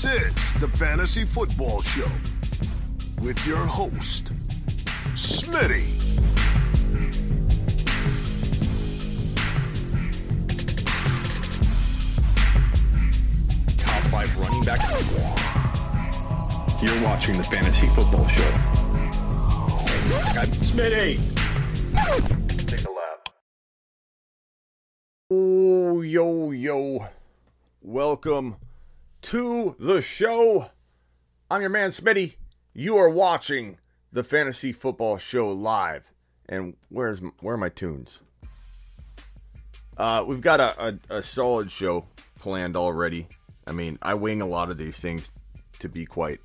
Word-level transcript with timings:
This 0.00 0.54
is 0.54 0.60
the 0.60 0.68
Fantasy 0.68 1.24
Football 1.24 1.82
Show 1.82 2.06
with 3.20 3.44
your 3.44 3.66
host, 3.66 4.26
Smitty. 5.16 5.98
top 13.76 14.02
five 14.12 14.36
running 14.38 14.62
back. 14.62 14.88
You're 16.80 17.02
watching 17.02 17.36
the 17.36 17.42
Fantasy 17.42 17.88
Football 17.88 18.28
Show. 18.28 18.52
I'm 20.38 20.46
Smitty. 20.62 21.18
Take 22.68 22.84
a 22.84 22.90
lap. 22.92 23.28
Oh, 25.32 26.02
yo, 26.02 26.52
yo. 26.52 27.08
Welcome 27.82 28.54
to 29.22 29.76
the 29.78 30.02
show. 30.02 30.70
I'm 31.50 31.60
your 31.60 31.70
man, 31.70 31.90
Smitty. 31.90 32.36
You 32.74 32.96
are 32.98 33.08
watching 33.08 33.78
the 34.12 34.24
Fantasy 34.24 34.72
Football 34.72 35.18
Show 35.18 35.50
live. 35.50 36.10
And 36.48 36.76
where's 36.88 37.20
where 37.40 37.54
are 37.54 37.58
my 37.58 37.68
tunes? 37.68 38.20
Uh, 39.96 40.24
we've 40.26 40.40
got 40.40 40.60
a, 40.60 40.88
a, 41.10 41.18
a 41.18 41.22
solid 41.22 41.70
show 41.70 42.06
planned 42.38 42.76
already. 42.76 43.26
I 43.66 43.72
mean, 43.72 43.98
I 44.00 44.14
wing 44.14 44.40
a 44.40 44.46
lot 44.46 44.70
of 44.70 44.78
these 44.78 44.98
things, 44.98 45.30
to 45.80 45.88
be 45.88 46.06
quite 46.06 46.40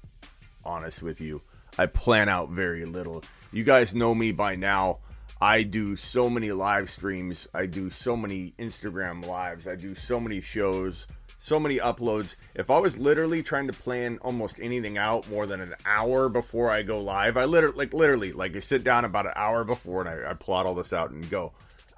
honest 0.65 1.01
with 1.01 1.21
you. 1.21 1.41
I 1.77 1.85
plan 1.85 2.29
out 2.29 2.49
very 2.49 2.85
little. 2.85 3.23
You 3.51 3.63
guys 3.63 3.93
know 3.93 4.13
me 4.13 4.31
by 4.31 4.55
now. 4.55 4.99
I 5.39 5.63
do 5.63 5.95
so 5.95 6.29
many 6.29 6.51
live 6.51 6.89
streams. 6.89 7.47
I 7.53 7.65
do 7.65 7.89
so 7.89 8.15
many 8.15 8.53
Instagram 8.57 9.25
lives. 9.25 9.67
I 9.67 9.75
do 9.75 9.93
so 9.95 10.19
many 10.19 10.41
shows, 10.41 11.07
so 11.43 11.59
many 11.59 11.77
uploads. 11.77 12.35
If 12.55 12.69
I 12.69 12.77
was 12.77 12.97
literally 12.97 13.43
trying 13.43 13.67
to 13.67 13.73
plan 13.73 14.17
almost 14.21 14.59
anything 14.61 14.97
out 14.97 15.29
more 15.29 15.45
than 15.45 15.59
an 15.59 15.75
hour 15.85 16.29
before 16.29 16.69
I 16.69 16.83
go 16.83 16.99
live, 16.99 17.37
I 17.37 17.45
literally, 17.45 17.77
like, 17.77 17.93
literally, 17.93 18.31
like, 18.31 18.55
I 18.55 18.59
sit 18.59 18.83
down 18.83 19.05
about 19.05 19.25
an 19.25 19.33
hour 19.35 19.63
before 19.63 20.01
and 20.01 20.09
I, 20.09 20.31
I 20.31 20.33
plot 20.33 20.65
all 20.65 20.75
this 20.75 20.93
out 20.93 21.11
and 21.11 21.29
go. 21.29 21.51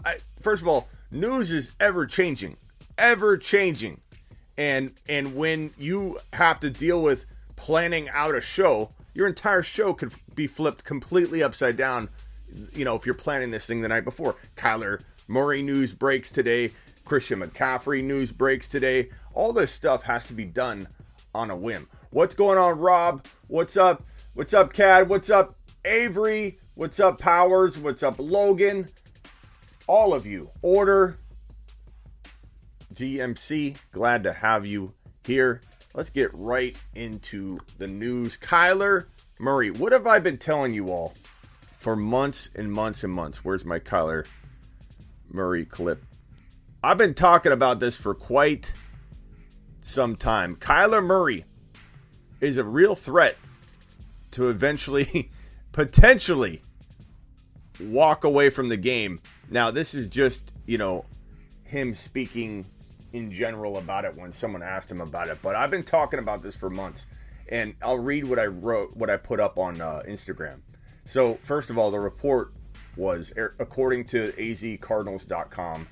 I, 0.03 0.17
first 0.41 0.61
of 0.61 0.67
all, 0.67 0.87
news 1.11 1.51
is 1.51 1.71
ever 1.79 2.05
changing, 2.05 2.57
ever 2.97 3.37
changing 3.37 3.99
and 4.57 4.91
and 5.07 5.35
when 5.35 5.71
you 5.77 6.19
have 6.33 6.59
to 6.59 6.69
deal 6.69 7.01
with 7.01 7.25
planning 7.55 8.09
out 8.09 8.35
a 8.35 8.41
show 8.41 8.89
your 9.13 9.27
entire 9.27 9.63
show 9.63 9.93
could 9.93 10.13
be 10.33 10.47
flipped 10.47 10.83
completely 10.83 11.43
upside 11.43 11.75
down 11.75 12.09
you 12.73 12.85
know 12.85 12.95
if 12.95 13.05
you're 13.05 13.15
planning 13.15 13.51
this 13.51 13.65
thing 13.65 13.81
the 13.81 13.87
night 13.87 14.05
before 14.05 14.35
kyler 14.55 15.01
murray 15.27 15.61
news 15.61 15.93
breaks 15.93 16.29
today 16.29 16.71
christian 17.05 17.39
mccaffrey 17.39 18.03
news 18.03 18.31
breaks 18.31 18.67
today 18.67 19.09
all 19.33 19.53
this 19.53 19.71
stuff 19.71 20.03
has 20.03 20.25
to 20.25 20.33
be 20.33 20.45
done 20.45 20.87
on 21.33 21.49
a 21.49 21.55
whim 21.55 21.87
what's 22.09 22.35
going 22.35 22.57
on 22.57 22.77
rob 22.77 23.25
what's 23.47 23.77
up 23.77 24.03
what's 24.33 24.53
up 24.53 24.73
cad 24.73 25.07
what's 25.07 25.29
up 25.29 25.55
avery 25.85 26.59
what's 26.73 26.99
up 26.99 27.19
powers 27.19 27.77
what's 27.77 28.03
up 28.03 28.15
logan 28.17 28.89
all 29.87 30.13
of 30.13 30.25
you 30.25 30.49
order 30.61 31.17
GMC. 32.95 33.77
Glad 33.91 34.23
to 34.23 34.33
have 34.33 34.65
you 34.65 34.93
here. 35.25 35.61
Let's 35.93 36.09
get 36.09 36.31
right 36.33 36.75
into 36.95 37.59
the 37.77 37.87
news. 37.87 38.37
Kyler 38.37 39.05
Murray, 39.37 39.71
what 39.71 39.91
have 39.91 40.07
I 40.07 40.19
been 40.19 40.37
telling 40.37 40.73
you 40.73 40.89
all 40.89 41.13
for 41.77 41.95
months 41.95 42.49
and 42.55 42.71
months 42.71 43.03
and 43.03 43.13
months? 43.13 43.43
Where's 43.43 43.65
my 43.65 43.79
Kyler 43.79 44.25
Murray 45.29 45.65
clip? 45.65 46.03
I've 46.85 46.99
been 46.99 47.15
talking 47.15 47.51
about 47.51 47.79
this 47.79 47.97
for 47.97 48.13
quite 48.13 48.71
some 49.81 50.15
time. 50.15 50.55
Kyler 50.55 51.03
Murray 51.03 51.43
is 52.39 52.57
a 52.57 52.63
real 52.63 52.93
threat 52.93 53.37
to 54.29 54.49
eventually, 54.49 55.31
potentially, 55.71 56.61
walk 57.79 58.23
away 58.23 58.51
from 58.51 58.69
the 58.69 58.77
game. 58.77 59.19
Now, 59.49 59.71
this 59.71 59.95
is 59.95 60.07
just, 60.07 60.51
you 60.67 60.77
know, 60.77 61.05
him 61.63 61.95
speaking 61.95 62.65
in 63.13 63.31
general 63.31 63.79
about 63.79 64.05
it 64.05 64.15
when 64.15 64.31
someone 64.31 64.61
asked 64.61 64.91
him 64.91 65.01
about 65.01 65.29
it. 65.29 65.39
But 65.41 65.55
I've 65.55 65.71
been 65.71 65.81
talking 65.81 66.19
about 66.19 66.43
this 66.43 66.55
for 66.55 66.69
months, 66.69 67.07
and 67.49 67.73
I'll 67.81 67.97
read 67.97 68.27
what 68.27 68.37
I 68.37 68.45
wrote, 68.45 68.95
what 68.95 69.09
I 69.09 69.17
put 69.17 69.39
up 69.39 69.57
on 69.57 69.81
uh, 69.81 70.03
Instagram. 70.07 70.59
So 71.07 71.39
first 71.41 71.71
of 71.71 71.79
all, 71.79 71.89
the 71.89 71.99
report 71.99 72.53
was, 72.95 73.33
er, 73.35 73.55
according 73.57 74.05
to 74.05 74.31
AZCardinals.com, 74.33 75.87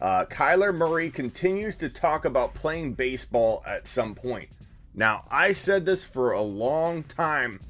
uh, 0.00 0.26
Kyler 0.26 0.74
Murray 0.74 1.10
continues 1.10 1.76
to 1.76 1.88
talk 1.88 2.24
about 2.24 2.54
playing 2.54 2.94
baseball 2.94 3.62
at 3.66 3.88
some 3.88 4.14
point. 4.14 4.48
Now, 4.94 5.26
I 5.30 5.52
said 5.52 5.84
this 5.84 6.04
for 6.04 6.32
a 6.32 6.42
long 6.42 7.02
time. 7.04 7.60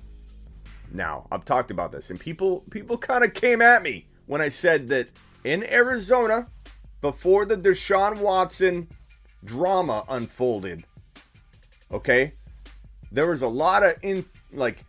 Now, 0.93 1.27
I've 1.31 1.45
talked 1.45 1.71
about 1.71 1.93
this, 1.93 2.11
and 2.11 2.19
people 2.19 2.65
people 2.71 2.97
kind 2.99 3.25
of 3.25 3.35
came 3.35 3.61
at 3.61 3.83
me 3.83 4.07
when 4.27 4.41
I 4.41 4.49
said 4.49 4.89
that 4.91 5.09
in 5.45 5.65
Arizona, 5.65 6.47
before 7.01 7.45
the 7.45 7.57
Deshaun 7.57 8.19
Watson 8.19 8.89
drama 9.45 10.05
unfolded, 10.09 10.85
okay, 11.93 12.33
there 13.13 13.27
was 13.27 13.43
a 13.43 13.49
lot 13.49 13.83
of 13.83 13.97
in 14.03 14.25
like 14.53 14.85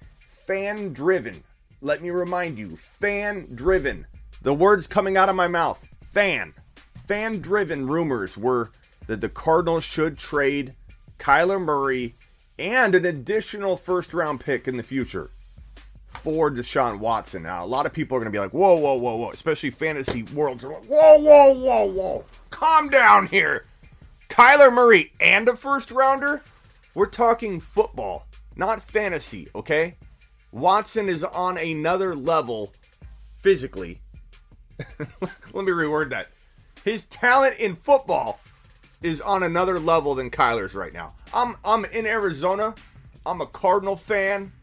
fan 0.45 0.93
driven. 0.93 1.43
Let 1.81 2.01
me 2.01 2.09
remind 2.09 2.57
you, 2.57 2.77
fan 2.99 3.47
driven. 3.53 4.05
The 4.41 4.53
words 4.53 4.87
coming 4.87 5.17
out 5.17 5.29
of 5.29 5.35
my 5.35 5.47
mouth, 5.47 5.83
fan, 6.13 6.53
fan 7.07 7.39
driven 7.39 7.87
rumors 7.87 8.37
were 8.37 8.71
that 9.07 9.21
the 9.21 9.29
Cardinals 9.29 9.83
should 9.83 10.17
trade 10.17 10.75
Kyler 11.17 11.59
Murray 11.59 12.15
and 12.59 12.93
an 12.93 13.05
additional 13.05 13.77
first 13.77 14.13
round 14.13 14.41
pick 14.41 14.67
in 14.67 14.77
the 14.77 14.83
future 14.83 15.29
for 16.09 16.51
Deshaun 16.51 16.99
Watson. 16.99 17.43
Now, 17.43 17.63
a 17.63 17.67
lot 17.67 17.85
of 17.85 17.93
people 17.93 18.17
are 18.17 18.19
going 18.19 18.31
to 18.31 18.35
be 18.35 18.39
like, 18.39 18.53
whoa, 18.53 18.75
whoa, 18.75 18.95
whoa, 18.95 19.15
whoa, 19.15 19.31
especially 19.31 19.69
fantasy 19.69 20.23
worlds 20.23 20.63
are 20.63 20.73
like, 20.73 20.85
whoa, 20.85 21.19
whoa, 21.19 21.53
whoa, 21.53 21.91
whoa, 21.91 22.25
calm 22.49 22.89
down 22.89 23.27
here. 23.27 23.65
Kyler 24.29 24.73
Murray 24.73 25.13
and 25.21 25.47
a 25.47 25.55
first 25.55 25.91
rounder? 25.91 26.43
We're 26.93 27.05
talking 27.05 27.59
football, 27.59 28.25
not 28.55 28.81
fantasy, 28.81 29.47
okay? 29.55 29.95
Watson 30.51 31.07
is 31.07 31.23
on 31.23 31.57
another 31.57 32.15
level 32.15 32.73
physically. 33.37 34.01
Let 34.99 35.65
me 35.65 35.71
reword 35.71 36.09
that. 36.09 36.29
His 36.87 37.03
talent 37.03 37.59
in 37.59 37.75
football 37.75 38.39
is 39.01 39.19
on 39.19 39.43
another 39.43 39.77
level 39.77 40.15
than 40.15 40.29
Kyler's 40.29 40.73
right 40.73 40.93
now. 40.93 41.15
I'm 41.33 41.57
I'm 41.65 41.83
in 41.83 42.05
Arizona. 42.05 42.73
I'm 43.25 43.41
a 43.41 43.45
Cardinal 43.45 43.97
fan. 43.97 44.53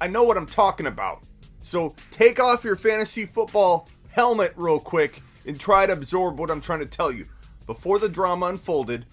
I 0.00 0.06
know 0.06 0.22
what 0.22 0.36
I'm 0.36 0.46
talking 0.46 0.86
about. 0.86 1.24
So 1.62 1.96
take 2.12 2.38
off 2.38 2.62
your 2.62 2.76
fantasy 2.76 3.26
football 3.26 3.88
helmet 4.08 4.52
real 4.54 4.78
quick 4.78 5.20
and 5.46 5.58
try 5.58 5.84
to 5.84 5.92
absorb 5.94 6.38
what 6.38 6.48
I'm 6.48 6.60
trying 6.60 6.78
to 6.78 6.86
tell 6.86 7.10
you. 7.10 7.26
Before 7.66 7.98
the 7.98 8.08
drama 8.08 8.46
unfolded, 8.46 9.04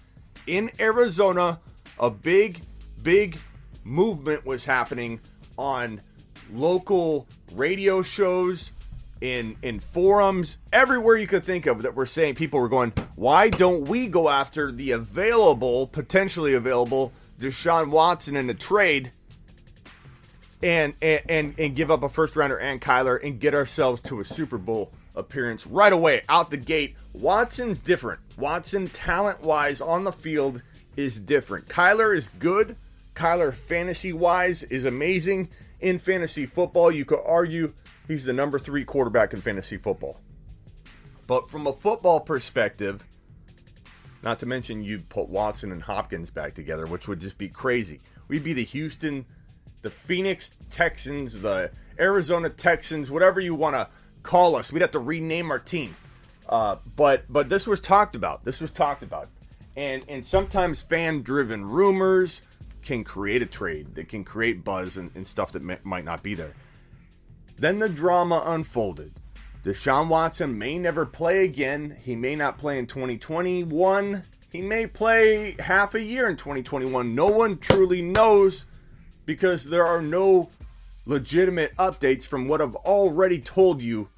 in 0.46 0.70
Arizona, 0.78 1.58
a 1.98 2.10
big, 2.10 2.60
big 3.02 3.38
movement 3.82 4.46
was 4.46 4.64
happening 4.64 5.18
on 5.58 6.00
local 6.52 7.26
radio 7.54 8.02
shows, 8.02 8.70
in 9.20 9.56
in 9.62 9.80
forums, 9.80 10.58
everywhere 10.72 11.16
you 11.16 11.26
could 11.26 11.44
think 11.44 11.66
of 11.66 11.82
that 11.82 11.94
were 11.94 12.06
saying 12.06 12.34
people 12.34 12.60
were 12.60 12.68
going, 12.68 12.92
why 13.14 13.48
don't 13.48 13.88
we 13.88 14.06
go 14.06 14.28
after 14.28 14.70
the 14.70 14.92
available, 14.92 15.86
potentially 15.86 16.54
available 16.54 17.12
Deshaun 17.40 17.90
Watson 17.90 18.36
in 18.36 18.48
a 18.50 18.54
trade 18.54 19.12
and 20.62 20.94
and 21.02 21.22
and, 21.28 21.54
and 21.58 21.76
give 21.76 21.90
up 21.90 22.02
a 22.02 22.08
first 22.08 22.36
rounder 22.36 22.58
and 22.58 22.80
Kyler 22.80 23.22
and 23.22 23.40
get 23.40 23.54
ourselves 23.54 24.00
to 24.02 24.20
a 24.20 24.24
Super 24.24 24.58
Bowl 24.58 24.90
appearance 25.14 25.66
right 25.66 25.92
away 25.92 26.22
out 26.28 26.50
the 26.50 26.56
gate. 26.56 26.94
Watson's 27.12 27.78
different. 27.78 28.20
Watson 28.36 28.86
talent 28.88 29.40
wise 29.42 29.80
on 29.80 30.04
the 30.04 30.12
field 30.12 30.62
is 30.96 31.18
different. 31.18 31.68
Kyler 31.68 32.14
is 32.14 32.28
good. 32.38 32.76
Kyler 33.14 33.52
fantasy 33.52 34.12
wise 34.12 34.62
is 34.64 34.84
amazing 34.84 35.48
in 35.80 35.98
fantasy 35.98 36.46
football. 36.46 36.90
You 36.90 37.04
could 37.04 37.22
argue 37.24 37.72
he's 38.08 38.24
the 38.24 38.32
number 38.32 38.58
3 38.58 38.84
quarterback 38.84 39.32
in 39.32 39.40
fantasy 39.40 39.76
football. 39.76 40.20
But 41.26 41.48
from 41.48 41.66
a 41.66 41.72
football 41.72 42.20
perspective, 42.20 43.04
not 44.22 44.38
to 44.40 44.46
mention 44.46 44.84
you'd 44.84 45.08
put 45.08 45.28
Watson 45.28 45.72
and 45.72 45.82
Hopkins 45.82 46.30
back 46.30 46.54
together, 46.54 46.86
which 46.86 47.08
would 47.08 47.20
just 47.20 47.38
be 47.38 47.48
crazy. 47.48 48.00
We'd 48.28 48.44
be 48.44 48.52
the 48.52 48.64
Houston 48.64 49.24
the 49.86 49.90
Phoenix 49.90 50.50
Texans, 50.68 51.40
the 51.40 51.70
Arizona 52.00 52.48
Texans, 52.48 53.08
whatever 53.08 53.38
you 53.38 53.54
want 53.54 53.76
to 53.76 53.88
call 54.24 54.56
us. 54.56 54.72
We'd 54.72 54.80
have 54.80 54.90
to 54.90 54.98
rename 54.98 55.52
our 55.52 55.60
team. 55.60 55.94
Uh, 56.48 56.78
but 56.96 57.22
but 57.28 57.48
this 57.48 57.68
was 57.68 57.80
talked 57.80 58.16
about. 58.16 58.44
This 58.44 58.60
was 58.60 58.72
talked 58.72 59.04
about, 59.04 59.28
and 59.76 60.04
and 60.08 60.26
sometimes 60.26 60.82
fan 60.82 61.22
driven 61.22 61.64
rumors 61.64 62.42
can 62.82 63.04
create 63.04 63.42
a 63.42 63.46
trade. 63.46 63.94
That 63.94 64.08
can 64.08 64.24
create 64.24 64.64
buzz 64.64 64.96
and, 64.96 65.12
and 65.14 65.24
stuff 65.24 65.52
that 65.52 65.62
may, 65.62 65.78
might 65.84 66.04
not 66.04 66.24
be 66.24 66.34
there. 66.34 66.52
Then 67.58 67.78
the 67.78 67.88
drama 67.88 68.42
unfolded. 68.46 69.12
Deshaun 69.64 70.08
Watson 70.08 70.58
may 70.58 70.78
never 70.78 71.04
play 71.04 71.44
again. 71.44 71.96
He 72.02 72.14
may 72.14 72.36
not 72.36 72.58
play 72.58 72.78
in 72.78 72.86
2021. 72.86 74.22
He 74.52 74.60
may 74.60 74.86
play 74.86 75.56
half 75.58 75.94
a 75.94 76.02
year 76.02 76.28
in 76.28 76.36
2021. 76.36 77.14
No 77.14 77.26
one 77.26 77.58
truly 77.58 78.00
knows 78.00 78.64
because 79.24 79.64
there 79.64 79.86
are 79.86 80.00
no 80.00 80.50
legitimate 81.04 81.74
updates 81.76 82.24
from 82.24 82.48
what 82.48 82.60
I've 82.60 82.76
already 82.76 83.40
told 83.40 83.82
you 83.82 84.08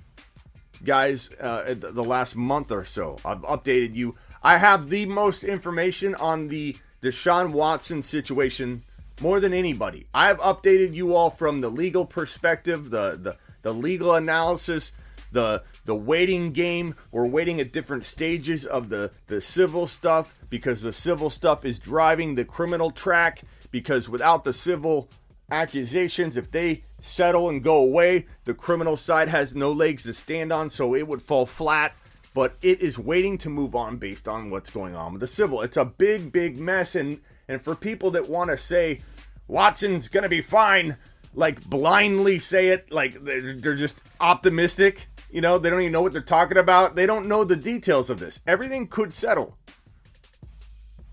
guys 0.84 1.30
uh, 1.40 1.74
the 1.76 2.04
last 2.04 2.36
month 2.36 2.70
or 2.70 2.84
so. 2.84 3.18
I've 3.24 3.42
updated 3.42 3.94
you. 3.94 4.16
I 4.42 4.58
have 4.58 4.88
the 4.88 5.06
most 5.06 5.44
information 5.44 6.14
on 6.14 6.48
the 6.48 6.76
Deshaun 7.02 7.52
Watson 7.52 8.02
situation 8.02 8.82
more 9.20 9.40
than 9.40 9.52
anybody. 9.52 10.06
I've 10.14 10.38
updated 10.38 10.94
you 10.94 11.14
all 11.14 11.30
from 11.30 11.60
the 11.60 11.70
legal 11.70 12.04
perspective, 12.06 12.90
the 12.90 13.18
the, 13.20 13.36
the 13.62 13.72
legal 13.74 14.14
analysis, 14.14 14.92
the 15.32 15.62
the 15.84 15.94
waiting 15.94 16.52
game. 16.52 16.94
We're 17.12 17.26
waiting 17.26 17.60
at 17.60 17.72
different 17.72 18.04
stages 18.04 18.64
of 18.64 18.88
the 18.88 19.10
the 19.26 19.40
civil 19.40 19.86
stuff 19.86 20.34
because 20.50 20.82
the 20.82 20.92
civil 20.92 21.30
stuff 21.30 21.64
is 21.64 21.78
driving 21.78 22.34
the 22.34 22.44
criminal 22.44 22.90
track 22.90 23.42
because 23.70 24.08
without 24.08 24.44
the 24.44 24.52
civil 24.52 25.08
accusations 25.50 26.36
if 26.36 26.50
they 26.50 26.82
settle 27.00 27.48
and 27.48 27.62
go 27.62 27.76
away, 27.76 28.26
the 28.44 28.54
criminal 28.54 28.96
side 28.96 29.28
has 29.28 29.54
no 29.54 29.72
legs 29.72 30.02
to 30.04 30.12
stand 30.12 30.52
on, 30.52 30.70
so 30.70 30.94
it 30.94 31.06
would 31.06 31.22
fall 31.22 31.46
flat. 31.46 31.94
But 32.34 32.56
it 32.62 32.80
is 32.80 32.98
waiting 32.98 33.38
to 33.38 33.50
move 33.50 33.74
on 33.74 33.96
based 33.96 34.28
on 34.28 34.50
what's 34.50 34.70
going 34.70 34.94
on 34.94 35.12
with 35.12 35.20
the 35.20 35.26
civil. 35.26 35.62
It's 35.62 35.76
a 35.76 35.84
big, 35.84 36.30
big 36.30 36.58
mess, 36.58 36.94
and 36.94 37.20
and 37.48 37.60
for 37.60 37.74
people 37.74 38.10
that 38.12 38.28
want 38.28 38.50
to 38.50 38.56
say 38.56 39.00
Watson's 39.46 40.08
gonna 40.08 40.28
be 40.28 40.42
fine, 40.42 40.96
like 41.34 41.64
blindly 41.64 42.38
say 42.38 42.68
it, 42.68 42.92
like 42.92 43.24
they're, 43.24 43.54
they're 43.54 43.74
just 43.74 44.02
optimistic. 44.20 45.08
You 45.30 45.40
know, 45.40 45.58
they 45.58 45.70
don't 45.70 45.80
even 45.80 45.92
know 45.92 46.02
what 46.02 46.12
they're 46.12 46.22
talking 46.22 46.58
about. 46.58 46.96
They 46.96 47.06
don't 47.06 47.26
know 47.26 47.44
the 47.44 47.56
details 47.56 48.10
of 48.10 48.18
this. 48.18 48.40
Everything 48.46 48.86
could 48.86 49.12
settle. 49.12 49.58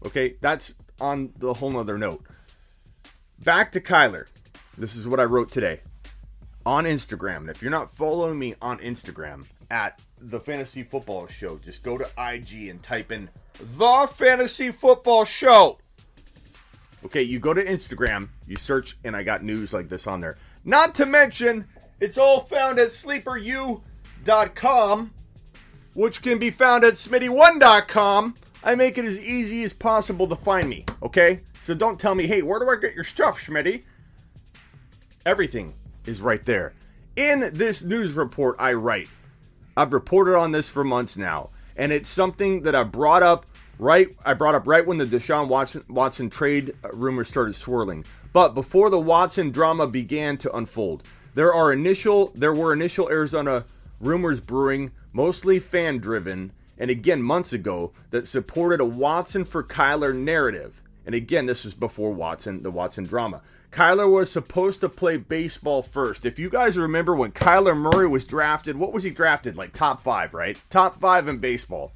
Okay, 0.06 0.36
that's 0.42 0.76
on 1.02 1.34
the 1.38 1.54
whole 1.54 1.72
nother 1.72 1.98
note. 1.98 2.24
Back 3.44 3.72
to 3.74 3.82
Kyler. 3.82 4.26
This 4.78 4.96
is 4.96 5.08
what 5.08 5.20
I 5.20 5.24
wrote 5.24 5.52
today 5.52 5.80
on 6.66 6.86
Instagram. 6.86 7.38
And 7.38 7.50
if 7.50 7.62
you're 7.62 7.72
not 7.72 7.92
following 7.92 8.40
me 8.40 8.56
on 8.62 8.80
Instagram 8.80 9.46
at 9.70 10.02
the 10.20 10.40
Fantasy 10.40 10.84
Football 10.84 11.28
Show, 11.28 11.58
just 11.58 11.84
go 11.84 11.98
to 11.98 12.08
IG 12.18 12.70
and 12.70 12.82
type 12.82 13.12
in 13.12 13.30
the 13.78 14.08
Fantasy 14.14 14.72
Football 14.72 15.26
Show. 15.26 15.80
Okay, 17.06 17.22
you 17.22 17.38
go 17.38 17.54
to 17.54 17.64
Instagram, 17.64 18.30
you 18.48 18.56
search, 18.56 18.98
and 19.04 19.16
I 19.16 19.22
got 19.22 19.44
news 19.44 19.74
like 19.74 19.90
this 19.90 20.08
on 20.08 20.22
there. 20.22 20.38
Not 20.64 20.96
to 20.96 21.06
mention, 21.06 21.68
it's 22.00 22.18
all 22.18 22.40
found 22.40 22.80
at 22.80 22.88
sleeperu.com, 22.88 23.84
which 25.94 26.24
can 26.24 26.40
be 26.40 26.50
found 26.50 26.84
at 26.84 26.96
smitty1.com. 26.96 28.36
I 28.64 28.74
make 28.74 28.98
it 28.98 29.06
as 29.06 29.20
easy 29.20 29.62
as 29.64 29.72
possible 29.72 30.28
to 30.28 30.36
find 30.36 30.68
me, 30.68 30.86
okay? 31.04 31.42
So 31.62 31.76
don't 31.76 32.00
tell 32.00 32.16
me, 32.16 32.26
hey, 32.26 32.42
where 32.42 32.60
do 32.60 32.68
I 32.68 32.78
get 32.82 32.96
your 32.96 33.04
stuff, 33.04 33.40
Schmitty? 33.40 33.84
Everything 35.28 35.76
is 36.08 36.22
right 36.22 36.44
there. 36.44 36.74
In 37.16 37.52
this 37.54 37.84
news 37.84 38.14
report, 38.14 38.56
I 38.58 38.74
write, 38.74 39.10
I've 39.78 39.94
reported 39.94 40.36
on 40.36 40.54
this 40.54 40.68
for 40.68 40.84
months 40.84 41.16
now, 41.16 41.52
and 41.78 41.92
it's 41.92 42.10
something 42.10 42.64
that 42.64 42.74
I 42.74 42.84
brought 42.84 43.22
up 43.22 43.46
right. 43.80 44.10
I 44.26 44.34
brought 44.34 44.56
up 44.56 44.68
right 44.68 44.86
when 44.86 44.98
the 44.98 45.06
Deshaun 45.06 45.48
Watson, 45.48 45.84
Watson 45.88 46.30
trade 46.30 46.74
uh, 46.84 46.90
rumors 46.94 47.28
started 47.28 47.56
swirling, 47.56 48.06
but 48.34 48.54
before 48.54 48.90
the 48.90 49.00
Watson 49.00 49.52
drama 49.52 49.88
began 49.88 50.38
to 50.38 50.56
unfold. 50.56 51.04
There 51.34 51.54
are 51.54 51.74
initial, 51.74 52.32
there 52.36 52.54
were 52.54 52.72
initial 52.72 53.10
Arizona 53.10 53.66
rumors 54.00 54.40
brewing, 54.40 54.92
mostly 55.12 55.60
fan 55.60 55.98
driven, 55.98 56.52
and 56.78 56.90
again 56.90 57.22
months 57.22 57.54
ago 57.54 57.92
that 58.12 58.28
supported 58.28 58.80
a 58.80 58.86
Watson 58.86 59.46
for 59.46 59.64
Kyler 59.64 60.16
narrative. 60.16 60.82
And 61.06 61.14
again, 61.14 61.46
this 61.46 61.66
is 61.66 61.76
before 61.76 62.12
Watson, 62.12 62.64
the 62.64 62.72
Watson 62.72 63.06
drama. 63.06 63.42
Kyler 63.72 64.10
was 64.10 64.32
supposed 64.32 64.82
to 64.82 64.90
play 64.90 65.18
baseball 65.18 65.84
first. 65.84 66.26
If 66.26 66.40
you 66.40 66.50
guys 66.50 66.78
remember 66.78 67.14
when 67.14 67.32
Kyler 67.32 67.78
Murray 67.78 68.08
was 68.08 68.26
drafted, 68.26 68.78
what 68.78 68.94
was 68.94 69.04
he 69.04 69.12
drafted? 69.12 69.58
Like 69.58 69.74
top 69.74 70.02
five, 70.02 70.34
right? 70.34 70.58
Top 70.70 71.00
five 71.00 71.28
in 71.28 71.38
baseball. 71.38 71.92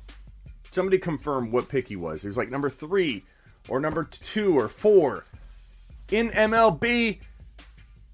Somebody 0.72 0.98
confirm 0.98 1.52
what 1.52 1.70
pick 1.70 1.88
he 1.88 1.96
was. 1.96 2.22
He 2.22 2.28
was 2.28 2.38
like 2.38 2.50
number 2.50 2.70
three 2.70 3.24
or 3.68 3.80
number 3.80 4.04
two 4.04 4.58
or 4.58 4.68
four 4.70 5.26
in 6.12 6.30
MLB 6.30 7.20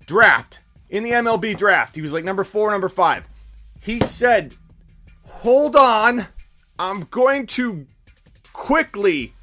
draft. 0.05 0.59
In 0.89 1.03
the 1.03 1.11
MLB 1.11 1.57
draft, 1.57 1.95
he 1.95 2.01
was 2.01 2.13
like 2.13 2.23
number 2.23 2.43
four, 2.43 2.71
number 2.71 2.89
five. 2.89 3.27
He 3.81 3.99
said, 3.99 4.53
Hold 5.27 5.75
on, 5.75 6.27
I'm 6.79 7.01
going 7.11 7.47
to 7.47 7.85
quickly, 8.53 9.33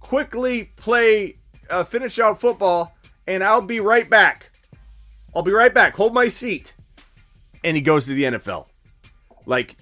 quickly 0.00 0.70
play, 0.76 1.36
uh, 1.68 1.84
finish 1.84 2.18
out 2.18 2.40
football 2.40 2.94
and 3.28 3.44
I'll 3.44 3.62
be 3.62 3.78
right 3.78 4.08
back. 4.08 4.50
I'll 5.36 5.42
be 5.42 5.52
right 5.52 5.72
back. 5.72 5.94
Hold 5.96 6.14
my 6.14 6.28
seat. 6.28 6.74
And 7.62 7.76
he 7.76 7.82
goes 7.82 8.06
to 8.06 8.14
the 8.14 8.24
NFL. 8.24 8.66
Like, 9.44 9.76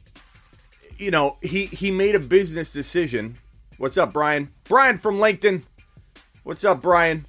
you 0.98 1.10
know, 1.10 1.36
he 1.42 1.66
he 1.66 1.90
made 1.90 2.14
a 2.14 2.20
business 2.20 2.72
decision. 2.72 3.38
What's 3.78 3.98
up, 3.98 4.12
Brian? 4.12 4.48
Brian 4.64 4.98
from 4.98 5.18
LinkedIn. 5.18 5.62
What's 6.42 6.64
up, 6.64 6.80
Brian? 6.80 7.26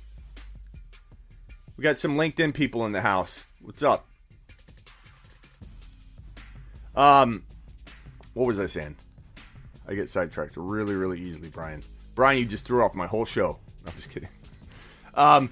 We 1.78 1.84
got 1.84 2.00
some 2.00 2.18
LinkedIn 2.18 2.54
people 2.54 2.86
in 2.86 2.92
the 2.92 3.02
house. 3.02 3.44
What's 3.62 3.84
up? 3.84 4.08
Um, 6.96 7.44
what 8.34 8.48
was 8.48 8.60
I 8.60 8.68
saying? 8.68 8.96
I 9.88 9.94
get 9.94 10.10
sidetracked 10.10 10.58
really, 10.58 10.96
really 10.96 11.20
easily, 11.20 11.50
Brian. 11.50 11.84
Brian, 12.16 12.40
you 12.40 12.46
just 12.46 12.66
threw 12.66 12.84
off 12.84 12.96
my 12.96 13.08
whole 13.08 13.26
show. 13.26 13.60
I'm 13.86 13.94
just 13.96 14.10
kidding. 14.10 14.30
Um, 15.14 15.50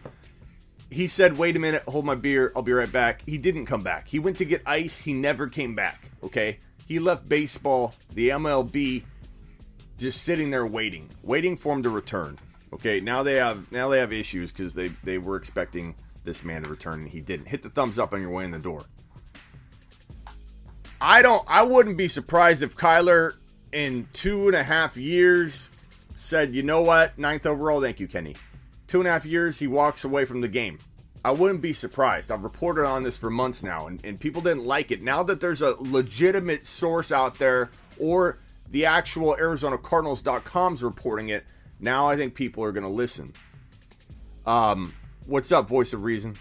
he 0.89 1.07
said, 1.07 1.37
"Wait 1.37 1.55
a 1.55 1.59
minute, 1.59 1.83
hold 1.87 2.05
my 2.05 2.15
beer. 2.15 2.51
I'll 2.55 2.61
be 2.61 2.73
right 2.73 2.91
back." 2.91 3.21
He 3.25 3.37
didn't 3.37 3.65
come 3.65 3.83
back. 3.83 4.07
He 4.07 4.19
went 4.19 4.37
to 4.37 4.45
get 4.45 4.61
ice. 4.65 4.99
He 5.01 5.13
never 5.13 5.47
came 5.47 5.75
back. 5.75 6.09
Okay, 6.23 6.59
he 6.85 6.99
left 6.99 7.27
baseball, 7.27 7.93
the 8.13 8.29
MLB, 8.29 9.03
just 9.97 10.23
sitting 10.23 10.49
there 10.49 10.65
waiting, 10.65 11.09
waiting 11.23 11.57
for 11.57 11.73
him 11.73 11.83
to 11.83 11.89
return. 11.89 12.37
Okay, 12.73 12.99
now 12.99 13.23
they 13.23 13.35
have 13.35 13.71
now 13.71 13.87
they 13.89 13.99
have 13.99 14.11
issues 14.11 14.51
because 14.51 14.73
they 14.73 14.89
they 15.03 15.17
were 15.17 15.35
expecting 15.35 15.95
this 16.23 16.43
man 16.43 16.63
to 16.63 16.69
return 16.69 17.01
and 17.01 17.09
he 17.09 17.21
didn't. 17.21 17.47
Hit 17.47 17.63
the 17.63 17.69
thumbs 17.69 17.97
up 17.97 18.13
on 18.13 18.21
your 18.21 18.31
way 18.31 18.43
in 18.43 18.51
the 18.51 18.59
door. 18.59 18.85
I 20.99 21.21
don't. 21.21 21.43
I 21.47 21.63
wouldn't 21.63 21.97
be 21.97 22.07
surprised 22.07 22.63
if 22.63 22.75
Kyler 22.75 23.35
in 23.71 24.07
two 24.13 24.47
and 24.47 24.55
a 24.55 24.63
half 24.63 24.97
years 24.97 25.69
said, 26.15 26.53
"You 26.53 26.63
know 26.63 26.81
what? 26.81 27.17
Ninth 27.17 27.45
overall. 27.45 27.81
Thank 27.81 27.99
you, 27.99 28.07
Kenny." 28.07 28.35
two 28.87 28.99
and 28.99 29.07
a 29.07 29.11
half 29.11 29.25
years, 29.25 29.59
he 29.59 29.67
walks 29.67 30.03
away 30.03 30.25
from 30.25 30.41
the 30.41 30.47
game. 30.47 30.79
I 31.25 31.31
wouldn't 31.31 31.61
be 31.61 31.73
surprised. 31.73 32.29
I've 32.29 32.43
reported 32.43 32.85
on 32.85 33.01
this 33.01 33.17
for 33.17 33.31
months 33.31 33.63
now, 33.63 33.87
and, 33.87 33.99
and 34.05 34.19
people 34.19 34.43
didn't 34.43 34.65
like 34.65 34.91
it. 34.91 35.01
Now 35.01 35.23
that 35.23 35.41
there's 35.41 35.63
a 35.63 35.71
legitimate 35.79 36.67
source 36.67 37.11
out 37.11 37.39
there, 37.39 37.71
or 37.99 38.37
the 38.69 38.85
actual 38.85 39.35
ArizonaCardinals.com's 39.35 40.83
reporting 40.83 41.29
it, 41.29 41.43
now 41.79 42.07
I 42.07 42.15
think 42.15 42.35
people 42.35 42.63
are 42.63 42.71
going 42.71 42.83
to 42.83 42.89
listen. 42.89 43.33
Um, 44.45 44.93
what's 45.25 45.51
up, 45.51 45.67
voice 45.67 45.93
of 45.93 46.03
reason? 46.03 46.35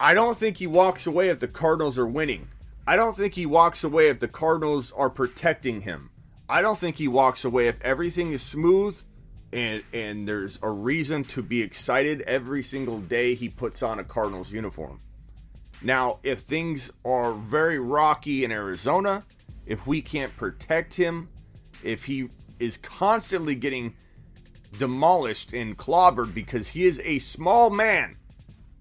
I 0.00 0.14
don't 0.14 0.34
think 0.34 0.56
he 0.56 0.66
walks 0.66 1.06
away 1.06 1.28
if 1.28 1.40
the 1.40 1.48
Cardinals 1.48 1.98
are 1.98 2.06
winning. 2.06 2.48
I 2.86 2.96
don't 2.96 3.14
think 3.14 3.34
he 3.34 3.44
walks 3.44 3.84
away 3.84 4.08
if 4.08 4.20
the 4.20 4.28
Cardinals 4.28 4.90
are 4.92 5.10
protecting 5.10 5.82
him. 5.82 6.08
I 6.48 6.62
don't 6.62 6.78
think 6.78 6.96
he 6.96 7.08
walks 7.08 7.44
away 7.44 7.68
if 7.68 7.78
everything 7.82 8.32
is 8.32 8.40
smooth 8.40 8.96
and 9.54 9.82
and 9.92 10.28
there's 10.28 10.58
a 10.62 10.68
reason 10.68 11.24
to 11.24 11.40
be 11.42 11.62
excited 11.62 12.20
every 12.22 12.62
single 12.62 12.98
day 12.98 13.34
he 13.34 13.48
puts 13.48 13.82
on 13.82 14.00
a 14.00 14.04
Cardinals 14.04 14.50
uniform. 14.52 15.00
Now, 15.80 16.18
if 16.22 16.40
things 16.40 16.90
are 17.04 17.32
very 17.32 17.78
rocky 17.78 18.44
in 18.44 18.50
Arizona, 18.50 19.24
if 19.64 19.86
we 19.86 20.02
can't 20.02 20.36
protect 20.36 20.94
him, 20.94 21.28
if 21.82 22.04
he 22.04 22.28
is 22.58 22.76
constantly 22.78 23.54
getting 23.54 23.94
demolished 24.78 25.52
and 25.52 25.78
clobbered 25.78 26.34
because 26.34 26.68
he 26.68 26.84
is 26.84 27.00
a 27.04 27.18
small 27.20 27.70
man. 27.70 28.16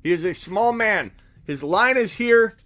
He 0.01 0.11
is 0.11 0.23
a 0.23 0.33
small 0.33 0.73
man. 0.73 1.11
His 1.45 1.61
line 1.61 1.97
is 1.97 2.13
here. 2.13 2.57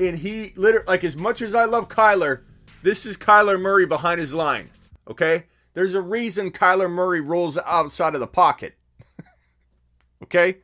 And 0.00 0.18
he 0.18 0.52
literally 0.56 0.86
like 0.86 1.04
as 1.04 1.16
much 1.16 1.42
as 1.42 1.54
I 1.54 1.64
love 1.64 1.88
Kyler, 1.88 2.42
this 2.82 3.06
is 3.06 3.16
Kyler 3.16 3.60
Murray 3.60 3.86
behind 3.86 4.20
his 4.20 4.34
line. 4.34 4.70
Okay? 5.08 5.44
There's 5.78 5.94
a 5.94 6.00
reason 6.00 6.50
Kyler 6.50 6.90
Murray 6.90 7.20
rolls 7.20 7.56
outside 7.56 8.14
of 8.14 8.20
the 8.20 8.26
pocket. 8.26 8.74
okay? 10.24 10.56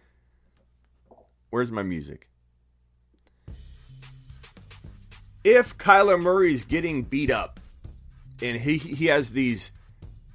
Where's 1.50 1.71
my 1.71 1.85
music? 1.85 2.28
If 5.44 5.78
Kyler 5.78 6.21
Murray's 6.21 6.64
getting 6.64 7.02
beat 7.04 7.30
up 7.30 7.61
and 8.42 8.61
he, 8.61 8.76
he 8.76 9.06
has 9.06 9.33
these 9.33 9.71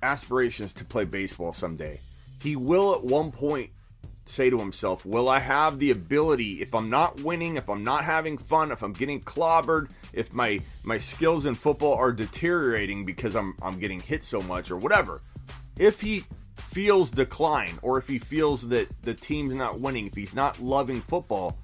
aspirations 0.02 0.74
to 0.76 0.86
play 0.86 1.04
baseball 1.04 1.52
someday, 1.52 2.00
he 2.42 2.56
will 2.56 2.96
at 2.96 3.04
one 3.04 3.34
point 3.34 3.72
say 4.30 4.50
to 4.50 4.60
himself, 4.60 5.06
Will 5.06 5.28
I 5.28 5.40
have 5.40 5.80
the 5.80 5.92
ability, 5.92 6.62
if 6.62 6.74
I'm 6.74 6.90
not 6.90 7.20
winning, 7.22 7.58
if 7.58 7.70
I'm 7.70 7.84
not 7.84 8.04
having 8.04 8.38
fun, 8.38 8.72
if 8.72 8.82
I'm 8.82 8.94
getting 8.94 9.22
clobbered, 9.22 9.90
if 10.14 10.34
my, 10.34 10.60
my 10.84 10.98
skills 10.98 11.46
in 11.46 11.56
football 11.56 11.94
are 11.94 12.12
deteriorating 12.12 13.06
because 13.06 13.36
I'm, 13.36 13.56
I'm 13.62 13.80
getting 13.80 14.00
hit 14.00 14.24
so 14.24 14.42
much 14.42 14.72
or 14.72 14.78
whatever? 14.78 15.22
If 15.78 16.02
he 16.02 16.26
feels 16.56 17.12
decline 17.12 17.80
or 17.82 17.98
if 17.98 18.08
he 18.08 18.20
feels 18.20 18.68
that 18.70 18.90
the 19.04 19.14
team's 19.14 19.56
not 19.56 19.80
winning, 19.80 20.08
if 20.08 20.16
he's 20.16 20.36
not 20.36 20.60
loving 20.62 21.02
football, 21.02 21.58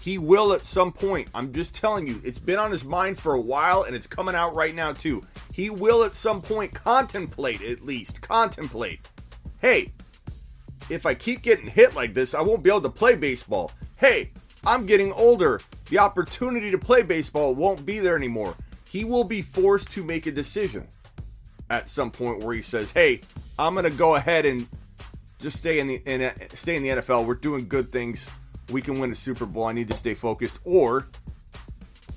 he 0.00 0.18
will 0.18 0.52
at 0.52 0.66
some 0.66 0.92
point. 0.92 1.28
I'm 1.34 1.52
just 1.52 1.74
telling 1.74 2.06
you, 2.06 2.20
it's 2.24 2.38
been 2.38 2.58
on 2.58 2.70
his 2.70 2.84
mind 2.84 3.18
for 3.18 3.34
a 3.34 3.40
while 3.40 3.82
and 3.84 3.94
it's 3.94 4.06
coming 4.06 4.34
out 4.34 4.54
right 4.54 4.74
now 4.74 4.92
too. 4.92 5.22
He 5.52 5.70
will 5.70 6.04
at 6.04 6.14
some 6.14 6.42
point 6.42 6.72
contemplate, 6.74 7.62
at 7.62 7.82
least, 7.82 8.20
contemplate. 8.20 9.00
Hey, 9.60 9.90
if 10.90 11.06
I 11.06 11.14
keep 11.14 11.42
getting 11.42 11.66
hit 11.66 11.94
like 11.94 12.14
this, 12.14 12.34
I 12.34 12.40
won't 12.40 12.62
be 12.62 12.70
able 12.70 12.82
to 12.82 12.90
play 12.90 13.16
baseball. 13.16 13.70
Hey, 13.98 14.30
I'm 14.64 14.86
getting 14.86 15.12
older. 15.12 15.60
The 15.90 15.98
opportunity 15.98 16.70
to 16.70 16.78
play 16.78 17.02
baseball 17.02 17.54
won't 17.54 17.86
be 17.86 17.98
there 17.98 18.16
anymore. 18.16 18.56
He 18.88 19.04
will 19.04 19.24
be 19.24 19.42
forced 19.42 19.90
to 19.92 20.04
make 20.04 20.26
a 20.26 20.32
decision 20.32 20.86
at 21.70 21.88
some 21.88 22.10
point 22.10 22.42
where 22.42 22.54
he 22.54 22.62
says, 22.62 22.90
"Hey, 22.90 23.20
I'm 23.58 23.74
going 23.74 23.84
to 23.84 23.90
go 23.90 24.14
ahead 24.14 24.46
and 24.46 24.66
just 25.40 25.58
stay 25.58 25.78
in 25.78 25.86
the 25.86 26.02
in, 26.06 26.32
stay 26.54 26.76
in 26.76 26.82
the 26.82 26.88
NFL. 26.90 27.26
We're 27.26 27.34
doing 27.34 27.68
good 27.68 27.92
things. 27.92 28.28
We 28.70 28.82
can 28.82 28.98
win 28.98 29.12
a 29.12 29.14
Super 29.14 29.46
Bowl. 29.46 29.64
I 29.64 29.72
need 29.72 29.88
to 29.88 29.96
stay 29.96 30.14
focused." 30.14 30.58
Or 30.64 31.06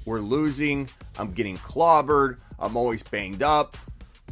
we're 0.06 0.20
losing. 0.20 0.90
I'm 1.18 1.32
getting 1.32 1.58
clobbered. 1.58 2.40
I'm 2.60 2.76
always 2.78 3.04
banged 3.04 3.44
up. 3.44 3.78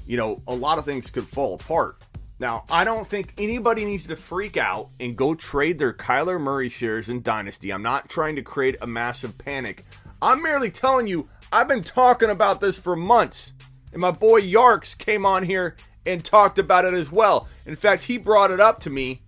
You 0.07 0.17
know, 0.17 0.41
a 0.47 0.55
lot 0.55 0.77
of 0.77 0.85
things 0.85 1.11
could 1.11 1.27
fall 1.27 1.53
apart. 1.53 1.97
Now, 2.39 2.65
I 2.69 2.83
don't 2.83 3.07
think 3.07 3.33
anybody 3.37 3.83
needs 3.83 4.07
to 4.07 4.15
freak 4.15 4.57
out 4.57 4.89
and 4.99 5.17
go 5.17 5.33
trade 5.33 5.79
their 5.79 5.93
Kyler 5.93 6.39
Murray 6.39 6.69
shares 6.69 7.09
in 7.09 7.23
Dynasty. 7.23 7.71
I'm 7.71 7.81
not 7.81 8.09
trying 8.09 8.35
to 8.35 8.43
create 8.43 8.77
a 8.81 8.87
massive 8.87 9.37
panic. 9.37 9.85
I'm 10.21 10.43
merely 10.43 10.69
telling 10.69 11.07
you, 11.07 11.27
I've 11.51 11.67
been 11.67 11.83
talking 11.83 12.29
about 12.29 12.61
this 12.61 12.77
for 12.77 12.95
months. 12.95 13.53
And 13.91 14.01
my 14.01 14.11
boy 14.11 14.37
Yarks 14.37 14.93
came 14.93 15.25
on 15.25 15.43
here 15.43 15.75
and 16.05 16.23
talked 16.23 16.59
about 16.59 16.85
it 16.85 16.93
as 16.93 17.11
well. 17.11 17.47
In 17.65 17.75
fact, 17.75 18.03
he 18.03 18.17
brought 18.17 18.51
it 18.51 18.59
up 18.59 18.79
to 18.81 18.89
me 18.89 19.21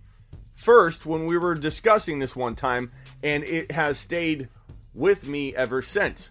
first 0.54 1.04
when 1.04 1.26
we 1.26 1.36
were 1.36 1.54
discussing 1.54 2.18
this 2.18 2.36
one 2.36 2.54
time, 2.54 2.92
and 3.22 3.42
it 3.42 3.72
has 3.72 3.98
stayed 3.98 4.48
with 4.94 5.26
me 5.26 5.54
ever 5.56 5.82
since. 5.82 6.30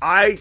I 0.00 0.38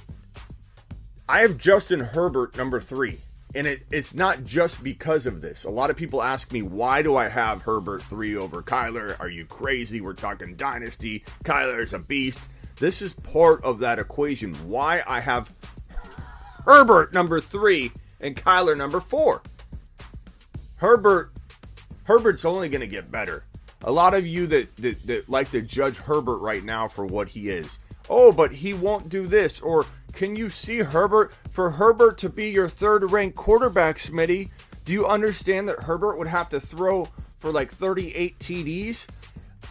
I 1.27 1.41
have 1.41 1.57
Justin 1.57 1.99
Herbert 1.99 2.55
number 2.55 2.79
three. 2.79 3.19
And 3.55 3.65
it, 3.65 3.85
it's 3.89 4.13
not 4.13 4.43
just 4.43 4.83
because 4.83 5.25
of 5.25 5.41
this. 5.41 5.63
A 5.63 5.69
lot 5.69 5.89
of 5.89 5.95
people 5.95 6.21
ask 6.21 6.51
me, 6.51 6.61
why 6.61 7.01
do 7.01 7.15
I 7.15 7.29
have 7.29 7.61
Herbert 7.61 8.03
3 8.03 8.35
over 8.35 8.61
Kyler? 8.61 9.17
Are 9.19 9.29
you 9.29 9.45
crazy? 9.45 10.01
We're 10.01 10.13
talking 10.13 10.55
dynasty. 10.55 11.23
Kyler 11.45 11.81
is 11.81 11.93
a 11.93 11.99
beast. 11.99 12.41
This 12.77 13.01
is 13.01 13.13
part 13.13 13.63
of 13.63 13.79
that 13.79 13.97
equation. 13.97 14.53
Why 14.67 15.01
I 15.07 15.21
have 15.21 15.53
Herbert 16.65 17.13
number 17.13 17.39
3 17.39 17.91
and 18.19 18.35
Kyler 18.35 18.77
number 18.77 18.99
4. 18.99 19.41
Herbert 20.75 21.31
Herbert's 22.03 22.45
only 22.45 22.69
going 22.69 22.81
to 22.81 22.87
get 22.87 23.11
better. 23.11 23.45
A 23.83 23.91
lot 23.91 24.13
of 24.13 24.27
you 24.27 24.47
that, 24.47 24.75
that, 24.77 25.07
that 25.07 25.29
like 25.29 25.51
to 25.51 25.61
judge 25.61 25.97
Herbert 25.97 26.37
right 26.37 26.63
now 26.63 26.87
for 26.87 27.05
what 27.05 27.29
he 27.29 27.49
is. 27.49 27.79
Oh, 28.09 28.31
but 28.31 28.51
he 28.51 28.73
won't 28.73 29.09
do 29.09 29.27
this 29.27 29.59
or 29.59 29.85
can 30.15 30.35
you 30.35 30.49
see 30.49 30.79
Herbert? 30.79 31.33
For 31.51 31.69
Herbert 31.69 32.17
to 32.19 32.29
be 32.29 32.49
your 32.49 32.69
third 32.69 33.11
ranked 33.11 33.35
quarterback, 33.35 33.97
Smitty, 33.97 34.49
do 34.85 34.93
you 34.93 35.05
understand 35.05 35.67
that 35.67 35.81
Herbert 35.81 36.17
would 36.17 36.27
have 36.27 36.49
to 36.49 36.59
throw 36.59 37.09
for 37.39 37.51
like 37.51 37.71
38 37.71 38.39
TDs? 38.39 39.07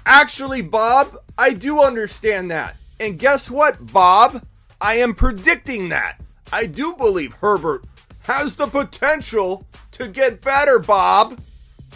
Actually, 0.06 0.60
Bob, 0.60 1.16
I 1.38 1.54
do 1.54 1.80
understand 1.80 2.50
that. 2.50 2.76
And 3.00 3.18
guess 3.18 3.50
what, 3.50 3.92
Bob? 3.92 4.44
I 4.80 4.96
am 4.96 5.14
predicting 5.14 5.88
that. 5.88 6.20
I 6.52 6.66
do 6.66 6.94
believe 6.94 7.32
Herbert 7.32 7.84
has 8.24 8.54
the 8.54 8.66
potential 8.66 9.66
to 9.92 10.08
get 10.08 10.42
better, 10.42 10.78
Bob. 10.78 11.40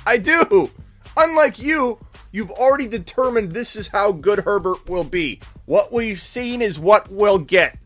I 0.06 0.16
do. 0.16 0.70
Unlike 1.16 1.58
you, 1.58 1.98
you've 2.32 2.50
already 2.50 2.86
determined 2.86 3.52
this 3.52 3.76
is 3.76 3.88
how 3.88 4.12
good 4.12 4.40
Herbert 4.40 4.88
will 4.88 5.04
be. 5.04 5.40
What 5.66 5.92
we've 5.92 6.22
seen 6.22 6.62
is 6.62 6.78
what 6.78 7.10
we'll 7.10 7.38
get 7.38 7.76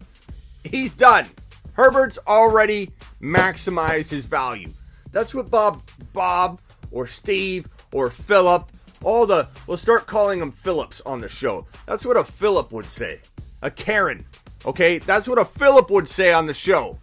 he's 0.65 0.95
done. 0.95 1.29
Herbert's 1.75 2.19
already 2.27 2.91
maximized 3.21 4.11
his 4.11 4.27
value. 4.27 4.73
That's 5.11 5.35
what 5.35 5.51
Bob, 5.51 5.83
Bob, 6.13 6.61
or 6.91 7.07
Steve, 7.07 7.69
or 7.93 8.11
Philip, 8.11 8.71
all 9.05 9.27
the, 9.27 9.49
we'll 9.67 9.77
start 9.77 10.07
calling 10.07 10.41
them 10.41 10.51
Phillips 10.51 11.01
on 11.03 11.21
the 11.21 11.29
show. 11.29 11.67
That's 11.87 12.05
what 12.05 12.17
a 12.17 12.25
Philip 12.25 12.73
would 12.73 12.87
say. 12.87 13.21
A 13.63 13.71
Karen. 13.71 14.25
Okay? 14.65 14.99
That's 14.99 15.29
what 15.29 15.39
a 15.39 15.45
Philip 15.45 15.91
would 15.91 16.09
say 16.09 16.33
on 16.33 16.47
the 16.47 16.55
show. 16.55 16.99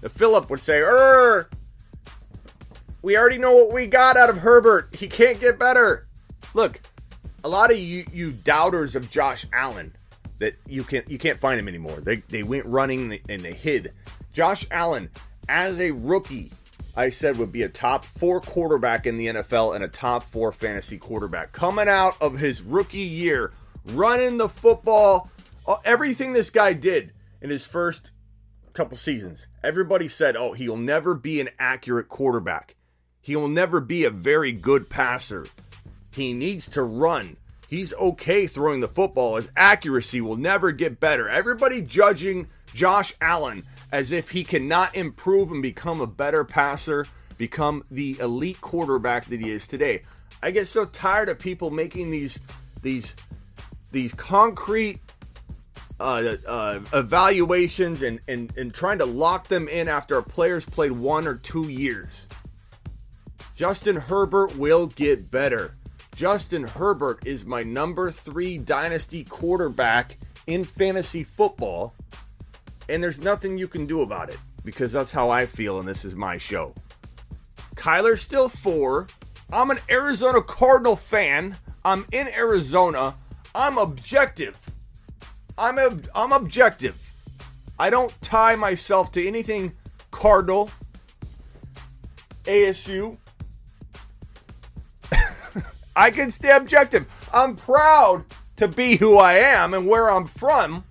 The 0.00 0.08
Philip 0.08 0.50
would 0.50 0.60
say, 0.60 0.78
er, 0.78 1.48
we 3.02 3.16
already 3.16 3.38
know 3.38 3.52
what 3.52 3.72
we 3.72 3.86
got 3.86 4.16
out 4.16 4.30
of 4.30 4.38
Herbert. 4.38 4.94
He 4.94 5.08
can't 5.08 5.40
get 5.40 5.58
better. 5.58 6.06
Look, 6.54 6.80
a 7.44 7.48
lot 7.48 7.70
of 7.70 7.78
you, 7.78 8.04
you 8.12 8.32
doubters 8.32 8.94
of 8.94 9.10
Josh 9.10 9.46
Allen 9.52 9.92
that 10.42 10.56
you 10.66 10.82
can't 10.82 11.08
you 11.08 11.18
can't 11.18 11.38
find 11.38 11.58
him 11.58 11.68
anymore. 11.68 12.00
They 12.00 12.16
they 12.16 12.42
went 12.42 12.66
running 12.66 13.18
and 13.28 13.42
they 13.42 13.52
hid. 13.52 13.92
Josh 14.32 14.66
Allen 14.70 15.08
as 15.48 15.78
a 15.78 15.92
rookie, 15.92 16.50
I 16.96 17.10
said 17.10 17.38
would 17.38 17.52
be 17.52 17.62
a 17.62 17.68
top 17.68 18.04
4 18.04 18.40
quarterback 18.40 19.06
in 19.06 19.16
the 19.16 19.28
NFL 19.28 19.74
and 19.76 19.84
a 19.84 19.88
top 19.88 20.24
4 20.24 20.52
fantasy 20.52 20.98
quarterback 20.98 21.52
coming 21.52 21.88
out 21.88 22.14
of 22.20 22.38
his 22.38 22.60
rookie 22.60 22.98
year, 22.98 23.52
running 23.86 24.36
the 24.36 24.48
football, 24.48 25.30
uh, 25.66 25.76
everything 25.84 26.32
this 26.32 26.50
guy 26.50 26.72
did 26.72 27.12
in 27.40 27.48
his 27.48 27.64
first 27.64 28.10
couple 28.72 28.96
seasons. 28.96 29.46
Everybody 29.62 30.08
said, 30.08 30.36
"Oh, 30.36 30.54
he'll 30.54 30.76
never 30.76 31.14
be 31.14 31.40
an 31.40 31.50
accurate 31.58 32.08
quarterback. 32.08 32.74
He 33.20 33.36
will 33.36 33.48
never 33.48 33.80
be 33.80 34.04
a 34.04 34.10
very 34.10 34.50
good 34.50 34.90
passer. 34.90 35.46
He 36.10 36.32
needs 36.32 36.66
to 36.70 36.82
run." 36.82 37.36
He's 37.72 37.94
okay 37.94 38.46
throwing 38.46 38.80
the 38.80 38.86
football. 38.86 39.36
His 39.36 39.48
accuracy 39.56 40.20
will 40.20 40.36
never 40.36 40.72
get 40.72 41.00
better. 41.00 41.26
Everybody 41.26 41.80
judging 41.80 42.46
Josh 42.74 43.14
Allen 43.18 43.64
as 43.90 44.12
if 44.12 44.28
he 44.28 44.44
cannot 44.44 44.94
improve 44.94 45.50
and 45.50 45.62
become 45.62 46.02
a 46.02 46.06
better 46.06 46.44
passer, 46.44 47.06
become 47.38 47.82
the 47.90 48.18
elite 48.20 48.60
quarterback 48.60 49.24
that 49.24 49.40
he 49.40 49.50
is 49.50 49.66
today. 49.66 50.02
I 50.42 50.50
get 50.50 50.66
so 50.66 50.84
tired 50.84 51.30
of 51.30 51.38
people 51.38 51.70
making 51.70 52.10
these 52.10 52.38
these 52.82 53.16
these 53.90 54.12
concrete 54.12 55.00
uh, 55.98 56.36
uh, 56.46 56.80
evaluations 56.92 58.02
and, 58.02 58.20
and 58.28 58.54
and 58.58 58.74
trying 58.74 58.98
to 58.98 59.06
lock 59.06 59.48
them 59.48 59.66
in 59.68 59.88
after 59.88 60.18
a 60.18 60.22
player's 60.22 60.66
played 60.66 60.92
one 60.92 61.26
or 61.26 61.36
two 61.36 61.70
years. 61.70 62.26
Justin 63.56 63.96
Herbert 63.96 64.56
will 64.56 64.88
get 64.88 65.30
better. 65.30 65.74
Justin 66.14 66.64
Herbert 66.64 67.26
is 67.26 67.44
my 67.44 67.62
number 67.62 68.10
three 68.10 68.58
dynasty 68.58 69.24
quarterback 69.24 70.18
in 70.46 70.64
fantasy 70.64 71.24
football, 71.24 71.94
and 72.88 73.02
there's 73.02 73.20
nothing 73.20 73.56
you 73.56 73.66
can 73.66 73.86
do 73.86 74.02
about 74.02 74.28
it 74.28 74.38
because 74.64 74.92
that's 74.92 75.12
how 75.12 75.30
I 75.30 75.46
feel, 75.46 75.80
and 75.80 75.88
this 75.88 76.04
is 76.04 76.14
my 76.14 76.38
show. 76.38 76.74
Kyler's 77.74 78.20
still 78.20 78.48
four. 78.48 79.08
I'm 79.52 79.70
an 79.70 79.78
Arizona 79.90 80.42
Cardinal 80.42 80.96
fan. 80.96 81.56
I'm 81.84 82.06
in 82.12 82.28
Arizona. 82.28 83.14
I'm 83.54 83.78
objective. 83.78 84.56
I'm 85.58 85.78
a, 85.78 85.98
I'm 86.14 86.32
objective. 86.32 86.96
I 87.78 87.90
don't 87.90 88.12
tie 88.22 88.54
myself 88.56 89.12
to 89.12 89.26
anything 89.26 89.72
Cardinal, 90.10 90.70
ASU, 92.44 93.16
I 95.94 96.10
can 96.10 96.30
stay 96.30 96.50
objective. 96.50 97.28
I'm 97.32 97.56
proud 97.56 98.24
to 98.56 98.68
be 98.68 98.96
who 98.96 99.18
I 99.18 99.34
am 99.34 99.74
and 99.74 99.86
where 99.86 100.10
I'm 100.10 100.26
from. 100.26 100.84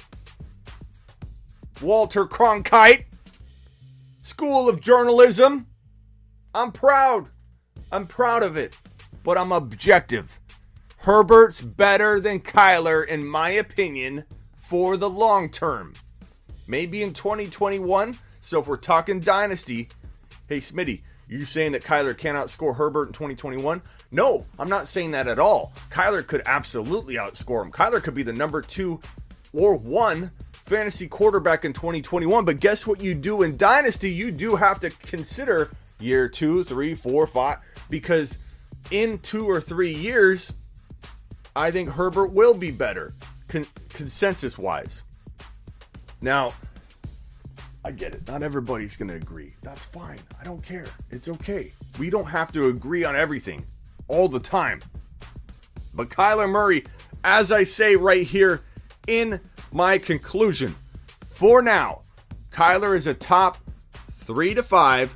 Walter 1.81 2.25
Cronkite, 2.25 3.05
School 4.21 4.69
of 4.69 4.81
Journalism. 4.81 5.67
I'm 6.53 6.71
proud. 6.71 7.27
I'm 7.91 8.05
proud 8.05 8.43
of 8.43 8.57
it, 8.57 8.77
but 9.23 9.37
I'm 9.37 9.51
objective. 9.51 10.39
Herbert's 10.97 11.61
better 11.61 12.19
than 12.19 12.39
Kyler, 12.39 13.05
in 13.07 13.25
my 13.25 13.49
opinion, 13.49 14.25
for 14.55 14.97
the 14.97 15.09
long 15.09 15.49
term. 15.49 15.95
Maybe 16.67 17.01
in 17.01 17.13
2021. 17.13 18.17
So 18.41 18.59
if 18.59 18.67
we're 18.67 18.77
talking 18.77 19.19
dynasty, 19.19 19.89
hey 20.47 20.59
Smitty, 20.59 21.01
you 21.27 21.45
saying 21.45 21.71
that 21.71 21.83
Kyler 21.83 22.15
can 22.15 22.35
outscore 22.35 22.75
Herbert 22.75 23.07
in 23.07 23.13
2021? 23.13 23.81
No, 24.11 24.45
I'm 24.59 24.69
not 24.69 24.87
saying 24.87 25.11
that 25.11 25.27
at 25.27 25.39
all. 25.39 25.71
Kyler 25.89 26.25
could 26.25 26.41
absolutely 26.45 27.15
outscore 27.15 27.63
him. 27.63 27.71
Kyler 27.71 28.03
could 28.03 28.13
be 28.13 28.23
the 28.23 28.33
number 28.33 28.61
two 28.61 28.99
or 29.53 29.75
one 29.75 30.31
fantasy 30.65 31.07
quarterback 31.07 31.63
in 31.63 31.71
2021. 31.71 32.43
But 32.43 32.59
guess 32.59 32.85
what 32.85 33.01
you 33.01 33.13
do 33.13 33.41
in 33.43 33.55
Dynasty? 33.55 34.11
You 34.11 34.31
do 34.31 34.55
have 34.55 34.81
to 34.81 34.89
consider 34.89 35.69
year 35.99 36.27
two, 36.27 36.63
three, 36.65 36.93
four, 36.93 37.25
five, 37.25 37.59
because 37.89 38.37
in 38.89 39.19
two 39.19 39.49
or 39.49 39.61
three 39.61 39.93
years, 39.93 40.51
I 41.55 41.71
think 41.71 41.89
Herbert 41.89 42.33
will 42.33 42.53
be 42.53 42.71
better, 42.71 43.13
con- 43.47 43.67
consensus 43.89 44.57
wise. 44.57 45.03
Now, 46.21 46.53
I 47.83 47.91
get 47.91 48.13
it. 48.13 48.27
Not 48.27 48.43
everybody's 48.43 48.95
going 48.95 49.09
to 49.09 49.15
agree. 49.15 49.55
That's 49.61 49.85
fine. 49.85 50.19
I 50.39 50.43
don't 50.43 50.63
care. 50.63 50.87
It's 51.11 51.27
okay. 51.27 51.73
We 51.97 52.09
don't 52.09 52.25
have 52.25 52.51
to 52.53 52.67
agree 52.67 53.03
on 53.03 53.15
everything 53.15 53.65
all 54.11 54.27
the 54.27 54.39
time. 54.39 54.81
But 55.93 56.09
Kyler 56.09 56.49
Murray, 56.49 56.83
as 57.23 57.51
I 57.51 57.63
say 57.63 57.95
right 57.95 58.27
here 58.27 58.61
in 59.07 59.39
my 59.71 59.97
conclusion, 59.97 60.75
for 61.29 61.61
now, 61.61 62.01
Kyler 62.51 62.95
is 62.95 63.07
a 63.07 63.13
top 63.13 63.57
three 64.13 64.53
to 64.53 64.63
five. 64.63 65.15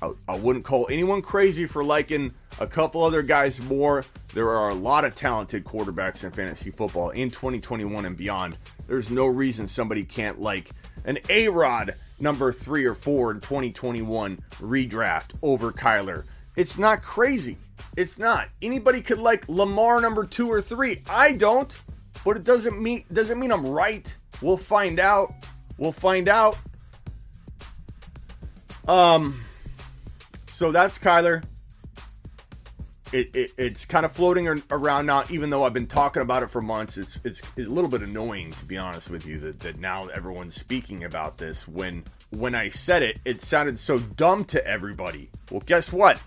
I, 0.00 0.12
I 0.26 0.36
wouldn't 0.36 0.64
call 0.64 0.88
anyone 0.90 1.22
crazy 1.22 1.66
for 1.66 1.84
liking 1.84 2.32
a 2.58 2.66
couple 2.66 3.04
other 3.04 3.22
guys 3.22 3.60
more. 3.60 4.04
There 4.34 4.48
are 4.48 4.70
a 4.70 4.74
lot 4.74 5.04
of 5.04 5.14
talented 5.14 5.64
quarterbacks 5.64 6.24
in 6.24 6.32
fantasy 6.32 6.70
football 6.70 7.10
in 7.10 7.30
2021 7.30 8.06
and 8.06 8.16
beyond. 8.16 8.56
There's 8.88 9.10
no 9.10 9.26
reason 9.26 9.68
somebody 9.68 10.04
can't 10.04 10.40
like 10.40 10.70
an 11.04 11.18
A 11.28 11.48
Rod 11.48 11.94
number 12.18 12.52
three 12.52 12.86
or 12.86 12.94
four 12.94 13.32
in 13.32 13.40
2021 13.40 14.38
redraft 14.60 15.32
over 15.42 15.70
Kyler. 15.70 16.24
It's 16.56 16.78
not 16.78 17.02
crazy. 17.02 17.58
It's 17.96 18.18
not. 18.18 18.48
Anybody 18.60 19.02
could 19.02 19.18
like 19.18 19.48
Lamar 19.48 20.00
number 20.00 20.24
two 20.24 20.50
or 20.50 20.60
three. 20.60 21.02
I 21.08 21.32
don't, 21.32 21.74
but 22.24 22.36
it 22.36 22.44
doesn't 22.44 22.80
mean 22.80 23.04
doesn't 23.12 23.38
mean 23.38 23.52
I'm 23.52 23.66
right. 23.66 24.14
We'll 24.40 24.56
find 24.56 24.98
out. 24.98 25.32
We'll 25.78 25.92
find 25.92 26.28
out. 26.28 26.56
Um. 28.88 29.44
So 30.48 30.72
that's 30.72 30.98
Kyler. 30.98 31.44
It, 33.12 33.36
it, 33.36 33.52
it's 33.58 33.84
kind 33.84 34.06
of 34.06 34.12
floating 34.12 34.62
around 34.70 35.04
now, 35.04 35.24
even 35.28 35.50
though 35.50 35.64
I've 35.64 35.74
been 35.74 35.86
talking 35.86 36.22
about 36.22 36.42
it 36.42 36.48
for 36.48 36.62
months. 36.62 36.96
It's, 36.96 37.20
it's, 37.24 37.42
it's 37.58 37.68
a 37.68 37.70
little 37.70 37.90
bit 37.90 38.00
annoying, 38.00 38.52
to 38.52 38.64
be 38.64 38.78
honest 38.78 39.10
with 39.10 39.26
you, 39.26 39.38
that, 39.40 39.60
that 39.60 39.78
now 39.78 40.06
everyone's 40.08 40.54
speaking 40.54 41.04
about 41.04 41.36
this. 41.36 41.68
When 41.68 42.04
when 42.30 42.54
I 42.54 42.70
said 42.70 43.02
it, 43.02 43.18
it 43.26 43.42
sounded 43.42 43.78
so 43.78 43.98
dumb 43.98 44.46
to 44.46 44.66
everybody. 44.66 45.28
Well, 45.50 45.62
guess 45.66 45.92
what? 45.92 46.18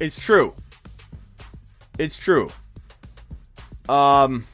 It's 0.00 0.18
true. 0.18 0.54
It's 1.98 2.16
true. 2.16 2.50
Um, 3.88 4.46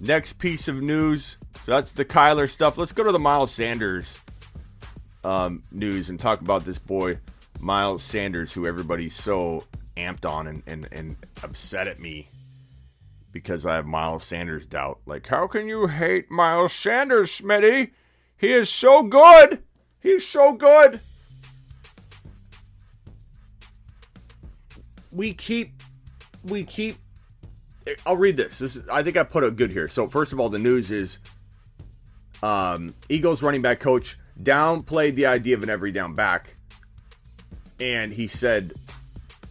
next 0.00 0.34
piece 0.34 0.68
of 0.68 0.82
news. 0.82 1.38
So 1.64 1.72
that's 1.72 1.92
the 1.92 2.04
Kyler 2.04 2.48
stuff. 2.48 2.78
Let's 2.78 2.92
go 2.92 3.04
to 3.04 3.12
the 3.12 3.18
Miles 3.18 3.52
Sanders 3.52 4.18
um, 5.24 5.62
news 5.72 6.08
and 6.10 6.20
talk 6.20 6.40
about 6.40 6.64
this 6.64 6.78
boy, 6.78 7.18
Miles 7.60 8.02
Sanders, 8.02 8.52
who 8.52 8.66
everybody's 8.66 9.14
so 9.14 9.64
amped 9.96 10.28
on 10.28 10.46
and, 10.46 10.62
and, 10.66 10.88
and 10.92 11.16
upset 11.42 11.88
at 11.88 12.00
me 12.00 12.28
because 13.32 13.66
I 13.66 13.76
have 13.76 13.86
Miles 13.86 14.24
Sanders 14.24 14.66
doubt. 14.66 15.00
Like, 15.06 15.26
how 15.26 15.46
can 15.46 15.68
you 15.68 15.86
hate 15.86 16.30
Miles 16.30 16.72
Sanders, 16.72 17.40
Smitty? 17.40 17.90
He 18.36 18.48
is 18.52 18.70
so 18.70 19.02
good. 19.02 19.62
He's 20.00 20.26
so 20.26 20.52
good. 20.52 21.00
We 25.10 25.34
keep 25.34 25.77
we 26.44 26.64
keep. 26.64 26.96
I'll 28.04 28.16
read 28.16 28.36
this. 28.36 28.58
This 28.58 28.76
is, 28.76 28.88
I 28.88 29.02
think 29.02 29.16
I 29.16 29.22
put 29.22 29.44
it 29.44 29.56
good 29.56 29.70
here. 29.70 29.88
So 29.88 30.08
first 30.08 30.32
of 30.32 30.40
all, 30.40 30.50
the 30.50 30.58
news 30.58 30.90
is 30.90 31.18
um, 32.42 32.94
Eagles 33.08 33.42
running 33.42 33.62
back 33.62 33.80
coach 33.80 34.18
downplayed 34.42 35.14
the 35.14 35.26
idea 35.26 35.56
of 35.56 35.62
an 35.62 35.70
every 35.70 35.90
down 35.90 36.14
back, 36.14 36.54
and 37.80 38.12
he 38.12 38.28
said 38.28 38.74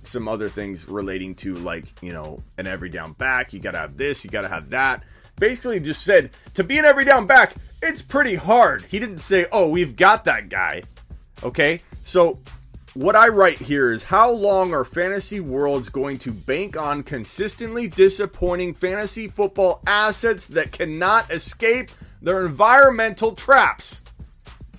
some 0.04 0.28
other 0.28 0.48
things 0.50 0.88
relating 0.88 1.36
to 1.36 1.56
like 1.56 1.86
you 2.02 2.14
know 2.14 2.42
an 2.58 2.68
every 2.68 2.90
down 2.90 3.14
back. 3.14 3.54
You 3.54 3.60
got 3.60 3.72
to 3.72 3.80
have 3.80 3.98
this. 3.98 4.24
You 4.24 4.30
got 4.30 4.42
to 4.42 4.48
have 4.48 4.70
that. 4.70 5.04
Basically, 5.38 5.80
just 5.80 6.04
said 6.04 6.32
to 6.56 6.64
be 6.64 6.78
an 6.78 6.86
every 6.86 7.06
down 7.06 7.28
back, 7.28 7.56
it's 7.82 8.02
pretty 8.02 8.36
hard. 8.36 8.86
He 8.86 9.00
didn't 9.00 9.20
say, 9.20 9.46
"Oh, 9.52 9.70
we've 9.70 9.96
got 9.96 10.26
that 10.26 10.50
guy." 10.50 10.84
Okay, 11.44 11.82
so 12.04 12.40
what 12.98 13.16
I 13.16 13.28
write 13.28 13.60
here 13.60 13.94
is 13.94 14.04
how 14.04 14.32
long 14.32 14.74
are 14.74 14.84
fantasy 14.84 15.40
worlds 15.40 15.88
going 15.88 16.18
to 16.18 16.32
bank 16.32 16.76
on 16.76 17.04
consistently 17.04 17.88
disappointing 17.88 18.74
fantasy 18.74 19.28
football 19.28 19.84
assets 19.86 20.48
that 20.48 20.72
cannot 20.72 21.32
escape 21.32 21.92
their 22.24 22.44
environmental 22.48 23.36
traps? 23.36 24.02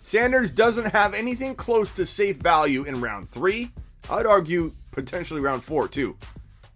Sanders 0.03 0.51
doesn't 0.51 0.91
have 0.91 1.15
anything 1.15 1.55
close 1.55 1.93
to 1.93 2.05
safe 2.05 2.39
value 2.39 2.83
in 2.83 3.01
round 3.01 3.31
three. 3.31 3.71
I'd 4.11 4.27
argue 4.27 4.73
potentially 4.91 5.41
round 5.41 5.63
four, 5.63 5.87
too. 5.87 6.17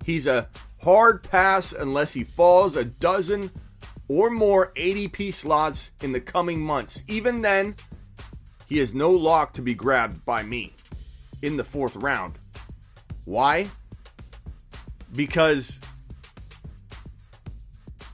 He's 0.05 0.29
a 0.29 0.49
hard 0.81 1.25
pass 1.25 1.73
unless 1.73 2.12
he 2.12 2.23
falls 2.23 2.77
a 2.77 2.85
dozen 2.85 3.51
or 4.07 4.31
more 4.31 4.73
ADP 4.77 5.35
slots 5.35 5.90
in 6.03 6.12
the 6.12 6.21
coming 6.21 6.61
months. 6.61 7.03
Even 7.09 7.43
then, 7.43 7.75
he 8.69 8.79
is 8.79 8.95
no 8.95 9.11
lock 9.11 9.53
to 9.55 9.62
be 9.62 9.75
grabbed 9.75 10.25
by 10.25 10.45
me 10.45 10.73
in 11.43 11.57
the 11.57 11.65
fourth 11.65 11.97
round. 11.97 12.39
Why? 13.25 13.69
Because 15.15 15.81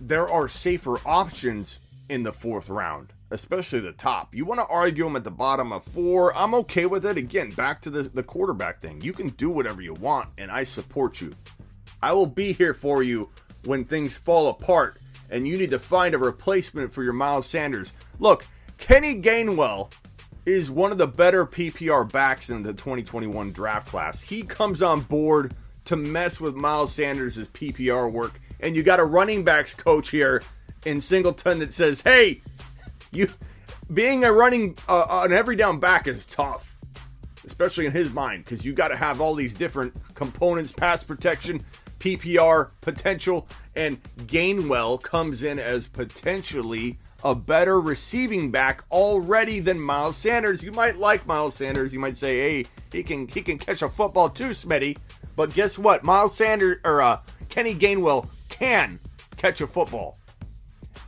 there 0.01 0.29
are 0.29 0.49
safer 0.49 0.97
options 1.07 1.81
in 2.09 2.23
the 2.23 2.33
fourth 2.33 2.69
round, 2.69 3.13
especially 3.31 3.81
the 3.81 3.93
top. 3.93 4.35
You 4.35 4.45
want 4.45 4.61
to 4.61 4.67
argue 4.67 5.05
them 5.05 5.17
at 5.17 5.25
the 5.25 5.31
bottom 5.31 5.73
of 5.73 5.85
four. 5.85 6.37
I'm 6.37 6.55
okay 6.55 6.87
with 6.87 7.07
it. 7.07 7.17
Again, 7.17 7.51
back 7.51 7.81
to 7.83 7.91
the, 7.91 8.03
the 8.03 8.23
quarterback 8.23 8.81
thing. 8.81 9.01
You 9.01 9.13
can 9.13 9.29
do 9.31 9.51
whatever 9.51 9.83
you 9.83 9.95
want, 9.95 10.31
and 10.39 10.51
I 10.51 10.65
support 10.65 11.21
you. 11.21 11.33
I 12.03 12.13
will 12.13 12.27
be 12.27 12.53
here 12.53 12.75
for 12.75 13.03
you 13.03 13.31
when 13.65 13.85
things 13.85 14.17
fall 14.17 14.49
apart 14.49 14.99
and 15.31 15.47
you 15.47 15.59
need 15.59 15.71
to 15.71 15.79
find 15.79 16.15
a 16.15 16.19
replacement 16.19 16.93
for 16.93 17.03
your 17.03 17.13
Miles 17.13 17.47
Sanders. 17.47 17.93
Look, 18.19 18.47
Kenny 18.79 19.21
Gainwell 19.21 19.91
is 20.49 20.71
one 20.71 20.91
of 20.91 20.99
the 20.99 21.07
better 21.07 21.45
PPR 21.45 22.11
backs 22.11 22.49
in 22.51 22.63
the 22.63 22.73
2021 22.73 23.53
draft 23.53 23.89
class. 23.89 24.21
He 24.21 24.43
comes 24.43 24.83
on 24.83 25.03
board 25.03 25.55
to 25.85 25.97
mess 25.97 26.41
with 26.41 26.55
Miles 26.55 26.93
Sanders' 26.93 27.37
PPR 27.37 28.11
work, 28.11 28.41
and 28.61 28.75
you 28.75 28.83
got 28.83 28.99
a 28.99 29.05
running 29.05 29.45
backs 29.45 29.75
coach 29.75 30.11
here 30.11 30.43
in 30.85 31.01
Singleton 31.01 31.59
that 31.59 31.73
says, 31.73 32.01
"Hey, 32.01 32.41
you 33.13 33.29
being 33.93 34.25
a 34.25 34.33
running 34.33 34.77
uh, 34.89 35.23
an 35.25 35.33
every 35.33 35.57
down 35.57 35.79
back 35.79 36.07
is 36.07 36.25
tough." 36.27 36.77
Especially 37.45 37.87
in 37.87 37.93
his 37.93 38.11
mind, 38.11 38.45
because 38.45 38.65
you 38.65 38.75
got 38.75 38.89
to 38.89 38.97
have 38.97 39.21
all 39.21 39.35
these 39.35 39.55
different 39.55 39.95
components 40.15 40.71
pass 40.71 41.03
protection, 41.03 41.63
PPR 41.99 42.71
potential, 42.83 43.49
and 43.75 44.03
Gainwell 44.27 45.01
comes 45.03 45.43
in 45.43 45.59
as 45.59 45.89
potentially 45.89 46.99
a 47.25 47.35
better 47.35 47.81
receiving 47.81 48.51
back 48.51 48.83
already 48.91 49.59
than 49.61 49.81
Miles 49.81 50.17
Sanders. 50.17 50.63
You 50.63 50.73
might 50.73 50.97
like 50.97 51.27
Miles 51.27 51.57
Sanders. 51.57 51.93
You 51.93 51.99
might 51.99 52.17
say, 52.17 52.39
"Hey, 52.39 52.67
he 52.93 53.03
can 53.03 53.27
he 53.27 53.43
can 53.43 53.59
catch 53.59 53.83
a 53.83 53.89
football 53.89 54.29
too, 54.29 54.51
Smitty." 54.51 54.97
But 55.37 55.55
guess 55.55 55.79
what? 55.79 56.05
Miles 56.05 56.37
Sanders 56.37 56.79
or 56.85 57.03
uh, 57.03 57.21
Kenny 57.49 57.75
Gainwell 57.75 58.29
can 58.49 58.99
catch 59.37 59.61
a 59.61 59.67
football. 59.67 60.19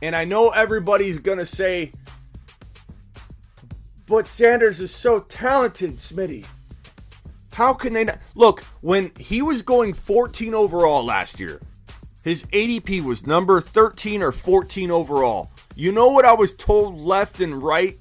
And 0.01 0.15
I 0.15 0.25
know 0.25 0.49
everybody's 0.49 1.19
gonna 1.19 1.45
say, 1.45 1.91
"But 4.05 4.27
Sanders 4.27 4.81
is 4.81 4.93
so 4.93 5.19
talented, 5.21 5.97
Smitty." 5.97 6.45
How 7.53 7.73
can 7.73 7.93
they 7.93 8.05
not 8.05 8.19
look 8.35 8.63
when 8.79 9.11
he 9.19 9.41
was 9.41 9.61
going 9.61 9.93
14 9.93 10.53
overall 10.53 11.03
last 11.03 11.39
year? 11.39 11.59
His 12.23 12.43
ADP 12.45 13.03
was 13.03 13.27
number 13.27 13.59
13 13.59 14.21
or 14.21 14.31
14 14.31 14.89
overall. 14.89 15.51
You 15.81 15.91
know 15.91 16.09
what 16.09 16.25
I 16.25 16.33
was 16.33 16.53
told 16.53 17.01
left 17.01 17.41
and 17.41 17.63
right, 17.63 17.97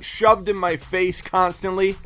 shoved 0.00 0.48
in 0.48 0.54
my 0.54 0.76
face 0.76 1.20
constantly? 1.20 1.96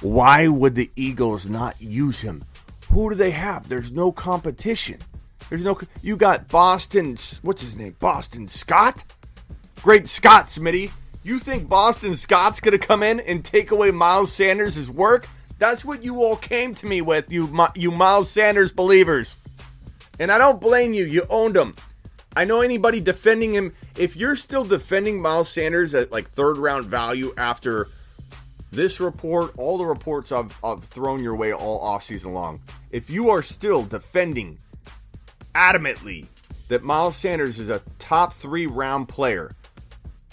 Why 0.00 0.46
would 0.46 0.76
the 0.76 0.88
Eagles 0.94 1.48
not 1.48 1.82
use 1.82 2.20
him? 2.20 2.44
Who 2.92 3.10
do 3.10 3.16
they 3.16 3.32
have? 3.32 3.68
There's 3.68 3.90
no 3.90 4.12
competition. 4.12 5.00
There's 5.50 5.64
no. 5.64 5.76
You 6.02 6.16
got 6.16 6.46
Boston. 6.46 7.16
What's 7.42 7.62
his 7.62 7.76
name? 7.76 7.96
Boston 7.98 8.46
Scott. 8.46 9.02
Great 9.82 10.06
Scott, 10.06 10.46
Smitty. 10.46 10.92
You 11.24 11.40
think 11.40 11.68
Boston 11.68 12.14
Scott's 12.14 12.60
gonna 12.60 12.78
come 12.78 13.02
in 13.02 13.18
and 13.18 13.44
take 13.44 13.72
away 13.72 13.90
Miles 13.90 14.32
Sanders' 14.32 14.88
work? 14.88 15.26
That's 15.58 15.84
what 15.84 16.04
you 16.04 16.22
all 16.22 16.36
came 16.36 16.76
to 16.76 16.86
me 16.86 17.00
with, 17.00 17.32
you 17.32 17.52
you 17.74 17.90
Miles 17.90 18.30
Sanders 18.30 18.70
believers. 18.70 19.36
And 20.20 20.30
I 20.30 20.38
don't 20.38 20.60
blame 20.60 20.94
you. 20.94 21.06
You 21.06 21.26
owned 21.28 21.56
him. 21.56 21.74
I 22.36 22.44
know 22.44 22.60
anybody 22.60 23.00
defending 23.00 23.54
him. 23.54 23.72
If 23.96 24.14
you're 24.14 24.36
still 24.36 24.64
defending 24.64 25.22
Miles 25.22 25.48
Sanders 25.48 25.94
at 25.94 26.12
like 26.12 26.28
third 26.28 26.58
round 26.58 26.84
value 26.84 27.32
after 27.38 27.88
this 28.70 29.00
report, 29.00 29.56
all 29.56 29.78
the 29.78 29.86
reports 29.86 30.30
I've, 30.32 30.56
I've 30.62 30.84
thrown 30.84 31.24
your 31.24 31.34
way 31.34 31.54
all 31.54 31.82
offseason 31.82 32.34
long, 32.34 32.60
if 32.90 33.08
you 33.08 33.30
are 33.30 33.42
still 33.42 33.82
defending 33.84 34.58
adamantly 35.54 36.26
that 36.68 36.84
Miles 36.84 37.16
Sanders 37.16 37.58
is 37.58 37.70
a 37.70 37.80
top 37.98 38.34
three 38.34 38.66
round 38.66 39.08
player, 39.08 39.52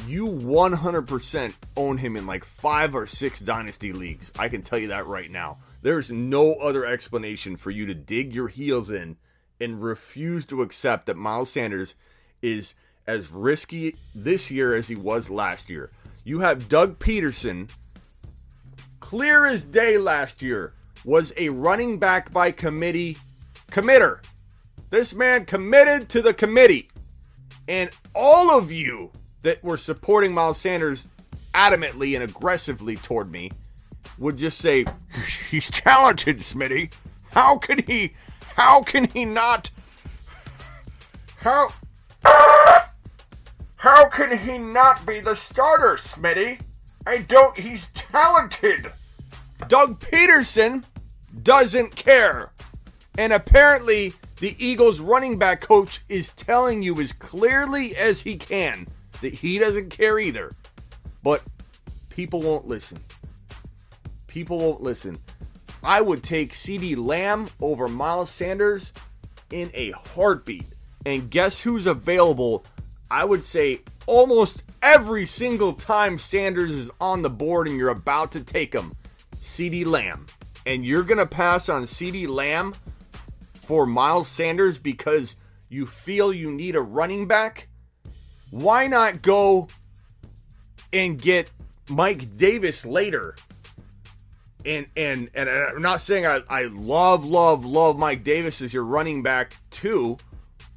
you 0.05 0.27
100% 0.27 1.53
own 1.77 1.97
him 1.97 2.17
in 2.17 2.25
like 2.25 2.43
five 2.43 2.95
or 2.95 3.07
six 3.07 3.39
dynasty 3.39 3.93
leagues. 3.93 4.33
I 4.37 4.49
can 4.49 4.61
tell 4.61 4.77
you 4.77 4.89
that 4.89 5.07
right 5.07 5.31
now. 5.31 5.59
There's 5.81 6.11
no 6.11 6.55
other 6.55 6.85
explanation 6.85 7.55
for 7.55 7.71
you 7.71 7.85
to 7.85 7.93
dig 7.93 8.33
your 8.33 8.49
heels 8.49 8.89
in 8.89 9.15
and 9.63 9.81
refuse 9.81 10.45
to 10.47 10.61
accept 10.61 11.05
that 11.05 11.17
Miles 11.17 11.49
Sanders 11.49 11.95
is 12.41 12.75
as 13.07 13.31
risky 13.31 13.95
this 14.13 14.51
year 14.51 14.75
as 14.75 14.87
he 14.87 14.95
was 14.95 15.29
last 15.29 15.69
year. 15.69 15.89
You 16.23 16.39
have 16.39 16.69
Doug 16.69 16.99
Pederson, 16.99 17.69
clear 18.99 19.45
as 19.45 19.63
day 19.63 19.97
last 19.97 20.41
year, 20.41 20.73
was 21.05 21.33
a 21.37 21.49
running 21.49 21.97
back 21.97 22.31
by 22.31 22.51
committee 22.51 23.17
committer. 23.71 24.19
This 24.89 25.13
man 25.13 25.45
committed 25.45 26.09
to 26.09 26.21
the 26.21 26.33
committee. 26.33 26.89
And 27.67 27.89
all 28.13 28.57
of 28.57 28.71
you 28.71 29.11
that 29.41 29.63
were 29.63 29.77
supporting 29.77 30.33
Miles 30.33 30.59
Sanders 30.59 31.07
adamantly 31.53 32.15
and 32.15 32.23
aggressively 32.23 32.95
toward 32.97 33.31
me 33.31 33.51
would 34.17 34.37
just 34.37 34.59
say, 34.59 34.85
"He's 35.49 35.69
talented, 35.69 36.39
Smitty. 36.39 36.91
How 37.31 37.57
can 37.57 37.83
he? 37.85 38.13
How 38.55 38.81
can 38.81 39.09
he 39.09 39.25
not? 39.25 39.69
How? 41.37 41.73
How 43.77 44.07
can 44.09 44.37
he 44.37 44.57
not 44.57 45.05
be 45.05 45.19
the 45.19 45.35
starter, 45.35 45.97
Smitty? 45.97 46.61
I 47.05 47.17
don't. 47.17 47.57
He's 47.57 47.87
talented." 47.93 48.91
Doug 49.67 49.99
Pederson 49.99 50.83
doesn't 51.41 51.95
care, 51.95 52.51
and 53.17 53.33
apparently 53.33 54.13
the 54.39 54.55
Eagles 54.63 54.99
running 54.99 55.37
back 55.37 55.61
coach 55.61 56.01
is 56.09 56.29
telling 56.29 56.83
you 56.83 56.99
as 56.99 57.11
clearly 57.13 57.95
as 57.95 58.21
he 58.21 58.35
can 58.35 58.87
that 59.21 59.35
he 59.35 59.57
doesn't 59.57 59.89
care 59.89 60.19
either. 60.19 60.51
But 61.23 61.41
people 62.09 62.41
won't 62.41 62.67
listen. 62.67 62.99
People 64.27 64.59
won't 64.59 64.81
listen. 64.81 65.17
I 65.83 65.99
would 66.01 66.23
take 66.23 66.53
CeeDee 66.53 66.97
Lamb 66.97 67.49
over 67.61 67.87
Miles 67.87 68.29
Sanders 68.29 68.93
in 69.51 69.69
a 69.73 69.91
heartbeat. 69.91 70.65
And 71.05 71.29
guess 71.29 71.61
who's 71.61 71.87
available? 71.87 72.65
I 73.11 73.25
would 73.25 73.43
say 73.43 73.81
almost 74.05 74.63
every 74.81 75.25
single 75.25 75.73
time 75.73 76.17
Sanders 76.17 76.71
is 76.71 76.89
on 77.01 77.21
the 77.21 77.29
board 77.29 77.67
and 77.67 77.77
you're 77.77 77.89
about 77.89 78.31
to 78.31 78.41
take 78.41 78.73
him, 78.73 78.93
CeeDee 79.41 79.85
Lamb. 79.85 80.27
And 80.65 80.85
you're 80.85 81.03
going 81.03 81.17
to 81.17 81.25
pass 81.25 81.67
on 81.67 81.83
CeeDee 81.83 82.29
Lamb 82.29 82.73
for 83.53 83.85
Miles 83.85 84.29
Sanders 84.29 84.77
because 84.77 85.35
you 85.67 85.85
feel 85.85 86.31
you 86.31 86.51
need 86.51 86.75
a 86.75 86.81
running 86.81 87.27
back, 87.27 87.67
why 88.51 88.87
not 88.87 89.21
go 89.21 89.67
and 90.93 91.21
get 91.21 91.49
Mike 91.89 92.37
Davis 92.37 92.85
later? 92.85 93.35
And 94.65 94.87
and 94.95 95.29
and 95.35 95.49
I'm 95.49 95.81
not 95.81 96.01
saying 96.01 96.25
I, 96.25 96.41
I 96.49 96.63
love, 96.65 97.25
love, 97.25 97.65
love 97.65 97.97
Mike 97.97 98.23
Davis 98.23 98.61
as 98.61 98.73
your 98.73 98.83
running 98.83 99.21
back 99.21 99.57
too, 99.71 100.17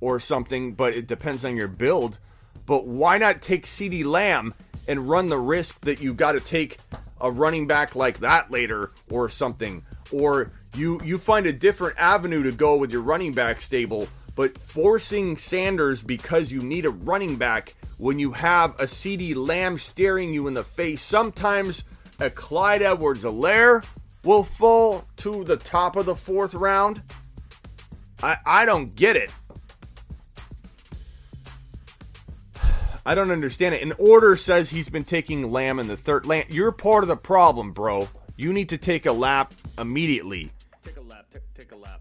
or 0.01 0.21
something, 0.21 0.75
but 0.75 0.95
it 0.95 1.07
depends 1.07 1.45
on 1.45 1.57
your 1.57 1.69
build. 1.69 2.19
But 2.67 2.87
why 2.87 3.19
not 3.19 3.43
take 3.43 3.65
CeeDee 3.65 4.05
Lamb 4.05 4.55
and 4.89 5.09
run 5.09 5.29
the 5.29 5.39
risk 5.39 5.81
that 5.83 6.01
you've 6.01 6.17
got 6.17 6.33
to 6.33 6.41
take 6.41 6.79
a 7.21 7.31
running 7.31 7.67
back 7.67 7.95
like 7.95 8.21
that 8.21 8.51
later 8.51 8.91
or 9.11 9.29
something? 9.29 9.85
Or 10.13 10.51
you 10.75 11.01
you 11.03 11.19
find 11.19 11.47
a 11.47 11.53
different 11.53 11.99
avenue 11.99 12.43
to 12.43 12.53
go 12.53 12.77
with 12.77 12.91
your 12.91 13.03
running 13.03 13.33
back 13.33 13.61
stable, 13.61 14.09
but 14.35 14.59
forcing 14.59 15.37
Sanders 15.37 16.03
because 16.03 16.53
you 16.53 16.61
need 16.61 16.87
a 16.87 16.91
running 16.91 17.37
back 17.37 17.75
when 17.99 18.19
you 18.19 18.33
have 18.33 18.79
a 18.79 18.85
CeeDee 18.85 19.35
Lamb 19.35 19.79
staring 19.79 20.33
you 20.33 20.47
in 20.47 20.55
the 20.55 20.65
face. 20.65 21.03
Sometimes 21.03 21.85
a 22.19 22.31
Clyde 22.31 22.83
Edwards 22.83 23.25
Helaire 23.25 23.85
will 24.25 24.43
fall 24.43 25.05
to 25.19 25.45
the 25.45 25.57
top 25.57 25.97
of 25.97 26.07
the 26.07 26.15
fourth 26.15 26.55
round. 26.55 27.03
I, 28.23 28.37
I 28.45 28.65
don't 28.65 28.95
get 28.95 29.17
it. 29.17 29.31
I 33.07 33.15
don't 33.15 33.31
understand 33.31 33.75
it. 33.75 33.83
An 33.83 33.93
order 33.99 34.37
says 34.37 34.71
he's 34.71 34.89
been 34.89 35.05
taking 35.05 35.51
Lamb 35.51 35.79
in 35.79 35.87
the 35.87 35.97
third. 35.97 36.27
Lamb, 36.27 36.47
you're 36.49 36.73
part 36.73 37.05
of 37.05 37.09
the 37.09 37.17
problem, 37.17 37.73
bro. 37.73 38.09
You 38.37 38.53
need 38.53 38.71
to 38.71 38.79
take 38.79 39.07
a 39.07 39.13
lap 39.13 39.55
immediately. 39.79 40.51
Take 40.85 40.97
a 40.97 41.01
lap. 41.01 41.27
Take, 41.33 41.55
take 41.55 41.73
a 41.73 41.77
lap. 41.77 42.01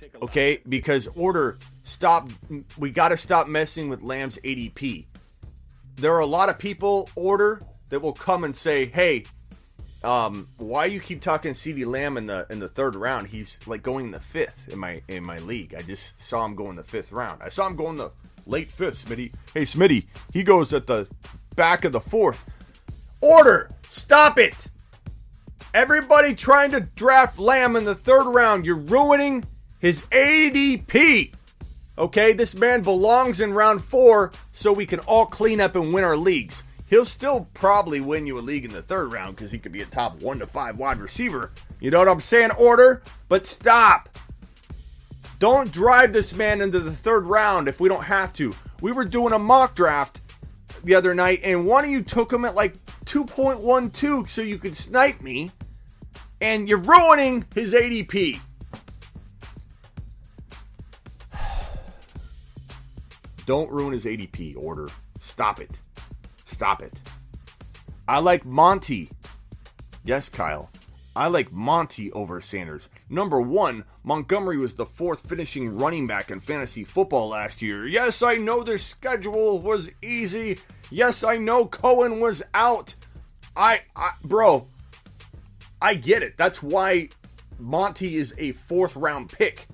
Take 0.00 0.14
a 0.14 0.18
lap. 0.18 0.22
Okay, 0.24 0.60
because 0.68 1.08
order 1.14 1.58
stop. 1.82 2.30
We 2.78 2.90
got 2.90 3.10
to 3.10 3.16
stop 3.16 3.48
messing 3.48 3.88
with 3.88 4.02
Lamb's 4.02 4.38
ADP. 4.38 5.06
There 5.96 6.14
are 6.14 6.20
a 6.20 6.26
lot 6.26 6.48
of 6.48 6.58
people 6.58 7.10
order 7.14 7.60
that 7.90 8.00
will 8.00 8.12
come 8.12 8.44
and 8.44 8.54
say, 8.54 8.86
"Hey, 8.86 9.24
um, 10.04 10.48
why 10.58 10.86
you 10.86 11.00
keep 11.00 11.20
talking 11.20 11.52
CeeDee 11.52 11.86
Lamb 11.86 12.16
in 12.16 12.26
the 12.26 12.46
in 12.50 12.60
the 12.60 12.68
third 12.68 12.94
round? 12.94 13.26
He's 13.26 13.58
like 13.66 13.82
going 13.82 14.06
in 14.06 14.10
the 14.12 14.20
fifth 14.20 14.68
in 14.68 14.78
my 14.78 15.02
in 15.08 15.24
my 15.24 15.38
league. 15.40 15.74
I 15.74 15.82
just 15.82 16.20
saw 16.20 16.44
him 16.44 16.54
go 16.54 16.70
in 16.70 16.76
the 16.76 16.84
fifth 16.84 17.12
round. 17.12 17.42
I 17.42 17.48
saw 17.48 17.66
him 17.66 17.76
go 17.76 17.90
in 17.90 17.96
the 17.96 18.10
late 18.46 18.70
fifth, 18.70 19.06
Smitty. 19.06 19.32
Hey, 19.54 19.62
Smitty, 19.62 20.06
he 20.32 20.42
goes 20.42 20.72
at 20.72 20.86
the 20.86 21.08
back 21.56 21.84
of 21.84 21.92
the 21.92 22.00
fourth. 22.00 22.48
Order, 23.20 23.70
stop 23.90 24.38
it! 24.38 24.68
Everybody 25.74 26.34
trying 26.34 26.70
to 26.70 26.80
draft 26.80 27.38
Lamb 27.38 27.76
in 27.76 27.84
the 27.84 27.94
third 27.94 28.24
round, 28.24 28.64
you're 28.64 28.76
ruining 28.76 29.44
his 29.80 30.00
ADP. 30.02 31.34
Okay, 31.98 32.32
this 32.32 32.54
man 32.54 32.82
belongs 32.82 33.40
in 33.40 33.52
round 33.52 33.82
four 33.82 34.30
so 34.52 34.72
we 34.72 34.86
can 34.86 35.00
all 35.00 35.26
clean 35.26 35.60
up 35.60 35.74
and 35.74 35.92
win 35.92 36.04
our 36.04 36.16
leagues. 36.16 36.62
He'll 36.88 37.04
still 37.04 37.46
probably 37.52 38.00
win 38.00 38.26
you 38.26 38.38
a 38.38 38.40
league 38.40 38.64
in 38.64 38.72
the 38.72 38.80
third 38.80 39.12
round 39.12 39.36
because 39.36 39.52
he 39.52 39.58
could 39.58 39.72
be 39.72 39.82
a 39.82 39.86
top 39.86 40.22
one 40.22 40.38
to 40.38 40.46
five 40.46 40.78
wide 40.78 40.98
receiver. 40.98 41.52
You 41.80 41.90
know 41.90 41.98
what 41.98 42.08
I'm 42.08 42.20
saying? 42.20 42.52
Order, 42.52 43.02
but 43.28 43.46
stop. 43.46 44.08
Don't 45.38 45.70
drive 45.70 46.12
this 46.12 46.32
man 46.32 46.62
into 46.62 46.80
the 46.80 46.90
third 46.92 47.26
round 47.26 47.68
if 47.68 47.78
we 47.78 47.88
don't 47.88 48.04
have 48.04 48.32
to. 48.34 48.54
We 48.80 48.92
were 48.92 49.04
doing 49.04 49.34
a 49.34 49.38
mock 49.38 49.76
draft 49.76 50.20
the 50.82 50.94
other 50.94 51.14
night, 51.14 51.40
and 51.44 51.66
one 51.66 51.84
of 51.84 51.90
you 51.90 52.02
took 52.02 52.32
him 52.32 52.44
at 52.46 52.54
like 52.54 52.74
2.12 53.04 54.28
so 54.28 54.40
you 54.40 54.58
could 54.58 54.76
snipe 54.76 55.20
me, 55.20 55.50
and 56.40 56.68
you're 56.68 56.78
ruining 56.78 57.44
his 57.54 57.74
ADP. 57.74 58.40
Don't 63.46 63.70
ruin 63.70 63.92
his 63.92 64.06
ADP 64.06 64.56
order. 64.56 64.88
Stop 65.20 65.60
it. 65.60 65.78
Stop 66.58 66.82
it. 66.82 67.00
I 68.08 68.18
like 68.18 68.44
Monty. 68.44 69.10
Yes, 70.04 70.28
Kyle. 70.28 70.72
I 71.14 71.28
like 71.28 71.52
Monty 71.52 72.10
over 72.10 72.40
Sanders. 72.40 72.88
Number 73.08 73.40
one, 73.40 73.84
Montgomery 74.02 74.56
was 74.56 74.74
the 74.74 74.84
fourth 74.84 75.20
finishing 75.28 75.76
running 75.78 76.08
back 76.08 76.32
in 76.32 76.40
fantasy 76.40 76.82
football 76.82 77.28
last 77.28 77.62
year. 77.62 77.86
Yes, 77.86 78.24
I 78.24 78.38
know 78.38 78.64
their 78.64 78.80
schedule 78.80 79.60
was 79.60 79.88
easy. 80.02 80.58
Yes, 80.90 81.22
I 81.22 81.36
know 81.36 81.64
Cohen 81.64 82.18
was 82.18 82.42
out. 82.54 82.92
I, 83.56 83.82
I 83.94 84.14
bro, 84.24 84.66
I 85.80 85.94
get 85.94 86.24
it. 86.24 86.36
That's 86.36 86.60
why 86.60 87.10
Monty 87.60 88.16
is 88.16 88.34
a 88.36 88.50
fourth 88.50 88.96
round 88.96 89.30
pick. 89.30 89.68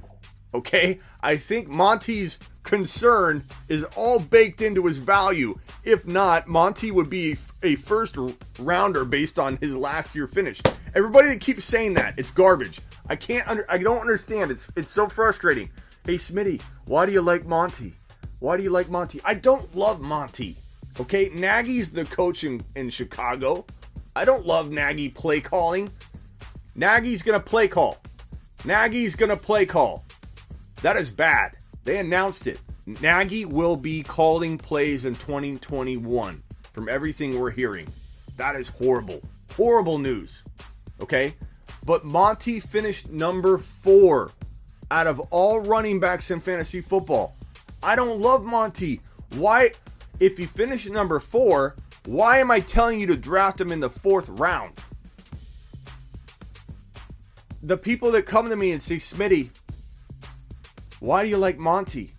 Okay? 0.52 1.00
I 1.22 1.38
think 1.38 1.66
Monty's 1.66 2.38
concern 2.64 3.44
is 3.68 3.84
all 3.96 4.18
baked 4.18 4.60
into 4.60 4.86
his 4.86 4.98
value. 4.98 5.54
If 5.84 6.06
not, 6.06 6.48
Monty 6.48 6.90
would 6.90 7.08
be 7.08 7.36
a 7.62 7.76
first 7.76 8.16
rounder 8.58 9.04
based 9.04 9.38
on 9.38 9.56
his 9.58 9.76
last 9.76 10.14
year 10.14 10.26
finish. 10.26 10.60
Everybody 10.94 11.28
that 11.28 11.40
keeps 11.40 11.64
saying 11.64 11.94
that, 11.94 12.18
it's 12.18 12.30
garbage. 12.30 12.80
I 13.08 13.16
can't 13.16 13.46
under 13.46 13.70
I 13.70 13.78
don't 13.78 13.98
understand. 13.98 14.50
It's 14.50 14.68
it's 14.76 14.92
so 14.92 15.08
frustrating. 15.08 15.70
Hey 16.04 16.16
Smitty, 16.16 16.60
why 16.86 17.06
do 17.06 17.12
you 17.12 17.20
like 17.22 17.46
Monty? 17.46 17.94
Why 18.40 18.56
do 18.56 18.62
you 18.62 18.70
like 18.70 18.88
Monty? 18.88 19.20
I 19.24 19.34
don't 19.34 19.74
love 19.74 20.00
Monty. 20.00 20.56
Okay, 20.98 21.30
Nagy's 21.34 21.90
the 21.90 22.04
coach 22.04 22.44
in, 22.44 22.62
in 22.76 22.88
Chicago. 22.88 23.66
I 24.16 24.24
don't 24.24 24.46
love 24.46 24.70
Nagy 24.70 25.08
play 25.08 25.40
calling. 25.40 25.90
Nagy's 26.74 27.22
gonna 27.22 27.40
play 27.40 27.68
call. 27.68 27.98
Nagy's 28.64 29.14
gonna 29.14 29.36
play 29.36 29.66
call. 29.66 30.04
That 30.82 30.96
is 30.96 31.10
bad. 31.10 31.56
They 31.84 31.98
announced 31.98 32.46
it. 32.46 32.58
Nagy 32.86 33.44
will 33.44 33.76
be 33.76 34.02
calling 34.02 34.58
plays 34.58 35.04
in 35.04 35.14
2021 35.14 36.42
from 36.72 36.88
everything 36.88 37.38
we're 37.38 37.50
hearing. 37.50 37.86
That 38.36 38.56
is 38.56 38.68
horrible. 38.68 39.22
Horrible 39.52 39.98
news. 39.98 40.42
Okay? 41.00 41.34
But 41.86 42.04
Monty 42.04 42.60
finished 42.60 43.10
number 43.10 43.58
four 43.58 44.32
out 44.90 45.06
of 45.06 45.20
all 45.30 45.60
running 45.60 46.00
backs 46.00 46.30
in 46.30 46.40
fantasy 46.40 46.80
football. 46.80 47.36
I 47.82 47.96
don't 47.96 48.20
love 48.20 48.44
Monty. 48.44 49.00
Why? 49.34 49.70
If 50.20 50.38
he 50.38 50.46
finished 50.46 50.88
number 50.90 51.20
four, 51.20 51.74
why 52.06 52.38
am 52.38 52.50
I 52.50 52.60
telling 52.60 53.00
you 53.00 53.06
to 53.08 53.16
draft 53.16 53.60
him 53.60 53.72
in 53.72 53.80
the 53.80 53.90
fourth 53.90 54.28
round? 54.30 54.72
The 57.62 57.76
people 57.76 58.10
that 58.12 58.26
come 58.26 58.48
to 58.50 58.56
me 58.56 58.72
and 58.72 58.82
say, 58.82 58.96
Smitty, 58.96 59.50
why 61.04 61.22
do 61.22 61.28
you 61.28 61.38
like 61.38 61.58
Monty? 61.58 62.12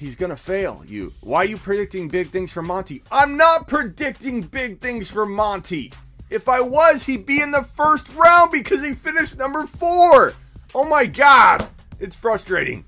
he's 0.00 0.14
gonna 0.14 0.36
fail 0.36 0.82
you. 0.88 1.12
Why 1.20 1.40
are 1.44 1.48
you 1.48 1.58
predicting 1.58 2.08
big 2.08 2.30
things 2.30 2.50
for 2.50 2.62
Monty? 2.62 3.02
I'm 3.12 3.36
not 3.36 3.68
predicting 3.68 4.40
big 4.40 4.80
things 4.80 5.10
for 5.10 5.26
Monty. 5.26 5.92
If 6.30 6.48
I 6.48 6.62
was, 6.62 7.04
he'd 7.04 7.26
be 7.26 7.42
in 7.42 7.50
the 7.50 7.62
first 7.62 8.08
round 8.14 8.50
because 8.50 8.82
he 8.82 8.94
finished 8.94 9.36
number 9.36 9.66
four. 9.66 10.32
Oh 10.74 10.86
my 10.86 11.04
god, 11.04 11.68
it's 11.98 12.16
frustrating. 12.16 12.86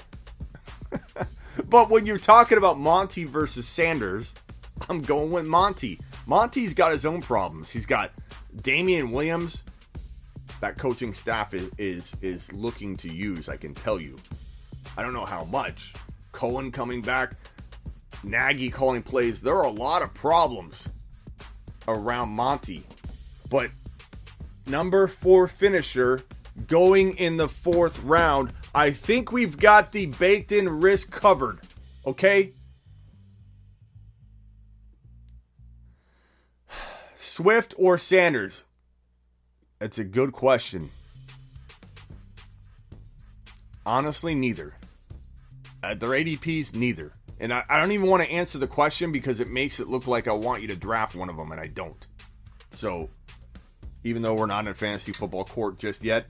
but 1.69 1.91
when 1.91 2.07
you're 2.07 2.17
talking 2.17 2.57
about 2.57 2.79
Monty 2.79 3.25
versus 3.25 3.69
Sanders, 3.69 4.35
I'm 4.89 5.03
going 5.03 5.31
with 5.31 5.47
Monty. 5.47 6.01
Monty's 6.27 6.73
got 6.73 6.93
his 6.93 7.05
own 7.05 7.21
problems. 7.21 7.71
He's 7.71 7.87
got 7.87 8.13
Damien 8.63 9.11
Williams. 9.11 9.65
That 10.63 10.79
coaching 10.79 11.13
staff 11.13 11.53
is 11.53 11.69
is 11.77 12.17
is 12.23 12.51
looking 12.55 12.97
to 12.99 13.13
use. 13.13 13.51
I 13.51 13.59
can 13.59 13.75
tell 13.75 14.01
you. 14.01 14.17
I 14.97 15.03
don't 15.03 15.15
know 15.15 15.25
how 15.25 15.45
much. 15.45 15.93
Cohen 16.33 16.71
coming 16.71 17.03
back, 17.03 17.35
Nagy 18.23 18.71
calling 18.71 19.03
plays. 19.03 19.41
There 19.41 19.57
are 19.57 19.65
a 19.65 19.71
lot 19.71 20.03
of 20.03 20.13
problems 20.15 20.89
around 21.89 22.31
Monty, 22.31 22.85
but 23.51 23.71
number 24.67 25.09
four 25.09 25.49
finisher 25.49 26.23
going 26.67 27.17
in 27.17 27.37
the 27.37 27.49
fourth 27.49 28.03
round. 28.03 28.53
I 28.75 28.91
think 28.91 29.33
we've 29.33 29.59
got 29.59 29.93
the 29.93 30.07
baked 30.07 30.53
in 30.53 30.81
risk 30.81 31.11
covered. 31.11 31.61
Okay? 32.07 32.53
Swift 37.19 37.75
or 37.79 37.97
Sanders? 37.99 38.65
That's 39.79 39.99
a 39.99 40.05
good 40.05 40.33
question. 40.33 40.91
Honestly, 43.85 44.35
neither. 44.35 44.75
Uh, 45.83 45.89
At 45.89 46.01
their 46.01 46.11
ADPs, 46.11 46.75
neither. 46.75 47.13
And 47.41 47.53
I, 47.53 47.65
I 47.69 47.79
don't 47.79 47.93
even 47.93 48.09
want 48.09 48.23
to 48.23 48.31
answer 48.31 48.59
the 48.59 48.67
question 48.67 49.13
because 49.13 49.41
it 49.41 49.49
makes 49.49 49.81
it 49.81 49.89
look 49.89 50.07
like 50.07 50.29
I 50.29 50.33
want 50.33 50.63
you 50.63 50.69
to 50.69 50.77
draft 50.77 51.15
one 51.15 51.29
of 51.29 51.37
them, 51.37 51.51
and 51.53 51.61
I 51.61 51.67
don't. 51.67 52.07
So, 52.71 53.11
even 54.05 54.23
though 54.23 54.35
we're 54.35 54.47
not 54.47 54.67
in 54.67 54.75
fantasy 54.75 55.13
football 55.13 55.45
court 55.45 55.79
just 55.79 56.05
yet, 56.05 56.27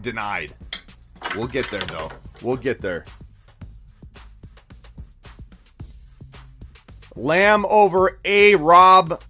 denied. 0.00 0.54
We'll 1.34 1.46
get 1.46 1.70
there, 1.70 1.82
though. 1.82 2.10
We'll 2.42 2.56
get 2.56 2.80
there. 2.80 3.04
Lamb 7.14 7.64
over 7.68 8.18
A 8.24 8.56
Rob. 8.56 9.22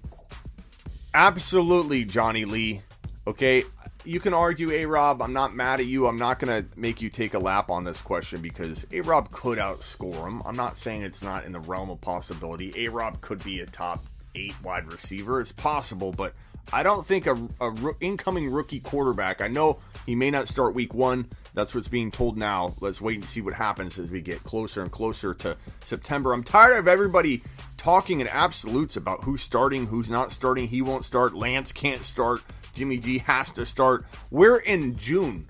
Absolutely, 1.15 2.05
Johnny 2.05 2.45
Lee. 2.45 2.83
Okay, 3.27 3.65
you 4.07 4.21
can 4.21 4.33
argue 4.33 4.71
A 4.71 4.87
Rob. 4.87 5.21
I'm 5.21 5.33
not 5.33 5.55
mad 5.55 5.81
at 5.81 5.87
you. 5.87 6.07
I'm 6.07 6.17
not 6.17 6.39
going 6.39 6.63
to 6.63 6.79
make 6.79 7.03
you 7.03 7.11
take 7.11 7.35
a 7.35 7.39
lap 7.39 7.71
on 7.71 7.85
this 7.85 8.01
question 8.01 8.41
because 8.41 8.87
A 8.93 9.01
Rob 9.01 9.31
could 9.31 9.59
outscore 9.59 10.27
him. 10.27 10.43
I'm 10.47 10.57
not 10.57 10.77
saying 10.77 11.03
it's 11.03 11.23
not 11.23 11.45
in 11.45 11.53
the 11.53 11.61
realm 11.61 11.91
of 11.91 12.01
possibility. 12.01 12.73
A 12.87 12.89
Rob 12.89 13.21
could 13.21 13.43
be 13.43 13.61
a 13.61 13.67
top 13.67 14.05
eight 14.35 14.55
wide 14.63 14.91
receiver. 14.91 15.41
It's 15.41 15.53
possible, 15.53 16.13
but 16.13 16.35
I 16.73 16.83
don't 16.83 17.07
think 17.07 17.27
a, 17.27 17.37
a 17.61 17.73
incoming 18.01 18.51
rookie 18.51 18.81
quarterback. 18.81 19.41
I 19.41 19.49
know 19.49 19.79
he 20.05 20.15
may 20.15 20.31
not 20.31 20.49
start 20.49 20.75
week 20.75 20.95
one. 20.95 21.29
That's 21.55 21.75
what's 21.75 21.89
being 21.89 22.11
told 22.11 22.37
now. 22.37 22.75
Let's 22.81 23.01
wait 23.01 23.17
and 23.17 23.25
see 23.25 23.41
what 23.41 23.55
happens 23.55 23.99
as 23.99 24.11
we 24.11 24.21
get 24.21 24.43
closer 24.45 24.83
and 24.83 24.91
closer 24.91 25.33
to 25.35 25.57
September. 25.85 26.33
I'm 26.33 26.43
tired 26.43 26.79
of 26.79 26.89
everybody 26.89 27.43
talking 27.77 28.21
in 28.21 28.29
absolutes 28.29 28.97
about 28.97 29.23
who's 29.23 29.43
starting, 29.43 29.87
who's 29.87 30.11
not 30.11 30.33
starting. 30.33 30.67
He 30.67 30.83
won't 30.83 31.05
start. 31.05 31.35
Lance 31.35 31.73
can't 31.73 32.01
start. 32.01 32.43
Jimmy 32.77 32.99
G 32.99 33.19
has 33.19 33.53
to 33.53 33.65
start. 33.65 34.05
We're 34.31 34.59
in 34.59 34.97
June, 34.99 35.47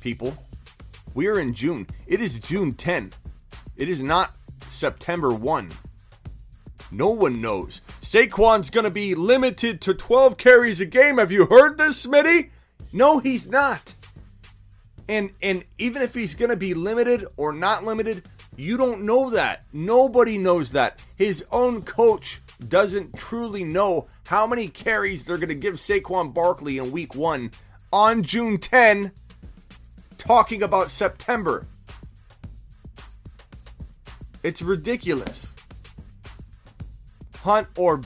people. 0.00 0.36
We 1.14 1.26
are 1.26 1.40
in 1.40 1.52
June. 1.52 1.88
It 2.06 2.20
is 2.20 2.38
June 2.38 2.74
10. 2.74 3.12
It 3.76 3.88
is 3.88 4.00
not 4.04 4.36
September 4.68 5.34
1. 5.34 5.72
No 6.92 7.10
one 7.10 7.40
knows. 7.40 7.82
Saquon's 8.00 8.70
going 8.70 8.84
to 8.84 8.90
be 8.90 9.16
limited 9.16 9.80
to 9.80 9.94
12 9.94 10.36
carries 10.36 10.80
a 10.80 10.86
game. 10.86 11.18
Have 11.18 11.32
you 11.32 11.46
heard 11.46 11.76
this, 11.76 12.06
Smitty? 12.06 12.50
No, 12.92 13.18
he's 13.18 13.48
not. 13.48 13.94
And 15.08 15.32
and 15.42 15.64
even 15.78 16.02
if 16.02 16.14
he's 16.14 16.36
going 16.36 16.50
to 16.50 16.56
be 16.56 16.74
limited 16.74 17.26
or 17.36 17.52
not 17.52 17.84
limited, 17.84 18.28
you 18.56 18.76
don't 18.76 19.02
know 19.02 19.30
that. 19.30 19.64
Nobody 19.72 20.38
knows 20.38 20.70
that. 20.70 21.00
His 21.16 21.44
own 21.50 21.82
coach 21.82 22.40
doesn't 22.68 23.16
truly 23.16 23.64
know 23.64 24.06
how 24.26 24.46
many 24.46 24.68
carries 24.68 25.24
they're 25.24 25.38
going 25.38 25.48
to 25.48 25.54
give 25.54 25.74
Saquon 25.74 26.32
Barkley 26.32 26.78
in 26.78 26.92
week 26.92 27.14
1 27.14 27.50
on 27.92 28.22
June 28.22 28.58
10 28.58 29.12
talking 30.18 30.62
about 30.62 30.90
September. 30.90 31.66
It's 34.42 34.62
ridiculous. 34.62 35.52
Hunt 37.36 37.68
or 37.76 38.02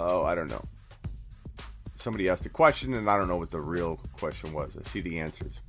Oh, 0.00 0.22
I 0.22 0.34
don't 0.34 0.48
know. 0.48 0.64
Somebody 1.96 2.28
asked 2.28 2.46
a 2.46 2.48
question 2.48 2.94
and 2.94 3.10
I 3.10 3.16
don't 3.18 3.28
know 3.28 3.36
what 3.36 3.50
the 3.50 3.60
real 3.60 4.00
question 4.12 4.52
was. 4.52 4.76
I 4.76 4.88
see 4.88 5.00
the 5.00 5.18
answers. 5.18 5.60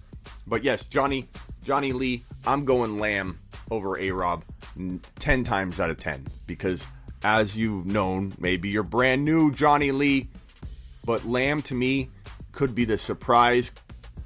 But 0.45 0.63
yes, 0.63 0.85
Johnny 0.85 1.27
Johnny 1.63 1.91
Lee, 1.91 2.23
I'm 2.45 2.65
going 2.65 2.99
Lamb 2.99 3.37
over 3.71 3.97
A-Rob 3.99 4.43
10 5.19 5.43
times 5.43 5.79
out 5.79 5.89
of 5.89 5.97
10 5.97 6.25
because 6.47 6.87
as 7.23 7.57
you've 7.57 7.85
known, 7.85 8.33
maybe 8.39 8.69
you're 8.69 8.83
brand 8.83 9.25
new 9.25 9.51
Johnny 9.51 9.91
Lee, 9.91 10.27
but 11.05 11.25
Lamb 11.25 11.61
to 11.63 11.75
me 11.75 12.09
could 12.51 12.73
be 12.73 12.85
the 12.85 12.97
surprise 12.97 13.71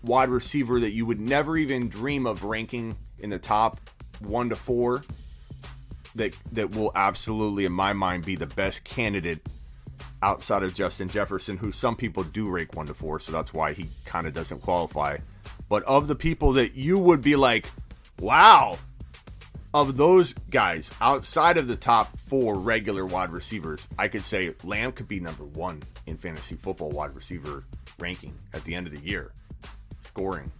wide 0.03 0.29
receiver 0.29 0.79
that 0.79 0.91
you 0.91 1.05
would 1.05 1.19
never 1.19 1.57
even 1.57 1.89
dream 1.89 2.25
of 2.25 2.43
ranking 2.43 2.95
in 3.19 3.29
the 3.29 3.39
top 3.39 3.79
1 4.19 4.49
to 4.49 4.55
4 4.55 5.03
that 6.15 6.33
that 6.51 6.75
will 6.75 6.91
absolutely, 6.95 7.65
in 7.65 7.71
my 7.71 7.93
mind, 7.93 8.25
be 8.25 8.35
the 8.35 8.47
best 8.47 8.83
candidate 8.83 9.39
outside 10.21 10.63
of 10.63 10.73
Justin 10.73 11.09
Jefferson, 11.09 11.57
who 11.57 11.71
some 11.71 11.95
people 11.95 12.23
do 12.23 12.49
rank 12.49 12.75
one 12.75 12.85
to 12.87 12.93
four, 12.93 13.19
so 13.19 13.31
that's 13.31 13.53
why 13.53 13.73
he 13.73 13.89
kind 14.05 14.27
of 14.27 14.33
doesn't 14.33 14.61
qualify. 14.61 15.17
But 15.69 15.83
of 15.83 16.07
the 16.07 16.15
people 16.15 16.53
that 16.53 16.75
you 16.75 16.97
would 16.97 17.21
be 17.21 17.35
like, 17.35 17.69
wow, 18.19 18.77
of 19.73 19.97
those 19.97 20.33
guys 20.51 20.91
outside 21.01 21.57
of 21.57 21.67
the 21.67 21.75
top 21.75 22.17
four 22.19 22.55
regular 22.55 23.05
wide 23.05 23.31
receivers, 23.31 23.87
I 23.97 24.07
could 24.07 24.23
say 24.23 24.53
Lamb 24.63 24.91
could 24.91 25.07
be 25.07 25.19
number 25.19 25.45
one 25.45 25.81
in 26.05 26.17
fantasy 26.17 26.55
football 26.55 26.91
wide 26.91 27.15
receiver 27.15 27.65
ranking 27.99 28.33
at 28.53 28.63
the 28.63 28.75
end 28.75 28.87
of 28.87 28.93
the 28.93 28.99
year, 28.99 29.31
scoring. 30.01 30.51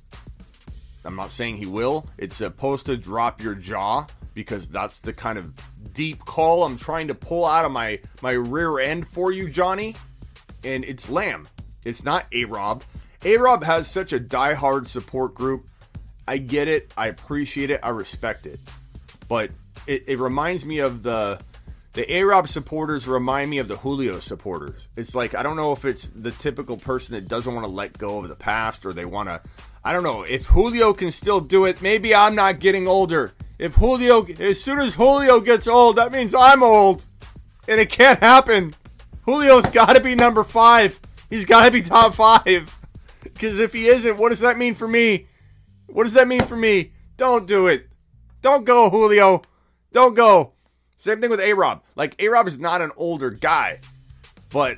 I'm 1.06 1.15
not 1.15 1.32
saying 1.32 1.58
he 1.58 1.65
will. 1.65 2.08
It's 2.17 2.38
supposed 2.38 2.86
to 2.86 2.97
drop 2.97 3.41
your 3.41 3.56
jaw 3.56 4.08
because 4.34 4.67
that's 4.67 4.99
the 4.99 5.13
kind 5.13 5.38
of 5.38 5.54
deep 5.93 6.23
call 6.26 6.63
I'm 6.63 6.78
trying 6.78 7.10
to 7.10 7.15
pull 7.15 7.45
out 7.45 7.65
of 7.65 7.71
my 7.71 7.99
my 8.21 8.32
rear 8.32 8.80
end 8.80 9.08
for 9.08 9.32
you, 9.32 9.49
Johnny. 9.49 9.95
And 10.63 10.86
it's 10.86 11.10
Lamb. 11.10 11.47
It's 11.84 12.04
not 12.04 12.26
A 12.32 12.45
Rob. 12.45 12.84
A 13.26 13.38
Rob 13.38 13.63
has 13.63 13.88
such 13.88 14.13
a 14.13 14.19
die-hard 14.19 14.88
support 14.88 15.36
group. 15.36 15.67
I 16.26 16.38
get 16.38 16.69
it. 16.69 16.93
I 16.95 17.08
appreciate 17.08 17.69
it. 17.69 17.82
I 17.84 17.89
respect 17.89 18.47
it. 18.47 18.60
But 19.27 19.51
it, 19.88 20.03
it 20.07 20.19
reminds 20.19 20.65
me 20.65 20.79
of 20.79 21.03
the 21.03 21.39
the 21.93 22.12
A 22.12 22.23
Rob 22.23 22.49
supporters 22.49 23.07
remind 23.07 23.51
me 23.51 23.59
of 23.59 23.67
the 23.67 23.77
Julio 23.77 24.19
supporters. 24.19 24.88
It's 24.95 25.13
like 25.13 25.36
I 25.36 25.43
don't 25.43 25.55
know 25.55 25.73
if 25.73 25.86
it's 25.86 26.07
the 26.07 26.31
typical 26.31 26.77
person 26.77 27.13
that 27.15 27.27
doesn't 27.27 27.53
want 27.53 27.65
to 27.65 27.71
let 27.71 27.97
go 27.97 28.17
of 28.17 28.27
the 28.27 28.36
past 28.36 28.86
or 28.86 28.93
they 28.93 29.05
want 29.05 29.29
to 29.29 29.41
I 29.86 29.91
don't 29.91 30.03
know. 30.03 30.23
If 30.23 30.45
Julio 30.47 30.93
can 30.93 31.12
still 31.12 31.41
do 31.41 31.65
it, 31.65 31.81
maybe 31.81 32.15
I'm 32.15 32.36
not 32.36 32.59
getting 32.59 32.88
older. 32.88 33.33
If 33.59 33.75
Julio, 33.75 34.25
as 34.39 34.62
soon 34.62 34.79
as 34.79 34.95
Julio 34.95 35.41
gets 35.41 35.67
old, 35.67 35.97
that 35.97 36.12
means 36.12 36.33
I'm 36.33 36.63
old. 36.63 37.05
And 37.67 37.79
it 37.79 37.89
can't 37.89 38.19
happen. 38.19 38.75
Julio's 39.25 39.69
got 39.69 39.95
to 39.95 40.01
be 40.01 40.15
number 40.15 40.43
five. 40.43 40.99
He's 41.29 41.45
got 41.45 41.65
to 41.65 41.71
be 41.71 41.81
top 41.81 42.15
five. 42.15 42.77
Because 43.21 43.59
if 43.59 43.73
he 43.73 43.88
isn't, 43.88 44.17
what 44.17 44.29
does 44.29 44.39
that 44.39 44.57
mean 44.57 44.75
for 44.75 44.88
me? 44.88 45.27
What 45.88 46.05
does 46.05 46.13
that 46.13 46.27
mean 46.27 46.43
for 46.43 46.55
me? 46.55 46.93
Don't 47.17 47.45
do 47.45 47.67
it. 47.67 47.88
Don't 48.43 48.65
go, 48.65 48.89
Julio. 48.89 49.41
Don't 49.93 50.15
go. 50.15 50.51
Same 50.97 51.21
thing 51.21 51.29
with 51.29 51.39
A 51.39 51.53
Rob. 51.53 51.82
Like, 51.95 52.21
A 52.21 52.27
Rob 52.27 52.45
is 52.45 52.60
not 52.60 52.82
an 52.82 52.91
older 52.97 53.29
guy. 53.32 53.79
But 54.49 54.77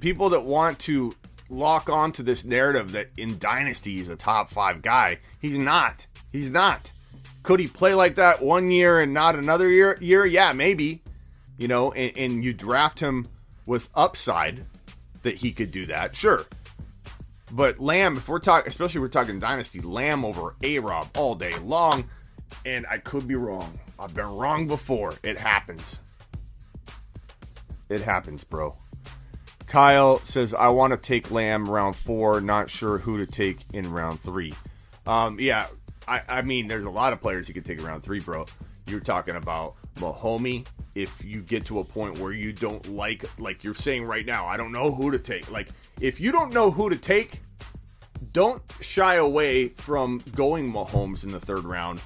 people 0.00 0.30
that 0.30 0.44
want 0.44 0.78
to 0.80 1.14
lock 1.50 1.90
on 1.90 2.12
to 2.12 2.22
this 2.22 2.42
narrative 2.44 2.92
that 2.92 3.10
in 3.18 3.38
Dynasty 3.38 3.92
he's 3.96 4.08
a 4.08 4.16
top 4.16 4.50
five 4.50 4.80
guy, 4.80 5.18
he's 5.40 5.58
not. 5.58 6.06
He's 6.32 6.48
not. 6.48 6.90
Could 7.42 7.60
he 7.60 7.68
play 7.68 7.94
like 7.94 8.14
that 8.14 8.40
one 8.40 8.70
year 8.70 8.98
and 8.98 9.12
not 9.12 9.36
another 9.36 9.68
year? 9.68 9.98
Year, 10.00 10.24
yeah, 10.24 10.54
maybe. 10.54 11.02
You 11.58 11.68
know, 11.68 11.92
and, 11.92 12.16
and 12.16 12.44
you 12.44 12.54
draft 12.54 12.98
him 12.98 13.28
with 13.66 13.90
upside 13.94 14.64
that 15.22 15.36
he 15.36 15.52
could 15.52 15.70
do 15.70 15.84
that, 15.86 16.16
sure. 16.16 16.46
But 17.50 17.78
Lamb, 17.78 18.16
if 18.16 18.26
we're 18.26 18.38
talking, 18.38 18.70
especially 18.70 19.00
if 19.00 19.02
we're 19.02 19.08
talking 19.08 19.38
dynasty, 19.38 19.80
Lamb 19.80 20.24
over 20.24 20.54
A 20.62 20.78
Rob 20.78 21.10
all 21.14 21.34
day 21.34 21.52
long, 21.62 22.08
and 22.64 22.86
I 22.90 22.98
could 22.98 23.26
be 23.26 23.34
wrong. 23.34 23.78
I've 23.98 24.14
been 24.14 24.26
wrong 24.26 24.66
before. 24.66 25.14
It 25.22 25.38
happens. 25.38 26.00
It 27.88 28.00
happens, 28.00 28.44
bro. 28.44 28.76
Kyle 29.66 30.18
says, 30.20 30.52
I 30.52 30.68
want 30.68 30.92
to 30.92 30.96
take 30.96 31.30
Lamb 31.30 31.68
round 31.68 31.96
four, 31.96 32.40
not 32.40 32.68
sure 32.68 32.98
who 32.98 33.18
to 33.18 33.26
take 33.26 33.58
in 33.72 33.90
round 33.90 34.20
three. 34.20 34.52
Um, 35.06 35.38
yeah, 35.40 35.66
I, 36.06 36.20
I 36.28 36.42
mean, 36.42 36.68
there's 36.68 36.84
a 36.84 36.90
lot 36.90 37.12
of 37.12 37.20
players 37.20 37.48
you 37.48 37.54
could 37.54 37.64
take 37.64 37.82
around 37.82 38.02
three, 38.02 38.20
bro. 38.20 38.46
You're 38.86 39.00
talking 39.00 39.36
about 39.36 39.76
Mahomey. 39.96 40.66
If 40.94 41.24
you 41.24 41.40
get 41.40 41.64
to 41.66 41.78
a 41.78 41.84
point 41.84 42.18
where 42.18 42.32
you 42.32 42.52
don't 42.52 42.86
like, 42.94 43.24
like 43.40 43.64
you're 43.64 43.74
saying 43.74 44.04
right 44.04 44.26
now, 44.26 44.44
I 44.46 44.56
don't 44.56 44.72
know 44.72 44.90
who 44.90 45.10
to 45.10 45.18
take. 45.18 45.50
Like, 45.50 45.68
if 46.00 46.20
you 46.20 46.32
don't 46.32 46.52
know 46.52 46.70
who 46.70 46.90
to 46.90 46.96
take, 46.96 47.40
don't 48.32 48.62
shy 48.80 49.14
away 49.14 49.68
from 49.68 50.22
going 50.34 50.70
Mahomes 50.70 51.24
in 51.24 51.30
the 51.30 51.40
third 51.40 51.64
round 51.64 52.00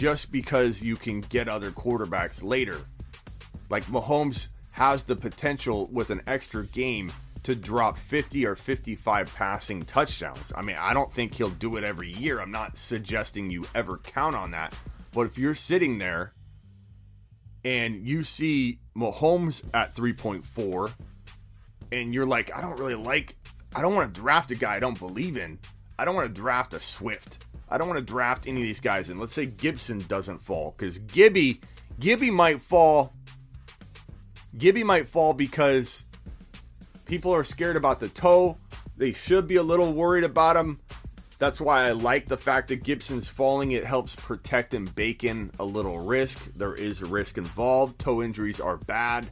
just 0.00 0.32
because 0.32 0.80
you 0.80 0.96
can 0.96 1.20
get 1.20 1.46
other 1.46 1.70
quarterbacks 1.70 2.42
later. 2.42 2.78
Like 3.68 3.84
Mahomes 3.84 4.48
has 4.70 5.02
the 5.02 5.14
potential 5.14 5.90
with 5.92 6.08
an 6.08 6.22
extra 6.26 6.64
game 6.64 7.12
to 7.42 7.54
drop 7.54 7.98
50 7.98 8.46
or 8.46 8.56
55 8.56 9.34
passing 9.34 9.82
touchdowns. 9.82 10.54
I 10.56 10.62
mean, 10.62 10.76
I 10.80 10.94
don't 10.94 11.12
think 11.12 11.34
he'll 11.34 11.50
do 11.50 11.76
it 11.76 11.84
every 11.84 12.14
year. 12.14 12.40
I'm 12.40 12.50
not 12.50 12.76
suggesting 12.76 13.50
you 13.50 13.66
ever 13.74 13.98
count 13.98 14.34
on 14.34 14.52
that. 14.52 14.74
But 15.12 15.26
if 15.26 15.36
you're 15.36 15.54
sitting 15.54 15.98
there 15.98 16.32
and 17.62 18.08
you 18.08 18.24
see 18.24 18.78
Mahomes 18.96 19.62
at 19.74 19.94
3.4 19.94 20.92
and 21.92 22.14
you're 22.14 22.24
like, 22.24 22.56
I 22.56 22.62
don't 22.62 22.78
really 22.78 22.94
like, 22.94 23.36
I 23.76 23.82
don't 23.82 23.94
want 23.94 24.14
to 24.14 24.18
draft 24.18 24.50
a 24.50 24.54
guy 24.54 24.76
I 24.76 24.80
don't 24.80 24.98
believe 24.98 25.36
in. 25.36 25.58
I 25.98 26.06
don't 26.06 26.14
want 26.14 26.34
to 26.34 26.40
draft 26.40 26.72
a 26.72 26.80
Swift. 26.80 27.44
I 27.70 27.78
don't 27.78 27.88
want 27.88 27.98
to 27.98 28.04
draft 28.04 28.46
any 28.46 28.60
of 28.60 28.66
these 28.66 28.80
guys. 28.80 29.08
And 29.08 29.20
let's 29.20 29.32
say 29.32 29.46
Gibson 29.46 30.04
doesn't 30.08 30.42
fall 30.42 30.74
because 30.76 30.98
Gibby, 30.98 31.60
Gibby 32.00 32.30
might 32.30 32.60
fall. 32.60 33.12
Gibby 34.58 34.82
might 34.82 35.06
fall 35.06 35.32
because 35.32 36.04
people 37.04 37.32
are 37.32 37.44
scared 37.44 37.76
about 37.76 38.00
the 38.00 38.08
toe. 38.08 38.56
They 38.96 39.12
should 39.12 39.46
be 39.46 39.56
a 39.56 39.62
little 39.62 39.92
worried 39.92 40.24
about 40.24 40.56
him. 40.56 40.78
That's 41.38 41.60
why 41.60 41.86
I 41.86 41.92
like 41.92 42.26
the 42.26 42.36
fact 42.36 42.68
that 42.68 42.84
Gibson's 42.84 43.28
falling. 43.28 43.72
It 43.72 43.84
helps 43.84 44.14
protect 44.14 44.74
and 44.74 44.94
bake 44.94 45.24
in 45.24 45.50
a 45.58 45.64
little 45.64 45.98
risk. 45.98 46.38
There 46.54 46.74
is 46.74 47.00
a 47.00 47.06
risk 47.06 47.38
involved. 47.38 47.98
Toe 47.98 48.22
injuries 48.22 48.60
are 48.60 48.76
bad. 48.76 49.30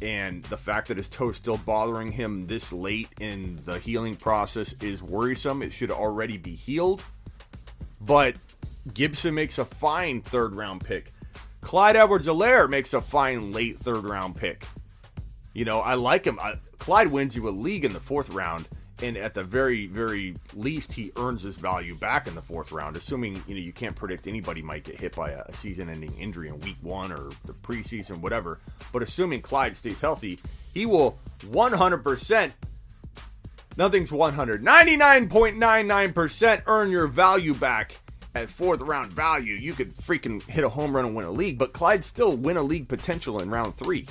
And 0.00 0.42
the 0.44 0.56
fact 0.56 0.88
that 0.88 0.96
his 0.96 1.08
toe 1.08 1.32
still 1.32 1.58
bothering 1.58 2.10
him 2.12 2.46
this 2.46 2.72
late 2.72 3.08
in 3.20 3.60
the 3.66 3.78
healing 3.78 4.16
process 4.16 4.74
is 4.80 5.02
worrisome. 5.02 5.62
It 5.62 5.72
should 5.72 5.90
already 5.90 6.38
be 6.38 6.54
healed. 6.54 7.04
But 8.04 8.36
Gibson 8.92 9.34
makes 9.34 9.58
a 9.58 9.64
fine 9.64 10.22
third 10.22 10.54
round 10.54 10.84
pick. 10.84 11.12
Clyde 11.60 11.96
Edwards 11.96 12.26
Helaire 12.26 12.68
makes 12.68 12.92
a 12.92 13.00
fine 13.00 13.52
late 13.52 13.78
third 13.78 14.04
round 14.04 14.36
pick. 14.36 14.66
You 15.54 15.64
know, 15.64 15.80
I 15.80 15.94
like 15.94 16.26
him. 16.26 16.38
I, 16.40 16.54
Clyde 16.78 17.08
wins 17.08 17.36
you 17.36 17.48
a 17.48 17.50
league 17.50 17.84
in 17.84 17.92
the 17.92 18.00
fourth 18.00 18.30
round, 18.30 18.68
and 19.02 19.16
at 19.16 19.34
the 19.34 19.44
very, 19.44 19.86
very 19.86 20.34
least, 20.54 20.92
he 20.92 21.12
earns 21.16 21.42
his 21.42 21.56
value 21.56 21.94
back 21.94 22.26
in 22.26 22.34
the 22.34 22.42
fourth 22.42 22.72
round. 22.72 22.96
Assuming 22.96 23.40
you 23.46 23.54
know 23.54 23.60
you 23.60 23.72
can't 23.72 23.94
predict 23.94 24.26
anybody 24.26 24.62
might 24.62 24.82
get 24.82 24.98
hit 24.98 25.14
by 25.14 25.30
a, 25.30 25.42
a 25.46 25.52
season-ending 25.52 26.12
injury 26.18 26.48
in 26.48 26.58
week 26.60 26.76
one 26.82 27.12
or 27.12 27.30
the 27.44 27.52
preseason, 27.52 28.20
whatever. 28.20 28.58
But 28.92 29.02
assuming 29.02 29.42
Clyde 29.42 29.76
stays 29.76 30.00
healthy, 30.00 30.40
he 30.74 30.86
will 30.86 31.18
100%. 31.40 32.52
Nothing's 33.76 34.12
100. 34.12 34.64
99.99% 34.64 36.62
earn 36.66 36.90
your 36.90 37.06
value 37.06 37.54
back 37.54 37.98
at 38.34 38.50
fourth 38.50 38.80
round 38.80 39.12
value. 39.12 39.54
You 39.54 39.72
could 39.72 39.94
freaking 39.96 40.42
hit 40.42 40.64
a 40.64 40.68
home 40.68 40.94
run 40.94 41.06
and 41.06 41.14
win 41.14 41.26
a 41.26 41.30
league, 41.30 41.58
but 41.58 41.72
Clyde 41.72 42.04
still 42.04 42.36
win 42.36 42.56
a 42.56 42.62
league 42.62 42.88
potential 42.88 43.40
in 43.40 43.50
round 43.50 43.76
three. 43.76 44.06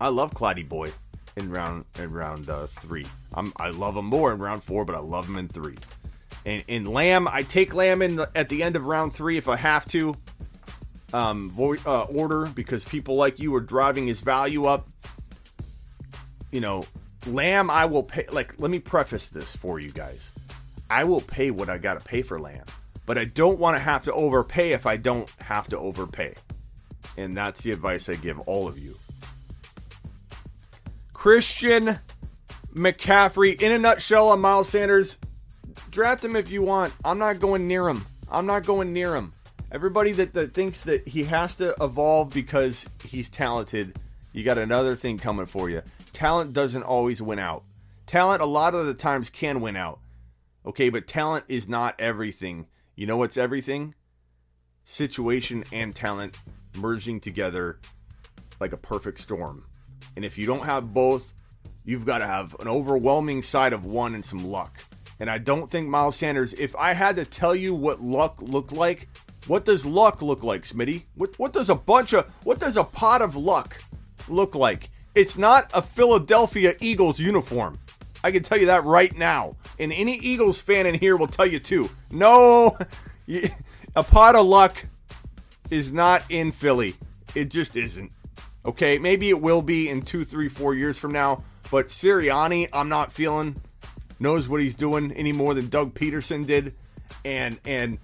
I 0.00 0.08
love 0.08 0.32
Clydey 0.32 0.68
Boy 0.68 0.92
in 1.36 1.50
round 1.50 1.84
in 1.98 2.12
round 2.12 2.50
uh, 2.50 2.66
three. 2.66 3.06
I'm, 3.34 3.52
I 3.56 3.70
love 3.70 3.96
him 3.96 4.06
more 4.06 4.32
in 4.32 4.38
round 4.38 4.64
four, 4.64 4.84
but 4.84 4.94
I 4.94 4.98
love 4.98 5.28
him 5.28 5.36
in 5.36 5.48
three. 5.48 5.76
And 6.44 6.64
in 6.66 6.86
Lamb, 6.86 7.28
I 7.28 7.44
take 7.44 7.72
Lamb 7.72 8.02
in 8.02 8.16
the, 8.16 8.30
at 8.34 8.48
the 8.48 8.62
end 8.62 8.76
of 8.76 8.84
round 8.84 9.14
three 9.14 9.36
if 9.36 9.48
I 9.48 9.56
have 9.56 9.86
to. 9.88 10.14
Um, 11.12 11.50
vo- 11.50 11.76
uh, 11.84 12.04
order 12.04 12.46
because 12.46 12.86
people 12.86 13.16
like 13.16 13.38
you 13.38 13.54
are 13.54 13.60
driving 13.60 14.06
his 14.06 14.20
value 14.20 14.64
up. 14.64 14.88
You 16.50 16.60
know, 16.60 16.86
Lamb, 17.26 17.70
I 17.70 17.86
will 17.86 18.02
pay. 18.02 18.26
Like, 18.30 18.58
let 18.58 18.70
me 18.70 18.78
preface 18.78 19.28
this 19.28 19.54
for 19.54 19.78
you 19.78 19.90
guys. 19.90 20.30
I 20.90 21.04
will 21.04 21.20
pay 21.20 21.50
what 21.50 21.68
I 21.68 21.78
got 21.78 21.94
to 21.94 22.00
pay 22.00 22.22
for 22.22 22.38
Lamb, 22.38 22.66
but 23.06 23.16
I 23.16 23.24
don't 23.24 23.58
want 23.58 23.76
to 23.76 23.82
have 23.82 24.04
to 24.04 24.12
overpay 24.12 24.72
if 24.72 24.86
I 24.86 24.96
don't 24.96 25.30
have 25.40 25.68
to 25.68 25.78
overpay. 25.78 26.34
And 27.16 27.36
that's 27.36 27.62
the 27.62 27.72
advice 27.72 28.08
I 28.08 28.16
give 28.16 28.40
all 28.40 28.68
of 28.68 28.78
you. 28.78 28.96
Christian 31.12 31.98
McCaffrey, 32.74 33.60
in 33.60 33.72
a 33.72 33.78
nutshell, 33.78 34.30
on 34.30 34.40
Miles 34.40 34.68
Sanders. 34.68 35.18
Draft 35.90 36.24
him 36.24 36.36
if 36.36 36.50
you 36.50 36.62
want. 36.62 36.92
I'm 37.04 37.18
not 37.18 37.38
going 37.38 37.68
near 37.68 37.88
him. 37.88 38.06
I'm 38.30 38.46
not 38.46 38.64
going 38.64 38.92
near 38.92 39.14
him. 39.14 39.32
Everybody 39.70 40.12
that, 40.12 40.32
that 40.34 40.54
thinks 40.54 40.82
that 40.84 41.06
he 41.06 41.24
has 41.24 41.56
to 41.56 41.74
evolve 41.80 42.30
because 42.30 42.86
he's 43.04 43.28
talented, 43.30 43.96
you 44.32 44.42
got 44.42 44.58
another 44.58 44.96
thing 44.96 45.18
coming 45.18 45.46
for 45.46 45.70
you. 45.70 45.82
Talent 46.12 46.52
doesn't 46.52 46.82
always 46.82 47.22
win 47.22 47.38
out. 47.38 47.64
Talent, 48.06 48.42
a 48.42 48.46
lot 48.46 48.74
of 48.74 48.86
the 48.86 48.94
times, 48.94 49.30
can 49.30 49.60
win 49.60 49.76
out. 49.76 50.00
Okay, 50.64 50.88
but 50.88 51.06
talent 51.06 51.44
is 51.48 51.68
not 51.68 51.94
everything. 51.98 52.66
You 52.94 53.06
know 53.06 53.16
what's 53.16 53.36
everything? 53.36 53.94
Situation 54.84 55.64
and 55.72 55.94
talent 55.94 56.36
merging 56.76 57.20
together 57.20 57.78
like 58.60 58.72
a 58.72 58.76
perfect 58.76 59.20
storm. 59.20 59.64
And 60.14 60.24
if 60.24 60.36
you 60.36 60.46
don't 60.46 60.64
have 60.64 60.92
both, 60.92 61.32
you've 61.84 62.04
got 62.04 62.18
to 62.18 62.26
have 62.26 62.54
an 62.60 62.68
overwhelming 62.68 63.42
side 63.42 63.72
of 63.72 63.84
one 63.84 64.14
and 64.14 64.24
some 64.24 64.44
luck. 64.44 64.78
And 65.18 65.30
I 65.30 65.38
don't 65.38 65.70
think 65.70 65.88
Miles 65.88 66.16
Sanders, 66.16 66.52
if 66.54 66.74
I 66.76 66.92
had 66.92 67.16
to 67.16 67.24
tell 67.24 67.54
you 67.54 67.74
what 67.74 68.02
luck 68.02 68.40
looked 68.42 68.72
like, 68.72 69.08
what 69.46 69.64
does 69.64 69.84
luck 69.84 70.22
look 70.22 70.44
like, 70.44 70.62
Smitty? 70.62 71.04
What 71.16 71.38
what 71.38 71.52
does 71.52 71.68
a 71.68 71.74
bunch 71.74 72.12
of 72.12 72.30
what 72.44 72.60
does 72.60 72.76
a 72.76 72.84
pot 72.84 73.22
of 73.22 73.34
luck 73.34 73.82
look 74.28 74.54
like? 74.54 74.88
It's 75.14 75.36
not 75.36 75.70
a 75.74 75.82
Philadelphia 75.82 76.74
Eagles 76.80 77.18
uniform. 77.18 77.78
I 78.24 78.30
can 78.30 78.42
tell 78.42 78.58
you 78.58 78.66
that 78.66 78.84
right 78.84 79.14
now. 79.16 79.56
And 79.78 79.92
any 79.92 80.16
Eagles 80.16 80.60
fan 80.60 80.86
in 80.86 80.94
here 80.94 81.16
will 81.16 81.26
tell 81.26 81.46
you 81.46 81.58
too. 81.58 81.90
No, 82.10 82.78
a 83.96 84.02
pot 84.02 84.36
of 84.36 84.46
luck 84.46 84.86
is 85.70 85.92
not 85.92 86.22
in 86.30 86.52
Philly. 86.52 86.94
It 87.34 87.50
just 87.50 87.76
isn't. 87.76 88.12
Okay, 88.64 88.98
maybe 88.98 89.28
it 89.28 89.40
will 89.40 89.62
be 89.62 89.88
in 89.88 90.02
two, 90.02 90.24
three, 90.24 90.48
four 90.48 90.74
years 90.74 90.96
from 90.96 91.12
now. 91.12 91.42
But 91.70 91.88
Sirianni, 91.88 92.68
I'm 92.72 92.88
not 92.88 93.12
feeling 93.12 93.56
knows 94.20 94.48
what 94.48 94.60
he's 94.60 94.74
doing 94.74 95.12
any 95.12 95.32
more 95.32 95.52
than 95.52 95.68
Doug 95.68 95.94
Pederson 95.94 96.46
did, 96.46 96.74
and 97.24 97.58
and 97.64 97.98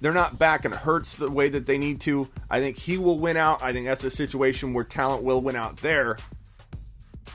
they're 0.00 0.12
not 0.12 0.38
backing 0.38 0.70
Hurts 0.70 1.16
the 1.16 1.30
way 1.30 1.48
that 1.48 1.66
they 1.66 1.78
need 1.78 2.00
to. 2.02 2.28
I 2.50 2.60
think 2.60 2.76
he 2.76 2.98
will 2.98 3.18
win 3.18 3.36
out. 3.36 3.62
I 3.62 3.72
think 3.72 3.86
that's 3.86 4.04
a 4.04 4.10
situation 4.10 4.72
where 4.74 4.84
talent 4.84 5.22
will 5.24 5.40
win 5.40 5.56
out 5.56 5.78
there. 5.78 6.18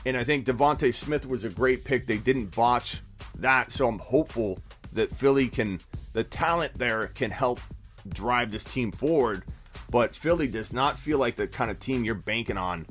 And 0.04 0.16
I 0.16 0.24
think 0.24 0.46
DeVonta 0.46 0.94
Smith 0.94 1.26
was 1.26 1.44
a 1.44 1.48
great 1.48 1.84
pick. 1.84 2.06
They 2.06 2.18
didn't 2.18 2.54
botch 2.54 3.00
that, 3.38 3.70
so 3.70 3.88
I'm 3.88 3.98
hopeful 3.98 4.58
that 4.92 5.10
Philly 5.10 5.48
can, 5.48 5.80
the 6.12 6.24
talent 6.24 6.74
there 6.74 7.08
can 7.08 7.30
help 7.30 7.60
drive 8.08 8.50
this 8.50 8.64
team 8.64 8.90
forward. 8.92 9.44
But 9.90 10.16
Philly 10.16 10.48
does 10.48 10.72
not 10.72 10.98
feel 10.98 11.18
like 11.18 11.36
the 11.36 11.46
kind 11.46 11.70
of 11.70 11.78
team 11.78 12.04
you're 12.04 12.14
banking 12.14 12.56
on 12.56 12.86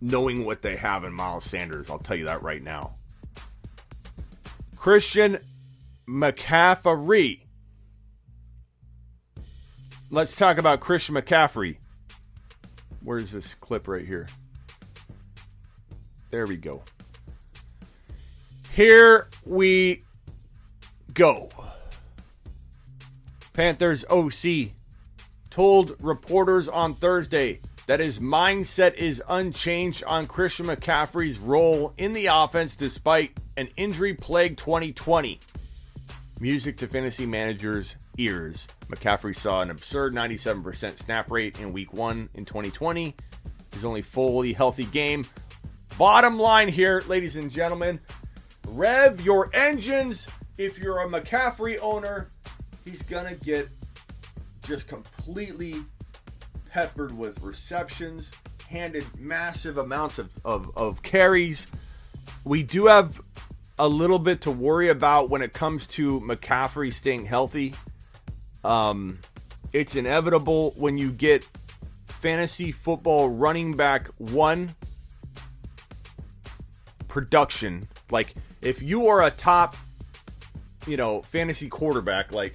knowing 0.00 0.44
what 0.44 0.62
they 0.62 0.76
have 0.76 1.04
in 1.04 1.12
Miles 1.12 1.44
Sanders. 1.44 1.90
I'll 1.90 1.98
tell 1.98 2.16
you 2.16 2.24
that 2.24 2.42
right 2.42 2.62
now. 2.62 2.94
Christian 4.76 5.38
McCaffrey. 6.08 7.42
Let's 10.10 10.34
talk 10.34 10.58
about 10.58 10.80
Christian 10.80 11.14
McCaffrey. 11.14 11.76
Where's 13.02 13.30
this 13.30 13.54
clip 13.54 13.86
right 13.86 14.06
here? 14.06 14.28
There 16.30 16.46
we 16.46 16.56
go. 16.56 16.82
Here 18.72 19.28
we 19.44 20.04
go. 21.12 21.50
Panthers 23.52 24.04
OC 24.08 24.70
told 25.50 25.96
reporters 26.00 26.68
on 26.68 26.94
Thursday 26.94 27.60
that 27.86 27.98
his 27.98 28.20
mindset 28.20 28.94
is 28.94 29.20
unchanged 29.28 30.04
on 30.04 30.28
Christian 30.28 30.66
McCaffrey's 30.66 31.38
role 31.40 31.92
in 31.96 32.12
the 32.12 32.26
offense 32.26 32.76
despite 32.76 33.32
an 33.56 33.68
injury 33.76 34.14
plagued 34.14 34.58
2020. 34.58 35.40
Music 36.38 36.76
to 36.78 36.86
fantasy 36.86 37.26
managers' 37.26 37.96
ears. 38.16 38.68
McCaffrey 38.88 39.36
saw 39.36 39.62
an 39.62 39.70
absurd 39.70 40.14
97% 40.14 40.98
snap 40.98 41.30
rate 41.30 41.58
in 41.58 41.72
week 41.72 41.92
one 41.92 42.28
in 42.34 42.44
2020. 42.44 43.14
His 43.72 43.84
only 43.84 44.02
fully 44.02 44.52
healthy 44.52 44.84
game. 44.86 45.26
Bottom 45.98 46.38
line 46.38 46.68
here, 46.68 47.02
ladies 47.08 47.36
and 47.36 47.50
gentlemen 47.50 48.00
rev 48.68 49.20
your 49.20 49.50
engines. 49.52 50.28
If 50.56 50.78
you're 50.78 51.00
a 51.00 51.06
McCaffrey 51.08 51.78
owner, 51.80 52.30
he's 52.84 53.02
going 53.02 53.26
to 53.26 53.34
get 53.44 53.68
just 54.62 54.88
completely 54.88 55.76
peppered 56.70 57.16
with 57.16 57.40
receptions, 57.42 58.30
handed 58.68 59.04
massive 59.18 59.78
amounts 59.78 60.18
of, 60.18 60.32
of, 60.44 60.76
of 60.76 61.02
carries. 61.02 61.66
We 62.44 62.62
do 62.62 62.86
have 62.86 63.20
a 63.78 63.88
little 63.88 64.18
bit 64.18 64.42
to 64.42 64.50
worry 64.50 64.88
about 64.88 65.30
when 65.30 65.42
it 65.42 65.52
comes 65.52 65.86
to 65.88 66.20
McCaffrey 66.20 66.92
staying 66.92 67.26
healthy. 67.26 67.74
Um, 68.62 69.18
It's 69.72 69.96
inevitable 69.96 70.72
when 70.76 70.98
you 70.98 71.10
get 71.10 71.46
fantasy 72.08 72.72
football 72.72 73.28
running 73.30 73.76
back 73.76 74.08
one 74.18 74.74
production. 77.10 77.86
Like 78.10 78.34
if 78.62 78.80
you 78.80 79.08
are 79.08 79.22
a 79.22 79.30
top, 79.30 79.76
you 80.86 80.96
know, 80.96 81.22
fantasy 81.22 81.68
quarterback, 81.68 82.32
like 82.32 82.54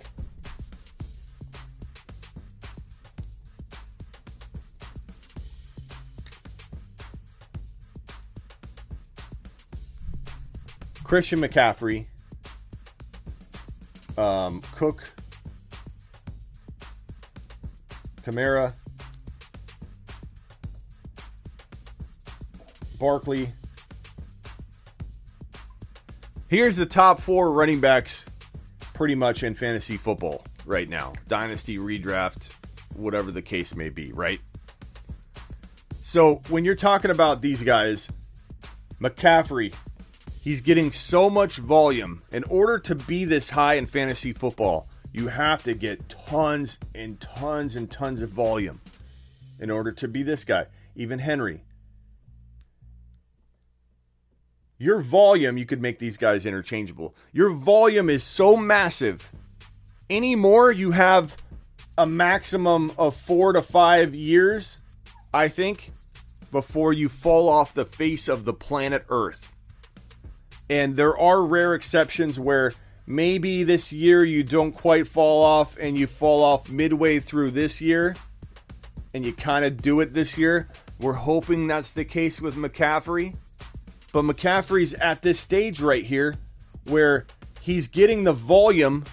Christian 11.03 11.39
McCaffrey, 11.39 12.06
um, 14.18 14.62
Cook, 14.76 15.03
Kamara, 18.24 18.74
Barkley. 22.97 23.51
Here's 26.48 26.78
the 26.78 26.86
top 26.86 27.22
four 27.22 27.52
running 27.52 27.80
backs 27.80 28.24
pretty 28.93 29.16
much 29.16 29.41
in 29.41 29.56
fantasy 29.56 29.98
football 29.98 30.46
right 30.66 30.88
now. 30.88 31.14
Dynasty, 31.28 31.80
redraft, 31.80 32.50
whatever 32.96 33.32
the 33.32 33.41
case 33.41 33.76
may 33.76 33.89
be, 33.89 34.12
right? 34.12 34.39
So 36.04 36.43
when 36.50 36.64
you're 36.64 36.76
talking 36.76 37.10
about 37.10 37.41
these 37.41 37.64
guys, 37.64 38.08
McCaffrey, 39.02 39.74
he's 40.39 40.62
getting 40.62 40.91
so 40.91 41.32
much 41.32 41.58
volume. 41.58 42.22
In 42.32 42.43
order 42.43 42.78
to 42.78 42.93
be 42.93 43.26
this 43.26 43.50
high 43.50 43.74
in 43.74 43.88
fantasy 43.88 44.32
football, 44.32 44.88
you 45.12 45.28
have 45.28 45.64
to 45.64 45.74
get 45.74 46.08
tons 46.10 46.78
and 46.93 47.20
tons 47.20 47.76
and 47.76 47.89
tons 47.89 48.22
of 48.22 48.30
volume 48.30 48.80
in 49.60 49.72
order 49.72 49.91
to 49.93 50.08
be 50.08 50.22
this 50.22 50.43
guy. 50.43 50.68
Even 50.96 51.18
Henry. 51.20 51.64
Your 54.78 55.02
volume, 55.02 55.58
you 55.58 55.66
could 55.66 55.82
make 55.82 56.00
these 56.00 56.18
guys 56.18 56.46
interchangeable. 56.46 57.16
Your 57.32 57.52
volume 57.52 58.10
is 58.10 58.24
so 58.24 58.58
massive. 58.58 59.32
Anymore, 60.10 60.72
you 60.72 60.92
have 60.92 61.38
a 61.98 62.06
maximum 62.06 62.92
of 62.98 63.16
four 63.16 63.54
to 63.54 63.62
five 63.62 64.14
years, 64.14 64.80
I 65.34 65.48
think, 65.48 65.92
before 66.52 66.92
you 66.92 67.10
fall 67.10 67.48
off 67.48 67.74
the 67.74 67.86
face 67.86 68.28
of 68.28 68.46
the 68.46 68.54
planet 68.54 69.06
Earth. 69.10 69.52
And 70.70 70.96
there 70.98 71.18
are 71.18 71.44
rare 71.44 71.74
exceptions 71.74 72.40
where 72.40 72.74
maybe 73.08 73.64
this 73.64 73.94
year 73.94 74.24
you 74.24 74.44
don't 74.44 74.72
quite 74.74 75.08
fall 75.08 75.44
off 75.44 75.78
and 75.80 75.98
you 75.98 76.08
fall 76.08 76.44
off 76.44 76.70
midway 76.70 77.20
through 77.20 77.52
this 77.52 77.82
year 77.82 78.16
and 79.14 79.26
you 79.26 79.32
kind 79.32 79.64
of 79.64 79.82
do 79.82 80.02
it 80.02 80.14
this 80.14 80.38
year. 80.38 80.68
We're 81.00 81.14
hoping 81.14 81.68
that's 81.68 81.92
the 81.92 82.06
case 82.06 82.42
with 82.42 82.56
McCaffrey. 82.56 83.36
But 84.16 84.24
McCaffrey's 84.24 84.93
at 84.93 85.24
this 85.24 85.41
stage 85.41 85.82
right 85.82 86.05
here 86.05 86.36
where 86.86 87.26
he's 87.59 87.89
getting 87.89 88.24
the 88.24 88.32
volume 88.32 89.03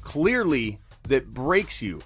clearly 0.00 0.80
that 1.04 1.30
breaks 1.30 1.80
you. 1.80 2.00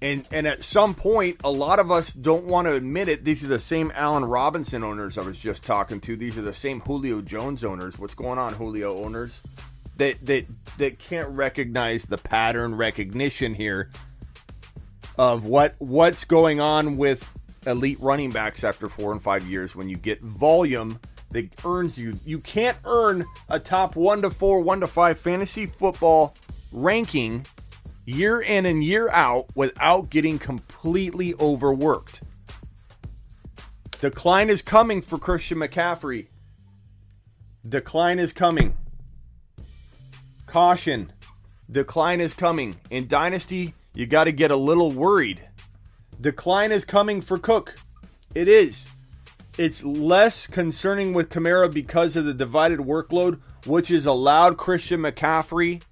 And 0.00 0.24
and 0.30 0.46
at 0.46 0.62
some 0.62 0.94
point, 0.94 1.40
a 1.42 1.50
lot 1.50 1.80
of 1.80 1.90
us 1.90 2.12
don't 2.12 2.44
want 2.44 2.68
to 2.68 2.74
admit 2.74 3.08
it. 3.08 3.24
These 3.24 3.42
are 3.42 3.48
the 3.48 3.58
same 3.58 3.90
Allen 3.96 4.24
Robinson 4.24 4.84
owners 4.84 5.18
I 5.18 5.22
was 5.22 5.36
just 5.36 5.64
talking 5.64 6.00
to. 6.02 6.16
These 6.16 6.38
are 6.38 6.42
the 6.42 6.54
same 6.54 6.78
Julio 6.78 7.22
Jones 7.22 7.64
owners. 7.64 7.98
What's 7.98 8.14
going 8.14 8.38
on, 8.38 8.52
Julio 8.52 8.96
owners? 9.02 9.40
That 9.96 10.24
that 10.26 10.46
that 10.76 11.00
can't 11.00 11.30
recognize 11.30 12.04
the 12.04 12.18
pattern 12.18 12.76
recognition 12.76 13.54
here 13.54 13.90
of 15.18 15.44
what 15.44 15.74
what's 15.80 16.22
going 16.22 16.60
on 16.60 16.96
with 16.96 17.28
elite 17.66 17.98
running 18.00 18.30
backs 18.30 18.62
after 18.62 18.88
four 18.88 19.10
and 19.10 19.20
five 19.20 19.44
years 19.48 19.74
when 19.74 19.88
you 19.88 19.96
get 19.96 20.20
volume 20.22 21.00
that 21.30 21.48
earns 21.64 21.98
you. 21.98 22.18
You 22.24 22.38
can't 22.38 22.76
earn 22.84 23.24
a 23.48 23.58
top 23.58 23.96
one 23.96 24.22
to 24.22 24.30
four, 24.30 24.60
one 24.60 24.80
to 24.80 24.86
five 24.86 25.18
fantasy 25.18 25.66
football 25.66 26.34
ranking 26.72 27.46
year 28.04 28.40
in 28.40 28.64
and 28.66 28.82
year 28.82 29.08
out 29.10 29.46
without 29.54 30.10
getting 30.10 30.38
completely 30.38 31.34
overworked. 31.34 32.22
Decline 34.00 34.48
is 34.48 34.62
coming 34.62 35.02
for 35.02 35.18
Christian 35.18 35.58
McCaffrey. 35.58 36.28
Decline 37.68 38.18
is 38.18 38.32
coming. 38.32 38.76
Caution. 40.46 41.12
Decline 41.70 42.20
is 42.20 42.32
coming. 42.32 42.76
In 42.90 43.08
Dynasty, 43.08 43.74
you 43.92 44.06
got 44.06 44.24
to 44.24 44.32
get 44.32 44.50
a 44.50 44.56
little 44.56 44.92
worried. 44.92 45.42
Decline 46.20 46.72
is 46.72 46.84
coming 46.84 47.20
for 47.20 47.38
Cook. 47.38 47.74
It 48.34 48.48
is. 48.48 48.86
It's 49.58 49.82
less 49.82 50.46
concerning 50.46 51.12
with 51.12 51.30
Kamara 51.30 51.72
because 51.72 52.14
of 52.14 52.24
the 52.24 52.32
divided 52.32 52.78
workload, 52.78 53.40
which 53.66 53.88
has 53.88 54.06
allowed 54.06 54.56
Christian 54.56 55.00
McCaffrey 55.00 55.82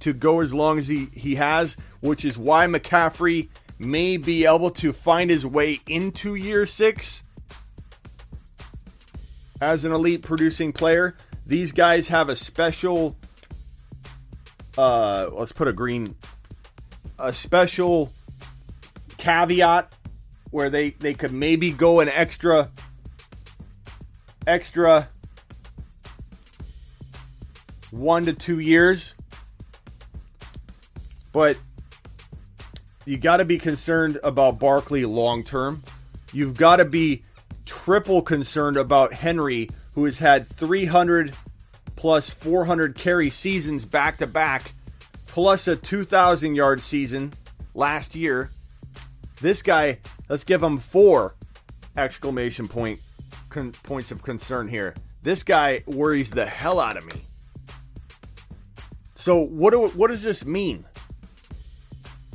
to 0.00 0.14
go 0.14 0.40
as 0.40 0.54
long 0.54 0.78
as 0.78 0.88
he, 0.88 1.06
he 1.12 1.34
has, 1.34 1.76
which 2.00 2.24
is 2.24 2.38
why 2.38 2.66
McCaffrey 2.66 3.50
may 3.78 4.16
be 4.16 4.46
able 4.46 4.70
to 4.70 4.94
find 4.94 5.28
his 5.28 5.44
way 5.44 5.80
into 5.86 6.34
year 6.36 6.64
six 6.64 7.22
as 9.60 9.84
an 9.84 9.92
elite 9.92 10.22
producing 10.22 10.72
player. 10.72 11.14
These 11.44 11.72
guys 11.72 12.08
have 12.08 12.30
a 12.30 12.36
special, 12.36 13.14
uh, 14.78 15.28
let's 15.32 15.52
put 15.52 15.68
a 15.68 15.72
green, 15.74 16.16
a 17.18 17.34
special 17.34 18.10
caveat 19.18 19.92
where 20.56 20.70
they, 20.70 20.90
they 20.90 21.12
could 21.12 21.32
maybe 21.32 21.70
go 21.70 22.00
an 22.00 22.08
extra, 22.08 22.70
extra 24.46 25.06
one 27.90 28.24
to 28.24 28.32
two 28.32 28.58
years 28.58 29.14
but 31.36 31.58
you 33.04 33.18
got 33.18 33.36
to 33.36 33.44
be 33.44 33.58
concerned 33.58 34.18
about 34.24 34.58
Barkley 34.58 35.04
long 35.04 35.44
term. 35.44 35.82
You've 36.32 36.56
got 36.56 36.76
to 36.76 36.86
be 36.86 37.24
triple 37.66 38.22
concerned 38.22 38.78
about 38.78 39.12
Henry, 39.12 39.68
who 39.92 40.06
has 40.06 40.18
had 40.20 40.48
300 40.48 41.34
plus 41.94 42.30
400 42.30 42.94
carry 42.94 43.28
seasons 43.28 43.84
back 43.84 44.16
to 44.16 44.26
back, 44.26 44.72
plus 45.26 45.68
a 45.68 45.76
2,000 45.76 46.54
yard 46.54 46.80
season 46.80 47.34
last 47.74 48.14
year. 48.14 48.50
This 49.42 49.60
guy, 49.60 49.98
let's 50.28 50.44
give 50.44 50.62
him 50.62 50.78
four 50.78 51.34
exclamation 51.96 52.68
point 52.68 53.00
con- 53.48 53.72
points 53.82 54.10
of 54.10 54.22
concern 54.22 54.68
here. 54.68 54.94
This 55.22 55.42
guy 55.42 55.82
worries 55.86 56.30
the 56.30 56.46
hell 56.46 56.78
out 56.78 56.96
of 56.96 57.04
me. 57.06 57.24
So 59.14 59.40
what 59.40 59.72
do, 59.72 59.88
what 59.88 60.10
does 60.10 60.22
this 60.22 60.44
mean? 60.44 60.84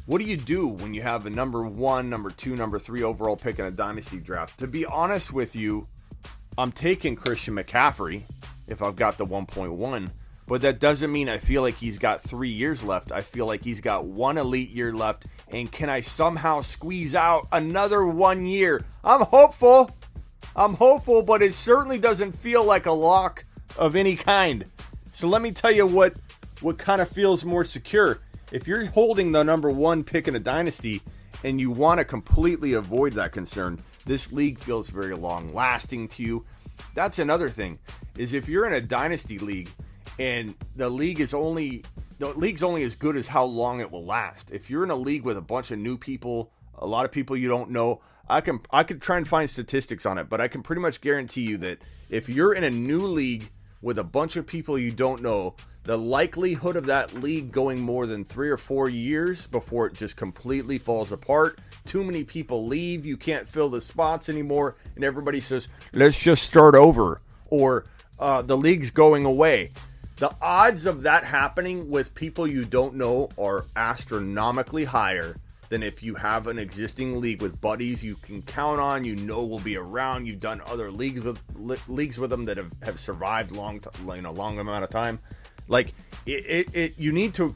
What 0.07 0.19
do 0.19 0.25
you 0.25 0.35
do 0.35 0.67
when 0.67 0.93
you 0.93 1.01
have 1.01 1.25
a 1.25 1.29
number 1.29 1.65
one, 1.65 2.09
number 2.09 2.31
two, 2.31 2.55
number 2.55 2.79
three 2.79 3.03
overall 3.03 3.37
pick 3.37 3.59
in 3.59 3.65
a 3.65 3.71
dynasty 3.71 4.19
draft? 4.19 4.59
To 4.59 4.67
be 4.67 4.85
honest 4.85 5.31
with 5.31 5.55
you, 5.55 5.87
I'm 6.57 6.71
taking 6.71 7.15
Christian 7.15 7.55
McCaffrey 7.55 8.23
if 8.67 8.81
I've 8.81 8.95
got 8.95 9.17
the 9.17 9.25
1.1, 9.25 10.09
but 10.51 10.63
that 10.63 10.81
doesn't 10.81 11.13
mean 11.13 11.29
I 11.29 11.37
feel 11.37 11.61
like 11.61 11.75
he's 11.75 11.97
got 11.97 12.19
three 12.19 12.49
years 12.49 12.83
left. 12.83 13.13
I 13.13 13.21
feel 13.21 13.45
like 13.45 13.63
he's 13.63 13.79
got 13.79 14.03
one 14.03 14.37
elite 14.37 14.71
year 14.71 14.93
left, 14.93 15.25
and 15.47 15.71
can 15.71 15.89
I 15.89 16.01
somehow 16.01 16.59
squeeze 16.59 17.15
out 17.15 17.47
another 17.53 18.05
one 18.05 18.45
year? 18.45 18.83
I'm 19.01 19.21
hopeful. 19.21 19.89
I'm 20.53 20.73
hopeful, 20.73 21.23
but 21.23 21.41
it 21.41 21.53
certainly 21.53 21.99
doesn't 21.99 22.33
feel 22.33 22.65
like 22.65 22.85
a 22.85 22.91
lock 22.91 23.45
of 23.77 23.95
any 23.95 24.17
kind. 24.17 24.65
So 25.13 25.29
let 25.29 25.41
me 25.41 25.51
tell 25.51 25.71
you 25.71 25.87
what 25.87 26.17
what 26.59 26.77
kind 26.77 26.99
of 26.99 27.07
feels 27.07 27.45
more 27.45 27.63
secure 27.63 28.19
if 28.51 28.67
you're 28.67 28.83
holding 28.87 29.31
the 29.31 29.43
number 29.43 29.69
one 29.69 30.03
pick 30.03 30.27
in 30.27 30.35
a 30.35 30.39
dynasty 30.39 31.01
and 31.45 31.61
you 31.61 31.71
want 31.71 31.99
to 31.99 32.03
completely 32.03 32.73
avoid 32.73 33.13
that 33.13 33.31
concern, 33.31 33.79
this 34.05 34.33
league 34.33 34.59
feels 34.59 34.89
very 34.89 35.15
long 35.15 35.53
lasting 35.53 36.09
to 36.09 36.23
you. 36.23 36.45
That's 36.93 37.19
another 37.19 37.49
thing 37.49 37.79
is 38.17 38.33
if 38.33 38.49
you're 38.49 38.67
in 38.67 38.73
a 38.73 38.81
dynasty 38.81 39.39
league 39.39 39.69
and 40.19 40.55
the 40.75 40.89
league 40.89 41.19
is 41.19 41.33
only 41.33 41.83
the 42.19 42.29
league's 42.29 42.63
only 42.63 42.83
as 42.83 42.95
good 42.95 43.17
as 43.17 43.27
how 43.27 43.43
long 43.45 43.79
it 43.79 43.91
will 43.91 44.05
last. 44.05 44.51
If 44.51 44.69
you're 44.69 44.83
in 44.83 44.91
a 44.91 44.95
league 44.95 45.23
with 45.23 45.37
a 45.37 45.41
bunch 45.41 45.71
of 45.71 45.79
new 45.79 45.97
people, 45.97 46.51
a 46.77 46.85
lot 46.85 47.05
of 47.05 47.11
people 47.11 47.35
you 47.35 47.47
don't 47.47 47.71
know, 47.71 48.01
I 48.29 48.41
can 48.41 48.59
I 48.71 48.83
could 48.83 49.01
try 49.01 49.17
and 49.17 49.27
find 49.27 49.49
statistics 49.49 50.05
on 50.05 50.17
it, 50.17 50.29
but 50.29 50.39
I 50.39 50.47
can 50.47 50.61
pretty 50.61 50.81
much 50.81 51.01
guarantee 51.01 51.41
you 51.41 51.57
that 51.57 51.79
if 52.09 52.29
you're 52.29 52.53
in 52.53 52.63
a 52.63 52.69
new 52.69 53.07
league 53.07 53.49
with 53.81 53.97
a 53.97 54.03
bunch 54.03 54.35
of 54.35 54.45
people 54.45 54.77
you 54.77 54.91
don't 54.91 55.21
know, 55.21 55.55
the 55.83 55.97
likelihood 55.97 56.75
of 56.75 56.85
that 56.85 57.13
league 57.15 57.51
going 57.51 57.79
more 57.79 58.05
than 58.05 58.23
three 58.23 58.49
or 58.49 58.57
four 58.57 58.87
years 58.87 59.47
before 59.47 59.87
it 59.87 59.93
just 59.93 60.15
completely 60.15 60.77
falls 60.77 61.11
apart. 61.11 61.59
Too 61.85 62.03
many 62.03 62.23
people 62.23 62.67
leave, 62.67 63.05
you 63.05 63.17
can't 63.17 63.49
fill 63.49 63.69
the 63.69 63.81
spots 63.81 64.29
anymore, 64.29 64.75
and 64.95 65.03
everybody 65.03 65.41
says, 65.41 65.67
let's 65.93 66.19
just 66.19 66.43
start 66.43 66.75
over, 66.75 67.21
or 67.49 67.85
uh, 68.19 68.43
the 68.43 68.55
league's 68.55 68.91
going 68.91 69.25
away. 69.25 69.71
The 70.21 70.35
odds 70.39 70.85
of 70.85 71.01
that 71.01 71.23
happening 71.23 71.89
with 71.89 72.13
people 72.13 72.45
you 72.45 72.63
don't 72.63 72.93
know 72.93 73.29
are 73.39 73.65
astronomically 73.75 74.83
higher 74.83 75.35
than 75.69 75.81
if 75.81 76.03
you 76.03 76.13
have 76.13 76.45
an 76.45 76.59
existing 76.59 77.19
league 77.19 77.41
with 77.41 77.59
buddies 77.59 78.03
you 78.03 78.13
can 78.17 78.43
count 78.43 78.79
on, 78.79 79.03
you 79.03 79.15
know 79.15 79.43
will 79.43 79.57
be 79.57 79.77
around. 79.77 80.27
You've 80.27 80.39
done 80.39 80.61
other 80.67 80.91
leagues 80.91 81.25
with 81.25 81.41
leagues 81.89 82.19
with 82.19 82.29
them 82.29 82.45
that 82.45 82.57
have, 82.57 82.71
have 82.83 82.99
survived 82.99 83.51
long, 83.51 83.79
t- 83.79 83.89
you 84.15 84.21
know, 84.21 84.31
long 84.31 84.59
amount 84.59 84.83
of 84.83 84.91
time. 84.91 85.17
Like 85.67 85.87
it, 86.27 86.45
it, 86.45 86.75
it, 86.75 86.99
you 86.99 87.11
need 87.11 87.33
to, 87.33 87.55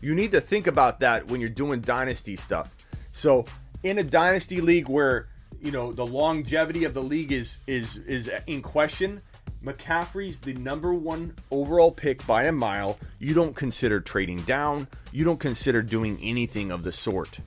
you 0.00 0.16
need 0.16 0.32
to 0.32 0.40
think 0.40 0.66
about 0.66 0.98
that 0.98 1.28
when 1.28 1.40
you're 1.40 1.48
doing 1.48 1.80
dynasty 1.80 2.34
stuff. 2.34 2.74
So 3.12 3.44
in 3.84 3.98
a 3.98 4.02
dynasty 4.02 4.60
league 4.60 4.88
where 4.88 5.28
you 5.62 5.70
know 5.70 5.92
the 5.92 6.06
longevity 6.06 6.82
of 6.82 6.92
the 6.92 7.04
league 7.04 7.30
is 7.30 7.58
is 7.68 7.98
is 7.98 8.28
in 8.48 8.62
question. 8.62 9.20
McCaffrey's 9.64 10.40
the 10.40 10.54
number 10.54 10.94
one 10.94 11.34
overall 11.50 11.90
pick 11.90 12.26
by 12.26 12.44
a 12.44 12.52
mile. 12.52 12.98
You 13.18 13.34
don't 13.34 13.54
consider 13.54 14.00
trading 14.00 14.42
down. 14.42 14.88
You 15.12 15.24
don't 15.24 15.40
consider 15.40 15.82
doing 15.82 16.18
anything 16.22 16.72
of 16.72 16.82
the 16.82 16.92
sort. 16.92 17.38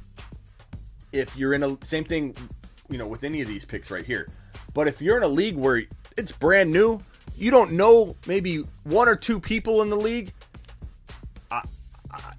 If 1.11 1.36
you're 1.36 1.53
in 1.53 1.64
a 1.64 1.78
same 1.84 2.03
thing, 2.03 2.36
you 2.89 2.97
know, 2.97 3.07
with 3.07 3.24
any 3.24 3.41
of 3.41 3.47
these 3.47 3.66
picks 3.66 3.89
right 3.89 4.05
here. 4.05 4.28
But 4.74 4.88
if 4.88 5.01
you're 5.01 5.18
in 5.18 5.24
a 5.24 5.28
league 5.28 5.55
where 5.55 5.84
it's 6.18 6.32
brand 6.32 6.72
new, 6.72 6.99
you 7.36 7.49
don't 7.49 7.72
know 7.72 8.16
maybe 8.28 8.64
one 8.84 9.09
or 9.09 9.16
two 9.16 9.39
people 9.39 9.82
in 9.82 9.89
the 9.89 9.95
league. 9.95 10.34
I, 11.49 11.64
I, 12.11 12.34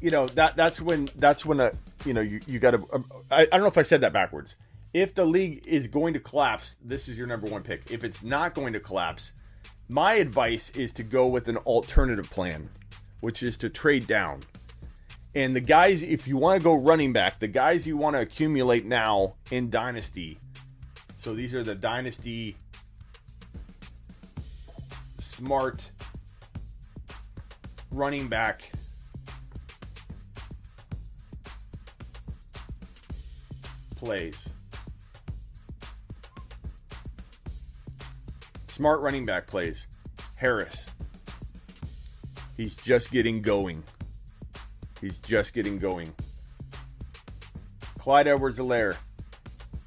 you 0.00 0.10
know 0.10 0.26
that 0.28 0.56
that's 0.56 0.80
when 0.80 1.08
that's 1.16 1.44
when 1.44 1.60
a 1.60 1.72
you 2.04 2.12
know 2.12 2.20
you 2.20 2.40
you 2.46 2.58
got 2.58 2.72
to. 2.72 3.04
I, 3.30 3.42
I 3.42 3.46
don't 3.46 3.62
know 3.62 3.66
if 3.66 3.78
I 3.78 3.82
said 3.82 4.02
that 4.02 4.12
backwards 4.12 4.54
if 4.94 5.14
the 5.14 5.24
league 5.24 5.66
is 5.66 5.86
going 5.86 6.14
to 6.14 6.20
collapse, 6.20 6.76
this 6.82 7.08
is 7.08 7.18
your 7.18 7.26
number 7.26 7.46
one 7.46 7.62
pick. 7.62 7.90
If 7.90 8.04
it's 8.04 8.22
not 8.22 8.54
going 8.54 8.72
to 8.72 8.80
collapse, 8.80 9.32
my 9.88 10.14
advice 10.14 10.70
is 10.70 10.92
to 10.94 11.02
go 11.02 11.26
with 11.26 11.48
an 11.48 11.56
alternative 11.58 12.30
plan, 12.30 12.68
which 13.20 13.42
is 13.42 13.56
to 13.58 13.68
trade 13.68 14.06
down. 14.06 14.42
And 15.34 15.54
the 15.54 15.60
guys, 15.60 16.02
if 16.02 16.26
you 16.26 16.36
want 16.36 16.58
to 16.58 16.64
go 16.64 16.74
running 16.74 17.12
back, 17.12 17.38
the 17.38 17.48
guys 17.48 17.86
you 17.86 17.96
want 17.96 18.16
to 18.16 18.20
accumulate 18.20 18.86
now 18.86 19.34
in 19.50 19.70
Dynasty. 19.70 20.38
So 21.18 21.34
these 21.34 21.54
are 21.54 21.62
the 21.62 21.74
Dynasty 21.74 22.56
smart 25.18 25.90
running 27.90 28.28
back 28.28 28.72
plays. 33.96 34.48
Smart 38.78 39.00
running 39.00 39.26
back 39.26 39.48
plays. 39.48 39.88
Harris. 40.36 40.86
He's 42.56 42.76
just 42.76 43.10
getting 43.10 43.42
going. 43.42 43.82
He's 45.00 45.18
just 45.18 45.52
getting 45.52 45.78
going. 45.78 46.14
Clyde 47.98 48.28
Edwards 48.28 48.60
Helaire. 48.60 48.94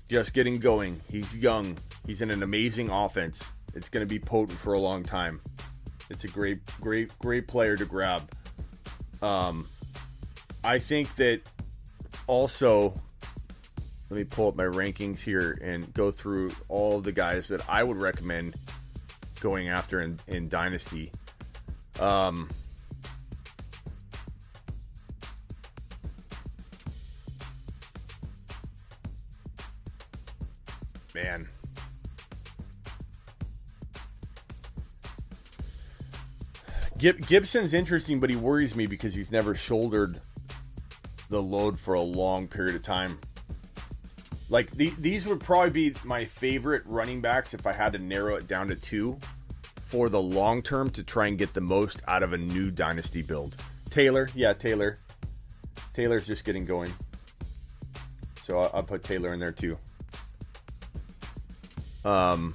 Just 0.10 0.34
getting 0.34 0.60
going. 0.60 1.00
He's 1.10 1.38
young. 1.38 1.78
He's 2.06 2.22
in 2.22 2.32
an 2.32 2.44
amazing 2.44 2.90
offense. 2.90 3.42
It's 3.76 3.88
going 3.88 4.06
to 4.06 4.10
be 4.10 4.20
potent 4.20 4.60
for 4.60 4.74
a 4.74 4.80
long 4.80 5.04
time. 5.04 5.40
It's 6.10 6.26
a 6.26 6.28
great, 6.28 6.60
great, 6.82 7.18
great 7.20 7.48
player 7.48 7.78
to 7.78 7.86
grab. 7.86 8.30
Um, 9.22 9.68
I 10.66 10.80
think 10.80 11.16
that 11.16 11.40
also 12.28 12.94
let 14.10 14.18
me 14.18 14.26
pull 14.26 14.50
up 14.50 14.58
my 14.58 14.66
rankings 14.66 15.20
here 15.20 15.58
and 15.62 15.94
go 15.94 16.12
through 16.12 16.52
all 16.68 17.00
the 17.00 17.14
guys 17.14 17.48
that 17.48 17.62
I 17.70 17.86
would 17.86 17.96
recommend 17.96 18.58
going 19.42 19.68
after 19.68 20.02
in, 20.02 20.18
in 20.28 20.48
Dynasty. 20.48 21.12
Um, 22.00 22.48
man. 31.14 31.48
Gibson's 36.98 37.74
interesting, 37.74 38.20
but 38.20 38.30
he 38.30 38.36
worries 38.36 38.76
me 38.76 38.86
because 38.86 39.16
he's 39.16 39.32
never 39.32 39.56
shouldered 39.56 40.22
the 41.30 41.42
load 41.42 41.80
for 41.80 41.96
a 41.96 42.02
long 42.02 42.48
period 42.48 42.76
of 42.76 42.84
time. 42.84 43.20
Like 44.52 44.72
the, 44.72 44.90
these 45.00 45.26
would 45.28 45.40
probably 45.40 45.92
be 45.92 45.96
my 46.04 46.26
favorite 46.26 46.84
running 46.86 47.22
backs 47.22 47.54
if 47.54 47.66
I 47.66 47.72
had 47.72 47.94
to 47.94 48.00
narrow 48.00 48.36
it 48.36 48.48
down 48.48 48.68
to 48.68 48.76
two 48.76 49.18
for 49.80 50.10
the 50.10 50.22
long 50.22 50.62
term 50.62 50.90
to 50.92 51.04
try 51.04 51.28
and 51.28 51.38
get 51.38 51.54
the 51.54 51.62
most 51.62 52.02
out 52.06 52.22
of 52.22 52.34
a 52.34 52.38
new 52.38 52.70
dynasty 52.70 53.22
build. 53.22 53.56
Taylor, 53.90 54.30
yeah, 54.36 54.52
Taylor. 54.52 55.00
Taylor's 55.94 56.28
just 56.28 56.44
getting 56.44 56.66
going. 56.66 56.94
So 58.44 58.60
I'll, 58.60 58.72
I'll 58.74 58.84
put 58.84 59.06
Taylor 59.06 59.34
in 59.34 59.40
there 59.40 59.54
too. 59.54 59.78
Um, 62.04 62.54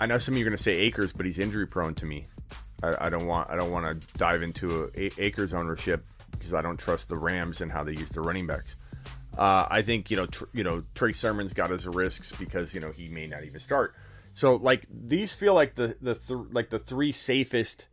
I 0.00 0.06
know 0.06 0.16
some 0.16 0.32
of 0.32 0.38
you 0.38 0.44
are 0.46 0.48
going 0.48 0.56
to 0.56 0.62
say 0.62 0.72
Akers, 0.72 1.12
but 1.12 1.26
he's 1.26 1.38
injury 1.38 1.66
prone 1.66 1.94
to 1.96 2.06
me. 2.06 2.24
I, 2.82 3.08
I 3.08 3.10
don't 3.10 3.26
want 3.26 3.50
I 3.50 3.56
don't 3.56 3.70
want 3.70 3.86
to 3.86 4.16
dive 4.16 4.40
into 4.40 4.90
a, 4.96 5.06
a, 5.06 5.10
Akers 5.18 5.52
ownership 5.52 6.02
because 6.46 6.58
I 6.58 6.62
don't 6.62 6.78
trust 6.78 7.08
the 7.08 7.16
Rams 7.16 7.60
and 7.60 7.72
how 7.72 7.82
they 7.82 7.92
use 7.92 8.08
their 8.10 8.22
running 8.22 8.46
backs. 8.46 8.76
Uh, 9.36 9.66
I 9.68 9.82
think 9.82 10.10
you 10.10 10.16
know 10.16 10.26
tr- 10.26 10.44
you 10.52 10.62
know 10.62 10.82
Trey 10.94 11.12
Sermon's 11.12 11.52
got 11.52 11.70
his 11.70 11.86
risks 11.86 12.32
because 12.38 12.72
you 12.72 12.80
know 12.80 12.92
he 12.92 13.08
may 13.08 13.26
not 13.26 13.44
even 13.44 13.60
start. 13.60 13.94
So 14.32 14.54
like 14.56 14.86
these 14.90 15.32
feel 15.32 15.54
like 15.54 15.74
the 15.74 15.96
the 16.00 16.14
th- 16.14 16.40
like 16.52 16.70
the 16.70 16.78
three 16.78 17.10
safest 17.10 17.88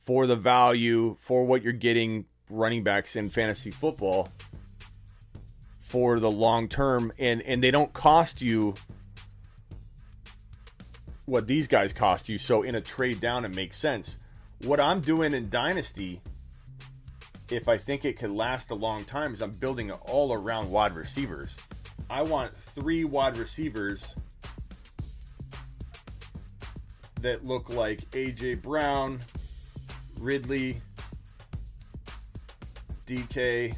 for 0.00 0.26
the 0.26 0.36
value 0.36 1.16
for 1.20 1.44
what 1.44 1.62
you're 1.62 1.72
getting 1.72 2.26
running 2.50 2.82
backs 2.82 3.14
in 3.14 3.30
fantasy 3.30 3.70
football 3.70 4.28
for 5.78 6.18
the 6.18 6.30
long 6.30 6.68
term 6.68 7.12
and 7.18 7.42
and 7.42 7.62
they 7.62 7.70
don't 7.70 7.92
cost 7.92 8.42
you 8.42 8.74
what 11.26 11.46
these 11.46 11.66
guys 11.66 11.92
cost 11.92 12.28
you 12.28 12.38
so 12.38 12.62
in 12.62 12.74
a 12.74 12.80
trade 12.80 13.20
down 13.20 13.44
it 13.44 13.54
makes 13.54 13.78
sense 13.78 14.16
what 14.64 14.80
i'm 14.80 15.00
doing 15.02 15.34
in 15.34 15.50
dynasty 15.50 16.22
if 17.50 17.68
I 17.68 17.76
think 17.76 18.04
it 18.04 18.18
could 18.18 18.30
last 18.30 18.70
a 18.70 18.74
long 18.74 19.04
time, 19.04 19.32
is 19.32 19.40
I'm 19.40 19.52
building 19.52 19.90
all 19.90 20.32
around 20.32 20.70
wide 20.70 20.92
receivers. 20.92 21.56
I 22.10 22.22
want 22.22 22.54
three 22.74 23.04
wide 23.04 23.36
receivers 23.36 24.14
that 27.20 27.44
look 27.44 27.68
like 27.68 28.10
AJ 28.12 28.62
Brown, 28.62 29.20
Ridley, 30.18 30.80
DK, 33.06 33.74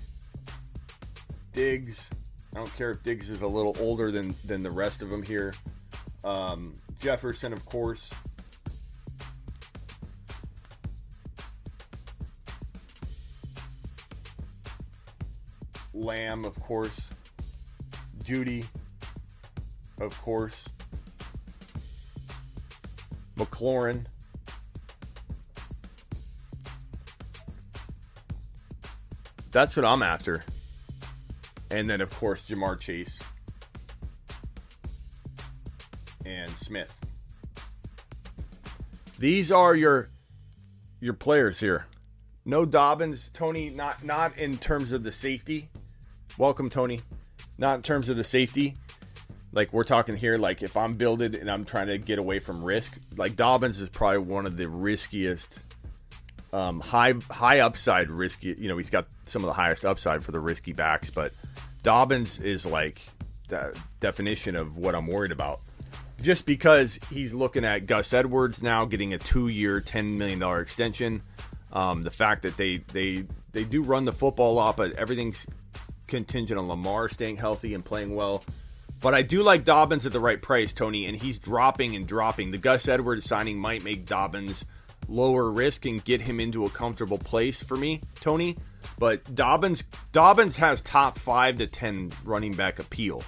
Diggs. 1.52 2.08
I 2.54 2.58
don't 2.58 2.76
care 2.76 2.90
if 2.90 3.02
Diggs 3.02 3.30
is 3.30 3.42
a 3.42 3.46
little 3.46 3.76
older 3.80 4.10
than 4.10 4.34
than 4.44 4.62
the 4.62 4.70
rest 4.70 5.02
of 5.02 5.10
them 5.10 5.22
here. 5.22 5.54
Um, 6.24 6.74
Jefferson, 7.00 7.52
of 7.52 7.64
course. 7.64 8.10
Lamb, 15.92 16.44
of 16.44 16.58
course. 16.60 17.00
Jeudy, 18.24 18.64
of 20.00 20.20
course. 20.22 20.68
McLaurin. 23.36 24.04
That's 29.50 29.76
what 29.76 29.84
I'm 29.84 30.02
after. 30.02 30.44
And 31.70 31.88
then, 31.88 32.00
of 32.00 32.10
course, 32.10 32.44
Ja'Marr 32.48 32.78
Chase 32.78 33.18
and 36.24 36.50
Smith. 36.52 36.92
These 39.18 39.52
are 39.52 39.74
your 39.74 40.08
your 41.00 41.14
players 41.14 41.60
here. 41.60 41.86
No 42.44 42.64
Dobbins, 42.64 43.30
Tony. 43.34 43.70
Not 43.70 44.04
not 44.04 44.38
in 44.38 44.56
terms 44.58 44.92
of 44.92 45.02
the 45.02 45.12
safety. 45.12 45.68
Welcome, 46.38 46.70
Tony. 46.70 47.00
Not 47.58 47.76
in 47.76 47.82
terms 47.82 48.08
of 48.08 48.16
the 48.16 48.24
safety. 48.24 48.74
Like 49.52 49.72
we're 49.72 49.84
talking 49.84 50.16
here, 50.16 50.38
like 50.38 50.62
if 50.62 50.76
I'm 50.76 50.94
builded 50.94 51.34
and 51.34 51.50
I'm 51.50 51.64
trying 51.64 51.88
to 51.88 51.98
get 51.98 52.18
away 52.18 52.38
from 52.38 52.62
risk, 52.62 52.98
like 53.16 53.36
Dobbins 53.36 53.80
is 53.80 53.88
probably 53.88 54.18
one 54.18 54.46
of 54.46 54.56
the 54.56 54.68
riskiest, 54.68 55.58
um, 56.52 56.80
high 56.80 57.14
high 57.30 57.60
upside 57.60 58.10
risky. 58.10 58.54
You 58.56 58.68
know, 58.68 58.78
he's 58.78 58.90
got 58.90 59.06
some 59.26 59.42
of 59.42 59.48
the 59.48 59.52
highest 59.52 59.84
upside 59.84 60.22
for 60.22 60.30
the 60.32 60.38
risky 60.40 60.72
backs, 60.72 61.10
but 61.10 61.32
Dobbins 61.82 62.38
is 62.40 62.64
like 62.64 63.02
the 63.48 63.76
definition 63.98 64.54
of 64.54 64.78
what 64.78 64.94
I'm 64.94 65.08
worried 65.08 65.32
about. 65.32 65.60
Just 66.22 66.46
because 66.46 66.98
he's 67.10 67.34
looking 67.34 67.64
at 67.64 67.86
Gus 67.86 68.12
Edwards 68.12 68.62
now 68.62 68.84
getting 68.84 69.14
a 69.14 69.18
two-year, 69.18 69.80
ten 69.80 70.16
million 70.16 70.38
dollar 70.38 70.60
extension. 70.60 71.22
Um, 71.72 72.04
the 72.04 72.10
fact 72.10 72.42
that 72.42 72.56
they 72.56 72.78
they 72.92 73.24
they 73.52 73.64
do 73.64 73.82
run 73.82 74.04
the 74.04 74.12
football 74.12 74.52
a 74.52 74.54
lot, 74.54 74.76
but 74.76 74.92
everything's 74.92 75.46
contingent 76.10 76.58
on 76.58 76.68
Lamar 76.68 77.08
staying 77.08 77.38
healthy 77.38 77.72
and 77.72 77.84
playing 77.84 78.14
well. 78.14 78.44
But 79.00 79.14
I 79.14 79.22
do 79.22 79.42
like 79.42 79.64
Dobbins 79.64 80.04
at 80.04 80.12
the 80.12 80.20
right 80.20 80.40
price, 80.40 80.74
Tony, 80.74 81.06
and 81.06 81.16
he's 81.16 81.38
dropping 81.38 81.96
and 81.96 82.06
dropping. 82.06 82.50
The 82.50 82.58
Gus 82.58 82.86
Edwards 82.86 83.24
signing 83.24 83.58
might 83.58 83.82
make 83.82 84.04
Dobbins 84.04 84.66
lower 85.08 85.50
risk 85.50 85.86
and 85.86 86.04
get 86.04 86.20
him 86.20 86.38
into 86.38 86.66
a 86.66 86.70
comfortable 86.70 87.16
place 87.18 87.62
for 87.62 87.76
me, 87.76 88.02
Tony. 88.20 88.56
But 88.98 89.34
Dobbins 89.34 89.84
Dobbins 90.12 90.56
has 90.58 90.82
top 90.82 91.18
five 91.18 91.56
to 91.58 91.66
ten 91.66 92.12
running 92.24 92.52
back 92.52 92.78
appeal. 92.78 93.22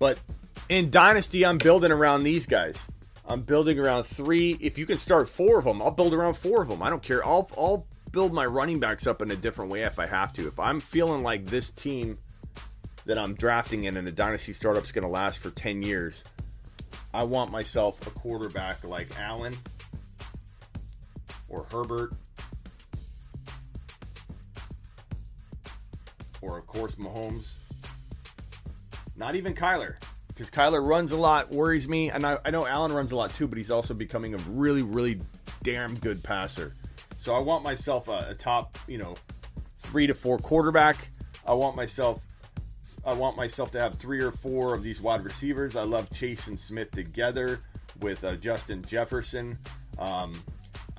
But 0.00 0.18
in 0.68 0.90
Dynasty, 0.90 1.46
I'm 1.46 1.58
building 1.58 1.92
around 1.92 2.24
these 2.24 2.46
guys. 2.46 2.76
I'm 3.24 3.42
building 3.42 3.78
around 3.78 4.04
three. 4.04 4.56
If 4.60 4.78
you 4.78 4.86
can 4.86 4.98
start 4.98 5.28
four 5.28 5.58
of 5.58 5.64
them, 5.64 5.82
I'll 5.82 5.90
build 5.90 6.14
around 6.14 6.34
four 6.34 6.62
of 6.62 6.68
them. 6.68 6.82
I 6.82 6.90
don't 6.90 7.02
care. 7.02 7.24
I'll 7.24 7.50
I'll 7.56 7.86
build 8.10 8.32
my 8.32 8.46
running 8.46 8.80
backs 8.80 9.06
up 9.06 9.22
in 9.22 9.30
a 9.30 9.36
different 9.36 9.70
way 9.70 9.82
if 9.82 9.98
I 9.98 10.06
have 10.06 10.32
to. 10.34 10.46
If 10.46 10.58
I'm 10.58 10.80
feeling 10.80 11.22
like 11.22 11.46
this 11.46 11.70
team 11.70 12.18
that 13.06 13.18
I'm 13.18 13.34
drafting 13.34 13.84
in 13.84 13.96
and 13.96 14.06
the 14.06 14.12
dynasty 14.12 14.52
startup 14.52 14.84
is 14.84 14.92
going 14.92 15.04
to 15.04 15.10
last 15.10 15.38
for 15.38 15.50
10 15.50 15.82
years, 15.82 16.24
I 17.12 17.24
want 17.24 17.50
myself 17.50 18.06
a 18.06 18.10
quarterback 18.10 18.84
like 18.84 19.18
Allen 19.18 19.56
or 21.48 21.66
Herbert 21.72 22.12
or 26.42 26.58
of 26.58 26.66
course 26.66 26.94
Mahomes. 26.96 27.50
Not 29.16 29.34
even 29.34 29.54
Kyler 29.54 29.96
because 30.28 30.50
Kyler 30.50 30.86
runs 30.86 31.10
a 31.10 31.16
lot, 31.16 31.50
worries 31.50 31.88
me, 31.88 32.10
and 32.10 32.24
I, 32.24 32.38
I 32.44 32.50
know 32.50 32.64
Allen 32.64 32.92
runs 32.92 33.10
a 33.10 33.16
lot 33.16 33.34
too, 33.34 33.48
but 33.48 33.58
he's 33.58 33.72
also 33.72 33.92
becoming 33.92 34.34
a 34.34 34.38
really, 34.50 34.82
really 34.82 35.20
damn 35.64 35.96
good 35.96 36.22
passer. 36.22 36.74
So 37.18 37.34
I 37.34 37.40
want 37.40 37.62
myself 37.64 38.08
a, 38.08 38.28
a 38.30 38.34
top, 38.34 38.78
you 38.86 38.96
know, 38.96 39.16
three 39.78 40.06
to 40.06 40.14
four 40.14 40.38
quarterback. 40.38 41.08
I 41.46 41.52
want 41.52 41.76
myself 41.76 42.20
I 43.04 43.14
want 43.14 43.36
myself 43.36 43.70
to 43.72 43.80
have 43.80 43.94
three 43.94 44.20
or 44.20 44.30
four 44.30 44.74
of 44.74 44.82
these 44.82 45.00
wide 45.00 45.24
receivers. 45.24 45.76
I 45.76 45.82
love 45.82 46.10
Chase 46.12 46.46
and 46.48 46.58
Smith 46.58 46.90
together 46.90 47.60
with 48.00 48.22
uh, 48.24 48.36
Justin 48.36 48.84
Jefferson. 48.84 49.58
Um, 49.98 50.42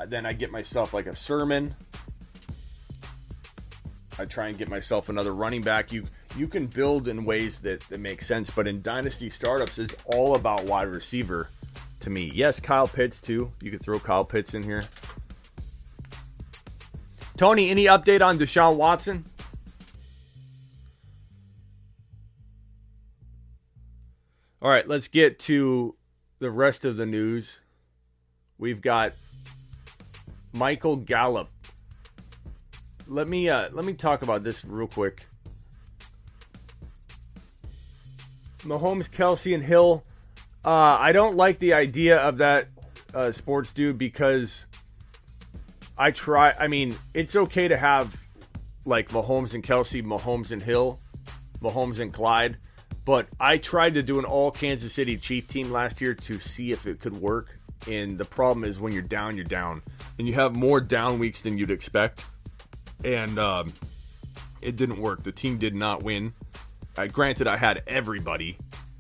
then 0.08 0.26
I 0.26 0.34
get 0.34 0.52
myself 0.52 0.94
like 0.94 1.08
a 1.08 1.16
Sermon. 1.16 1.76
I 4.18 4.26
try 4.26 4.48
and 4.48 4.58
get 4.58 4.70
myself 4.70 5.10
another 5.10 5.34
running 5.34 5.62
back. 5.62 5.92
You 5.92 6.08
you 6.36 6.48
can 6.48 6.68
build 6.68 7.08
in 7.08 7.26
ways 7.26 7.60
that, 7.62 7.82
that 7.90 8.00
make 8.00 8.22
sense, 8.22 8.50
but 8.50 8.68
in 8.68 8.82
dynasty 8.82 9.30
startups, 9.30 9.80
it's 9.80 9.96
all 10.06 10.36
about 10.36 10.66
wide 10.66 10.88
receiver 10.88 11.50
to 12.02 12.10
me. 12.10 12.32
Yes, 12.34 12.60
Kyle 12.60 12.88
Pitts 12.88 13.22
too. 13.22 13.52
You 13.62 13.72
could 13.72 13.82
throw 13.82 14.00
Kyle 14.00 14.26
Pitts 14.26 14.54
in 14.54 14.64
here. 14.64 14.84
Tony, 17.40 17.70
any 17.70 17.86
update 17.86 18.22
on 18.22 18.38
Deshaun 18.38 18.76
Watson? 18.76 19.24
All 24.62 24.70
right, 24.70 24.86
let's 24.86 25.08
get 25.08 25.40
to 25.40 25.96
the 26.40 26.52
rest 26.52 26.84
of 26.84 26.98
the 26.98 27.06
news. 27.06 27.62
We've 28.58 28.82
got 28.82 29.14
Michael 30.52 30.98
Gallup. 30.98 31.48
Let 33.08 33.30
me 33.30 33.48
uh, 33.48 33.70
let 33.72 33.86
me 33.86 33.94
talk 33.94 34.22
about 34.22 34.44
this 34.44 34.66
real 34.66 34.88
quick. 34.88 35.26
Mahomes, 38.64 39.10
Kelce, 39.10 39.56
and 39.56 39.64
Hill. 39.64 40.04
Uh, 40.66 40.98
I 41.00 41.14
don't 41.14 41.38
like 41.38 41.60
the 41.60 41.72
idea 41.72 42.18
of 42.18 42.40
that 42.40 42.68
uh, 43.14 43.32
sports 43.32 43.72
dude 43.72 43.98
because 43.98 44.66
I 46.00 46.12
try. 46.12 46.56
I 46.58 46.70
mean, 46.70 46.98
it's 47.14 47.36
okay 47.36 47.68
to 47.68 47.78
have 47.78 48.16
like 48.86 49.10
Mahomes 49.10 49.54
and 49.54 49.64
Kelce, 49.64 50.02
Mahomes 50.04 50.52
and 50.52 50.64
Hill, 50.64 51.00
Mahomes 51.62 52.00
and 52.00 52.14
Clyde, 52.14 52.58
but 53.04 53.28
I 53.40 53.58
tried 53.58 53.96
to 53.96 54.02
do 54.02 54.18
an 54.18 54.26
all 54.26 54.50
Kansas 54.50 54.94
City 54.94 55.18
Chief 55.18 55.46
team 55.46 55.72
last 55.72 56.00
year 56.00 56.14
to 56.14 56.40
see 56.40 56.72
if 56.72 56.88
it 56.88 57.02
could 57.02 57.20
work. 57.20 57.60
And 57.88 58.18
the 58.18 58.26
problem 58.26 58.64
is 58.64 58.80
when 58.80 58.94
you're 58.94 59.02
down, 59.02 59.36
you're 59.36 59.46
down, 59.46 59.82
and 60.18 60.28
you 60.28 60.34
have 60.36 60.56
more 60.56 60.80
down 60.80 61.20
weeks 61.20 61.42
than 61.42 61.58
you'd 61.58 61.72
expect. 61.72 62.26
And 63.04 63.38
um, 63.38 63.74
it 64.62 64.76
didn't 64.76 65.00
work. 65.00 65.24
The 65.24 65.32
team 65.32 65.58
did 65.58 65.76
not 65.76 66.04
win. 66.04 66.34
Uh, 66.98 67.08
granted, 67.08 67.48
I 67.48 67.58
had 67.58 67.84
everybody, 67.88 68.58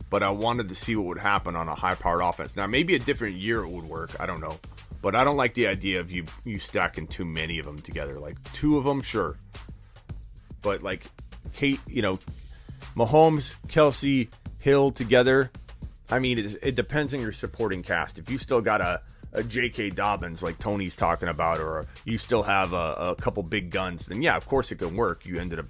but 0.10 0.24
I 0.24 0.30
wanted 0.30 0.70
to 0.70 0.76
see 0.76 0.95
what 0.95 1.08
would 1.08 1.20
happen 1.20 1.56
on 1.56 1.68
a 1.68 1.76
high-powered 1.76 2.22
offense. 2.22 2.56
Now, 2.56 2.68
maybe 2.68 2.95
a 2.95 3.00
different 3.00 3.36
year 3.36 3.64
it 3.64 3.70
would 3.70 3.86
work. 3.86 4.20
I 4.20 4.26
don't 4.26 4.39
know, 4.39 4.60
but 5.02 5.16
I 5.16 5.24
don't 5.24 5.38
like 5.38 5.54
the 5.54 5.68
idea 5.68 6.00
of 6.00 6.12
you 6.12 6.26
you 6.45 6.60
stacking 6.60 7.08
too 7.08 7.26
many 7.26 7.60
of 7.60 7.66
them 7.66 7.80
together. 7.80 8.20
Like 8.20 8.41
two 8.54 8.78
of 8.78 8.84
them, 8.84 9.02
sure, 9.02 9.38
but 10.62 10.84
like 10.84 11.06
Kate, 11.54 11.80
you 11.88 12.02
know, 12.02 12.20
Mahomes, 12.95 13.56
Kelce, 13.68 14.30
Hill 14.60 14.91
together. 14.91 15.52
I 16.12 16.20
mean, 16.20 16.39
it, 16.39 16.58
it 16.64 16.76
depends 16.76 17.14
on 17.14 17.22
your 17.22 17.32
supporting 17.32 17.84
cast. 17.84 18.18
If 18.18 18.30
you 18.30 18.38
still 18.38 18.62
got 18.62 18.82
a 18.82 19.02
a 19.32 19.43
J.K. 19.43 19.91
Dobbins 19.91 20.41
like 20.41 20.58
Tony's 20.58 20.95
talking 20.95 21.30
about, 21.30 21.60
or 21.60 21.86
you 22.04 22.18
still 22.18 22.43
have 22.43 22.74
a, 22.74 22.95
a 23.10 23.16
couple 23.16 23.43
big 23.43 23.70
guns, 23.70 24.08
then 24.08 24.22
yeah, 24.22 24.36
of 24.36 24.45
course 24.45 24.72
it 24.72 24.78
can 24.78 24.95
work. 24.95 25.26
You 25.26 25.38
ended 25.38 25.60
up 25.60 25.68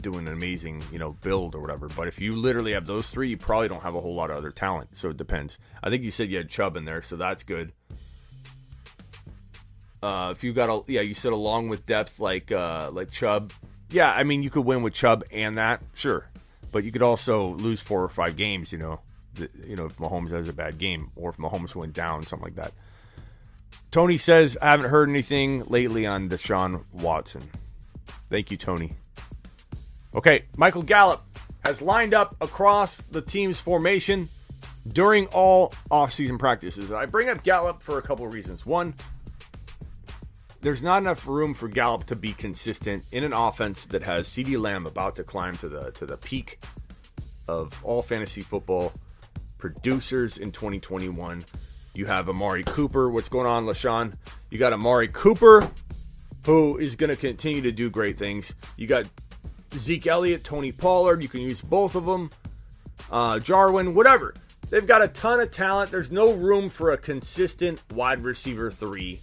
doing 0.00 0.26
an 0.26 0.32
amazing, 0.32 0.82
you 0.92 0.98
know, 0.98 1.12
build 1.20 1.54
or 1.54 1.60
whatever. 1.60 1.88
But 1.88 2.08
if 2.08 2.20
you 2.20 2.32
literally 2.32 2.72
have 2.72 2.86
those 2.86 3.10
three, 3.10 3.28
you 3.28 3.36
probably 3.36 3.68
don't 3.68 3.82
have 3.82 3.94
a 3.94 4.00
whole 4.00 4.14
lot 4.14 4.30
of 4.30 4.36
other 4.36 4.50
talent. 4.50 4.96
So 4.96 5.10
it 5.10 5.16
depends. 5.16 5.58
I 5.82 5.90
think 5.90 6.02
you 6.02 6.10
said 6.10 6.30
you 6.30 6.36
had 6.36 6.48
Chubb 6.48 6.76
in 6.76 6.84
there, 6.84 7.02
so 7.02 7.16
that's 7.16 7.42
good. 7.42 7.72
Uh, 10.02 10.30
if 10.32 10.42
you 10.42 10.52
got 10.52 10.68
a 10.68 10.90
yeah, 10.90 11.02
you 11.02 11.14
said 11.14 11.32
along 11.32 11.68
with 11.68 11.86
depth 11.86 12.20
like 12.20 12.50
uh, 12.50 12.90
like 12.92 13.10
Chubb, 13.10 13.52
yeah, 13.90 14.12
I 14.12 14.24
mean 14.24 14.42
you 14.42 14.50
could 14.50 14.64
win 14.64 14.82
with 14.82 14.94
Chubb 14.94 15.24
and 15.30 15.56
that, 15.56 15.82
sure, 15.94 16.26
but 16.72 16.84
you 16.84 16.92
could 16.92 17.02
also 17.02 17.54
lose 17.54 17.82
four 17.82 18.02
or 18.02 18.08
five 18.08 18.36
games. 18.36 18.72
You 18.72 18.78
know, 18.78 19.00
the, 19.34 19.50
you 19.66 19.76
know 19.76 19.86
if 19.86 19.96
Mahomes 19.98 20.30
has 20.30 20.48
a 20.48 20.52
bad 20.52 20.78
game 20.78 21.10
or 21.16 21.30
if 21.30 21.36
Mahomes 21.36 21.74
went 21.74 21.92
down, 21.92 22.24
something 22.24 22.44
like 22.44 22.56
that. 22.56 22.72
Tony 23.90 24.16
says 24.16 24.56
I 24.62 24.70
haven't 24.70 24.90
heard 24.90 25.10
anything 25.10 25.64
lately 25.64 26.06
on 26.06 26.28
Deshaun 26.28 26.84
Watson. 26.92 27.42
Thank 28.30 28.50
you, 28.50 28.56
Tony. 28.56 28.92
Okay, 30.14 30.44
Michael 30.56 30.82
Gallup 30.82 31.24
has 31.64 31.82
lined 31.82 32.14
up 32.14 32.34
across 32.40 32.98
the 33.02 33.20
team's 33.20 33.60
formation 33.60 34.28
during 34.92 35.26
all 35.26 35.74
offseason 35.90 36.38
practices. 36.38 36.90
I 36.90 37.06
bring 37.06 37.28
up 37.28 37.42
Gallup 37.42 37.82
for 37.82 37.98
a 37.98 38.02
couple 38.02 38.26
of 38.26 38.32
reasons. 38.32 38.64
One, 38.64 38.94
there's 40.62 40.82
not 40.82 41.02
enough 41.02 41.26
room 41.26 41.54
for 41.54 41.68
Gallup 41.68 42.06
to 42.06 42.16
be 42.16 42.32
consistent 42.32 43.04
in 43.12 43.24
an 43.24 43.32
offense 43.32 43.86
that 43.86 44.02
has 44.02 44.28
CeeDee 44.28 44.60
Lamb 44.60 44.86
about 44.86 45.16
to 45.16 45.24
climb 45.24 45.56
to 45.58 45.68
the 45.68 45.90
to 45.92 46.06
the 46.06 46.16
peak 46.16 46.60
of 47.48 47.78
all 47.82 48.02
fantasy 48.02 48.42
football 48.42 48.92
producers 49.58 50.38
in 50.38 50.52
2021. 50.52 51.44
You 51.94 52.06
have 52.06 52.28
Amari 52.28 52.62
Cooper. 52.64 53.10
What's 53.10 53.28
going 53.28 53.46
on, 53.46 53.64
LaShawn? 53.64 54.14
You 54.50 54.58
got 54.58 54.72
Amari 54.72 55.08
Cooper, 55.08 55.68
who 56.44 56.78
is 56.78 56.94
going 56.94 57.10
to 57.10 57.16
continue 57.16 57.62
to 57.62 57.72
do 57.72 57.90
great 57.90 58.16
things. 58.16 58.54
You 58.76 58.86
got 58.86 59.06
Zeke 59.76 60.06
Elliott, 60.06 60.44
Tony 60.44 60.72
Pollard. 60.72 61.22
You 61.22 61.28
can 61.28 61.40
use 61.40 61.62
both 61.62 61.96
of 61.96 62.06
them. 62.06 62.30
Uh, 63.10 63.38
Jarwin, 63.40 63.94
whatever. 63.94 64.34
They've 64.68 64.86
got 64.86 65.02
a 65.02 65.08
ton 65.08 65.40
of 65.40 65.50
talent. 65.50 65.90
There's 65.90 66.12
no 66.12 66.32
room 66.32 66.68
for 66.68 66.92
a 66.92 66.96
consistent 66.96 67.80
wide 67.92 68.20
receiver 68.20 68.70
three 68.70 69.20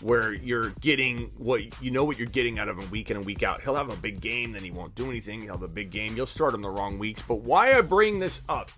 where 0.00 0.32
you're 0.32 0.70
getting 0.80 1.30
what 1.36 1.82
you 1.82 1.90
know 1.90 2.04
what 2.04 2.18
you're 2.18 2.26
getting 2.26 2.58
out 2.58 2.68
of 2.68 2.78
him 2.78 2.90
week 2.90 3.10
in 3.10 3.16
and 3.16 3.26
week 3.26 3.42
out. 3.42 3.60
He'll 3.60 3.74
have 3.74 3.90
a 3.90 3.96
big 3.96 4.20
game, 4.20 4.52
then 4.52 4.62
he 4.62 4.70
won't 4.70 4.94
do 4.94 5.10
anything. 5.10 5.42
He'll 5.42 5.52
have 5.52 5.62
a 5.62 5.68
big 5.68 5.90
game. 5.90 6.16
You'll 6.16 6.26
start 6.26 6.54
him 6.54 6.62
the 6.62 6.70
wrong 6.70 6.98
weeks. 6.98 7.22
But 7.22 7.40
why 7.40 7.74
I 7.74 7.80
bring 7.82 8.18
this 8.18 8.42
up 8.48 8.70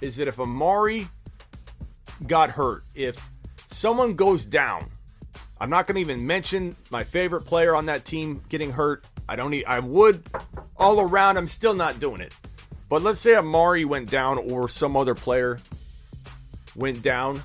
is 0.00 0.16
that 0.16 0.28
if 0.28 0.38
Amari 0.38 1.08
got 2.26 2.50
hurt, 2.50 2.84
if 2.94 3.28
someone 3.70 4.14
goes 4.14 4.44
down, 4.44 4.90
I'm 5.60 5.70
not 5.70 5.86
going 5.86 5.96
to 5.96 6.00
even 6.00 6.26
mention 6.26 6.76
my 6.90 7.04
favorite 7.04 7.42
player 7.42 7.74
on 7.74 7.86
that 7.86 8.04
team 8.04 8.42
getting 8.48 8.70
hurt. 8.70 9.04
I 9.28 9.36
don't 9.36 9.50
need, 9.50 9.64
I 9.64 9.80
would 9.80 10.22
all 10.76 11.00
around. 11.00 11.36
I'm 11.36 11.48
still 11.48 11.74
not 11.74 12.00
doing 12.00 12.20
it. 12.20 12.32
But 12.88 13.02
let's 13.02 13.20
say 13.20 13.34
Amari 13.34 13.84
went 13.84 14.10
down 14.10 14.38
or 14.38 14.68
some 14.68 14.96
other 14.96 15.14
player 15.14 15.58
went 16.76 17.02
down. 17.02 17.42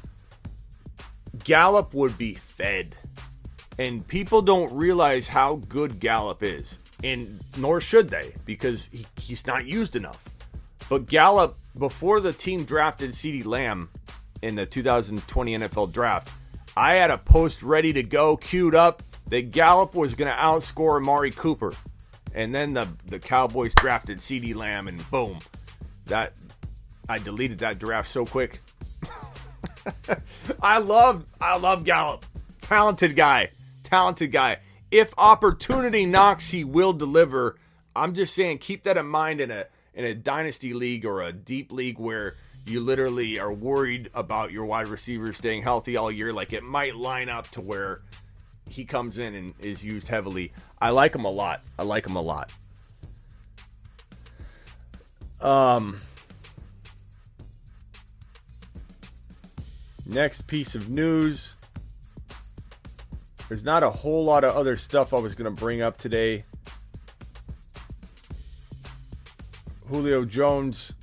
Gallup 1.49 1.95
would 1.95 2.15
be 2.15 2.35
fed. 2.35 2.95
And 3.79 4.07
people 4.07 4.43
don't 4.43 4.71
realize 4.71 5.27
how 5.27 5.55
good 5.67 5.99
Gallup 5.99 6.43
is. 6.43 6.77
And 7.03 7.43
nor 7.57 7.81
should 7.81 8.07
they, 8.07 8.35
because 8.45 8.85
he, 8.91 9.07
he's 9.19 9.47
not 9.47 9.65
used 9.65 9.95
enough. 9.95 10.23
But 10.89 11.07
Gallup, 11.07 11.57
before 11.75 12.19
the 12.19 12.33
team 12.33 12.65
drafted 12.65 13.13
CeeDee 13.13 13.47
Lamb 13.47 13.89
in 14.43 14.53
the 14.53 14.67
2020 14.67 15.57
NFL 15.57 15.91
draft, 15.91 16.29
I 16.77 16.93
had 16.93 17.09
a 17.09 17.17
post 17.17 17.63
ready 17.63 17.93
to 17.93 18.03
go, 18.03 18.37
queued 18.37 18.75
up, 18.75 19.01
that 19.29 19.49
Gallup 19.49 19.95
was 19.95 20.13
going 20.13 20.31
to 20.31 20.37
outscore 20.37 20.97
Amari 20.97 21.31
Cooper. 21.31 21.73
And 22.35 22.53
then 22.53 22.75
the, 22.75 22.87
the 23.07 23.17
Cowboys 23.17 23.73
drafted 23.73 24.19
CeeDee 24.19 24.53
Lamb, 24.53 24.87
and 24.87 25.09
boom. 25.09 25.39
That 26.05 26.33
I 27.09 27.17
deleted 27.17 27.57
that 27.59 27.79
draft 27.79 28.11
so 28.11 28.27
quick. 28.27 28.61
I 30.61 30.80
love 30.80 31.25
I 31.39 31.57
love 31.57 31.84
Gallup. 31.84 32.25
Talented 32.61 33.15
guy. 33.15 33.51
Talented 33.84 34.32
guy. 34.32 34.57
If 34.91 35.13
opportunity 35.17 36.05
knocks, 36.05 36.49
he 36.49 36.63
will 36.63 36.93
deliver. 36.93 37.57
I'm 37.95 38.13
just 38.13 38.34
saying 38.34 38.59
keep 38.59 38.84
that 38.84 38.97
in 38.97 39.07
mind 39.07 39.41
in 39.41 39.51
a 39.51 39.65
in 39.93 40.05
a 40.05 40.13
dynasty 40.13 40.73
league 40.73 41.05
or 41.05 41.21
a 41.21 41.32
deep 41.32 41.71
league 41.71 41.99
where 41.99 42.36
you 42.65 42.80
literally 42.80 43.39
are 43.39 43.51
worried 43.51 44.09
about 44.13 44.51
your 44.51 44.65
wide 44.65 44.88
receiver 44.88 45.34
staying 45.34 45.63
healthy 45.63 45.97
all 45.97 46.11
year. 46.11 46.32
Like 46.32 46.53
it 46.53 46.63
might 46.63 46.95
line 46.95 47.30
up 47.30 47.49
to 47.51 47.61
where 47.61 48.01
he 48.69 48.86
comes 48.86 49.17
in 49.17 49.34
and 49.34 49.53
is 49.59 49.84
used 49.84 50.07
heavily. 50.07 50.51
I 50.80 50.91
like 50.91 51.15
him 51.15 51.25
a 51.25 51.32
lot. 51.32 51.63
I 51.77 51.84
like 51.84 52.05
him 52.05 52.15
a 52.15 52.21
lot. 52.21 52.51
Um, 55.41 56.01
next 60.10 60.47
piece 60.47 60.76
of 60.76 60.89
news. 60.89 61.55
There's 63.47 63.64
not 63.64 63.84
a 63.84 63.89
whole 63.89 64.26
lot 64.26 64.43
of 64.43 64.55
other 64.55 64.76
stuff 64.76 65.14
I 65.14 65.18
was 65.18 65.36
going 65.36 65.53
to 65.53 65.60
bring 65.60 65.82
up 65.82 65.97
today. 65.97 66.43
Julio 69.88 70.24
Jones 70.24 70.93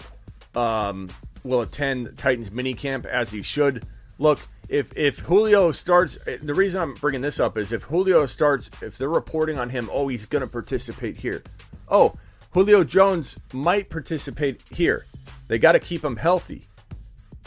um, 0.54 1.08
will 1.42 1.62
attend 1.62 2.16
Titans 2.16 2.50
minicamp 2.50 3.04
as 3.04 3.30
he 3.30 3.42
should. 3.42 3.84
Look, 4.18 4.46
if 4.68 4.96
if 4.96 5.18
Julio 5.18 5.72
starts, 5.72 6.18
the 6.24 6.54
reason 6.54 6.80
I'm 6.80 6.94
bringing 6.94 7.20
this 7.20 7.40
up 7.40 7.58
is 7.58 7.72
if 7.72 7.82
Julio 7.82 8.26
starts, 8.26 8.70
if 8.80 8.96
they're 8.96 9.08
reporting 9.08 9.58
on 9.58 9.68
him, 9.68 9.88
oh, 9.92 10.08
he's 10.08 10.26
going 10.26 10.42
to 10.42 10.48
participate 10.48 11.16
here. 11.16 11.42
Oh, 11.88 12.14
Julio 12.52 12.84
Jones 12.84 13.38
might 13.52 13.90
participate 13.90 14.62
here. 14.70 15.06
They 15.48 15.58
got 15.58 15.72
to 15.72 15.80
keep 15.80 16.04
him 16.04 16.16
healthy. 16.16 16.62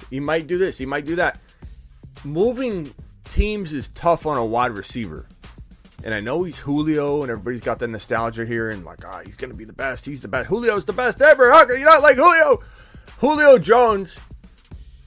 He 0.09 0.19
might 0.19 0.47
do 0.47 0.57
this. 0.57 0.77
He 0.77 0.85
might 0.85 1.05
do 1.05 1.15
that. 1.17 1.39
Moving 2.23 2.93
teams 3.25 3.73
is 3.73 3.89
tough 3.89 4.25
on 4.25 4.37
a 4.37 4.45
wide 4.45 4.71
receiver. 4.71 5.27
And 6.03 6.13
I 6.13 6.21
know 6.21 6.43
he's 6.43 6.59
Julio, 6.59 7.23
and 7.23 7.31
everybody's 7.31 7.61
got 7.61 7.79
the 7.79 7.87
nostalgia 7.87 8.45
here, 8.45 8.69
and 8.69 8.85
like, 8.85 8.99
ah, 9.05 9.17
oh, 9.19 9.23
he's 9.23 9.35
to 9.51 9.57
be 9.57 9.65
the 9.65 9.73
best. 9.73 10.05
He's 10.05 10.21
the 10.21 10.27
best. 10.27 10.49
Julio's 10.49 10.85
the 10.85 10.93
best 10.93 11.21
ever. 11.21 11.51
How 11.51 11.65
can 11.65 11.77
you 11.77 11.85
not 11.85 12.01
like 12.01 12.15
Julio? 12.15 12.61
Julio 13.19 13.57
Jones 13.57 14.19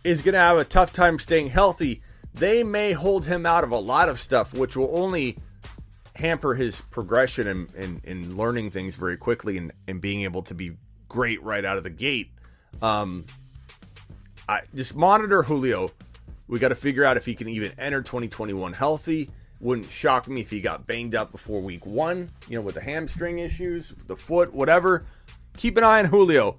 is 0.04 0.22
to 0.34 0.40
have 0.40 0.58
a 0.58 0.64
tough 0.64 0.92
time 0.92 1.18
staying 1.18 1.48
healthy. 1.48 2.02
They 2.34 2.62
may 2.62 2.92
hold 2.92 3.26
him 3.26 3.46
out 3.46 3.64
of 3.64 3.70
a 3.70 3.78
lot 3.78 4.08
of 4.08 4.20
stuff, 4.20 4.52
which 4.52 4.76
will 4.76 4.90
only 4.96 5.38
hamper 6.14 6.54
his 6.54 6.80
progression 6.80 7.46
and, 7.76 8.00
and 8.04 8.36
learning 8.36 8.70
things 8.70 8.96
very 8.96 9.16
quickly 9.16 9.56
and, 9.56 9.72
and 9.88 10.00
being 10.00 10.22
able 10.22 10.42
to 10.42 10.54
be 10.54 10.72
great 11.08 11.42
right 11.42 11.64
out 11.64 11.78
of 11.78 11.84
the 11.84 11.90
gate. 11.90 12.30
Um, 12.80 13.24
I 14.48 14.60
just 14.74 14.94
monitor 14.94 15.42
Julio. 15.42 15.90
We 16.52 16.58
got 16.58 16.68
to 16.68 16.74
figure 16.74 17.02
out 17.02 17.16
if 17.16 17.24
he 17.24 17.34
can 17.34 17.48
even 17.48 17.72
enter 17.78 18.02
2021 18.02 18.74
healthy. 18.74 19.30
Wouldn't 19.60 19.88
shock 19.88 20.28
me 20.28 20.42
if 20.42 20.50
he 20.50 20.60
got 20.60 20.86
banged 20.86 21.14
up 21.14 21.32
before 21.32 21.62
week 21.62 21.86
one, 21.86 22.28
you 22.46 22.58
know, 22.58 22.60
with 22.60 22.74
the 22.74 22.82
hamstring 22.82 23.38
issues, 23.38 23.94
the 24.06 24.14
foot, 24.14 24.52
whatever. 24.52 25.06
Keep 25.56 25.78
an 25.78 25.84
eye 25.84 26.00
on 26.00 26.04
Julio. 26.04 26.58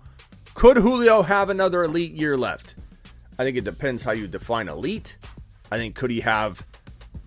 Could 0.55 0.77
Julio 0.77 1.21
have 1.21 1.51
another 1.51 1.83
elite 1.83 2.13
year 2.13 2.35
left? 2.35 2.73
I 3.37 3.43
think 3.43 3.55
it 3.55 3.65
depends 3.65 4.01
how 4.01 4.13
you 4.13 4.25
define 4.25 4.67
elite. 4.67 5.17
I 5.71 5.77
think 5.77 5.93
could 5.93 6.09
he 6.09 6.21
have 6.21 6.65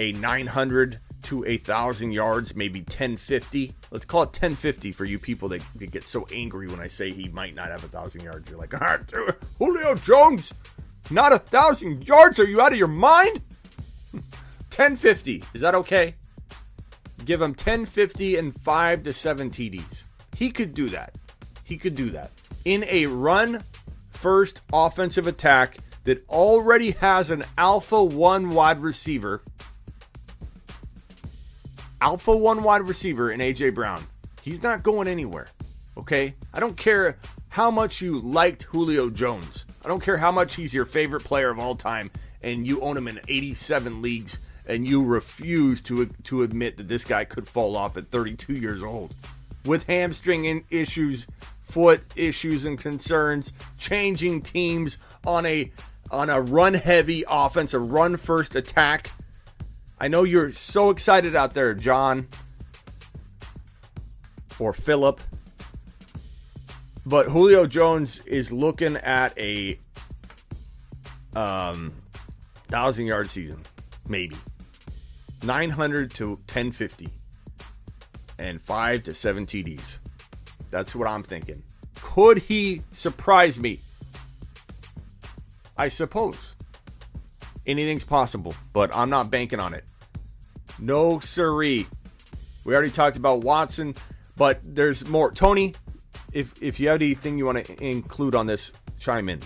a 0.00 0.10
900 0.14 0.98
to 1.22 1.44
a 1.44 1.58
thousand 1.58 2.10
yards, 2.10 2.56
maybe 2.56 2.80
1050. 2.80 3.76
Let's 3.92 4.04
call 4.04 4.24
it 4.24 4.30
1050 4.30 4.90
for 4.90 5.04
you 5.04 5.20
people 5.20 5.50
that, 5.50 5.62
get 5.92 6.08
so 6.08 6.26
angry 6.32 6.66
when 6.66 6.80
I 6.80 6.88
say 6.88 7.12
he 7.12 7.28
might 7.28 7.54
not 7.54 7.68
have 7.68 7.84
a 7.84 7.88
thousand 7.88 8.24
yards. 8.24 8.50
You're 8.50 8.58
like, 8.58 8.74
ah, 8.74 8.98
all 9.14 9.24
right, 9.24 9.36
Julio 9.60 9.94
Jones, 9.94 10.52
not 11.10 11.32
a 11.32 11.38
thousand 11.38 12.06
yards. 12.06 12.38
Are 12.38 12.44
you 12.44 12.60
out 12.60 12.72
of 12.72 12.78
your 12.78 12.88
mind? 12.88 13.40
1050. 14.12 15.44
Is 15.54 15.60
that 15.60 15.74
okay? 15.74 16.14
Give 17.24 17.40
him 17.40 17.50
1050 17.50 18.36
and 18.36 18.58
five 18.60 19.02
to 19.04 19.12
seven 19.12 19.50
TDs. 19.50 20.04
He 20.36 20.50
could 20.50 20.74
do 20.74 20.88
that. 20.90 21.14
He 21.64 21.76
could 21.76 21.94
do 21.94 22.10
that 22.10 22.30
in 22.64 22.84
a 22.88 23.06
run 23.06 23.62
first 24.10 24.60
offensive 24.72 25.26
attack 25.26 25.78
that 26.04 26.28
already 26.28 26.92
has 26.92 27.30
an 27.30 27.44
alpha 27.58 28.02
one 28.02 28.50
wide 28.50 28.80
receiver. 28.80 29.42
Alpha 32.00 32.36
one 32.36 32.62
wide 32.62 32.82
receiver 32.82 33.30
in 33.30 33.40
AJ 33.40 33.74
Brown. 33.74 34.06
He's 34.42 34.62
not 34.62 34.82
going 34.82 35.08
anywhere. 35.08 35.48
Okay? 35.96 36.34
I 36.54 36.60
don't 36.60 36.76
care 36.76 37.18
how 37.48 37.70
much 37.70 38.00
you 38.00 38.20
liked 38.20 38.62
Julio 38.64 39.10
Jones. 39.10 39.65
I 39.86 39.88
don't 39.88 40.02
care 40.02 40.16
how 40.16 40.32
much 40.32 40.56
he's 40.56 40.74
your 40.74 40.84
favorite 40.84 41.22
player 41.22 41.48
of 41.48 41.60
all 41.60 41.76
time 41.76 42.10
and 42.42 42.66
you 42.66 42.80
own 42.80 42.96
him 42.96 43.06
in 43.06 43.20
87 43.28 44.02
leagues 44.02 44.40
and 44.66 44.84
you 44.84 45.04
refuse 45.04 45.80
to 45.82 46.06
to 46.24 46.42
admit 46.42 46.76
that 46.78 46.88
this 46.88 47.04
guy 47.04 47.24
could 47.24 47.46
fall 47.46 47.76
off 47.76 47.96
at 47.96 48.10
32 48.10 48.54
years 48.54 48.82
old 48.82 49.14
with 49.64 49.86
hamstring 49.86 50.64
issues, 50.70 51.28
foot 51.62 52.02
issues 52.16 52.64
and 52.64 52.76
concerns, 52.80 53.52
changing 53.78 54.42
teams 54.42 54.98
on 55.24 55.46
a 55.46 55.70
on 56.10 56.30
a 56.30 56.40
run 56.40 56.74
heavy 56.74 57.22
offense, 57.30 57.72
a 57.72 57.78
run 57.78 58.16
first 58.16 58.56
attack. 58.56 59.12
I 60.00 60.08
know 60.08 60.24
you're 60.24 60.50
so 60.50 60.90
excited 60.90 61.36
out 61.36 61.54
there, 61.54 61.74
John 61.74 62.26
or 64.58 64.72
Philip. 64.72 65.20
But 67.06 67.26
Julio 67.26 67.66
Jones 67.66 68.20
is 68.26 68.52
looking 68.52 68.96
at 68.96 69.38
a 69.38 69.78
um 71.36 71.92
thousand 72.66 73.06
yard 73.06 73.30
season, 73.30 73.62
maybe. 74.08 74.36
900 75.44 76.12
to 76.14 76.30
1050 76.30 77.08
and 78.38 78.60
5 78.60 79.02
to 79.04 79.14
7 79.14 79.46
TDs. 79.46 79.98
That's 80.70 80.94
what 80.94 81.06
I'm 81.06 81.22
thinking. 81.22 81.62
Could 82.02 82.38
he 82.38 82.82
surprise 82.92 83.60
me? 83.60 83.80
I 85.76 85.88
suppose. 85.88 86.56
Anything's 87.66 88.02
possible, 88.04 88.54
but 88.72 88.94
I'm 88.94 89.10
not 89.10 89.30
banking 89.30 89.60
on 89.60 89.74
it. 89.74 89.84
No 90.80 91.20
siree. 91.20 91.86
We 92.64 92.74
already 92.74 92.90
talked 92.90 93.16
about 93.16 93.42
Watson, 93.42 93.94
but 94.36 94.58
there's 94.64 95.06
more. 95.06 95.30
Tony, 95.30 95.74
if 96.32 96.54
if 96.62 96.80
you 96.80 96.88
have 96.88 97.00
anything 97.00 97.38
you 97.38 97.46
want 97.46 97.64
to 97.64 97.84
include 97.84 98.34
on 98.34 98.46
this, 98.46 98.72
chime 98.98 99.28
in. 99.28 99.40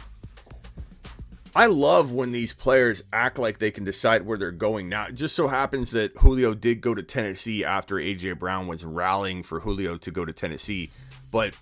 I 1.55 1.67
love 1.67 2.13
when 2.13 2.31
these 2.31 2.53
players 2.53 3.03
act 3.13 3.39
like 3.39 3.59
they 3.59 3.73
can 3.73 3.83
decide 3.83 4.25
where 4.25 4.39
they're 4.39 4.53
going. 4.53 4.89
Now, 4.89 5.07
it 5.07 5.17
just 5.17 5.35
so 5.35 5.49
happens 5.49 5.91
that 5.91 6.17
Julio 6.17 6.55
did 6.55 6.81
go 6.81 6.95
to 6.95 7.03
Tennessee 7.03 7.65
after 7.65 7.97
AJ 7.97 8.39
Brown 8.39 8.69
was 8.69 8.85
rallying 8.85 9.43
for 9.43 9.59
Julio 9.59 9.97
to 9.97 10.11
go 10.13 10.25
to 10.25 10.33
Tennessee, 10.33 10.91
but 11.33 11.55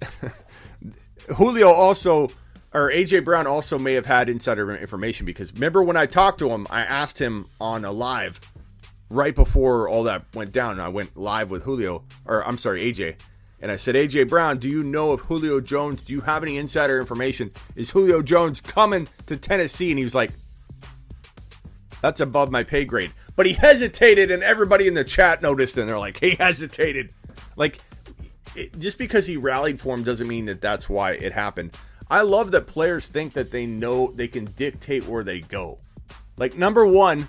Julio 1.36 1.68
also 1.68 2.30
or 2.72 2.90
AJ 2.90 3.24
Brown 3.24 3.46
also 3.46 3.78
may 3.78 3.94
have 3.94 4.06
had 4.06 4.28
insider 4.28 4.76
information 4.76 5.26
because 5.26 5.52
remember 5.52 5.82
when 5.82 5.96
I 5.96 6.06
talked 6.06 6.38
to 6.40 6.50
him, 6.50 6.66
I 6.70 6.82
asked 6.82 7.18
him 7.18 7.46
on 7.60 7.84
a 7.84 7.92
live 7.92 8.40
right 9.10 9.34
before 9.34 9.88
all 9.88 10.04
that 10.04 10.24
went 10.34 10.52
down. 10.52 10.78
I 10.78 10.88
went 10.88 11.16
live 11.16 11.50
with 11.50 11.64
Julio, 11.64 12.04
or 12.24 12.46
I'm 12.46 12.58
sorry, 12.58 12.92
AJ, 12.92 13.16
and 13.62 13.70
I 13.70 13.76
said, 13.76 13.94
AJ 13.94 14.28
Brown, 14.28 14.58
do 14.58 14.68
you 14.68 14.82
know 14.82 15.12
if 15.12 15.20
Julio 15.20 15.60
Jones? 15.60 16.02
Do 16.02 16.12
you 16.12 16.22
have 16.22 16.42
any 16.42 16.56
insider 16.56 16.98
information? 16.98 17.50
Is 17.76 17.90
Julio 17.90 18.22
Jones 18.22 18.60
coming 18.60 19.08
to 19.26 19.36
Tennessee? 19.36 19.90
And 19.90 19.98
he 19.98 20.04
was 20.04 20.14
like, 20.14 20.32
that's 22.00 22.20
above 22.20 22.50
my 22.50 22.64
pay 22.64 22.84
grade. 22.84 23.12
But 23.36 23.46
he 23.46 23.52
hesitated, 23.52 24.30
and 24.30 24.42
everybody 24.42 24.86
in 24.86 24.94
the 24.94 25.04
chat 25.04 25.42
noticed, 25.42 25.76
and 25.76 25.88
they're 25.88 25.98
like, 25.98 26.18
he 26.18 26.30
hesitated. 26.30 27.12
Like, 27.56 27.80
it, 28.56 28.78
just 28.78 28.96
because 28.96 29.26
he 29.26 29.36
rallied 29.36 29.78
for 29.78 29.94
him 29.94 30.04
doesn't 30.04 30.26
mean 30.26 30.46
that 30.46 30.62
that's 30.62 30.88
why 30.88 31.12
it 31.12 31.32
happened. 31.32 31.76
I 32.10 32.22
love 32.22 32.50
that 32.52 32.66
players 32.66 33.06
think 33.06 33.34
that 33.34 33.50
they 33.50 33.66
know 33.66 34.12
they 34.12 34.28
can 34.28 34.46
dictate 34.46 35.06
where 35.06 35.22
they 35.22 35.40
go. 35.40 35.78
Like, 36.38 36.56
number 36.56 36.86
one, 36.86 37.28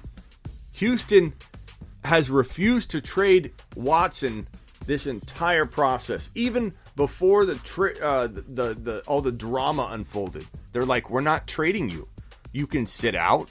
Houston 0.76 1.34
has 2.06 2.30
refused 2.32 2.92
to 2.92 3.02
trade 3.02 3.52
Watson 3.76 4.48
this 4.86 5.08
entire 5.08 5.66
process, 5.66 6.30
even 6.36 6.74
before 6.96 7.46
the, 7.46 7.56
tri- 7.56 8.00
uh, 8.02 8.28
the, 8.28 8.42
the 8.42 8.74
the 8.74 9.04
all 9.08 9.22
the 9.22 9.32
drama 9.32 9.90
unfolded. 9.92 10.46
They're 10.72 10.86
like, 10.86 11.10
"We're 11.10 11.22
not 11.22 11.48
trading 11.48 11.90
you. 11.90 12.08
You 12.52 12.68
can 12.68 12.86
sit 12.86 13.16
out. 13.16 13.50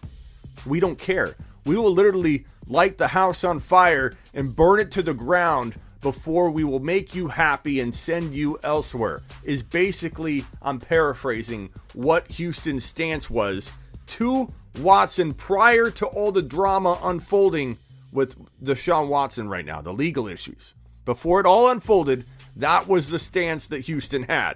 We 0.66 0.80
don't 0.80 0.98
care. 0.98 1.36
We 1.64 1.76
will 1.76 1.92
literally 1.92 2.46
light 2.66 2.98
the 2.98 3.08
house 3.08 3.44
on 3.44 3.60
fire 3.60 4.14
and 4.34 4.54
burn 4.54 4.80
it 4.80 4.90
to 4.92 5.02
the 5.02 5.14
ground 5.14 5.74
before 6.00 6.50
we 6.50 6.64
will 6.64 6.80
make 6.80 7.14
you 7.14 7.28
happy 7.28 7.80
and 7.80 7.94
send 7.94 8.34
you 8.34 8.58
elsewhere, 8.62 9.22
is 9.44 9.62
basically, 9.62 10.44
I'm 10.62 10.80
paraphrasing, 10.80 11.70
what 11.92 12.26
Houston's 12.28 12.84
stance 12.84 13.28
was 13.28 13.70
to 14.08 14.52
Watson 14.78 15.34
prior 15.34 15.90
to 15.90 16.06
all 16.06 16.32
the 16.32 16.42
drama 16.42 16.98
unfolding 17.02 17.78
with 18.12 18.36
Deshaun 18.62 19.08
Watson 19.08 19.48
right 19.48 19.64
now, 19.64 19.80
the 19.80 19.92
legal 19.92 20.26
issues. 20.26 20.74
Before 21.10 21.40
it 21.40 21.46
all 21.46 21.70
unfolded, 21.70 22.24
that 22.56 22.86
was 22.86 23.10
the 23.10 23.18
stance 23.18 23.66
that 23.66 23.80
Houston 23.80 24.22
had. 24.22 24.54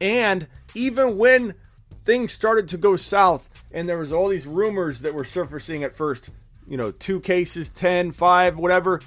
And 0.00 0.46
even 0.74 1.18
when 1.18 1.54
things 2.04 2.32
started 2.32 2.68
to 2.68 2.76
go 2.76 2.96
south 2.96 3.48
and 3.72 3.88
there 3.88 3.98
was 3.98 4.12
all 4.12 4.28
these 4.28 4.46
rumors 4.46 5.00
that 5.00 5.14
were 5.14 5.24
surfacing 5.24 5.82
at 5.82 5.96
first, 5.96 6.30
you 6.68 6.76
know, 6.76 6.90
two 6.92 7.18
cases, 7.20 7.70
10, 7.70 8.12
5, 8.12 8.56
whatever, 8.56 9.00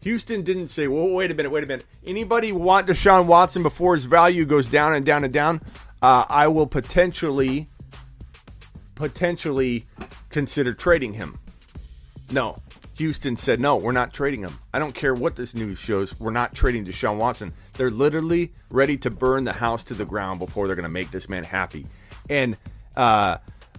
Houston 0.00 0.42
didn't 0.42 0.68
say, 0.68 0.88
well, 0.88 1.10
wait 1.10 1.30
a 1.30 1.34
minute, 1.34 1.50
wait 1.50 1.62
a 1.62 1.66
minute. 1.66 1.86
Anybody 2.04 2.50
want 2.50 2.88
Deshaun 2.88 3.26
Watson 3.26 3.62
before 3.62 3.94
his 3.94 4.06
value 4.06 4.44
goes 4.44 4.66
down 4.66 4.94
and 4.94 5.06
down 5.06 5.22
and 5.22 5.32
down? 5.32 5.60
uh, 6.02 6.24
I 6.28 6.48
will 6.48 6.66
potentially 6.66 7.68
potentially 8.96 9.86
consider 10.28 10.74
trading 10.74 11.14
him. 11.14 11.38
No. 12.30 12.58
Houston 12.94 13.36
said, 13.36 13.58
no, 13.60 13.76
we're 13.76 13.92
not 13.92 14.12
trading 14.12 14.42
him. 14.42 14.58
I 14.72 14.78
don't 14.78 14.94
care 14.94 15.14
what 15.14 15.36
this 15.36 15.54
news 15.54 15.78
shows. 15.78 16.18
We're 16.20 16.30
not 16.30 16.54
trading 16.54 16.84
Deshaun 16.84 17.16
Watson. 17.16 17.52
They're 17.74 17.90
literally 17.90 18.52
ready 18.70 18.96
to 18.98 19.10
burn 19.10 19.44
the 19.44 19.52
house 19.52 19.84
to 19.84 19.94
the 19.94 20.04
ground 20.04 20.38
before 20.38 20.66
they're 20.66 20.76
going 20.76 20.84
to 20.84 20.90
make 20.90 21.10
this 21.10 21.28
man 21.28 21.44
happy. 21.44 21.86
And 22.28 22.56
uh, 22.96 23.38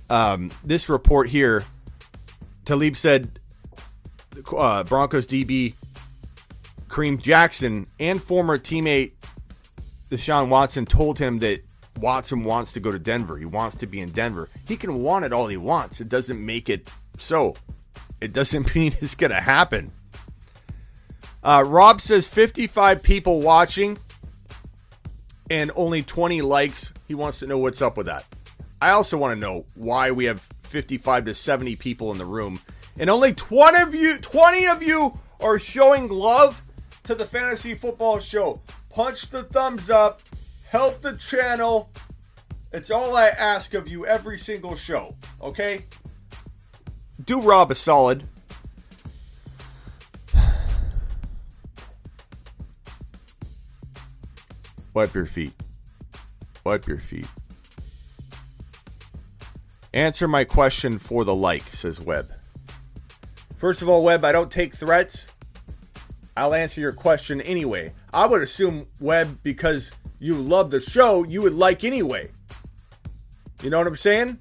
um, 0.09 0.51
this 0.63 0.89
report 0.89 1.29
here, 1.29 1.63
Talib 2.65 2.97
said 2.97 3.39
uh, 4.55 4.83
Broncos 4.83 5.27
DB 5.27 5.75
Kareem 6.87 7.19
Jackson 7.19 7.87
and 7.99 8.21
former 8.21 8.59
teammate 8.59 9.13
Deshaun 10.11 10.49
Watson 10.49 10.85
told 10.85 11.17
him 11.17 11.39
that 11.39 11.61
Watson 11.99 12.43
wants 12.43 12.73
to 12.73 12.79
go 12.79 12.91
to 12.91 12.99
Denver. 12.99 13.35
He 13.35 13.45
wants 13.45 13.77
to 13.77 13.87
be 13.87 13.99
in 13.99 14.11
Denver. 14.11 14.47
He 14.67 14.77
can 14.77 15.01
want 15.01 15.25
it 15.25 15.33
all 15.33 15.47
he 15.47 15.57
wants. 15.57 16.01
It 16.01 16.09
doesn't 16.09 16.43
make 16.43 16.69
it 16.69 16.89
so. 17.17 17.55
It 18.23 18.31
doesn't 18.31 18.73
mean 18.75 18.95
it's 19.01 19.15
going 19.15 19.31
to 19.31 19.41
happen. 19.41 19.91
Uh, 21.43 21.63
Rob 21.67 21.99
says 21.99 22.25
55 22.25 23.03
people 23.03 23.41
watching 23.41 23.97
and 25.49 25.71
only 25.75 26.03
20 26.03 26.41
likes. 26.41 26.93
He 27.07 27.15
wants 27.15 27.39
to 27.39 27.47
know 27.47 27.57
what's 27.57 27.81
up 27.81 27.97
with 27.97 28.05
that. 28.05 28.25
I 28.81 28.91
also 28.91 29.17
want 29.17 29.33
to 29.33 29.39
know 29.39 29.65
why 29.75 30.11
we 30.11 30.25
have 30.25 30.39
55 30.63 31.25
to 31.25 31.33
70 31.33 31.75
people 31.75 32.11
in 32.11 32.17
the 32.17 32.25
room 32.25 32.61
and 32.97 33.09
only 33.09 33.33
20 33.33 33.81
of 33.81 33.93
you 33.93 34.17
20 34.17 34.67
of 34.67 34.81
you 34.81 35.17
are 35.39 35.59
showing 35.59 36.07
love 36.07 36.61
to 37.03 37.15
the 37.15 37.25
fantasy 37.25 37.75
football 37.75 38.19
show. 38.19 38.61
Punch 38.89 39.29
the 39.29 39.43
thumbs 39.43 39.89
up, 39.89 40.21
help 40.69 41.01
the 41.01 41.17
channel. 41.17 41.91
It's 42.71 42.89
all 42.89 43.15
I 43.15 43.27
ask 43.27 43.73
of 43.73 43.87
you 43.87 44.05
every 44.05 44.37
single 44.37 44.75
show, 44.75 45.15
okay? 45.41 45.85
Do 47.21 47.41
Rob 47.41 47.71
a 47.71 47.75
solid. 47.75 48.23
Wipe 54.93 55.13
your 55.13 55.25
feet. 55.25 55.53
Wipe 56.63 56.87
your 56.87 56.99
feet. 56.99 57.27
Answer 59.93 60.27
my 60.27 60.43
question 60.43 60.97
for 60.97 61.23
the 61.23 61.35
like, 61.35 61.63
says 61.73 61.99
Webb. 61.99 62.31
First 63.57 63.81
of 63.81 63.89
all, 63.89 64.03
Webb, 64.03 64.25
I 64.25 64.31
don't 64.31 64.51
take 64.51 64.75
threats. 64.75 65.27
I'll 66.35 66.53
answer 66.53 66.81
your 66.81 66.93
question 66.93 67.41
anyway. 67.41 67.93
I 68.13 68.25
would 68.25 68.41
assume, 68.41 68.87
Webb, 68.99 69.39
because 69.43 69.91
you 70.19 70.35
love 70.35 70.71
the 70.71 70.79
show, 70.79 71.23
you 71.23 71.41
would 71.43 71.53
like 71.53 71.83
anyway. 71.83 72.31
You 73.61 73.69
know 73.69 73.77
what 73.77 73.87
I'm 73.87 73.95
saying? 73.95 74.39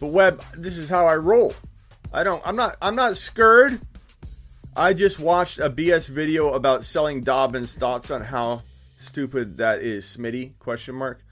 But 0.00 0.08
Webb, 0.08 0.42
this 0.54 0.78
is 0.78 0.88
how 0.88 1.06
I 1.06 1.16
roll. 1.16 1.54
I 2.16 2.24
don't 2.24 2.40
I'm 2.46 2.56
not 2.56 2.78
I'm 2.80 2.96
not 2.96 3.18
scared. 3.18 3.78
I 4.74 4.94
just 4.94 5.18
watched 5.18 5.58
a 5.58 5.68
BS 5.68 6.08
video 6.08 6.54
about 6.54 6.82
selling 6.82 7.20
Dobbins. 7.20 7.74
Thoughts 7.74 8.10
on 8.10 8.22
how 8.22 8.62
stupid 8.96 9.58
that 9.58 9.80
is, 9.80 10.06
Smitty? 10.06 10.58
Question 10.58 10.94
mark. 10.94 11.22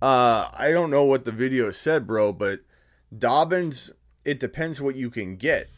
Uh, 0.00 0.48
I 0.52 0.72
don't 0.72 0.90
know 0.90 1.04
what 1.04 1.24
the 1.24 1.30
video 1.30 1.70
said, 1.70 2.08
bro, 2.08 2.32
but 2.32 2.62
Dobbins. 3.16 3.92
It 4.24 4.40
depends 4.40 4.80
what 4.80 4.96
you 4.96 5.08
can 5.08 5.36
get. 5.36 5.70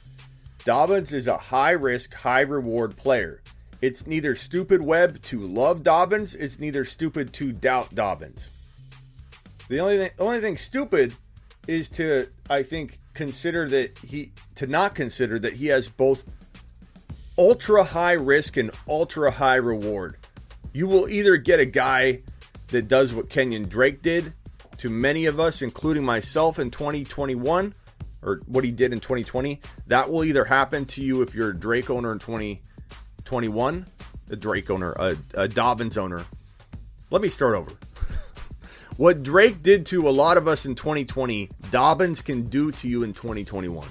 Dobbins 0.64 1.12
is 1.12 1.26
a 1.26 1.36
high 1.36 1.72
risk, 1.72 2.14
high 2.14 2.40
reward 2.40 2.96
player. 2.96 3.42
It's 3.82 4.06
neither 4.06 4.34
stupid 4.34 4.80
Webb 4.80 5.20
to 5.24 5.46
love 5.46 5.82
Dobbins. 5.82 6.34
It's 6.34 6.58
neither 6.58 6.86
stupid 6.86 7.34
to 7.34 7.52
doubt 7.52 7.94
Dobbins. 7.94 8.48
The 9.68 9.80
only 9.80 9.98
thing, 9.98 10.10
only 10.18 10.40
thing 10.40 10.56
stupid 10.56 11.14
is 11.66 11.88
to, 11.90 12.28
I 12.48 12.62
think, 12.62 12.98
consider 13.14 13.68
that 13.68 13.98
he 13.98 14.32
to 14.56 14.66
not 14.66 14.94
consider 14.94 15.38
that 15.38 15.54
he 15.54 15.66
has 15.66 15.88
both 15.88 16.24
ultra 17.38 17.84
high 17.84 18.12
risk 18.12 18.56
and 18.56 18.70
ultra 18.88 19.30
high 19.30 19.56
reward. 19.56 20.16
You 20.72 20.86
will 20.86 21.08
either 21.08 21.36
get 21.36 21.60
a 21.60 21.66
guy 21.66 22.22
that 22.68 22.88
does 22.88 23.12
what 23.12 23.28
Kenyan 23.28 23.68
Drake 23.68 24.02
did 24.02 24.32
to 24.78 24.90
many 24.90 25.26
of 25.26 25.38
us, 25.38 25.62
including 25.62 26.04
myself 26.04 26.58
in 26.58 26.70
2021, 26.70 27.74
or 28.22 28.40
what 28.46 28.64
he 28.64 28.70
did 28.70 28.92
in 28.92 29.00
2020. 29.00 29.60
That 29.86 30.10
will 30.10 30.24
either 30.24 30.44
happen 30.44 30.84
to 30.86 31.02
you 31.02 31.22
if 31.22 31.34
you're 31.34 31.50
a 31.50 31.56
Drake 31.56 31.90
owner 31.90 32.12
in 32.12 32.18
2021, 32.18 33.86
a 34.30 34.36
Drake 34.36 34.70
owner, 34.70 34.92
a, 34.92 35.16
a 35.34 35.48
Dobbins 35.48 35.96
owner. 35.96 36.24
Let 37.10 37.22
me 37.22 37.28
start 37.28 37.54
over. 37.54 37.70
What 38.96 39.22
Drake 39.22 39.62
did 39.62 39.86
to 39.86 40.08
a 40.08 40.10
lot 40.10 40.36
of 40.36 40.46
us 40.46 40.66
in 40.66 40.74
2020, 40.74 41.50
Dobbins 41.70 42.20
can 42.20 42.42
do 42.42 42.70
to 42.72 42.88
you 42.88 43.02
in 43.02 43.12
2021. 43.12 43.88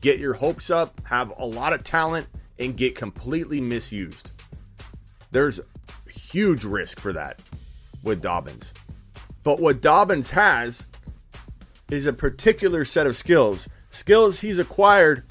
Get 0.00 0.18
your 0.18 0.34
hopes 0.34 0.70
up, 0.70 1.00
have 1.04 1.32
a 1.38 1.44
lot 1.44 1.72
of 1.72 1.82
talent, 1.82 2.26
and 2.58 2.76
get 2.76 2.94
completely 2.94 3.60
misused. 3.60 4.30
There's 5.32 5.60
huge 6.08 6.64
risk 6.64 7.00
for 7.00 7.12
that 7.12 7.42
with 8.02 8.22
Dobbins. 8.22 8.72
But 9.42 9.60
what 9.60 9.80
Dobbins 9.80 10.30
has 10.30 10.86
is 11.90 12.06
a 12.06 12.12
particular 12.12 12.84
set 12.84 13.06
of 13.06 13.16
skills, 13.16 13.68
skills 13.90 14.40
he's 14.40 14.58
acquired 14.58 15.24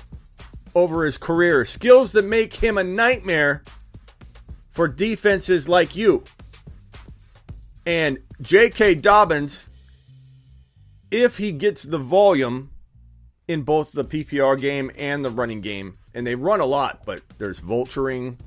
over 0.74 1.05
his 1.05 1.18
career, 1.18 1.66
skills 1.66 2.11
that 2.11 2.26
make 2.26 2.55
him 2.55 2.78
a 2.78 2.84
nightmare 2.84 3.63
for 4.72 4.88
defenses 4.88 5.70
like 5.70 5.95
you. 5.95 6.24
And 7.86 8.20
J.K. 8.41 8.95
Dobbins, 8.95 9.69
if 11.09 11.38
he 11.38 11.51
gets 11.51 11.83
the 11.83 11.97
volume 11.97 12.71
in 13.47 13.61
both 13.61 13.91
the 13.91 14.03
PPR 14.03 14.59
game 14.59 14.91
and 14.97 15.23
the 15.23 15.29
running 15.29 15.61
game, 15.61 15.95
and 16.13 16.25
they 16.27 16.36
run 16.36 16.59
a 16.59 16.65
lot, 16.65 17.03
but 17.05 17.21
there's 17.38 17.61
vulturing, 17.61 18.38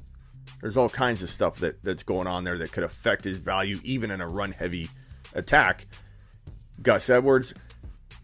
there's 0.61 0.77
all 0.77 0.89
kinds 0.89 1.23
of 1.23 1.31
stuff 1.31 1.61
that, 1.61 1.83
that's 1.83 2.03
going 2.03 2.27
on 2.27 2.45
there 2.45 2.59
that 2.59 2.73
could 2.73 2.85
affect 2.85 3.25
his 3.25 3.39
value 3.39 3.79
even 3.83 4.11
in 4.11 4.21
a 4.21 4.29
run 4.29 4.53
heavy 4.53 4.91
attack. 5.35 5.87
Gus 6.83 7.09
Edwards, 7.09 7.55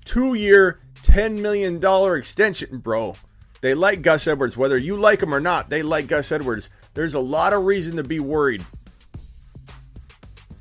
two 0.05 0.35
year, 0.35 0.81
$10 1.03 1.41
million 1.41 1.83
extension, 2.17 2.79
bro. 2.79 3.17
They 3.61 3.75
like 3.75 4.03
Gus 4.03 4.27
Edwards. 4.27 4.57
Whether 4.57 4.77
you 4.77 4.97
like 4.97 5.23
him 5.23 5.35
or 5.35 5.41
not, 5.41 5.71
they 5.71 5.83
like 5.83 6.09
Gus 6.09 6.31
Edwards. 6.31 6.69
There's 6.93 7.15
a 7.15 7.21
lot 7.21 7.53
of 7.53 7.65
reason 7.65 7.97
to 7.97 8.05
be 8.05 8.21
worried 8.21 8.65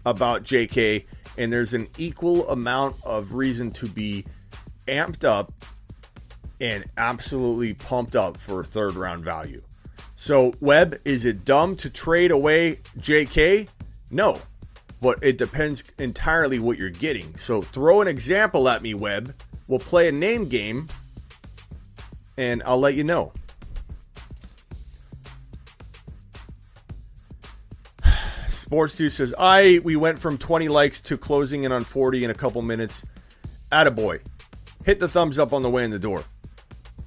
about 0.05 0.43
JK, 0.43 1.05
and 1.37 1.51
there's 1.51 1.73
an 1.73 1.87
equal 1.97 2.49
amount 2.49 2.95
of 3.03 3.33
reason 3.33 3.71
to 3.71 3.87
be 3.87 4.25
amped 4.87 5.23
up 5.23 5.51
and 6.59 6.85
absolutely 6.97 7.73
pumped 7.73 8.15
up 8.15 8.37
for 8.37 8.63
third 8.63 8.95
round 8.95 9.23
value. 9.23 9.61
So, 10.15 10.53
Webb, 10.61 10.99
is 11.03 11.25
it 11.25 11.43
dumb 11.43 11.75
to 11.77 11.89
trade 11.89 12.31
away 12.31 12.77
JK? 12.97 13.67
No, 14.11 14.39
but 15.01 15.19
it 15.21 15.37
depends 15.37 15.83
entirely 15.99 16.59
what 16.59 16.77
you're 16.77 16.89
getting. 16.89 17.35
So, 17.35 17.61
throw 17.61 18.01
an 18.01 18.07
example 18.07 18.69
at 18.69 18.81
me, 18.81 18.93
Webb. 18.93 19.35
We'll 19.67 19.79
play 19.79 20.07
a 20.07 20.11
name 20.11 20.47
game 20.47 20.87
and 22.37 22.63
I'll 22.65 22.79
let 22.79 22.95
you 22.95 23.03
know. 23.03 23.33
Sports 28.73 28.95
Dude 28.95 29.11
says, 29.11 29.35
I 29.37 29.81
we 29.83 29.95
went 29.95 30.17
from 30.17 30.39
20 30.39 30.67
likes 30.67 30.99
to 31.01 31.15
closing 31.15 31.63
in 31.63 31.71
on 31.71 31.83
40 31.83 32.23
in 32.23 32.31
a 32.31 32.33
couple 32.33 32.59
minutes. 32.63 33.05
Attaboy. 33.71 34.19
Hit 34.83 34.99
the 34.99 35.07
thumbs 35.07 35.37
up 35.37 35.53
on 35.53 35.61
the 35.61 35.69
way 35.69 35.83
in 35.83 35.91
the 35.91 35.99
door. 35.99 36.23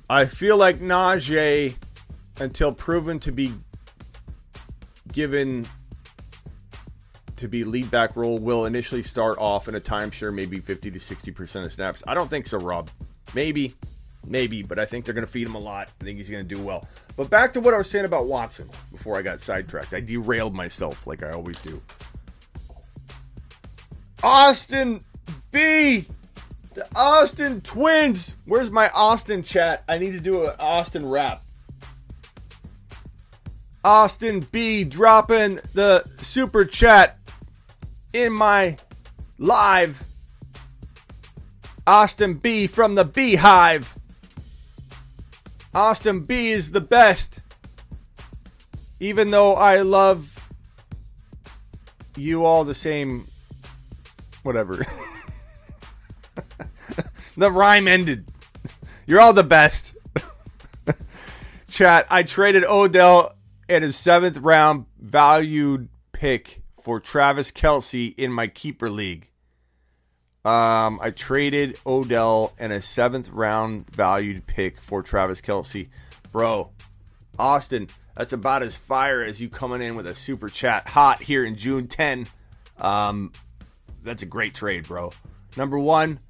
I 0.09 0.27
feel 0.27 0.57
like 0.57 0.79
Najee, 0.79 1.75
until 2.39 2.73
proven 2.73 3.19
to 3.19 3.33
be 3.33 3.53
given 5.13 5.67
to 7.35 7.49
be 7.49 7.65
lead 7.65 7.91
back 7.91 8.15
role, 8.15 8.39
will 8.39 8.65
initially 8.65 9.03
start 9.03 9.37
off 9.39 9.67
in 9.67 9.75
a 9.75 9.81
timeshare, 9.81 10.33
maybe 10.33 10.61
50 10.61 10.93
to 10.93 11.01
60% 11.01 11.65
of 11.65 11.73
snaps. 11.73 12.01
I 12.07 12.15
don't 12.15 12.31
think 12.31 12.47
so, 12.47 12.59
Rob. 12.59 12.91
Maybe, 13.35 13.75
maybe, 14.27 14.63
but 14.63 14.79
I 14.79 14.85
think 14.85 15.05
they're 15.05 15.15
going 15.15 15.27
to 15.27 15.31
feed 15.31 15.47
him 15.47 15.55
a 15.55 15.61
lot. 15.61 15.89
I 16.01 16.05
think 16.05 16.19
he's 16.19 16.29
going 16.29 16.47
to 16.47 16.55
do 16.55 16.61
well. 16.61 16.87
But 17.17 17.31
back 17.31 17.53
to 17.55 17.61
what 17.61 17.75
I 17.75 17.79
was 17.79 17.89
saying 17.89 18.05
about 18.05 18.27
Watson 18.27 18.69
before 18.93 19.17
I 19.17 19.23
got 19.23 19.41
sidetracked. 19.41 19.95
I 19.95 20.01
derailed 20.01 20.55
myself 20.55 21.07
like 21.07 21.23
I 21.23 21.31
always 21.31 21.59
do. 21.61 21.81
Austin 24.23 25.05
B. 25.53 26.07
The 26.75 26.87
Austin 26.95 27.63
Twins. 27.63 28.37
Where's 28.45 28.71
my 28.71 28.91
Austin 28.91 29.43
chat? 29.43 29.83
I 29.89 29.99
need 29.99 30.13
to 30.13 30.21
do 30.21 30.47
an 30.47 30.57
Austin 30.59 31.09
rap. 31.09 31.43
Austin 33.83 34.41
B 34.51 34.85
dropping 34.85 35.61
the 35.73 36.05
super 36.19 36.65
chat 36.65 37.19
in 38.13 38.33
my 38.33 38.77
live. 39.39 40.03
Austin 41.87 42.35
B 42.35 42.67
from 42.67 42.97
the 42.97 43.05
Beehive. 43.05 43.96
Austin 45.77 46.21
B 46.21 46.51
is 46.51 46.71
the 46.71 46.81
best. 46.81 47.41
Even 48.99 49.31
though 49.31 49.55
I 49.55 49.83
love 49.83 50.49
you 52.17 52.45
all 52.47 52.65
the 52.65 52.75
same 52.75 53.29
Whatever. 54.47 54.87
the 57.37 57.51
rhyme 57.51 57.89
ended. 57.89 58.29
You're 59.05 59.21
all 59.21 59.33
the 59.33 59.43
best. 59.43 59.97
Chat, 61.69 62.07
I 62.09 62.23
traded 62.23 62.63
Odell 62.63 63.35
and 63.69 63.83
his 63.83 63.97
seventh 63.97 64.39
round 64.39 64.87
valued 65.01 65.89
pick 66.13 66.63
for 66.81 67.01
Travis 67.01 67.51
Kelce 67.51 68.15
in 68.17 68.33
my 68.33 68.47
keeper 68.47 68.89
league. 68.89 69.31
Um, 70.47 71.01
I 71.03 71.11
traded 71.11 71.77
Odell 71.85 72.53
and 72.57 72.73
a 72.73 72.81
seventh 72.81 73.31
round 73.31 73.91
valued 73.91 74.47
pick 74.47 74.81
for 74.81 75.03
Travis 75.03 75.41
Kelce. 75.41 75.89
Bro, 76.31 76.71
Austin, 77.37 77.89
that's 78.17 78.33
about 78.33 78.63
as 78.63 78.77
fire 78.77 79.23
as 79.23 79.41
you 79.41 79.49
coming 79.49 79.83
in 79.83 79.97
with 79.97 80.07
a 80.07 80.15
super 80.15 80.49
chat 80.49 80.89
hot 80.89 81.21
here 81.21 81.45
in 81.45 81.57
June 81.57 81.89
10. 81.89 82.29
Um, 82.79 83.33
that's 84.05 84.23
a 84.23 84.27
great 84.27 84.55
trade, 84.55 84.87
bro. 84.87 85.13
Number 85.57 85.81
one, 85.81 86.21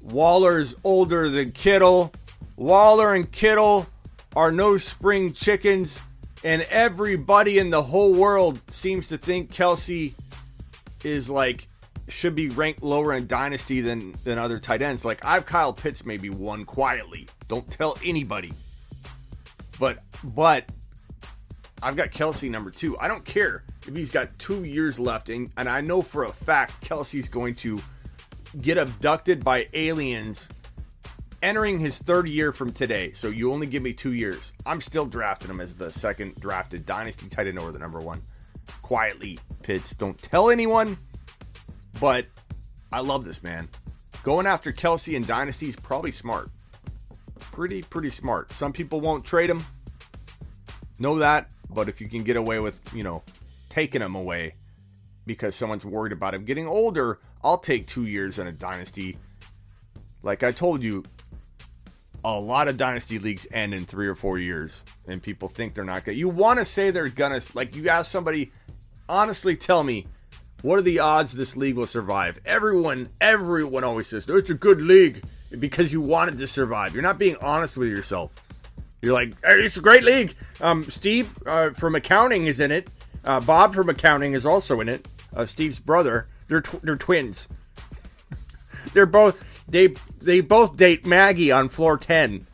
Waller's 0.00 0.76
older 0.84 1.28
than 1.28 1.50
Kittle. 1.50 2.12
Waller 2.54 3.12
and 3.12 3.32
Kittle 3.32 3.88
are 4.36 4.52
no 4.52 4.78
spring 4.78 5.32
chickens, 5.32 6.00
and 6.44 6.62
everybody 6.70 7.58
in 7.58 7.70
the 7.70 7.82
whole 7.82 8.14
world 8.14 8.60
seems 8.70 9.08
to 9.08 9.18
think 9.18 9.52
Kelce 9.52 10.14
is 11.02 11.28
like 11.28 11.66
should 12.08 12.34
be 12.34 12.48
ranked 12.48 12.82
lower 12.82 13.14
in 13.14 13.26
dynasty 13.26 13.80
than 13.80 14.14
than 14.24 14.38
other 14.38 14.58
tight 14.58 14.82
ends. 14.82 15.04
Like 15.04 15.24
I've 15.24 15.46
Kyle 15.46 15.72
Pitts 15.72 16.04
maybe 16.04 16.30
one 16.30 16.64
quietly. 16.64 17.28
Don't 17.48 17.68
tell 17.70 17.98
anybody. 18.04 18.52
But 19.78 19.98
but 20.22 20.70
I've 21.82 21.96
got 21.96 22.10
Kelce 22.10 22.50
number 22.50 22.70
two. 22.70 22.98
I 22.98 23.08
don't 23.08 23.24
care 23.24 23.62
if 23.86 23.94
he's 23.94 24.10
got 24.10 24.36
two 24.38 24.64
years 24.64 24.98
left, 24.98 25.28
and, 25.28 25.50
and 25.56 25.68
I 25.68 25.80
know 25.80 26.02
for 26.02 26.24
a 26.24 26.32
fact 26.32 26.82
Kelce's 26.82 27.28
going 27.28 27.54
to 27.56 27.80
get 28.60 28.78
abducted 28.78 29.44
by 29.44 29.66
aliens 29.74 30.48
entering 31.42 31.78
his 31.78 31.98
third 31.98 32.28
year 32.28 32.52
from 32.52 32.72
today. 32.72 33.12
So 33.12 33.28
you 33.28 33.52
only 33.52 33.66
give 33.66 33.82
me 33.82 33.92
two 33.92 34.14
years. 34.14 34.52
I'm 34.64 34.80
still 34.80 35.06
drafting 35.06 35.50
him 35.50 35.60
as 35.60 35.74
the 35.74 35.92
second 35.92 36.34
drafted 36.40 36.86
dynasty 36.86 37.28
tight 37.28 37.46
end 37.46 37.58
over 37.58 37.72
the 37.72 37.78
number 37.78 38.00
one. 38.00 38.22
Quietly, 38.82 39.38
Pitts. 39.62 39.94
Don't 39.94 40.20
tell 40.20 40.50
anyone. 40.50 40.96
But 42.00 42.26
I 42.92 43.00
love 43.00 43.24
this 43.24 43.42
man. 43.42 43.68
Going 44.22 44.46
after 44.46 44.72
Kelce 44.72 45.16
and 45.16 45.26
dynasty 45.26 45.68
is 45.68 45.76
probably 45.76 46.12
smart. 46.12 46.50
Pretty, 47.38 47.82
pretty 47.82 48.10
smart. 48.10 48.52
Some 48.52 48.72
people 48.72 49.00
won't 49.00 49.24
trade 49.24 49.48
him. 49.50 49.64
Know 50.98 51.18
that. 51.18 51.50
But 51.70 51.88
if 51.88 52.00
you 52.00 52.08
can 52.08 52.22
get 52.22 52.36
away 52.36 52.60
with, 52.60 52.80
you 52.94 53.02
know, 53.02 53.22
taking 53.68 54.02
him 54.02 54.14
away 54.14 54.54
because 55.26 55.54
someone's 55.54 55.84
worried 55.84 56.12
about 56.12 56.34
him 56.34 56.44
getting 56.44 56.66
older, 56.66 57.20
I'll 57.42 57.58
take 57.58 57.86
two 57.86 58.06
years 58.06 58.38
in 58.38 58.46
a 58.46 58.52
dynasty. 58.52 59.16
Like 60.22 60.42
I 60.42 60.52
told 60.52 60.82
you, 60.82 61.04
a 62.24 62.40
lot 62.40 62.66
of 62.66 62.76
dynasty 62.76 63.18
leagues 63.18 63.46
end 63.52 63.72
in 63.74 63.84
three 63.84 64.08
or 64.08 64.16
four 64.16 64.38
years, 64.38 64.84
and 65.06 65.22
people 65.22 65.48
think 65.48 65.74
they're 65.74 65.84
not 65.84 66.04
gonna. 66.04 66.18
You 66.18 66.28
want 66.28 66.58
to 66.58 66.64
say 66.64 66.90
they're 66.90 67.08
gonna 67.08 67.40
like 67.54 67.76
you 67.76 67.88
ask 67.88 68.10
somebody, 68.10 68.50
honestly, 69.08 69.56
tell 69.56 69.84
me, 69.84 70.06
what 70.62 70.78
are 70.78 70.82
the 70.82 71.00
odds 71.00 71.32
this 71.32 71.56
league 71.56 71.76
will 71.76 71.86
survive? 71.86 72.38
Everyone, 72.44 73.08
everyone 73.20 73.84
always 73.84 74.06
says 74.06 74.26
it's 74.28 74.50
a 74.50 74.54
good 74.54 74.80
league 74.80 75.22
because 75.58 75.92
you 75.92 76.00
wanted 76.00 76.38
to 76.38 76.46
survive. 76.46 76.94
You're 76.94 77.02
not 77.02 77.18
being 77.18 77.36
honest 77.40 77.76
with 77.76 77.88
yourself. 77.88 78.32
You're 79.02 79.12
like, 79.12 79.34
hey, 79.44 79.60
it's 79.60 79.76
a 79.76 79.80
great 79.80 80.04
league. 80.04 80.34
Um, 80.60 80.90
Steve 80.90 81.32
uh, 81.46 81.70
from 81.70 81.94
accounting 81.94 82.46
is 82.46 82.60
in 82.60 82.72
it. 82.72 82.90
Uh, 83.24 83.40
Bob 83.40 83.74
from 83.74 83.88
accounting 83.88 84.32
is 84.32 84.46
also 84.46 84.80
in 84.80 84.88
it. 84.88 85.06
Uh, 85.34 85.46
Steve's 85.46 85.78
brother. 85.78 86.26
They're 86.48 86.62
tw- 86.62 86.80
they're 86.82 86.96
twins. 86.96 87.48
they're 88.94 89.06
both 89.06 89.64
they 89.68 89.94
they 90.20 90.40
both 90.40 90.76
date 90.76 91.06
Maggie 91.06 91.52
on 91.52 91.68
floor 91.68 91.98
ten. 91.98 92.46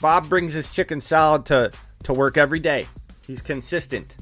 Bob 0.00 0.28
brings 0.28 0.52
his 0.52 0.72
chicken 0.72 1.00
salad 1.00 1.44
to 1.46 1.72
to 2.04 2.12
work 2.12 2.36
every 2.36 2.60
day. 2.60 2.86
He's 3.26 3.42
consistent. 3.42 4.16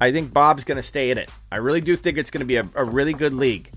I 0.00 0.12
think 0.12 0.32
Bob's 0.32 0.64
going 0.64 0.76
to 0.76 0.82
stay 0.82 1.10
in 1.10 1.18
it. 1.18 1.30
I 1.50 1.56
really 1.56 1.80
do 1.80 1.96
think 1.96 2.18
it's 2.18 2.30
going 2.30 2.40
to 2.40 2.46
be 2.46 2.56
a, 2.56 2.68
a 2.74 2.84
really 2.84 3.12
good 3.12 3.32
league 3.32 3.70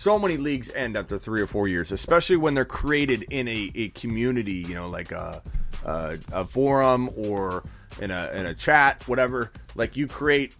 so 0.00 0.18
many 0.18 0.38
leagues 0.38 0.70
end 0.70 0.96
after 0.96 1.18
three 1.18 1.42
or 1.42 1.46
four 1.46 1.68
years, 1.68 1.92
especially 1.92 2.38
when 2.38 2.54
they're 2.54 2.64
created 2.64 3.22
in 3.28 3.46
a, 3.48 3.70
a 3.74 3.88
community, 3.90 4.64
you 4.66 4.74
know, 4.74 4.88
like 4.88 5.12
a, 5.12 5.42
a, 5.84 6.18
a 6.32 6.44
forum 6.46 7.10
or 7.18 7.62
in 8.00 8.10
a 8.10 8.30
in 8.32 8.46
a 8.46 8.54
chat, 8.54 9.06
whatever. 9.06 9.52
Like 9.74 9.98
you 9.98 10.06
create 10.06 10.54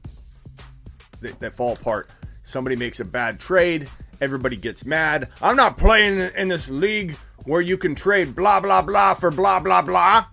that, 1.22 1.40
that 1.40 1.54
fall 1.54 1.72
apart. 1.72 2.10
Somebody 2.42 2.76
makes 2.76 3.00
a 3.00 3.04
bad 3.06 3.40
trade, 3.40 3.88
everybody 4.20 4.56
gets 4.56 4.84
mad. 4.84 5.30
I'm 5.40 5.56
not 5.56 5.78
playing 5.78 6.20
in 6.36 6.48
this 6.48 6.68
league 6.68 7.16
where 7.44 7.62
you 7.62 7.78
can 7.78 7.94
trade 7.94 8.34
blah 8.34 8.60
blah 8.60 8.82
blah 8.82 9.14
for 9.14 9.30
blah 9.30 9.58
blah 9.58 9.80
blah. 9.80 10.26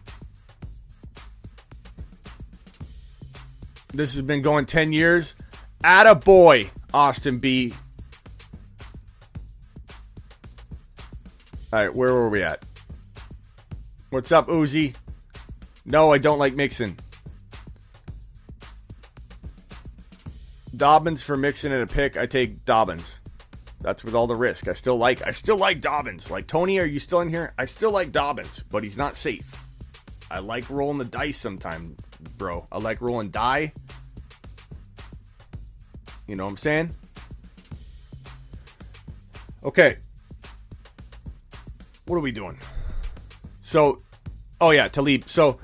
This 3.98 4.14
has 4.14 4.22
been 4.22 4.44
going 4.44 4.68
10 4.68 4.94
years. 4.94 5.36
Atta 5.84 6.14
boy, 6.14 6.70
Austin 6.94 7.40
B. 7.40 7.74
All 11.74 11.80
right, 11.80 11.96
where 11.96 12.14
were 12.14 12.30
we 12.30 12.44
at? 12.44 12.64
What's 14.12 14.32
up, 14.32 14.50
Uzi? 14.50 14.94
No, 15.84 16.14
I 16.14 16.20
don't 16.20 16.38
like 16.38 16.54
Mixon. 16.54 16.96
Dobbins 20.76 21.24
for 21.24 21.36
Mixon 21.36 21.72
and 21.72 21.82
a 21.82 21.88
pick. 21.92 22.18
I 22.18 22.28
take 22.28 22.66
Dobbins. 22.66 23.20
That's 23.82 24.04
with 24.04 24.14
all 24.14 24.28
the 24.28 24.36
risk. 24.36 24.68
I 24.68 24.74
still 24.74 24.98
like. 24.98 25.26
I 25.26 25.32
still 25.32 25.58
like 25.58 25.82
Dobbins. 25.82 26.30
Like 26.30 26.46
Tony, 26.46 26.78
are 26.78 26.86
you 26.86 27.00
still 27.00 27.22
in 27.22 27.30
here? 27.30 27.52
I 27.58 27.66
still 27.66 27.92
like 27.92 28.12
Dobbins, 28.12 28.64
but 28.70 28.84
he's 28.84 28.96
not 28.96 29.16
safe. 29.16 29.60
I 30.30 30.38
like 30.38 30.70
rolling 30.70 31.00
the 31.00 31.06
dice 31.06 31.38
sometimes, 31.38 31.98
bro. 32.38 32.68
I 32.72 32.78
like 32.80 33.02
rolling 33.02 33.30
die. 33.30 33.74
You 36.28 36.36
know 36.36 36.46
what 36.46 36.52
I'm 36.52 36.58
saying? 36.58 36.96
Okay, 39.64 39.98
what 42.06 42.16
are 42.16 42.22
we 42.22 42.32
doing? 42.32 42.58
So, 43.62 44.00
oh 44.62 44.72
yeah, 44.72 44.88
Talib. 44.88 45.30
So, 45.30 45.60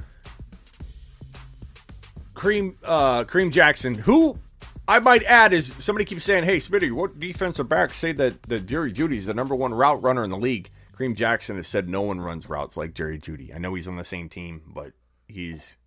Kareem 2.34 2.76
uh, 2.84 3.24
Kareem 3.24 3.52
Jackson, 3.52 3.94
who 3.96 4.38
I 4.88 5.00
might 5.00 5.24
add 5.24 5.54
is 5.54 5.74
somebody 5.80 6.06
keeps 6.06 6.26
saying, 6.26 6.44
"Hey, 6.44 6.58
Smitty, 6.58 6.92
what 6.92 7.20
defensive 7.20 7.70
back 7.70 7.94
say 7.94 8.12
that 8.14 8.44
that 8.44 8.66
Jerry 8.66 8.92
Jeudy 8.92 9.18
is 9.18 9.26
the 9.26 9.34
number 9.34 9.56
one 9.56 9.74
route 9.74 10.02
runner 10.04 10.24
in 10.24 10.30
the 10.30 10.38
league?" 10.38 10.70
Kareem 10.94 11.16
Jackson 11.16 11.56
has 11.56 11.68
said 11.68 11.90
no 11.90 12.02
one 12.02 12.22
runs 12.22 12.48
routes 12.48 12.78
like 12.78 12.94
Jerry 12.94 13.20
Jeudy. 13.20 13.56
I 13.56 13.58
know 13.58 13.74
he's 13.74 13.88
on 13.88 13.96
the 13.96 14.04
same 14.04 14.30
team, 14.30 14.62
but 14.68 14.92
he's 15.28 15.78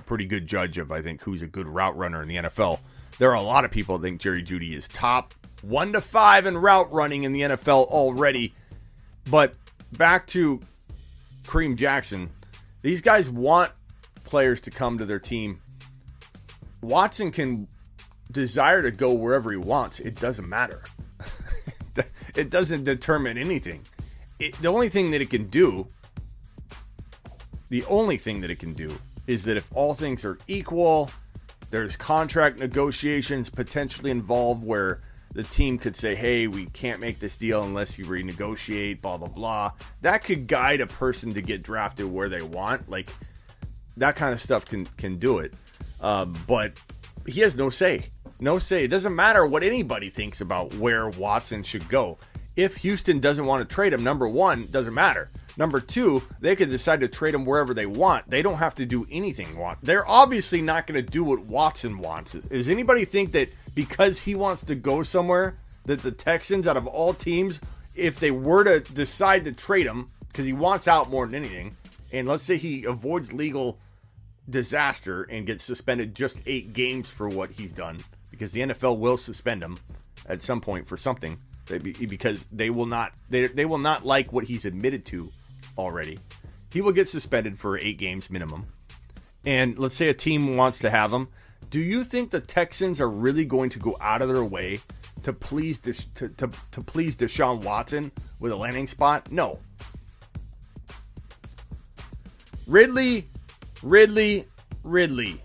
pretty 0.00 0.24
good 0.24 0.46
judge 0.46 0.78
of 0.78 0.90
I 0.90 1.02
think 1.02 1.22
who's 1.22 1.42
a 1.42 1.46
good 1.46 1.68
route 1.68 1.96
runner 1.96 2.22
in 2.22 2.28
the 2.28 2.36
NFL. 2.36 2.80
There 3.18 3.30
are 3.30 3.36
a 3.36 3.42
lot 3.42 3.64
of 3.64 3.70
people 3.70 3.98
that 3.98 4.06
think 4.06 4.20
Jerry 4.20 4.42
Jeudy 4.42 4.72
is 4.72 4.88
top 4.88 5.34
one 5.62 5.92
to 5.92 6.00
five 6.00 6.46
in 6.46 6.56
route 6.56 6.90
running 6.92 7.24
in 7.24 7.32
the 7.32 7.42
NFL 7.42 7.86
already, 7.88 8.54
but 9.28 9.54
back 9.92 10.26
to 10.28 10.60
Kareem 11.44 11.76
Jackson. 11.76 12.30
These 12.82 13.02
guys 13.02 13.28
want 13.28 13.72
players 14.24 14.60
to 14.62 14.70
come 14.70 14.98
to 14.98 15.04
their 15.04 15.18
team. 15.18 15.60
Watson 16.80 17.30
can 17.30 17.68
desire 18.30 18.82
to 18.82 18.90
go 18.90 19.12
wherever 19.12 19.50
he 19.50 19.58
wants. 19.58 20.00
It 20.00 20.14
doesn't 20.14 20.48
matter. 20.48 20.82
it 22.34 22.50
doesn't 22.50 22.84
determine 22.84 23.36
anything. 23.36 23.82
It, 24.38 24.54
the 24.62 24.68
only 24.68 24.88
thing 24.88 25.10
that 25.10 25.20
it 25.20 25.28
can 25.28 25.48
do, 25.48 25.86
the 27.68 27.84
only 27.84 28.16
thing 28.16 28.40
that 28.40 28.50
it 28.50 28.58
can 28.58 28.72
do 28.72 28.96
is 29.26 29.44
that 29.44 29.56
if 29.56 29.68
all 29.74 29.94
things 29.94 30.24
are 30.24 30.38
equal, 30.48 31.10
there's 31.70 31.96
contract 31.96 32.58
negotiations 32.58 33.48
potentially 33.48 34.10
involved 34.10 34.64
where 34.64 35.00
the 35.32 35.44
team 35.44 35.78
could 35.78 35.94
say, 35.94 36.14
hey, 36.14 36.48
we 36.48 36.66
can't 36.66 37.00
make 37.00 37.20
this 37.20 37.36
deal 37.36 37.62
unless 37.62 37.98
you 37.98 38.04
renegotiate, 38.04 39.00
blah, 39.00 39.16
blah, 39.16 39.28
blah. 39.28 39.70
That 40.02 40.24
could 40.24 40.48
guide 40.48 40.80
a 40.80 40.86
person 40.86 41.32
to 41.34 41.42
get 41.42 41.62
drafted 41.62 42.06
where 42.06 42.28
they 42.28 42.42
want. 42.42 42.90
Like, 42.90 43.10
that 43.96 44.16
kind 44.16 44.32
of 44.32 44.40
stuff 44.40 44.64
can, 44.64 44.86
can 44.96 45.16
do 45.18 45.38
it. 45.38 45.54
Um, 46.00 46.36
but 46.48 46.72
he 47.26 47.40
has 47.40 47.54
no 47.54 47.70
say. 47.70 48.06
No 48.40 48.58
say. 48.58 48.84
It 48.84 48.88
doesn't 48.88 49.14
matter 49.14 49.46
what 49.46 49.62
anybody 49.62 50.08
thinks 50.08 50.40
about 50.40 50.74
where 50.74 51.08
Watson 51.08 51.62
should 51.62 51.88
go. 51.88 52.18
If 52.56 52.78
Houston 52.78 53.20
doesn't 53.20 53.46
want 53.46 53.66
to 53.66 53.72
trade 53.72 53.92
him, 53.92 54.02
number 54.02 54.28
one, 54.28 54.66
doesn't 54.70 54.94
matter. 54.94 55.30
Number 55.60 55.78
two, 55.78 56.22
they 56.40 56.56
could 56.56 56.70
decide 56.70 57.00
to 57.00 57.08
trade 57.08 57.34
him 57.34 57.44
wherever 57.44 57.74
they 57.74 57.84
want. 57.84 58.30
They 58.30 58.40
don't 58.40 58.56
have 58.56 58.76
to 58.76 58.86
do 58.86 59.06
anything. 59.10 59.62
They're 59.82 60.08
obviously 60.08 60.62
not 60.62 60.86
going 60.86 61.04
to 61.04 61.10
do 61.10 61.22
what 61.22 61.40
Watson 61.40 61.98
wants. 61.98 62.32
Does 62.32 62.70
anybody 62.70 63.04
think 63.04 63.32
that 63.32 63.50
because 63.74 64.18
he 64.18 64.34
wants 64.34 64.64
to 64.64 64.74
go 64.74 65.02
somewhere 65.02 65.56
that 65.84 66.00
the 66.00 66.12
Texans, 66.12 66.66
out 66.66 66.78
of 66.78 66.86
all 66.86 67.12
teams, 67.12 67.60
if 67.94 68.18
they 68.18 68.30
were 68.30 68.64
to 68.64 68.80
decide 68.94 69.44
to 69.44 69.52
trade 69.52 69.84
him 69.84 70.06
because 70.28 70.46
he 70.46 70.54
wants 70.54 70.88
out 70.88 71.10
more 71.10 71.26
than 71.26 71.34
anything, 71.44 71.76
and 72.10 72.26
let's 72.26 72.42
say 72.42 72.56
he 72.56 72.84
avoids 72.84 73.30
legal 73.30 73.78
disaster 74.48 75.24
and 75.24 75.46
gets 75.46 75.62
suspended 75.62 76.14
just 76.14 76.40
eight 76.46 76.72
games 76.72 77.10
for 77.10 77.28
what 77.28 77.50
he's 77.50 77.72
done, 77.72 78.02
because 78.30 78.52
the 78.52 78.62
NFL 78.62 78.96
will 78.96 79.18
suspend 79.18 79.62
him. 79.62 79.78
at 80.26 80.40
some 80.40 80.62
point 80.62 80.86
for 80.86 80.96
something 80.96 81.36
because 81.66 82.46
they 82.50 82.70
will 82.70 82.86
not 82.86 83.12
they, 83.28 83.46
they 83.46 83.66
will 83.66 83.78
not 83.78 84.06
like 84.06 84.32
what 84.32 84.44
he's 84.44 84.64
admitted 84.64 85.04
to 85.04 85.30
already. 85.80 86.18
He 86.72 86.80
will 86.80 86.92
get 86.92 87.08
suspended 87.08 87.58
for 87.58 87.78
eight 87.78 87.98
games 87.98 88.30
minimum. 88.30 88.66
And 89.44 89.78
let's 89.78 89.96
say 89.96 90.08
a 90.08 90.14
team 90.14 90.56
wants 90.56 90.78
to 90.80 90.90
have 90.90 91.12
him. 91.12 91.28
Do 91.70 91.80
you 91.80 92.04
think 92.04 92.30
the 92.30 92.40
Texans 92.40 93.00
are 93.00 93.08
really 93.08 93.44
going 93.44 93.70
to 93.70 93.78
go 93.78 93.96
out 94.00 94.22
of 94.22 94.28
their 94.28 94.44
way 94.44 94.80
to 95.22 95.32
please 95.32 95.80
to, 95.80 96.28
to, 96.28 96.50
to 96.70 96.80
please 96.80 97.16
Deshaun 97.16 97.62
Watson 97.62 98.12
with 98.38 98.52
a 98.52 98.56
landing 98.56 98.86
spot? 98.86 99.30
No. 99.30 99.58
Ridley, 102.66 103.28
Ridley, 103.82 104.44
Ridley. 104.84 105.40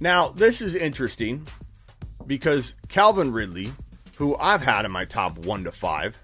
Now, 0.00 0.28
this 0.28 0.60
is 0.60 0.74
interesting 0.74 1.46
because 2.26 2.74
Calvin 2.88 3.32
Ridley, 3.32 3.72
who 4.16 4.36
I've 4.36 4.62
had 4.62 4.84
in 4.84 4.90
my 4.90 5.04
top 5.04 5.38
one 5.38 5.64
to 5.64 5.72
five 5.72 6.18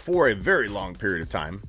for 0.00 0.28
a 0.28 0.34
very 0.34 0.68
long 0.68 0.94
period 0.94 1.22
of 1.22 1.28
time, 1.28 1.62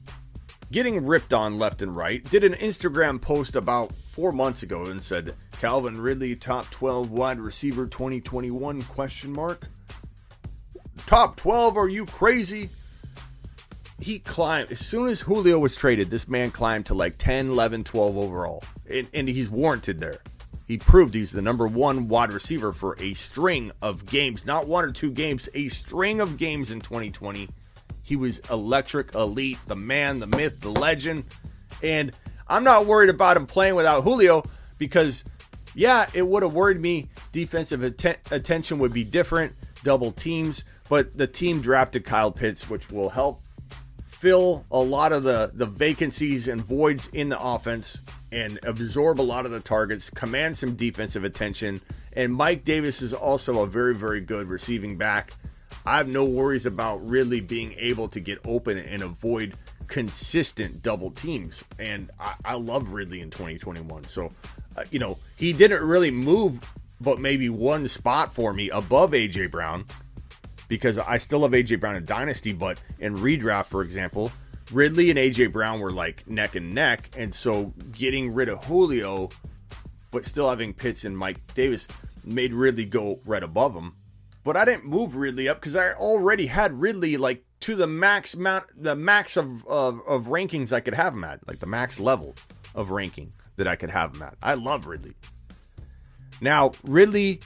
getting 0.72 1.06
ripped 1.06 1.34
on 1.34 1.60
left 1.60 1.82
and 1.82 1.96
right, 1.96 2.24
did 2.24 2.44
an 2.44 2.54
Instagram 2.54 3.22
post 3.22 3.56
about 3.56 3.92
four 3.92 4.32
months 4.32 4.64
ago 4.64 4.86
and 4.86 5.04
said, 5.04 5.36
Calvin 5.60 6.00
Ridley, 6.00 6.36
top 6.36 6.70
12 6.72 7.12
wide 7.12 7.40
receiver 7.40 7.86
2021 7.86 8.84
question 8.84 9.34
mark. 9.34 9.68
Top 11.06 11.36
12, 11.36 11.78
are 11.78 11.90
you 11.90 12.06
crazy? 12.06 12.70
He 14.00 14.20
climbed, 14.20 14.72
as 14.72 14.80
soon 14.80 15.08
as 15.08 15.22
Julio 15.22 15.60
was 15.60 15.76
traded, 15.76 16.10
this 16.10 16.28
man 16.28 16.52
climbed 16.52 16.88
to 16.88 16.94
like 16.94 17.18
10, 17.18 17.50
11, 17.50 17.84
12 17.84 18.18
overall. 18.18 18.64
And, 18.90 19.08
and 19.14 19.28
he's 19.28 19.50
warranted 19.50 20.00
there. 20.00 20.20
He 20.68 20.78
proved 20.78 21.14
he's 21.14 21.32
the 21.32 21.42
number 21.42 21.68
one 21.68 22.08
wide 22.08 22.32
receiver 22.32 22.72
for 22.72 22.96
a 22.98 23.14
string 23.14 23.72
of 23.82 24.06
games, 24.06 24.46
not 24.46 24.68
one 24.68 24.86
or 24.86 24.92
two 24.92 25.12
games, 25.12 25.50
a 25.54 25.68
string 25.68 26.22
of 26.22 26.38
games 26.38 26.72
in 26.72 26.80
2020. 26.80 27.50
He 28.12 28.18
was 28.18 28.40
electric, 28.52 29.16
elite, 29.16 29.58
the 29.68 29.76
man, 29.78 30.20
the 30.20 30.28
myth, 30.28 30.60
the 30.60 30.70
legend. 30.70 31.24
And 31.82 32.12
I'm 32.46 32.66
not 32.66 32.86
worried 32.86 33.10
about 33.10 33.38
him 33.38 33.46
playing 33.46 33.76
without 33.76 34.04
Julio 34.04 34.44
because, 34.78 35.24
yeah, 35.76 36.10
it 36.14 36.28
would 36.28 36.44
have 36.44 36.52
worried 36.52 36.82
me. 36.82 37.08
Defensive 37.32 37.86
atten- 37.86 38.18
attention 38.30 38.80
would 38.80 38.92
be 38.92 39.06
different, 39.06 39.56
double 39.86 40.12
teams, 40.12 40.66
but 40.90 41.18
the 41.18 41.26
team 41.26 41.62
drafted 41.62 42.04
Kyle 42.04 42.34
Pitts, 42.34 42.70
which 42.70 42.92
will 42.92 43.08
help 43.08 43.44
fill 44.06 44.66
a 44.72 44.80
lot 44.82 45.14
of 45.14 45.24
the, 45.24 45.50
the 45.54 45.66
vacancies 45.66 46.50
and 46.50 46.62
voids 46.62 47.08
in 47.14 47.30
the 47.30 47.42
offense 47.42 47.98
and 48.34 48.60
absorb 48.64 49.22
a 49.22 49.24
lot 49.24 49.46
of 49.46 49.54
the 49.54 49.62
targets, 49.62 50.10
command 50.10 50.58
some 50.58 50.76
defensive 50.76 51.24
attention. 51.24 51.80
And 52.12 52.34
Mike 52.34 52.66
Davis 52.66 53.02
is 53.02 53.14
also 53.14 53.62
a 53.62 53.68
very, 53.68 53.96
very 53.96 54.20
good 54.20 54.50
receiving 54.50 54.98
back. 54.98 55.32
I 55.86 55.98
have 55.98 56.08
no 56.08 56.26
worries 56.26 56.66
about 56.66 57.08
really 57.08 57.42
being 57.42 57.74
able 57.78 58.08
to 58.10 58.20
get 58.20 58.40
open 58.46 58.78
and 58.78 59.02
avoid 59.02 59.56
consistent 59.88 60.82
double 60.82 61.12
teams. 61.12 61.64
And 61.80 62.12
I, 62.20 62.36
I 62.46 62.54
love 62.56 62.94
Ridley 62.94 63.22
in 63.22 63.30
2021. 63.30 64.08
So, 64.08 64.32
uh, 64.78 64.86
you 64.92 65.00
know, 65.00 65.18
he 65.36 65.54
didn't 65.54 65.84
really 65.84 66.12
move, 66.12 66.60
but 67.00 67.20
maybe 67.20 67.50
one 67.50 67.88
spot 67.88 68.34
for 68.34 68.54
me 68.54 68.70
above 68.70 69.12
AJ 69.12 69.52
Brown 69.52 69.86
because 70.68 70.98
I 70.98 71.18
still 71.18 71.42
have 71.42 71.52
AJ 71.52 71.82
Brown 71.82 71.98
in 71.98 72.06
Dynasty, 72.06 72.54
but 72.54 72.80
in 73.00 73.18
redraft, 73.18 73.66
for 73.66 73.82
example, 73.82 74.32
Ridley 74.72 75.10
and 75.10 75.20
AJ 75.20 75.52
Brown 75.52 75.82
were 75.82 75.92
like 75.92 76.26
neck 76.30 76.56
and 76.56 76.74
neck, 76.74 77.10
and 77.18 77.36
so 77.36 77.74
getting 77.92 78.34
rid 78.34 78.48
of 78.48 78.64
Julio, 78.64 79.30
but 80.12 80.26
still 80.26 80.50
having 80.50 80.74
Pitts 80.74 81.04
and 81.04 81.18
Mike 81.18 81.42
Davis 81.56 81.90
made 82.24 82.54
Ridley 82.54 82.86
go 82.86 83.20
right 83.26 83.44
above 83.44 83.76
him. 83.76 83.94
But 84.44 84.58
I 84.58 84.66
didn't 84.66 84.86
move 84.86 85.16
Ridley 85.16 85.48
up 85.48 85.60
because 85.60 85.76
I 85.76 85.94
already 85.94 86.48
had 86.48 86.80
Ridley 86.80 87.18
like 87.18 87.44
to 87.62 87.76
the 87.76 87.88
max 87.88 88.36
mount, 88.36 88.66
the 88.76 88.96
max 88.96 89.38
of, 89.38 89.66
of 89.68 90.02
of 90.08 90.28
rankings 90.28 90.74
I 90.74 90.80
could 90.80 90.96
have 90.96 91.14
him 91.14 91.24
at, 91.24 91.48
like 91.48 91.60
the 91.60 91.68
max 91.68 92.00
level 92.00 92.36
of 92.74 92.90
ranking 92.90 93.34
that 93.58 93.68
I 93.68 93.76
could 93.76 93.92
have 93.92 94.16
him 94.16 94.24
at. 94.24 94.36
I 94.42 94.56
love 94.56 94.88
Ridley. 94.88 95.14
Now 96.40 96.72
Ridley 96.84 97.42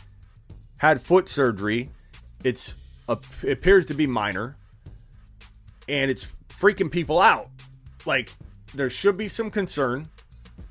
had 0.77 1.01
foot 1.01 1.27
surgery. 1.27 1.89
It's 2.43 2.75
a, 3.09 3.17
it 3.43 3.51
appears 3.51 3.85
to 3.87 3.93
be 3.93 4.07
minor, 4.07 4.55
and 5.89 6.09
it's 6.09 6.27
freaking 6.49 6.91
people 6.91 7.19
out. 7.19 7.49
Like, 8.05 8.33
there 8.73 8.89
should 8.89 9.17
be 9.17 9.27
some 9.27 9.51
concern. 9.51 10.07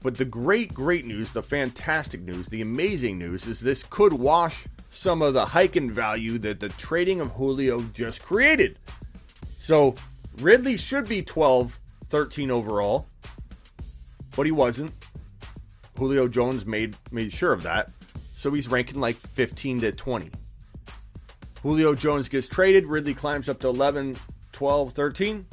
But 0.03 0.19
the 0.19 0.25
great, 0.25 0.75
great 0.75 1.07
news, 1.07 1.33
the 1.33 1.43
fantastic 1.43 2.21
news, 2.21 2.47
the 2.49 2.61
amazing 2.61 3.19
news 3.19 3.47
is 3.47 3.61
this 3.61 3.83
could 3.83 4.13
wash 4.13 4.67
some 4.95 5.23
of 5.23 5.35
the 5.35 5.45
hiking 5.45 5.91
value 5.91 6.39
that 6.39 6.61
the 6.61 6.69
trading 6.71 7.21
of 7.21 7.33
Julio 7.33 7.83
just 7.95 8.23
created. 8.23 8.79
So 9.59 9.95
Ridley 10.41 10.77
should 10.77 11.09
be 11.09 11.23
12, 11.23 11.79
13 12.07 12.51
overall, 12.51 13.07
but 14.37 14.47
he 14.47 14.53
wasn't. 14.53 14.93
Julio 15.99 16.29
Jones 16.29 16.67
made 16.67 16.97
made 17.13 17.33
sure 17.33 17.53
of 17.53 17.63
that. 17.63 17.91
So 18.33 18.51
he's 18.53 18.69
ranking 18.69 19.01
like 19.01 19.17
15 19.17 19.81
to 19.81 19.93
20. 19.93 20.31
Julio 21.63 21.95
Jones 21.95 22.29
gets 22.29 22.49
traded, 22.49 22.87
Ridley 22.87 23.15
climbs 23.15 23.49
up 23.49 23.61
to 23.61 23.69
11, 23.69 24.17
12, 24.53 24.93
13 24.93 25.47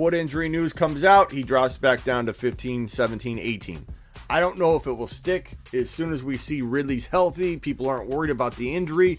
foot 0.00 0.14
injury 0.14 0.48
news 0.48 0.72
comes 0.72 1.04
out, 1.04 1.30
he 1.30 1.42
drops 1.42 1.76
back 1.76 2.02
down 2.04 2.24
to 2.24 2.32
15, 2.32 2.88
17, 2.88 3.38
18. 3.38 3.84
I 4.30 4.38
don't 4.38 4.58
know 4.58 4.76
if 4.76 4.86
it 4.86 4.92
will 4.92 5.08
stick. 5.08 5.56
As 5.74 5.90
soon 5.90 6.12
as 6.12 6.22
we 6.22 6.38
see 6.38 6.62
Ridley's 6.62 7.04
healthy, 7.04 7.56
people 7.56 7.88
aren't 7.88 8.08
worried 8.08 8.30
about 8.30 8.54
the 8.54 8.72
injury. 8.76 9.18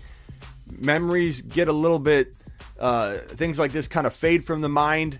Memories 0.79 1.41
get 1.41 1.67
a 1.67 1.73
little 1.73 1.99
bit, 1.99 2.33
uh, 2.79 3.15
things 3.17 3.59
like 3.59 3.73
this 3.73 3.89
kind 3.89 4.07
of 4.07 4.15
fade 4.15 4.45
from 4.45 4.61
the 4.61 4.69
mind, 4.69 5.17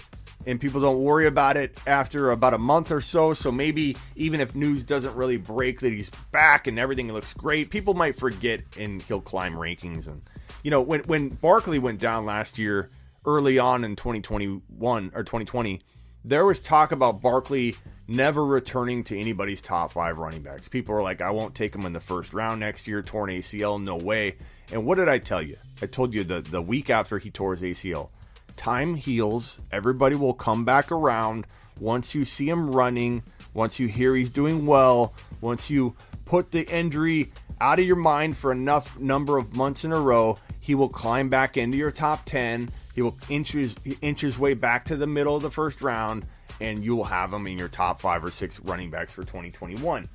and 0.48 0.62
people 0.62 0.80
don't 0.80 1.04
worry 1.04 1.28
about 1.28 1.58
it 1.58 1.78
after 1.86 2.32
about 2.32 2.54
a 2.54 2.58
month 2.58 2.90
or 2.90 3.02
so. 3.02 3.34
So 3.34 3.52
maybe 3.52 3.98
even 4.16 4.40
if 4.40 4.56
news 4.56 4.82
doesn't 4.82 5.14
really 5.14 5.36
break 5.36 5.82
that 5.82 5.92
he's 5.92 6.10
back 6.32 6.68
and 6.68 6.80
everything 6.80 7.12
looks 7.12 7.34
great, 7.34 7.70
people 7.70 7.94
might 7.94 8.18
forget 8.18 8.62
and 8.80 9.02
he'll 9.02 9.20
climb 9.20 9.56
rankings. 9.56 10.08
And, 10.08 10.22
you 10.64 10.72
know, 10.72 10.82
when, 10.82 11.02
when 11.02 11.28
Barkley 11.28 11.80
went 11.80 12.00
down 12.00 12.26
last 12.26 12.58
year, 12.58 12.90
early 13.26 13.60
on 13.60 13.84
in 13.84 13.98
2021 13.98 15.12
or 15.14 15.24
2020, 15.24 15.82
there 16.24 16.46
was 16.46 16.62
talk 16.62 16.94
about 16.94 17.22
Barkley 17.22 17.76
never 18.12 18.46
returning 18.46 19.04
to 19.06 19.20
anybody's 19.20 19.62
top 19.62 19.94
five 19.94 20.18
running 20.18 20.42
backs. 20.42 20.68
People 20.68 20.96
are 20.96 21.02
like, 21.02 21.22
I 21.22 21.32
won't 21.32 21.56
take 21.56 21.74
him 21.74 21.86
in 21.86 21.94
the 21.94 22.00
first 22.00 22.34
round 22.34 22.60
next 22.60 22.88
year, 22.88 23.02
torn 23.02 23.30
ACL, 23.30 23.82
no 23.82 23.96
way. 23.96 24.36
And 24.72 24.86
what 24.86 24.96
did 24.96 25.10
I 25.10 25.18
tell 25.18 25.42
you? 25.42 25.58
I 25.82 25.86
told 25.86 26.14
you 26.14 26.24
the, 26.24 26.42
the 26.42 26.62
week 26.62 26.90
after 26.90 27.18
he 27.18 27.32
tore 27.32 27.56
his 27.56 27.62
ACL. 27.62 28.10
Time 28.58 28.96
heals. 28.96 29.60
Everybody 29.72 30.16
will 30.16 30.34
come 30.34 30.66
back 30.66 30.92
around 30.92 31.48
once 31.80 32.14
you 32.14 32.26
see 32.26 32.48
him 32.48 32.72
running, 32.72 33.24
once 33.54 33.80
you 33.80 33.88
hear 33.88 34.16
he's 34.16 34.30
doing 34.30 34.66
well, 34.66 35.14
once 35.40 35.70
you 35.70 35.96
put 36.26 36.52
the 36.52 36.68
injury 36.70 37.32
out 37.60 37.80
of 37.80 37.86
your 37.86 37.96
mind 37.96 38.38
for 38.38 38.52
enough 38.52 39.00
number 39.00 39.38
of 39.38 39.56
months 39.56 39.84
in 39.84 39.92
a 39.92 40.00
row, 40.00 40.38
he 40.60 40.76
will 40.76 40.90
climb 40.90 41.30
back 41.30 41.58
into 41.58 41.78
your 41.78 41.92
top 41.92 42.26
10 42.26 42.70
he 42.94 43.02
will 43.02 43.18
inch 43.30 43.54
his, 43.54 43.76
inch 44.02 44.22
his 44.22 44.38
way 44.38 44.54
back 44.54 44.86
to 44.86 44.96
the 44.96 45.08
middle 45.08 45.36
of 45.36 45.44
the 45.44 45.52
first 45.52 45.82
round, 45.82 46.26
and 46.62 46.84
you 46.84 46.96
will 46.96 47.04
have 47.04 47.34
him 47.34 47.48
in 47.48 47.58
your 47.58 47.68
top 47.68 48.00
five 48.00 48.24
or 48.24 48.32
six 48.32 48.60
running 48.62 48.92
backs 48.92 49.12
for 49.12 49.24
2021. 49.24 50.08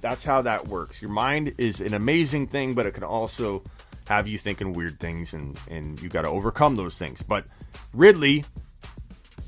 That's 0.00 0.24
how 0.24 0.42
that 0.42 0.68
works. 0.68 1.00
Your 1.00 1.12
mind 1.12 1.54
is 1.58 1.80
an 1.80 1.94
amazing 1.94 2.48
thing, 2.48 2.74
but 2.74 2.86
it 2.86 2.92
can 2.92 3.04
also 3.04 3.62
have 4.08 4.28
you 4.28 4.36
thinking 4.36 4.72
weird 4.72 5.00
things, 5.00 5.32
and, 5.32 5.58
and 5.70 6.00
you 6.02 6.08
got 6.08 6.22
to 6.22 6.28
overcome 6.28 6.76
those 6.76 6.98
things. 6.98 7.22
But 7.22 7.46
Ridley, 7.94 8.44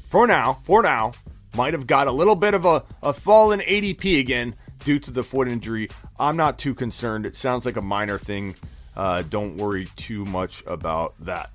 for 0.08 0.26
now, 0.26 0.54
for 0.64 0.82
now, 0.82 1.12
might 1.54 1.74
have 1.74 1.86
got 1.86 2.06
a 2.06 2.12
little 2.12 2.36
bit 2.36 2.54
of 2.54 2.64
a, 2.64 2.84
a 3.02 3.12
fall 3.12 3.52
in 3.52 3.60
ADP 3.60 4.20
again 4.20 4.54
due 4.84 4.98
to 5.00 5.10
the 5.10 5.24
foot 5.24 5.48
injury. 5.48 5.88
I'm 6.18 6.36
not 6.36 6.58
too 6.58 6.74
concerned. 6.74 7.26
It 7.26 7.36
sounds 7.36 7.66
like 7.66 7.76
a 7.76 7.82
minor 7.82 8.18
thing. 8.18 8.54
Uh, 8.96 9.22
don't 9.22 9.56
worry 9.56 9.88
too 9.96 10.24
much 10.24 10.62
about 10.66 11.14
that. 11.20 11.50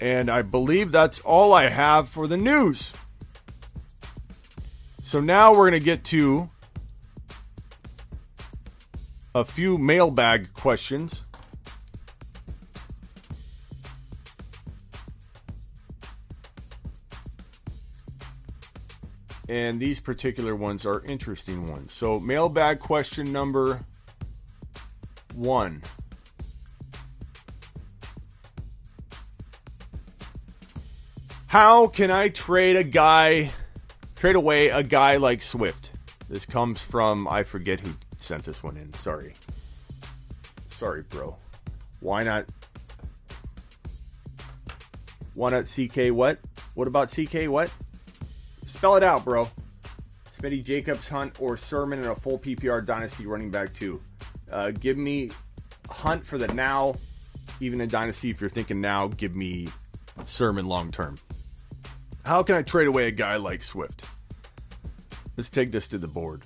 And 0.00 0.30
I 0.30 0.42
believe 0.42 0.92
that's 0.92 1.20
all 1.20 1.52
I 1.52 1.68
have 1.68 2.08
for 2.08 2.26
the 2.26 2.38
news. 2.38 2.94
So 5.10 5.18
now 5.18 5.50
we're 5.50 5.68
going 5.68 5.72
to 5.72 5.84
get 5.84 6.04
to 6.04 6.48
a 9.34 9.44
few 9.44 9.76
mailbag 9.76 10.52
questions. 10.52 11.24
And 19.48 19.80
these 19.80 19.98
particular 19.98 20.54
ones 20.54 20.86
are 20.86 21.04
interesting 21.04 21.68
ones. 21.68 21.92
So, 21.92 22.20
mailbag 22.20 22.78
question 22.78 23.32
number 23.32 23.80
one. 25.34 25.82
How 31.48 31.88
can 31.88 32.12
I 32.12 32.28
trade 32.28 32.76
a 32.76 32.84
guy, 32.84 33.50
trade 34.20 34.36
away 34.36 34.68
a 34.68 34.82
guy 34.82 35.16
like 35.16 35.40
Swift? 35.40 35.92
This 36.28 36.44
comes 36.44 36.78
from, 36.78 37.26
I 37.26 37.42
forget 37.42 37.80
who 37.80 37.94
sent 38.18 38.44
this 38.44 38.62
one 38.62 38.76
in. 38.76 38.92
Sorry. 38.94 39.32
Sorry, 40.70 41.02
bro. 41.08 41.36
Why 42.00 42.22
not? 42.22 42.44
Why 45.34 45.50
not 45.50 45.64
CK 45.64 46.12
what? 46.12 46.38
What 46.74 46.86
about 46.86 47.10
CK 47.10 47.48
what? 47.48 47.70
Spell 48.66 48.96
it 48.96 49.02
out, 49.02 49.24
bro. 49.24 49.48
Smitty 50.38 50.64
Jacobs, 50.64 51.08
Hunt, 51.08 51.40
or 51.40 51.56
Sermon 51.56 51.98
in 51.98 52.06
a 52.06 52.14
full 52.14 52.38
PPR 52.38 52.84
Dynasty 52.84 53.24
running 53.24 53.50
back, 53.50 53.72
too. 53.72 54.02
Uh, 54.52 54.70
give 54.70 54.98
me 54.98 55.30
Hunt 55.88 56.26
for 56.26 56.36
the 56.36 56.48
now. 56.48 56.94
Even 57.60 57.80
in 57.80 57.88
Dynasty, 57.88 58.28
if 58.28 58.40
you're 58.40 58.50
thinking 58.50 58.82
now, 58.82 59.08
give 59.08 59.34
me 59.34 59.68
Sermon 60.26 60.66
long 60.66 60.90
term. 60.90 61.18
How 62.24 62.42
can 62.42 62.54
I 62.54 62.62
trade 62.62 62.86
away 62.86 63.08
a 63.08 63.10
guy 63.10 63.36
like 63.36 63.62
Swift? 63.62 64.04
Let's 65.36 65.50
take 65.50 65.72
this 65.72 65.88
to 65.88 65.98
the 65.98 66.06
board. 66.06 66.44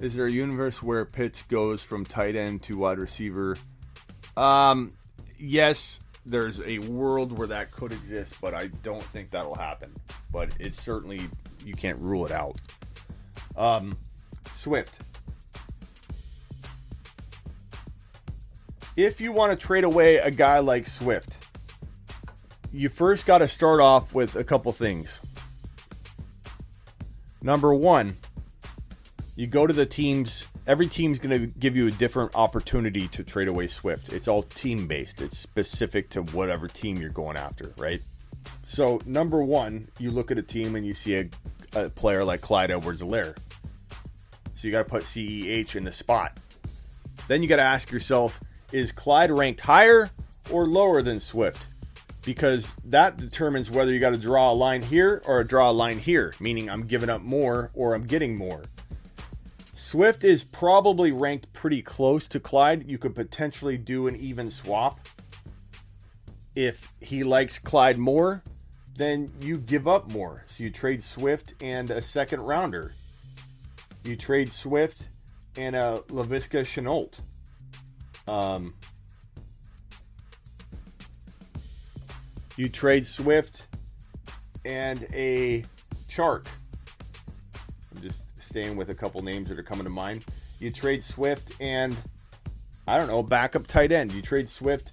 Is 0.00 0.14
there 0.14 0.24
a 0.24 0.30
universe 0.30 0.82
where 0.82 1.04
Pitts 1.04 1.42
goes 1.42 1.82
from 1.82 2.06
tight 2.06 2.34
end 2.34 2.62
to 2.62 2.78
wide 2.78 2.98
receiver? 2.98 3.58
Um, 4.34 4.92
yes, 5.38 6.00
there's 6.30 6.60
a 6.62 6.78
world 6.78 7.36
where 7.36 7.48
that 7.48 7.72
could 7.72 7.92
exist, 7.92 8.34
but 8.40 8.54
I 8.54 8.68
don't 8.82 9.02
think 9.02 9.30
that'll 9.30 9.56
happen. 9.56 9.92
But 10.32 10.50
it's 10.58 10.80
certainly 10.80 11.22
you 11.64 11.74
can't 11.74 11.98
rule 12.00 12.24
it 12.24 12.32
out. 12.32 12.56
Um, 13.56 13.96
Swift. 14.54 15.00
If 18.96 19.20
you 19.20 19.32
want 19.32 19.58
to 19.58 19.66
trade 19.66 19.84
away 19.84 20.16
a 20.16 20.30
guy 20.30 20.60
like 20.60 20.86
Swift, 20.86 21.38
you 22.72 22.88
first 22.88 23.26
got 23.26 23.38
to 23.38 23.48
start 23.48 23.80
off 23.80 24.14
with 24.14 24.36
a 24.36 24.44
couple 24.44 24.70
things. 24.72 25.20
Number 27.42 27.74
one, 27.74 28.16
you 29.34 29.46
go 29.46 29.66
to 29.66 29.72
the 29.72 29.86
teams. 29.86 30.46
Every 30.70 30.86
team's 30.86 31.18
going 31.18 31.36
to 31.36 31.48
give 31.58 31.74
you 31.74 31.88
a 31.88 31.90
different 31.90 32.36
opportunity 32.36 33.08
to 33.08 33.24
trade 33.24 33.48
away 33.48 33.66
Swift. 33.66 34.12
It's 34.12 34.28
all 34.28 34.44
team 34.44 34.86
based. 34.86 35.20
It's 35.20 35.36
specific 35.36 36.10
to 36.10 36.22
whatever 36.22 36.68
team 36.68 36.96
you're 36.98 37.10
going 37.10 37.36
after, 37.36 37.74
right? 37.76 38.00
So 38.66 39.00
number 39.04 39.42
one, 39.42 39.88
you 39.98 40.12
look 40.12 40.30
at 40.30 40.38
a 40.38 40.42
team 40.42 40.76
and 40.76 40.86
you 40.86 40.94
see 40.94 41.16
a, 41.16 41.28
a 41.74 41.90
player 41.90 42.22
like 42.22 42.40
Clyde 42.40 42.70
Edwards-Helaire. 42.70 43.36
So 44.54 44.68
you 44.68 44.70
got 44.70 44.84
to 44.84 44.88
put 44.88 45.02
CEH 45.02 45.74
in 45.74 45.82
the 45.82 45.92
spot. 45.92 46.38
Then 47.26 47.42
you 47.42 47.48
got 47.48 47.56
to 47.56 47.62
ask 47.62 47.90
yourself, 47.90 48.38
is 48.70 48.92
Clyde 48.92 49.32
ranked 49.32 49.62
higher 49.62 50.08
or 50.52 50.68
lower 50.68 51.02
than 51.02 51.18
Swift? 51.18 51.66
Because 52.24 52.72
that 52.84 53.16
determines 53.16 53.72
whether 53.72 53.92
you 53.92 53.98
got 53.98 54.10
to 54.10 54.18
draw 54.18 54.52
a 54.52 54.54
line 54.54 54.82
here 54.82 55.20
or 55.26 55.42
draw 55.42 55.68
a 55.68 55.72
line 55.72 55.98
here, 55.98 56.32
meaning 56.38 56.70
I'm 56.70 56.82
giving 56.86 57.10
up 57.10 57.22
more 57.22 57.72
or 57.74 57.94
I'm 57.94 58.06
getting 58.06 58.36
more. 58.36 58.62
Swift 59.80 60.24
is 60.24 60.44
probably 60.44 61.10
ranked 61.10 61.50
pretty 61.54 61.80
close 61.80 62.26
to 62.28 62.38
Clyde. 62.38 62.86
You 62.86 62.98
could 62.98 63.14
potentially 63.14 63.78
do 63.78 64.06
an 64.08 64.14
even 64.14 64.50
swap. 64.50 65.00
If 66.54 66.92
he 67.00 67.24
likes 67.24 67.58
Clyde 67.58 67.96
more, 67.96 68.42
then 68.96 69.32
you 69.40 69.56
give 69.56 69.88
up 69.88 70.12
more. 70.12 70.44
So 70.48 70.64
you 70.64 70.70
trade 70.70 71.02
Swift 71.02 71.54
and 71.62 71.90
a 71.90 72.02
second 72.02 72.42
rounder. 72.42 72.92
You 74.04 74.16
trade 74.16 74.52
Swift 74.52 75.08
and 75.56 75.74
a 75.74 76.04
Laviska 76.08 76.60
Shenault. 76.60 77.18
Um, 78.28 78.74
you 82.56 82.68
trade 82.68 83.06
Swift 83.06 83.62
and 84.62 85.06
a 85.14 85.64
Chark. 86.06 86.48
Staying 88.50 88.74
with 88.74 88.90
a 88.90 88.94
couple 88.96 89.22
names 89.22 89.48
that 89.48 89.60
are 89.60 89.62
coming 89.62 89.84
to 89.84 89.90
mind. 89.90 90.24
You 90.58 90.72
trade 90.72 91.04
Swift 91.04 91.52
and 91.60 91.96
I 92.84 92.98
don't 92.98 93.06
know, 93.06 93.22
backup 93.22 93.68
tight 93.68 93.92
end. 93.92 94.10
You 94.10 94.22
trade 94.22 94.48
Swift 94.48 94.90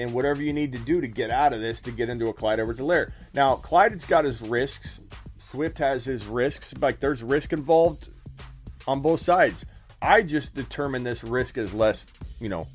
and 0.00 0.12
whatever 0.12 0.42
you 0.42 0.52
need 0.52 0.72
to 0.72 0.80
do 0.80 1.00
to 1.00 1.06
get 1.06 1.30
out 1.30 1.52
of 1.52 1.60
this 1.60 1.80
to 1.82 1.92
get 1.92 2.08
into 2.08 2.26
a 2.26 2.32
Clyde 2.32 2.58
Edwards 2.58 2.80
Helaire. 2.80 3.12
Now, 3.34 3.54
Clyde 3.54 3.92
has 3.92 4.04
got 4.04 4.24
his 4.24 4.42
risks. 4.42 4.98
Swift 5.36 5.78
has 5.78 6.04
his 6.06 6.26
risks. 6.26 6.74
Like 6.80 6.98
there's 6.98 7.22
risk 7.22 7.52
involved 7.52 8.08
on 8.88 9.00
both 9.00 9.20
sides. 9.20 9.64
I 10.02 10.22
just 10.22 10.56
determine 10.56 11.04
this 11.04 11.22
risk 11.22 11.56
as 11.56 11.72
less, 11.72 12.04
you 12.40 12.48
know, 12.48 12.66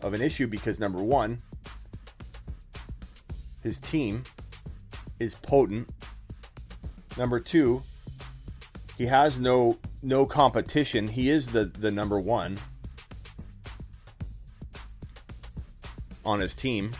of 0.00 0.14
an 0.14 0.20
issue 0.20 0.48
because 0.48 0.80
number 0.80 1.00
one, 1.00 1.38
his 3.62 3.78
team 3.78 4.24
is 5.20 5.36
potent. 5.36 5.88
Number 7.16 7.38
two, 7.38 7.84
he 9.00 9.06
has 9.06 9.38
no 9.38 9.78
no 10.02 10.26
competition. 10.26 11.08
He 11.08 11.30
is 11.30 11.46
the 11.46 11.64
the 11.64 11.90
number 11.90 12.20
one 12.20 12.58
on 16.22 16.38
his 16.38 16.54
team. 16.54 16.92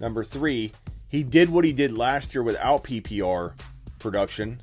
Number 0.00 0.24
three, 0.24 0.72
he 1.06 1.22
did 1.22 1.48
what 1.48 1.64
he 1.64 1.72
did 1.72 1.96
last 1.96 2.34
year 2.34 2.42
without 2.42 2.82
PPR 2.82 3.52
production, 4.00 4.60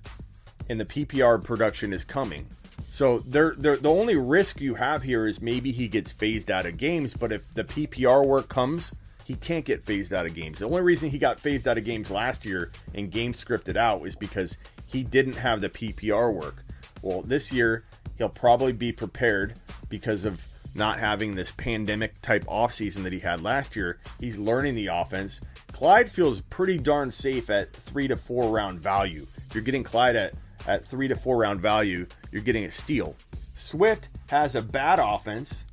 and 0.68 0.78
the 0.78 0.84
PPR 0.84 1.42
production 1.42 1.94
is 1.94 2.04
coming. 2.04 2.46
So 2.90 3.20
there, 3.20 3.56
the 3.56 3.80
only 3.86 4.18
risk 4.18 4.60
you 4.60 4.76
have 4.76 5.04
here 5.04 5.26
is 5.26 5.42
maybe 5.42 5.72
he 5.72 5.88
gets 5.88 6.12
phased 6.12 6.52
out 6.52 6.66
of 6.66 6.76
games. 6.76 7.14
But 7.14 7.32
if 7.32 7.54
the 7.54 7.64
PPR 7.64 8.28
work 8.28 8.50
comes, 8.50 8.92
he 9.24 9.36
can't 9.36 9.64
get 9.64 9.84
phased 9.84 10.12
out 10.12 10.26
of 10.26 10.34
games. 10.34 10.60
The 10.60 10.66
only 10.66 10.82
reason 10.82 11.12
he 11.12 11.18
got 11.18 11.40
phased 11.40 11.66
out 11.66 11.78
of 11.78 11.86
games 11.86 12.12
last 12.12 12.44
year 12.44 12.74
and 12.94 13.10
games 13.10 13.42
scripted 13.42 13.78
out 13.78 14.06
is 14.06 14.18
because 14.18 14.58
he 14.88 15.04
didn't 15.04 15.36
have 15.36 15.62
the 15.62 15.70
PPR 15.70 16.34
work. 16.34 16.64
Well, 17.02 17.22
this 17.22 17.52
year 17.52 17.84
he'll 18.18 18.30
probably 18.30 18.74
be 18.74 18.92
prepared 18.92 19.54
because 19.90 20.26
of 20.26 20.46
not 20.74 21.00
having 21.00 21.36
this 21.36 21.52
pandemic 21.52 22.22
type 22.22 22.46
offseason 22.46 23.04
that 23.04 23.14
he 23.14 23.20
had 23.20 23.42
last 23.42 23.76
year. 23.76 24.00
He's 24.20 24.38
learning 24.38 24.76
the 24.76 24.88
offense. 24.88 25.42
Clyde 25.72 26.10
feels 26.10 26.42
pretty 26.42 26.78
darn 26.78 27.12
safe 27.12 27.50
at 27.50 27.74
three 27.74 28.08
to 28.08 28.16
four 28.16 28.52
round 28.52 28.80
value. 28.80 29.28
If 29.50 29.56
you're 29.56 29.64
getting 29.64 29.84
Clyde 29.84 30.16
at, 30.16 30.34
at 30.68 30.86
three 30.86 31.08
to 31.08 31.16
four 31.16 31.38
round 31.38 31.62
value, 31.62 32.08
you're 32.32 32.42
getting 32.42 32.66
a 32.66 32.72
steal. 32.72 33.16
Swift 33.56 34.10
has 34.28 34.56
a 34.56 34.62
bad 34.62 35.00
offense. 35.00 35.64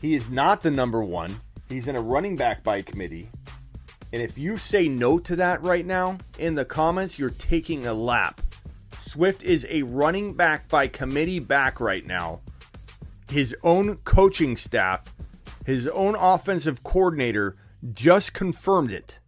He 0.00 0.14
is 0.14 0.28
not 0.28 0.62
the 0.62 0.70
number 0.70 1.02
one. 1.02 1.40
He's 1.68 1.88
in 1.88 1.96
a 1.96 2.00
running 2.00 2.36
back 2.36 2.62
by 2.62 2.82
committee. 2.82 3.30
And 4.12 4.22
if 4.22 4.38
you 4.38 4.58
say 4.58 4.88
no 4.88 5.18
to 5.20 5.36
that 5.36 5.62
right 5.62 5.84
now 5.84 6.18
in 6.38 6.54
the 6.54 6.64
comments, 6.64 7.18
you're 7.18 7.30
taking 7.30 7.86
a 7.86 7.94
lap. 7.94 8.40
Swift 9.00 9.42
is 9.42 9.66
a 9.68 9.82
running 9.82 10.34
back 10.34 10.68
by 10.68 10.86
committee 10.86 11.40
back 11.40 11.80
right 11.80 12.06
now. 12.06 12.40
His 13.30 13.54
own 13.62 13.96
coaching 13.98 14.56
staff, 14.56 15.02
his 15.66 15.88
own 15.88 16.14
offensive 16.14 16.82
coordinator 16.82 17.56
just 17.92 18.34
confirmed 18.34 18.92
it. 18.92 19.18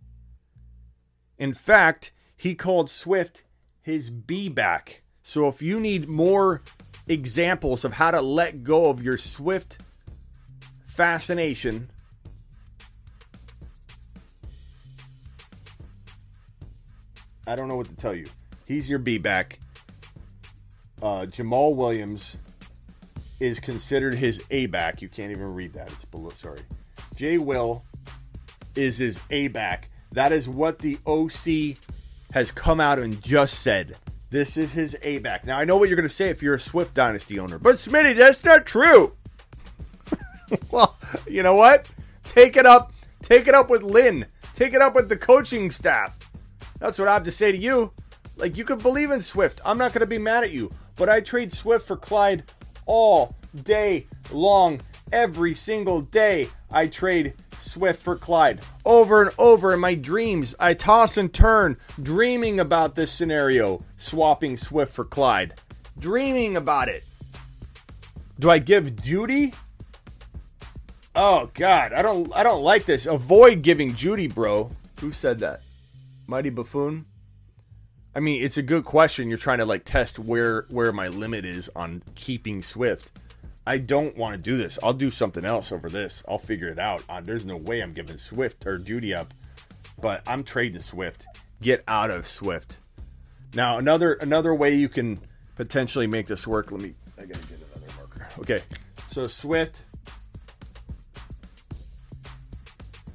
In 1.38 1.52
fact, 1.52 2.12
he 2.36 2.54
called 2.54 2.90
Swift 2.90 3.44
his 3.82 4.10
B 4.10 4.48
back. 4.48 5.02
So 5.22 5.46
if 5.48 5.62
you 5.62 5.78
need 5.78 6.08
more 6.08 6.62
examples 7.06 7.84
of 7.84 7.92
how 7.92 8.10
to 8.10 8.20
let 8.20 8.64
go 8.64 8.90
of 8.90 9.02
your 9.02 9.16
Swift 9.16 9.78
fascination, 10.84 11.88
I 17.46 17.56
don't 17.56 17.68
know 17.68 17.76
what 17.76 17.88
to 17.88 17.96
tell 17.96 18.14
you. 18.14 18.26
He's 18.66 18.90
your 18.90 18.98
B 18.98 19.18
back. 19.18 19.58
Uh, 21.02 21.26
Jamaal 21.26 21.76
Williams 21.76 22.36
is 23.38 23.60
considered 23.60 24.14
his 24.14 24.42
A 24.50 24.66
back. 24.66 25.02
You 25.02 25.08
can't 25.08 25.30
even 25.30 25.54
read 25.54 25.72
that. 25.74 25.88
It's 25.88 26.04
below. 26.06 26.30
Sorry. 26.30 26.60
Jay 27.14 27.38
Will 27.38 27.84
is 28.74 28.98
his 28.98 29.20
A 29.30 29.48
back. 29.48 29.88
That 30.12 30.32
is 30.32 30.48
what 30.48 30.78
the 30.78 30.98
OC 31.06 31.76
has 32.32 32.50
come 32.50 32.80
out 32.80 32.98
and 32.98 33.22
just 33.22 33.60
said. 33.60 33.96
This 34.30 34.56
is 34.56 34.72
his 34.72 34.96
A 35.02 35.18
back. 35.18 35.46
Now 35.46 35.58
I 35.58 35.64
know 35.64 35.76
what 35.76 35.88
you're 35.88 35.96
going 35.96 36.08
to 36.08 36.14
say 36.14 36.30
if 36.30 36.42
you're 36.42 36.54
a 36.54 36.60
Swift 36.60 36.94
Dynasty 36.94 37.38
owner, 37.38 37.58
but 37.58 37.76
Smitty, 37.76 38.16
that's 38.16 38.44
not 38.44 38.66
true. 38.66 39.14
well, 40.70 40.96
you 41.28 41.42
know 41.42 41.54
what? 41.54 41.88
Take 42.24 42.56
it 42.56 42.66
up. 42.66 42.92
Take 43.22 43.46
it 43.46 43.54
up 43.54 43.70
with 43.70 43.82
Lynn. 43.82 44.26
Take 44.54 44.74
it 44.74 44.82
up 44.82 44.94
with 44.94 45.08
the 45.08 45.16
coaching 45.16 45.70
staff. 45.70 46.16
That's 46.78 46.98
what 46.98 47.08
I 47.08 47.14
have 47.14 47.24
to 47.24 47.30
say 47.30 47.52
to 47.52 47.58
you. 47.58 47.92
Like, 48.36 48.56
you 48.56 48.64
could 48.64 48.82
believe 48.82 49.10
in 49.10 49.22
Swift. 49.22 49.60
I'm 49.64 49.78
not 49.78 49.92
going 49.92 50.00
to 50.00 50.06
be 50.06 50.18
mad 50.18 50.44
at 50.44 50.52
you. 50.52 50.70
But 50.96 51.08
I 51.08 51.20
trade 51.20 51.52
Swift 51.52 51.86
for 51.86 51.96
Clyde 51.96 52.44
all 52.86 53.36
day 53.62 54.06
long. 54.32 54.80
Every 55.12 55.54
single 55.54 56.00
day, 56.00 56.48
I 56.70 56.86
trade 56.88 57.34
Swift 57.60 58.02
for 58.02 58.16
Clyde. 58.16 58.60
Over 58.84 59.22
and 59.22 59.30
over 59.38 59.72
in 59.72 59.80
my 59.80 59.94
dreams, 59.94 60.54
I 60.58 60.74
toss 60.74 61.16
and 61.16 61.32
turn, 61.32 61.76
dreaming 62.02 62.60
about 62.60 62.94
this 62.94 63.12
scenario, 63.12 63.84
swapping 63.98 64.56
Swift 64.56 64.92
for 64.92 65.04
Clyde. 65.04 65.54
Dreaming 65.98 66.56
about 66.56 66.88
it. 66.88 67.04
Do 68.38 68.50
I 68.50 68.58
give 68.58 68.96
Jeudy? 68.96 69.54
Oh 71.14 71.50
God, 71.54 71.94
I 71.94 72.02
don't 72.02 72.30
I 72.34 72.42
don't 72.42 72.62
like 72.62 72.84
this. 72.84 73.06
Avoid 73.06 73.62
giving 73.62 73.94
Jeudy, 73.94 74.32
bro. 74.32 74.70
Who 75.00 75.12
said 75.12 75.38
that? 75.38 75.62
Mighty 76.26 76.50
buffoon. 76.50 77.06
I 78.14 78.20
mean, 78.20 78.42
it's 78.42 78.56
a 78.56 78.62
good 78.62 78.84
question. 78.84 79.28
You're 79.28 79.38
trying 79.38 79.58
to 79.58 79.66
like 79.66 79.84
test 79.84 80.18
where 80.18 80.66
where 80.70 80.92
my 80.92 81.08
limit 81.08 81.44
is 81.44 81.70
on 81.76 82.02
keeping 82.14 82.62
Swift. 82.62 83.12
I 83.66 83.78
don't 83.78 84.16
want 84.16 84.34
to 84.34 84.38
do 84.38 84.56
this. 84.56 84.78
I'll 84.82 84.92
do 84.92 85.10
something 85.10 85.44
else 85.44 85.72
over 85.72 85.90
this. 85.90 86.22
I'll 86.28 86.38
figure 86.38 86.68
it 86.68 86.78
out. 86.78 87.02
There's 87.24 87.44
no 87.44 87.56
way 87.56 87.80
I'm 87.80 87.92
giving 87.92 88.16
Swift 88.16 88.64
or 88.66 88.78
Jeudy 88.78 89.14
up, 89.14 89.34
but 90.00 90.22
I'm 90.26 90.44
trading 90.44 90.80
Swift. 90.80 91.26
Get 91.60 91.82
out 91.88 92.10
of 92.10 92.28
Swift. 92.28 92.78
Now 93.54 93.78
another 93.78 94.14
another 94.14 94.54
way 94.54 94.74
you 94.74 94.88
can 94.88 95.18
potentially 95.56 96.06
make 96.06 96.26
this 96.26 96.46
work. 96.46 96.72
Let 96.72 96.80
me. 96.80 96.94
I 97.18 97.22
gotta 97.26 97.46
get 97.46 97.58
another 97.58 97.92
marker. 97.98 98.28
Okay, 98.38 98.62
so 99.10 99.26
Swift 99.28 99.80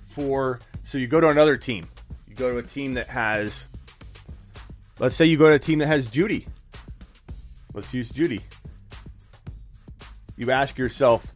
for 0.10 0.60
so 0.84 0.98
you 0.98 1.08
go 1.08 1.20
to 1.20 1.30
another 1.30 1.58
team. 1.58 1.88
Go 2.42 2.50
to 2.50 2.58
a 2.58 2.64
team 2.64 2.94
that 2.94 3.08
has. 3.08 3.68
Let's 4.98 5.16
say 5.16 5.26
you 5.26 5.38
go 5.38 5.50
to 5.50 5.54
a 5.54 5.60
team 5.60 5.78
that 5.78 5.86
has 5.86 6.08
Jeudy. 6.08 6.48
Let's 7.76 7.94
use 7.94 8.10
Jeudy. 8.10 8.42
You 10.38 10.50
ask 10.50 10.76
yourself, 10.76 11.32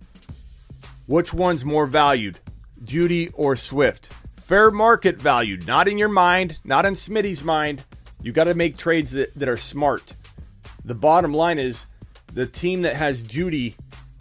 which 1.06 1.32
one's 1.32 1.64
more 1.64 1.86
valued, 1.86 2.40
Jeudy 2.84 3.30
or 3.36 3.56
Swift? 3.56 4.14
Fair 4.38 4.72
market 4.72 5.22
value, 5.22 5.58
not 5.58 5.88
in 5.88 6.00
your 6.00 6.10
mind, 6.10 6.58
not 6.64 6.88
in 6.88 6.96
Smitty's 6.96 7.44
mind. 7.44 7.84
You 8.24 8.32
got 8.32 8.46
to 8.46 8.56
make 8.56 8.76
trades 8.76 9.12
that, 9.12 9.32
that 9.36 9.48
are 9.48 9.58
smart. 9.58 10.16
The 10.86 10.96
bottom 10.96 11.36
line 11.36 11.60
is 11.60 11.86
the 12.34 12.48
team 12.48 12.82
that 12.82 12.96
has 12.96 13.22
Jeudy 13.22 13.76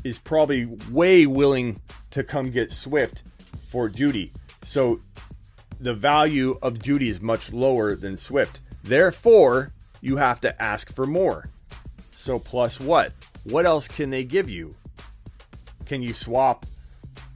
is 0.04 0.18
probably 0.18 0.66
way 0.90 1.24
willing 1.24 1.80
to 2.10 2.22
come 2.22 2.50
get 2.50 2.72
Swift 2.72 3.22
for 3.70 3.88
Jeudy. 3.88 4.32
So 4.64 5.00
the 5.80 5.94
value 5.94 6.58
of 6.62 6.74
Jeudy 6.74 7.08
is 7.08 7.20
much 7.20 7.52
lower 7.52 7.96
than 7.96 8.16
Swift. 8.16 8.60
Therefore, 8.82 9.72
you 10.00 10.16
have 10.16 10.40
to 10.42 10.62
ask 10.62 10.94
for 10.94 11.06
more. 11.06 11.48
So 12.16 12.38
plus 12.38 12.80
what? 12.80 13.12
What 13.44 13.66
else 13.66 13.88
can 13.88 14.10
they 14.10 14.24
give 14.24 14.48
you? 14.48 14.74
Can 15.86 16.02
you 16.02 16.14
swap 16.14 16.66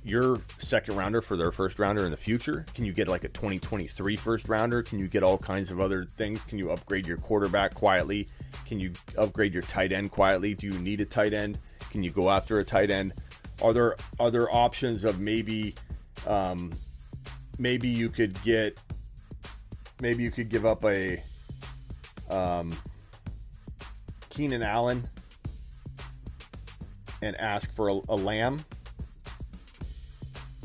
your 0.04 0.40
second 0.58 0.96
rounder 0.96 1.20
for 1.20 1.36
their 1.36 1.52
first 1.52 1.78
rounder 1.78 2.04
in 2.04 2.10
the 2.10 2.16
future? 2.16 2.64
Can 2.74 2.84
you 2.84 2.92
get 2.92 3.08
like 3.08 3.24
a 3.24 3.28
2023 3.28 4.16
first 4.16 4.48
rounder? 4.48 4.82
Can 4.82 4.98
you 4.98 5.08
get 5.08 5.22
all 5.22 5.36
kinds 5.36 5.70
of 5.70 5.80
other 5.80 6.04
things? 6.04 6.40
Can 6.42 6.58
you 6.58 6.70
upgrade 6.70 7.06
your 7.06 7.18
quarterback 7.18 7.74
quietly? 7.74 8.28
Can 8.66 8.80
you 8.80 8.92
upgrade 9.16 9.52
your 9.52 9.62
tight 9.62 9.92
end 9.92 10.10
quietly? 10.10 10.54
Do 10.54 10.66
you 10.66 10.78
need 10.78 11.00
a 11.00 11.04
tight 11.04 11.34
end? 11.34 11.58
Can 11.90 12.02
you 12.02 12.10
go 12.10 12.30
after 12.30 12.58
a 12.58 12.64
tight 12.64 12.90
end? 12.90 13.12
Are 13.60 13.72
there 13.72 13.96
other 14.18 14.50
options 14.50 15.04
of 15.04 15.20
maybe 15.20 15.74
um, 16.26 16.72
maybe 17.58 17.88
you 17.88 18.08
could 18.08 18.40
get 18.42 18.78
maybe 20.00 20.22
you 20.22 20.30
could 20.30 20.48
give 20.48 20.64
up 20.64 20.84
a 20.84 21.22
um, 22.30 22.76
Keenan 24.30 24.62
Allen 24.62 25.08
and 27.22 27.36
ask 27.40 27.72
for 27.74 27.88
a, 27.88 28.00
a 28.08 28.16
lamb. 28.16 28.64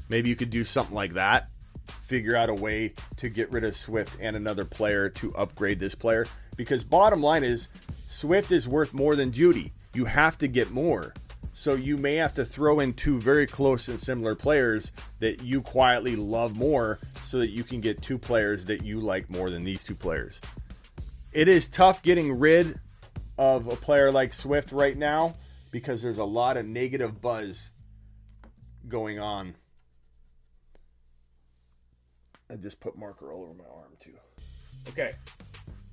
Maybe 0.09 0.29
you 0.29 0.35
could 0.35 0.51
do 0.51 0.63
something 0.65 0.93
like 0.93 1.13
that. 1.13 1.49
Figure 1.87 2.35
out 2.35 2.49
a 2.49 2.53
way 2.53 2.93
to 3.17 3.29
get 3.29 3.51
rid 3.51 3.63
of 3.63 3.75
Swift 3.75 4.17
and 4.19 4.35
another 4.35 4.65
player 4.65 5.09
to 5.09 5.33
upgrade 5.33 5.79
this 5.79 5.95
player. 5.95 6.27
Because 6.55 6.83
bottom 6.83 7.21
line 7.23 7.43
is, 7.43 7.67
Swift 8.07 8.51
is 8.51 8.67
worth 8.67 8.93
more 8.93 9.15
than 9.15 9.31
Jeudy. 9.31 9.71
You 9.95 10.05
have 10.05 10.37
to 10.39 10.47
get 10.47 10.69
more. 10.71 11.13
So 11.53 11.75
you 11.75 11.97
may 11.97 12.15
have 12.15 12.33
to 12.35 12.45
throw 12.45 12.79
in 12.79 12.93
two 12.93 13.19
very 13.19 13.45
close 13.45 13.87
and 13.87 13.99
similar 14.01 14.35
players 14.35 14.91
that 15.19 15.43
you 15.43 15.61
quietly 15.61 16.15
love 16.15 16.57
more 16.57 16.99
so 17.23 17.39
that 17.39 17.51
you 17.51 17.63
can 17.63 17.79
get 17.79 18.01
two 18.01 18.17
players 18.17 18.65
that 18.65 18.83
you 18.83 18.99
like 18.99 19.29
more 19.29 19.49
than 19.49 19.63
these 19.63 19.83
two 19.83 19.95
players. 19.95 20.41
It 21.31 21.47
is 21.47 21.67
tough 21.67 22.01
getting 22.01 22.37
rid 22.39 22.79
of 23.37 23.67
a 23.67 23.75
player 23.75 24.11
like 24.11 24.33
Swift 24.33 24.71
right 24.71 24.95
now 24.95 25.35
because 25.71 26.01
there's 26.01 26.17
a 26.17 26.23
lot 26.23 26.57
of 26.57 26.65
negative 26.65 27.21
buzz 27.21 27.69
going 28.87 29.19
on. 29.19 29.55
I 32.51 32.55
just 32.55 32.79
put 32.79 32.97
marker 32.97 33.31
all 33.31 33.43
over 33.43 33.53
my 33.53 33.63
arm 33.63 33.93
too. 33.99 34.13
Okay. 34.89 35.13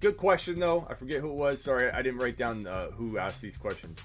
Good 0.01 0.17
question 0.17 0.59
though. 0.59 0.87
I 0.89 0.95
forget 0.95 1.21
who 1.21 1.31
it 1.31 1.37
was. 1.37 1.63
Sorry, 1.63 1.91
I 1.91 2.03
didn't 2.03 2.21
write 2.21 2.37
down 2.37 2.67
uh, 2.67 2.91
who 2.91 3.19
asked 3.19 3.41
these 3.41 3.57
questions. 3.57 3.99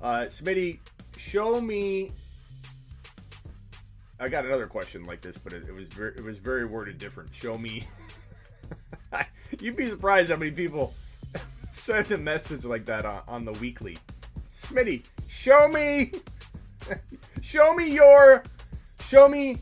Uh, 0.00 0.26
Smitty, 0.26 0.78
show 1.16 1.60
me. 1.60 2.12
I 4.20 4.28
got 4.28 4.44
another 4.44 4.66
question 4.66 5.04
like 5.04 5.20
this, 5.20 5.36
but 5.38 5.52
it, 5.52 5.64
it 5.68 5.74
was 5.74 5.88
very, 5.88 6.14
it 6.16 6.24
was 6.24 6.38
very 6.38 6.64
worded 6.64 6.98
different. 6.98 7.34
Show 7.34 7.58
me. 7.58 7.84
You'd 9.60 9.76
be 9.76 9.88
surprised 9.88 10.30
how 10.30 10.36
many 10.36 10.50
people 10.50 10.94
send 11.72 12.10
a 12.12 12.18
message 12.18 12.64
like 12.64 12.84
that 12.86 13.04
on, 13.04 13.22
on 13.28 13.44
the 13.44 13.52
weekly. 13.54 13.98
Smitty, 14.60 15.02
show 15.28 15.68
me, 15.68 16.12
show 17.40 17.74
me 17.74 17.90
your, 17.90 18.44
show 19.06 19.28
me, 19.28 19.58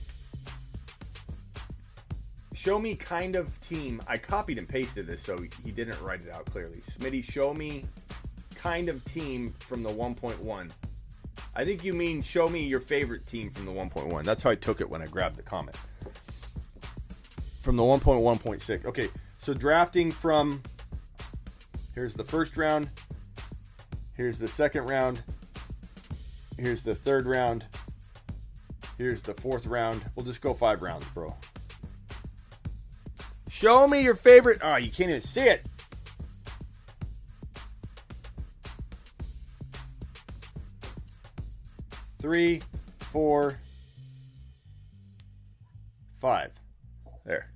show 2.55 2.79
me 2.79 2.95
kind 2.95 3.37
of 3.37 3.51
team. 3.67 4.03
I 4.07 4.19
copied 4.19 4.59
and 4.59 4.69
pasted 4.69 5.07
this, 5.07 5.23
so 5.23 5.39
he 5.65 5.71
didn't 5.71 6.01
write 6.03 6.21
it 6.23 6.33
out 6.33 6.45
clearly. 6.47 6.83
Smitty, 6.99 7.23
show 7.25 7.55
me 7.55 7.85
kind 8.67 8.89
of 8.89 9.05
team 9.05 9.55
from 9.61 9.85
the 9.85 9.89
1.1. 9.89 10.71
I 11.55 11.65
think 11.65 11.85
you 11.85 11.93
mean 11.93 12.21
show 12.21 12.49
me 12.49 12.65
your 12.65 12.81
favorite 12.81 13.25
team 13.29 13.53
from 13.53 13.65
the 13.65 13.71
1.1. 13.71 14.25
That's 14.25 14.43
how 14.43 14.51
I 14.51 14.57
took 14.57 14.81
it 14.81 14.91
when 14.91 15.01
I 15.01 15.07
grabbed 15.07 15.37
the 15.37 15.43
comment. 15.45 15.77
From 17.61 17.77
the 17.77 17.85
1.1.6. 17.85 18.85
Okay, 18.87 19.09
so 19.39 19.55
drafting 19.55 20.11
from 20.11 20.61
here's 21.95 22.13
the 22.13 22.25
first 22.25 22.57
round, 22.57 22.91
here's 24.15 24.37
the 24.37 24.49
second 24.49 24.87
round, 24.87 25.21
here's 26.59 26.83
the 26.83 26.97
third 26.97 27.27
round, 27.27 27.65
here's 28.99 29.23
the 29.23 29.35
fourth 29.35 29.65
round. 29.67 30.05
We'll 30.17 30.27
just 30.27 30.41
go 30.41 30.55
five 30.55 30.83
rounds, 30.83 31.07
bro. 31.15 31.33
Show 33.49 33.87
me 33.87 34.03
your 34.03 34.17
favorite. 34.17 34.59
Oh, 34.61 34.75
you 34.75 34.91
can't 34.91 35.11
even 35.11 35.23
see 35.23 35.43
it. 35.43 35.65
Three, 42.27 42.61
four, 42.99 43.57
five. 46.21 46.51
There. 47.25 47.49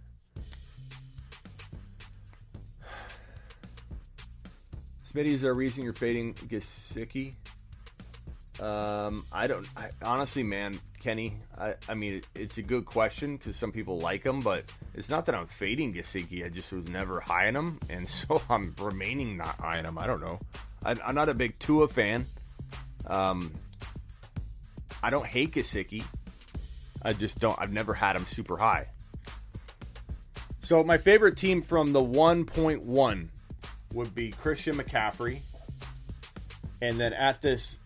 Smitty, 5.12 5.34
is 5.34 5.40
there 5.40 5.50
a 5.50 5.56
reason 5.56 5.82
you're 5.82 5.92
fading 5.92 6.34
Gesicki? 6.34 7.32
Um, 8.60 9.26
I 9.32 9.48
don't. 9.48 9.66
I, 9.76 9.90
honestly, 10.02 10.44
man, 10.44 10.78
Kenny. 11.00 11.34
I, 11.58 11.74
I 11.88 11.94
mean, 11.94 12.22
it's 12.36 12.58
a 12.58 12.62
good 12.62 12.84
question 12.84 13.38
because 13.38 13.56
some 13.56 13.72
people 13.72 13.98
like 13.98 14.22
him, 14.22 14.38
but 14.38 14.66
it's 14.94 15.08
not 15.08 15.26
that 15.26 15.34
I'm 15.34 15.48
fading 15.48 15.92
Gesicki. 15.94 16.46
I 16.46 16.48
just 16.48 16.70
was 16.70 16.86
never 16.86 17.18
high 17.18 17.48
on 17.48 17.56
him, 17.56 17.80
and 17.88 18.08
so 18.08 18.40
I'm 18.48 18.76
remaining 18.78 19.36
not 19.36 19.60
high 19.60 19.80
on 19.80 19.86
him. 19.86 19.98
I 19.98 20.06
don't 20.06 20.20
know. 20.20 20.38
I, 20.84 20.92
am 20.92 21.16
not 21.16 21.28
a 21.28 21.34
big 21.34 21.58
Tua 21.58 21.88
fan. 21.88 22.24
Um, 23.08 23.50
I 25.02 25.10
don't 25.10 25.26
hate 25.26 25.52
Gesicki. 25.52 26.04
I 27.02 27.12
just 27.12 27.38
don't. 27.38 27.58
I've 27.60 27.72
never 27.72 27.94
had 27.94 28.16
him 28.16 28.26
super 28.26 28.56
high. 28.56 28.86
So 30.60 30.84
my 30.84 30.98
favorite 30.98 31.36
team 31.36 31.62
from 31.62 31.92
the 31.92 32.00
1.1 32.00 33.28
would 33.94 34.14
be 34.14 34.30
Christian 34.30 34.76
McCaffrey, 34.76 35.40
and 36.80 37.00
then 37.00 37.12
at 37.12 37.42
this 37.42 37.78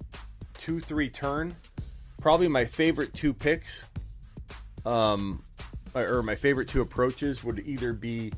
two-three 0.59 1.09
turn, 1.09 1.55
probably 2.21 2.49
my 2.49 2.65
favorite 2.65 3.15
two 3.15 3.33
picks, 3.33 3.85
um, 4.85 5.43
or 5.95 6.23
my 6.23 6.35
favorite 6.35 6.69
two 6.69 6.83
approaches 6.83 7.43
would 7.43 7.61
either 7.61 7.93
be 7.93 8.33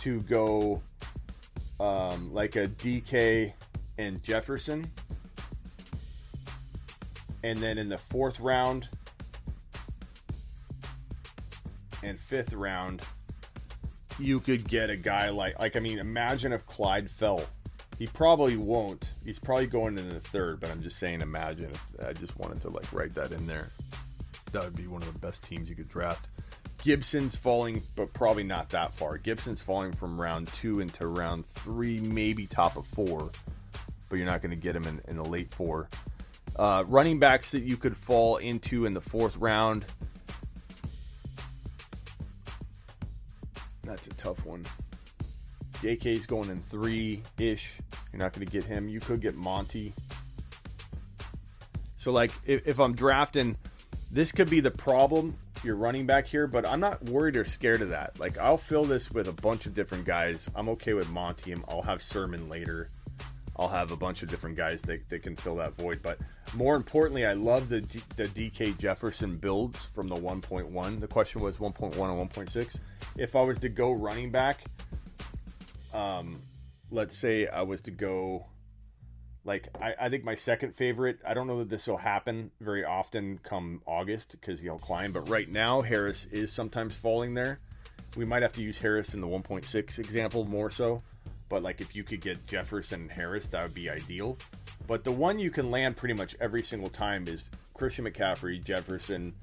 to 0.00 0.20
go 0.22 0.82
um, 1.80 2.32
like 2.32 2.56
a 2.56 2.68
DK 2.68 3.52
and 3.98 4.22
Jefferson 4.22 4.88
and 7.42 7.58
then 7.58 7.78
in 7.78 7.88
the 7.88 7.98
fourth 7.98 8.40
round 8.40 8.88
and 12.02 12.18
fifth 12.18 12.52
round, 12.52 13.02
you 14.18 14.40
could 14.40 14.68
get 14.68 14.90
a 14.90 14.96
guy 14.96 15.30
like 15.30 15.58
like 15.58 15.76
I 15.76 15.80
mean, 15.80 15.98
imagine 15.98 16.52
if 16.52 16.66
Clyde 16.66 17.10
fell. 17.10 17.42
He 17.98 18.06
probably 18.06 18.56
won't. 18.56 19.12
He's 19.24 19.38
probably 19.38 19.66
going 19.66 19.98
in 19.98 20.08
the 20.08 20.20
third, 20.20 20.58
but 20.58 20.70
I'm 20.70 20.80
just 20.80 20.98
saying, 20.98 21.20
imagine. 21.20 21.70
If, 21.70 21.84
I 22.02 22.12
just 22.14 22.38
wanted 22.38 22.62
to 22.62 22.70
like 22.70 22.90
write 22.92 23.14
that 23.14 23.32
in 23.32 23.46
there. 23.46 23.72
That 24.52 24.64
would 24.64 24.76
be 24.76 24.86
one 24.86 25.02
of 25.02 25.12
the 25.12 25.18
best 25.18 25.42
teams 25.42 25.68
you 25.68 25.76
could 25.76 25.88
draft. 25.88 26.28
Gibson's 26.82 27.36
falling, 27.36 27.82
but 27.96 28.12
probably 28.14 28.42
not 28.42 28.70
that 28.70 28.94
far. 28.94 29.18
Gibson's 29.18 29.60
falling 29.60 29.92
from 29.92 30.18
round 30.18 30.48
two 30.48 30.80
into 30.80 31.06
round 31.06 31.44
three, 31.44 32.00
maybe 32.00 32.46
top 32.46 32.76
of 32.76 32.86
four, 32.86 33.30
but 34.08 34.16
you're 34.16 34.26
not 34.26 34.40
going 34.40 34.54
to 34.54 34.60
get 34.60 34.74
him 34.74 34.84
in, 34.84 35.00
in 35.08 35.16
the 35.16 35.24
late 35.24 35.52
four. 35.54 35.90
Uh, 36.56 36.84
running 36.86 37.18
backs 37.18 37.52
that 37.52 37.62
you 37.62 37.76
could 37.76 37.96
fall 37.96 38.36
into 38.36 38.86
in 38.86 38.92
the 38.92 39.00
fourth 39.00 39.36
round. 39.36 39.86
That's 43.82 44.06
a 44.06 44.10
tough 44.10 44.44
one. 44.44 44.64
JK's 45.82 46.26
going 46.26 46.50
in 46.50 46.60
three 46.60 47.22
ish. 47.38 47.72
You're 48.12 48.20
not 48.20 48.32
going 48.32 48.46
to 48.46 48.52
get 48.52 48.64
him. 48.64 48.88
You 48.88 49.00
could 49.00 49.20
get 49.20 49.34
Monty. 49.34 49.94
So, 51.96 52.12
like, 52.12 52.30
if, 52.46 52.66
if 52.68 52.78
I'm 52.78 52.94
drafting, 52.94 53.56
this 54.10 54.32
could 54.32 54.50
be 54.50 54.60
the 54.60 54.70
problem. 54.70 55.36
You're 55.62 55.76
running 55.76 56.06
back 56.06 56.26
here, 56.26 56.46
but 56.46 56.66
I'm 56.66 56.80
not 56.80 57.02
worried 57.04 57.36
or 57.36 57.44
scared 57.44 57.82
of 57.82 57.90
that. 57.90 58.18
Like, 58.18 58.38
I'll 58.38 58.56
fill 58.56 58.84
this 58.84 59.10
with 59.10 59.28
a 59.28 59.32
bunch 59.32 59.66
of 59.66 59.74
different 59.74 60.04
guys. 60.04 60.48
I'm 60.54 60.68
okay 60.70 60.94
with 60.94 61.10
Monty. 61.10 61.54
I'll 61.68 61.82
have 61.82 62.02
Sermon 62.02 62.48
later. 62.48 62.88
I'll 63.56 63.68
have 63.68 63.90
a 63.90 63.96
bunch 63.96 64.22
of 64.22 64.28
different 64.28 64.56
guys 64.56 64.80
that, 64.82 65.08
that 65.10 65.22
can 65.22 65.36
fill 65.36 65.56
that 65.56 65.74
void. 65.74 66.00
But 66.02 66.18
more 66.54 66.76
importantly, 66.76 67.26
I 67.26 67.34
love 67.34 67.68
the 67.68 67.80
the 68.16 68.26
DK 68.28 68.78
Jefferson 68.78 69.36
builds 69.36 69.84
from 69.84 70.08
the 70.08 70.16
1.1. 70.16 71.00
The 71.00 71.08
question 71.08 71.42
was 71.42 71.58
1.1 71.58 71.92
and 71.92 72.30
1.6. 72.30 72.78
If 73.16 73.36
I 73.36 73.42
was 73.42 73.58
to 73.58 73.68
go 73.68 73.92
running 73.92 74.30
back, 74.30 74.64
um, 75.92 76.40
let's 76.90 77.16
say 77.18 77.46
I 77.46 77.62
was 77.62 77.80
to 77.82 77.90
go, 77.90 78.46
like 79.44 79.68
I, 79.80 79.94
I 80.00 80.08
think 80.08 80.24
my 80.24 80.34
second 80.36 80.74
favorite. 80.74 81.18
I 81.26 81.34
don't 81.34 81.46
know 81.46 81.58
that 81.58 81.68
this 81.68 81.86
will 81.86 81.98
happen 81.98 82.50
very 82.60 82.84
often 82.84 83.38
come 83.42 83.82
August 83.86 84.32
because 84.32 84.60
he'll 84.60 84.78
climb, 84.78 85.12
but 85.12 85.28
right 85.28 85.50
now 85.50 85.80
Harris 85.82 86.26
is 86.26 86.52
sometimes 86.52 86.94
falling 86.94 87.34
there. 87.34 87.60
We 88.16 88.24
might 88.24 88.42
have 88.42 88.52
to 88.54 88.62
use 88.62 88.78
Harris 88.78 89.14
in 89.14 89.20
the 89.20 89.28
1.6 89.28 89.98
example 89.98 90.44
more 90.44 90.70
so. 90.70 91.02
But 91.50 91.62
like 91.62 91.82
if 91.82 91.94
you 91.94 92.02
could 92.04 92.22
get 92.22 92.46
Jefferson 92.46 93.02
and 93.02 93.10
Harris, 93.10 93.46
that 93.48 93.62
would 93.62 93.74
be 93.74 93.90
ideal. 93.90 94.38
But 94.86 95.04
the 95.04 95.12
one 95.12 95.38
you 95.38 95.50
can 95.50 95.70
land 95.70 95.96
pretty 95.96 96.14
much 96.14 96.34
every 96.40 96.62
single 96.62 96.88
time 96.88 97.28
is 97.28 97.50
Christian 97.74 98.06
McCaffrey, 98.06 98.64
Jefferson, 98.64 99.34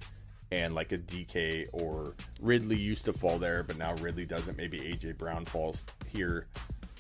and 0.52 0.74
like 0.74 0.92
a 0.92 0.98
DK 0.98 1.68
or 1.74 2.16
Ridley 2.42 2.78
used 2.78 3.06
to 3.06 3.14
fall 3.14 3.38
there, 3.38 3.62
but 3.62 3.78
now 3.78 3.94
Ridley 3.96 4.26
doesn't. 4.26 4.58
Maybe 4.58 4.80
AJ 4.80 5.18
Brown 5.18 5.46
falls 5.46 5.84
here. 6.08 6.48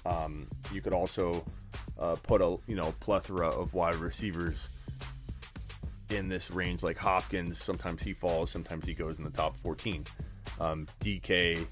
Um, 0.06 0.48
you 0.72 0.82
could 0.82 0.94
also 0.94 1.44
uh, 1.98 2.16
put 2.16 2.42
a 2.42 2.58
you 2.68 2.76
know 2.76 2.94
plethora 3.00 3.48
of 3.48 3.74
wide 3.74 3.96
receivers 3.96 4.70
in 6.10 6.28
this 6.28 6.52
range, 6.52 6.84
like 6.84 6.98
Hopkins. 6.98 7.62
Sometimes 7.62 8.04
he 8.04 8.14
falls, 8.14 8.52
sometimes 8.52 8.86
he 8.86 8.94
goes 8.94 9.18
in 9.18 9.24
the 9.24 9.30
top 9.30 9.58
14. 9.58 10.06
Um, 10.60 10.88
DK, 11.02 11.66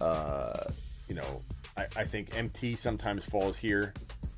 uh, 0.00 0.64
you 1.08 1.14
know, 1.14 1.42
I, 1.76 1.86
I 1.96 2.04
think 2.04 2.36
MT 2.36 2.76
sometimes 2.76 3.24
falls 3.24 3.56
here. 3.56 3.92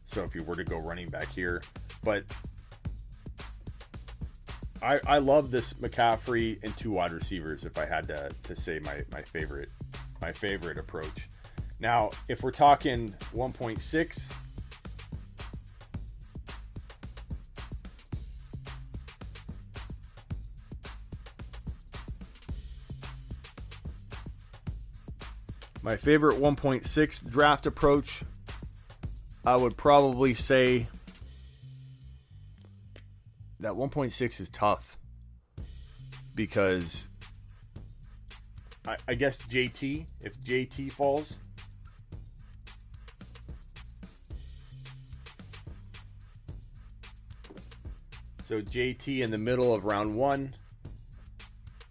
So 0.06 0.22
if 0.22 0.34
you 0.34 0.42
were 0.42 0.56
to 0.56 0.64
go 0.64 0.78
running 0.78 1.08
back 1.08 1.30
here, 1.32 1.62
but 2.02 2.24
I, 4.80 5.00
I 5.06 5.18
love 5.18 5.50
this 5.50 5.74
McCaffrey 5.74 6.58
and 6.62 6.76
two 6.76 6.92
wide 6.92 7.12
receivers. 7.12 7.64
If 7.64 7.78
I 7.78 7.84
had 7.84 8.08
to, 8.08 8.30
to 8.44 8.56
say 8.56 8.78
my, 8.78 9.02
my 9.12 9.22
favorite 9.22 9.70
my 10.20 10.32
favorite 10.32 10.78
approach. 10.78 11.28
Now, 11.80 12.10
if 12.28 12.42
we're 12.42 12.50
talking 12.50 13.14
1.6, 13.34 14.22
my 25.88 25.96
favorite 25.96 26.38
1.6 26.38 27.30
draft 27.30 27.64
approach, 27.64 28.22
I 29.46 29.56
would 29.56 29.74
probably 29.74 30.34
say 30.34 30.86
that 33.60 33.72
1.6 33.72 34.38
is 34.38 34.50
tough 34.50 34.98
because 36.34 37.08
I, 38.86 38.98
I 39.08 39.14
guess 39.14 39.38
JT, 39.38 40.04
if 40.20 40.36
JT 40.44 40.92
falls, 40.92 41.36
so 48.46 48.60
JT 48.60 49.20
in 49.20 49.30
the 49.30 49.38
middle 49.38 49.72
of 49.74 49.86
round 49.86 50.14
one, 50.14 50.54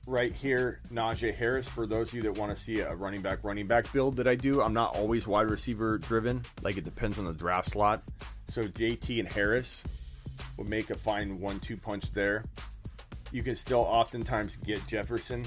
right 0.07 0.33
here, 0.33 0.79
Najee 0.91 1.35
Harris. 1.35 1.67
For 1.67 1.85
those 1.85 2.07
of 2.07 2.13
you 2.15 2.21
that 2.23 2.37
want 2.37 2.55
to 2.55 2.61
see 2.61 2.79
a 2.79 2.95
running 2.95 3.21
back, 3.21 3.43
running 3.43 3.67
back 3.67 3.91
build 3.91 4.15
that 4.15 4.27
I 4.27 4.35
do, 4.35 4.61
I'm 4.61 4.73
not 4.73 4.95
always 4.95 5.27
wide 5.27 5.51
receiver 5.51 5.97
driven. 5.97 6.43
Like 6.63 6.77
it 6.77 6.85
depends 6.85 7.19
on 7.19 7.25
the 7.25 7.33
draft 7.33 7.69
slot. 7.69 8.01
So 8.47 8.63
JT 8.63 9.19
and 9.19 9.31
Harris 9.31 9.83
would 10.55 10.69
make 10.69 10.89
a 10.89 10.95
fine 10.95 11.39
one-two 11.39 11.77
punch 11.77 12.11
there. 12.13 12.43
You 13.31 13.43
can 13.43 13.57
still 13.57 13.81
oftentimes 13.81 14.55
get 14.55 14.87
Jefferson, 14.87 15.45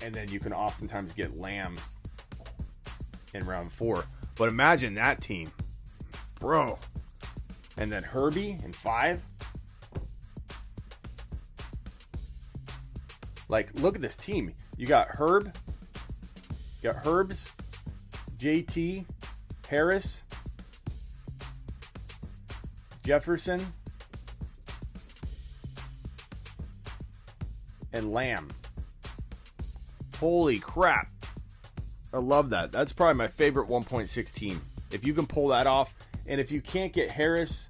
and 0.00 0.14
then 0.14 0.30
you 0.30 0.38
can 0.38 0.52
oftentimes 0.52 1.12
get 1.12 1.36
Lamb 1.36 1.76
in 3.34 3.44
round 3.44 3.72
four. 3.72 4.04
But 4.36 4.48
imagine 4.48 4.94
that 4.94 5.20
team, 5.20 5.50
bro. 6.38 6.78
And 7.76 7.90
then 7.90 8.04
Herbie 8.04 8.60
in 8.64 8.72
five. 8.72 9.20
Like, 13.54 13.72
look 13.74 13.94
at 13.94 14.02
this 14.02 14.16
team. 14.16 14.52
You 14.76 14.88
got 14.88 15.06
Herb, 15.06 15.56
you 16.82 16.92
got 16.92 17.06
Herbs, 17.06 17.48
JT, 18.36 19.04
Harris, 19.68 20.24
Jefferson, 23.04 23.64
and 27.92 28.12
Lamb. 28.12 28.48
Holy 30.18 30.58
crap. 30.58 31.12
I 32.12 32.18
love 32.18 32.50
that. 32.50 32.72
That's 32.72 32.92
probably 32.92 33.14
my 33.14 33.28
favorite 33.28 33.68
1.6 33.68 34.32
team. 34.32 34.60
If 34.90 35.06
you 35.06 35.14
can 35.14 35.28
pull 35.28 35.46
that 35.46 35.68
off, 35.68 35.94
and 36.26 36.40
if 36.40 36.50
you 36.50 36.60
can't 36.60 36.92
get 36.92 37.08
Harris, 37.08 37.68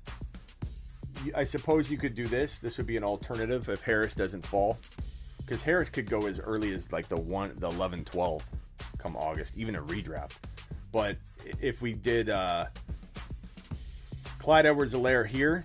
I 1.35 1.45
suppose 1.45 1.91
you 1.91 1.99
could 1.99 2.15
do 2.15 2.27
this. 2.27 2.57
This 2.57 2.79
would 2.79 2.87
be 2.87 2.97
an 2.97 3.05
alternative 3.05 3.69
if 3.69 3.83
Harris 3.83 4.15
doesn't 4.15 4.47
fall 4.47 4.79
because 5.45 5.63
Harris 5.63 5.91
could 5.91 6.09
go 6.09 6.27
as 6.27 6.41
early 6.41 6.73
as 6.73 6.91
like 6.93 7.09
the 7.09 7.21
one, 7.21 7.53
the 7.57 7.69
11, 7.69 8.05
12 8.05 8.43
come 8.99 9.17
August, 9.17 9.57
even 9.57 9.77
a 9.77 9.83
redraft. 9.83 10.33
But 10.93 11.17
if 11.61 11.83
we 11.83 11.93
did 11.93 12.31
uh, 12.31 12.67
Clyde 14.39 14.67
Edwards-Helaire 14.67 15.27
here, 15.27 15.65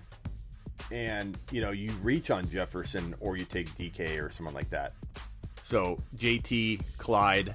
and 0.90 1.38
you 1.52 1.60
know 1.60 1.70
you 1.70 1.92
reach 2.02 2.30
on 2.30 2.48
Jefferson 2.48 3.14
or 3.20 3.36
you 3.36 3.44
take 3.44 3.68
DK 3.76 4.20
or 4.20 4.30
someone 4.30 4.54
like 4.54 4.70
that. 4.70 4.92
So 5.62 5.96
JT, 6.16 6.82
Clyde. 6.98 7.54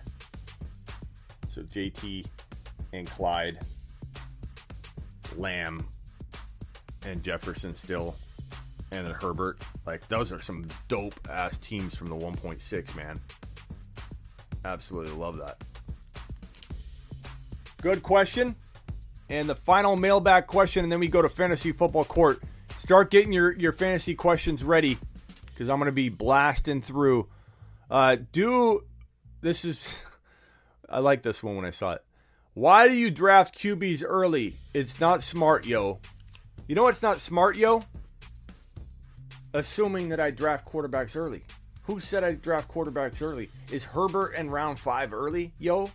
So 1.50 1.62
JT 1.64 2.26
and 2.94 3.08
Clyde, 3.08 3.60
Lamb, 5.36 5.86
and 7.06 7.22
Jefferson 7.24 7.76
still 7.76 8.16
and 8.92 9.06
then 9.06 9.14
Herbert. 9.14 9.62
Like 9.86 10.08
those 10.08 10.32
are 10.32 10.40
some 10.40 10.68
dope 10.88 11.16
ass 11.30 11.58
teams 11.60 11.96
from 11.96 12.08
the 12.08 12.16
1.6, 12.16 12.96
man. 12.96 13.20
Absolutely 14.64 15.14
love 15.14 15.38
that. 15.38 15.64
Good 17.82 18.02
question. 18.02 18.56
And 19.30 19.50
the 19.50 19.56
final 19.56 19.96
mailbag 19.96 20.48
question, 20.48 20.84
and 20.84 20.92
then 20.92 21.00
we 21.00 21.08
go 21.08 21.22
to 21.22 21.30
fantasy 21.30 21.72
football 21.72 22.06
court. 22.06 22.42
Start 22.78 23.10
getting 23.10 23.32
your, 23.32 23.52
your 23.54 23.72
fantasy 23.72 24.14
questions 24.14 24.64
ready 24.64 24.98
because 25.46 25.70
I'm 25.70 25.78
going 25.78 25.88
to 25.88 25.92
be 25.92 26.10
blasting 26.10 26.82
through. 26.82 27.28
Uh, 27.90 28.18
do 28.32 28.84
this 29.42 29.66
is, 29.66 30.04
I 30.90 31.00
like 31.00 31.24
this 31.24 31.42
one 31.42 31.56
when 31.56 31.66
I 31.66 31.72
saw 31.72 31.94
it. 31.94 32.04
Why 32.54 32.88
do 32.88 32.94
you 32.94 33.12
draft 33.12 33.58
QBs 33.58 34.04
early? 34.06 34.56
It's 34.74 35.00
not 35.00 35.24
smart, 35.24 35.66
yo. 35.66 36.00
You 36.68 36.76
know 36.76 36.84
what's 36.84 37.04
not 37.04 37.20
smart, 37.20 37.58
yo? 37.58 37.84
Assuming 39.56 40.10
that 40.10 40.20
I 40.20 40.32
draft 40.32 40.68
quarterbacks 40.68 41.16
early. 41.16 41.42
Who 41.84 42.00
said 42.00 42.24
I 42.24 42.34
draft 42.34 42.70
quarterbacks 42.70 43.22
early? 43.22 43.50
Is 43.72 43.84
Herbert 43.84 44.34
in 44.36 44.50
round 44.50 44.80
five 44.80 45.14
early? 45.14 45.54
Yo, 45.60 45.90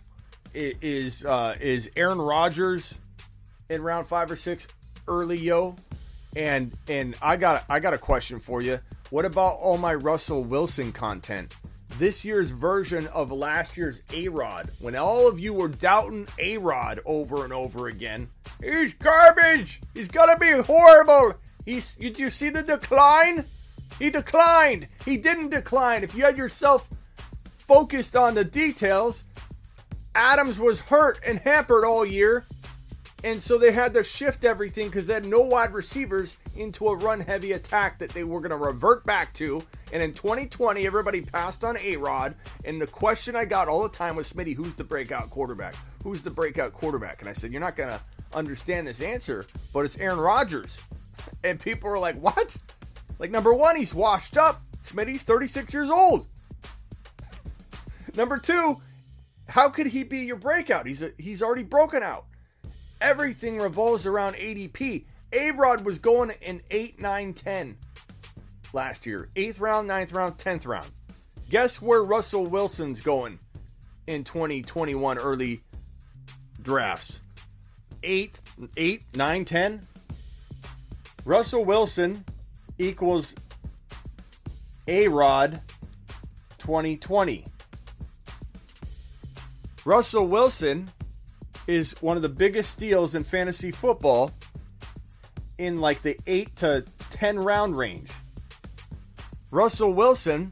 is 0.53 1.23
uh, 1.25 1.55
is 1.61 1.89
Aaron 1.95 2.19
Rodgers 2.19 2.97
in 3.69 3.81
round 3.81 4.07
five 4.07 4.31
or 4.31 4.35
six 4.35 4.67
early? 5.07 5.37
Yo, 5.37 5.75
and 6.35 6.71
and 6.87 7.15
I 7.21 7.37
got 7.37 7.63
I 7.69 7.79
got 7.79 7.93
a 7.93 7.97
question 7.97 8.39
for 8.39 8.61
you. 8.61 8.79
What 9.09 9.25
about 9.25 9.57
all 9.57 9.77
my 9.77 9.93
Russell 9.93 10.43
Wilson 10.43 10.91
content? 10.91 11.53
This 11.99 12.23
year's 12.23 12.51
version 12.51 13.07
of 13.07 13.33
last 13.33 13.75
year's 13.75 14.01
A 14.13 14.29
Rod, 14.29 14.71
when 14.79 14.95
all 14.95 15.27
of 15.27 15.41
you 15.41 15.53
were 15.53 15.67
doubting 15.67 16.25
A 16.39 16.57
Rod 16.57 17.01
over 17.05 17.43
and 17.43 17.51
over 17.51 17.87
again. 17.87 18.29
He's 18.63 18.93
garbage. 18.93 19.81
He's 19.93 20.07
gonna 20.07 20.37
be 20.37 20.51
horrible. 20.51 21.33
He's, 21.65 21.95
did 21.95 22.17
you 22.17 22.29
see 22.29 22.49
the 22.49 22.63
decline? 22.63 23.45
He 23.99 24.09
declined. 24.09 24.87
He 25.05 25.17
didn't 25.17 25.49
decline. 25.49 26.03
If 26.03 26.15
you 26.15 26.23
had 26.23 26.37
yourself 26.37 26.87
focused 27.57 28.15
on 28.15 28.35
the 28.35 28.43
details, 28.43 29.23
Adams 30.15 30.59
was 30.59 30.79
hurt 30.79 31.19
and 31.25 31.39
hampered 31.39 31.85
all 31.85 32.05
year. 32.05 32.45
And 33.23 33.41
so 33.41 33.57
they 33.57 33.71
had 33.71 33.93
to 33.93 34.03
shift 34.03 34.45
everything 34.45 34.87
because 34.87 35.05
they 35.05 35.13
had 35.13 35.25
no 35.25 35.41
wide 35.41 35.73
receivers 35.73 36.35
into 36.55 36.87
a 36.87 36.95
run 36.95 37.19
heavy 37.19 37.51
attack 37.51 37.99
that 37.99 38.09
they 38.09 38.23
were 38.23 38.39
going 38.39 38.51
to 38.51 38.57
revert 38.57 39.05
back 39.05 39.33
to. 39.35 39.63
And 39.93 40.01
in 40.01 40.13
2020, 40.13 40.85
everybody 40.87 41.21
passed 41.21 41.63
on 41.63 41.77
A 41.77 41.97
Rod. 41.97 42.35
And 42.65 42.81
the 42.81 42.87
question 42.87 43.35
I 43.35 43.45
got 43.45 43.67
all 43.67 43.83
the 43.83 43.89
time 43.89 44.15
was 44.15 44.31
Smitty, 44.31 44.55
who's 44.55 44.73
the 44.73 44.83
breakout 44.83 45.29
quarterback? 45.29 45.75
Who's 46.03 46.21
the 46.21 46.31
breakout 46.31 46.73
quarterback? 46.73 47.21
And 47.21 47.29
I 47.29 47.33
said, 47.33 47.51
You're 47.51 47.61
not 47.61 47.75
going 47.75 47.89
to 47.89 47.99
understand 48.33 48.87
this 48.87 49.01
answer, 49.01 49.45
but 49.73 49.85
it's 49.85 49.97
Aaron 49.97 50.19
Rodgers. 50.19 50.77
And 51.43 51.59
people 51.59 51.89
are 51.89 51.99
like, 51.99 52.15
What? 52.15 52.55
Like, 53.19 53.31
number 53.31 53.53
one, 53.53 53.75
he's 53.75 53.93
washed 53.93 54.35
up. 54.35 54.61
Smitty's 54.83 55.21
36 55.21 55.73
years 55.73 55.89
old. 55.89 56.27
Number 58.15 58.37
two, 58.37 58.81
how 59.47 59.69
could 59.69 59.87
he 59.87 60.03
be 60.03 60.19
your 60.19 60.37
breakout? 60.37 60.87
He's 60.87 61.01
a, 61.01 61.11
he's 61.17 61.43
already 61.43 61.63
broken 61.63 62.03
out. 62.03 62.25
Everything 62.99 63.59
revolves 63.59 64.05
around 64.05 64.35
ADP. 64.35 65.05
A 65.33 65.51
Rod 65.51 65.85
was 65.85 65.99
going 65.99 66.31
in 66.41 66.61
8, 66.71 66.99
9, 66.99 67.33
10 67.33 67.77
last 68.73 69.05
year. 69.05 69.29
8th 69.35 69.59
round, 69.59 69.89
9th 69.89 70.13
round, 70.13 70.37
10th 70.37 70.67
round. 70.67 70.87
Guess 71.49 71.81
where 71.81 72.03
Russell 72.03 72.47
Wilson's 72.47 73.01
going 73.01 73.39
in 74.07 74.23
2021 74.23 75.17
early 75.17 75.61
drafts? 76.61 77.21
8, 78.03 78.39
8, 78.77 79.03
9, 79.15 79.45
10. 79.45 79.81
Russell 81.25 81.65
Wilson 81.65 82.25
equals 82.79 83.35
A 84.87 85.07
Rod 85.07 85.61
2020. 86.57 87.45
Russell 89.85 90.27
Wilson 90.27 90.89
is 91.67 91.95
one 92.01 92.15
of 92.15 92.23
the 92.23 92.29
biggest 92.29 92.71
steals 92.71 93.13
in 93.13 93.23
fantasy 93.23 93.71
football 93.71 94.31
in 95.59 95.79
like 95.79 96.01
the 96.01 96.17
8 96.25 96.55
to 96.57 96.85
10 97.11 97.37
round 97.37 97.77
range. 97.77 98.09
Russell 99.51 99.93
Wilson 99.93 100.51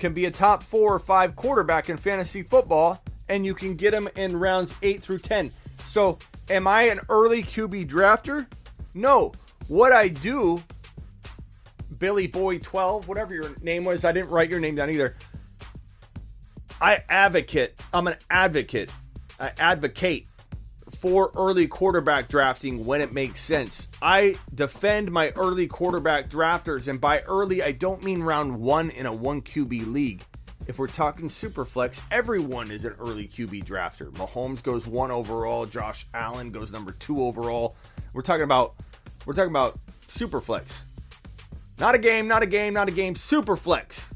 can 0.00 0.12
be 0.12 0.26
a 0.26 0.30
top 0.30 0.62
4 0.64 0.94
or 0.94 0.98
5 0.98 1.36
quarterback 1.36 1.88
in 1.88 1.96
fantasy 1.96 2.42
football 2.42 3.00
and 3.28 3.46
you 3.46 3.54
can 3.54 3.76
get 3.76 3.94
him 3.94 4.08
in 4.16 4.36
rounds 4.36 4.74
8 4.82 5.00
through 5.00 5.18
10. 5.20 5.52
So, 5.86 6.18
am 6.50 6.66
I 6.66 6.82
an 6.84 7.00
early 7.08 7.42
QB 7.42 7.88
drafter? 7.88 8.46
No. 8.94 9.32
What 9.68 9.92
I 9.92 10.08
do 10.08 10.62
Billy 11.98 12.26
Boy 12.26 12.58
12, 12.58 13.06
whatever 13.06 13.34
your 13.34 13.50
name 13.60 13.84
was, 13.84 14.04
I 14.04 14.12
didn't 14.12 14.30
write 14.30 14.50
your 14.50 14.60
name 14.60 14.74
down 14.74 14.90
either. 14.90 15.16
I 16.80 17.02
advocate, 17.08 17.74
I'm 17.92 18.06
an 18.06 18.16
advocate. 18.30 18.90
I 19.38 19.52
advocate 19.58 20.26
for 21.00 21.30
early 21.36 21.66
quarterback 21.66 22.28
drafting 22.28 22.84
when 22.84 23.00
it 23.00 23.12
makes 23.12 23.42
sense. 23.42 23.88
I 24.00 24.36
defend 24.54 25.10
my 25.10 25.30
early 25.36 25.66
quarterback 25.66 26.28
drafters, 26.28 26.88
and 26.88 27.00
by 27.00 27.20
early, 27.20 27.62
I 27.62 27.72
don't 27.72 28.02
mean 28.02 28.22
round 28.22 28.58
one 28.58 28.90
in 28.90 29.06
a 29.06 29.12
one 29.12 29.42
QB 29.42 29.92
league. 29.92 30.24
If 30.66 30.78
we're 30.78 30.86
talking 30.86 31.28
super 31.28 31.64
flex, 31.64 32.00
everyone 32.10 32.70
is 32.70 32.84
an 32.84 32.94
early 32.98 33.26
QB 33.26 33.64
drafter. 33.64 34.10
Mahomes 34.12 34.62
goes 34.62 34.86
one 34.86 35.10
overall, 35.10 35.66
Josh 35.66 36.06
Allen 36.14 36.50
goes 36.52 36.70
number 36.70 36.92
two 36.92 37.22
overall. 37.22 37.76
We're 38.12 38.22
talking 38.22 38.42
about 38.42 38.74
we're 39.28 39.34
talking 39.34 39.50
about 39.50 39.78
super 40.06 40.40
flex. 40.40 40.84
Not 41.78 41.94
a 41.94 41.98
game, 41.98 42.26
not 42.28 42.42
a 42.42 42.46
game, 42.46 42.72
not 42.72 42.88
a 42.88 42.90
game, 42.90 43.14
super 43.14 43.58
flex. 43.58 44.08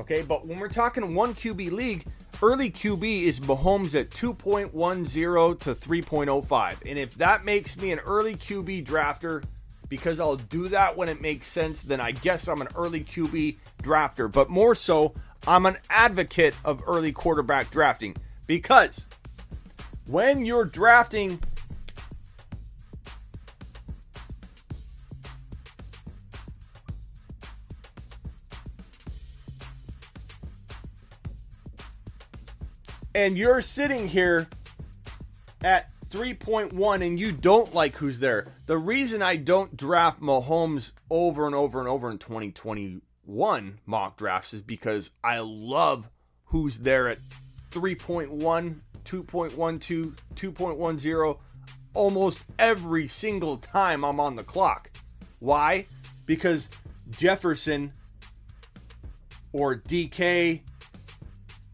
Okay, 0.00 0.22
but 0.22 0.46
when 0.46 0.58
we're 0.58 0.70
talking 0.70 1.14
one 1.14 1.34
QB 1.34 1.70
league, 1.72 2.06
early 2.42 2.70
QB 2.70 3.24
is 3.24 3.40
Mahomes 3.40 3.94
at 3.94 4.08
2.10 4.08 5.60
to 5.60 5.74
3.05. 5.74 6.76
And 6.88 6.98
if 6.98 7.16
that 7.16 7.44
makes 7.44 7.76
me 7.76 7.92
an 7.92 7.98
early 7.98 8.34
QB 8.34 8.86
drafter, 8.86 9.44
because 9.90 10.20
I'll 10.20 10.36
do 10.36 10.68
that 10.68 10.96
when 10.96 11.10
it 11.10 11.20
makes 11.20 11.48
sense, 11.48 11.82
then 11.82 12.00
I 12.00 12.12
guess 12.12 12.48
I'm 12.48 12.62
an 12.62 12.68
early 12.76 13.04
QB 13.04 13.56
drafter. 13.82 14.32
But 14.32 14.48
more 14.48 14.74
so, 14.74 15.12
I'm 15.46 15.66
an 15.66 15.76
advocate 15.90 16.54
of 16.64 16.82
early 16.86 17.12
quarterback 17.12 17.70
drafting 17.70 18.16
because 18.46 19.06
when 20.06 20.46
you're 20.46 20.64
drafting 20.64 21.42
and 33.18 33.36
you're 33.36 33.60
sitting 33.60 34.06
here 34.06 34.46
at 35.64 35.90
3.1 36.08 37.04
and 37.04 37.18
you 37.18 37.32
don't 37.32 37.74
like 37.74 37.96
who's 37.96 38.20
there. 38.20 38.46
The 38.66 38.78
reason 38.78 39.22
I 39.22 39.34
don't 39.34 39.76
draft 39.76 40.20
Mahomes 40.20 40.92
over 41.10 41.44
and 41.46 41.54
over 41.54 41.80
and 41.80 41.88
over 41.88 42.12
in 42.12 42.18
2021 42.18 43.80
mock 43.86 44.16
drafts 44.16 44.54
is 44.54 44.62
because 44.62 45.10
I 45.24 45.40
love 45.40 46.08
who's 46.44 46.78
there 46.78 47.08
at 47.08 47.18
3.1, 47.72 48.38
2.12, 49.04 50.14
2.10 50.36 51.38
almost 51.94 52.44
every 52.56 53.08
single 53.08 53.56
time 53.56 54.04
I'm 54.04 54.20
on 54.20 54.36
the 54.36 54.44
clock. 54.44 54.92
Why? 55.40 55.86
Because 56.24 56.68
Jefferson 57.10 57.92
or 59.52 59.74
DK 59.74 60.60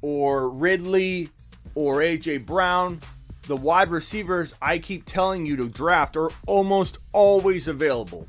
or 0.01 0.49
Ridley 0.51 1.31
or 1.75 1.99
AJ 1.99 2.47
Brown, 2.47 3.01
the 3.47 3.57
wide 3.57 3.91
receivers 3.91 4.55
I 4.63 4.79
keep 4.79 5.05
telling 5.05 5.47
you 5.47 5.57
to 5.57 5.69
draft 5.69 6.17
are 6.17 6.31
almost 6.47 6.99
always 7.13 7.69
available. 7.69 8.27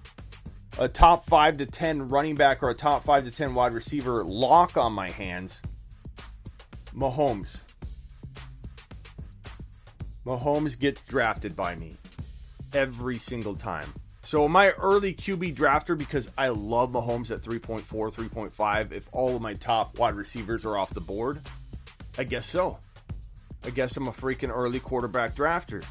a 0.79 0.89
top 0.89 1.25
five 1.25 1.57
to 1.57 1.67
ten 1.67 2.09
running 2.09 2.35
back 2.35 2.63
or 2.63 2.71
a 2.71 2.75
top 2.75 3.03
five 3.03 3.23
to 3.25 3.31
ten 3.31 3.53
wide 3.53 3.73
receiver 3.73 4.23
lock 4.23 4.77
on 4.77 4.93
my 4.93 5.11
hands. 5.11 5.61
Mahomes. 6.95 7.61
Mahomes 10.25 10.77
gets 10.77 11.03
drafted 11.03 11.55
by 11.55 11.75
me 11.75 11.95
every 12.73 13.19
single 13.19 13.55
time. 13.55 13.91
So 14.23 14.47
I 14.47 14.69
early 14.71 15.13
QB 15.13 15.55
drafter 15.55 15.97
because 15.97 16.29
I 16.37 16.49
love 16.49 16.91
Mahomes 16.91 17.31
at 17.31 17.41
3.4, 17.41 17.81
3.5 18.13 18.91
if 18.91 19.09
all 19.11 19.35
of 19.35 19.41
my 19.41 19.55
top 19.55 19.97
wide 19.97 20.13
receivers 20.13 20.63
are 20.63 20.77
off 20.77 20.93
the 20.93 21.01
board? 21.01 21.41
I 22.17 22.23
guess 22.23 22.45
so. 22.45 22.77
I 23.63 23.71
guess 23.71 23.97
I'm 23.97 24.07
a 24.07 24.11
freaking 24.11 24.55
early 24.55 24.79
quarterback 24.79 25.35
drafter. 25.35 25.83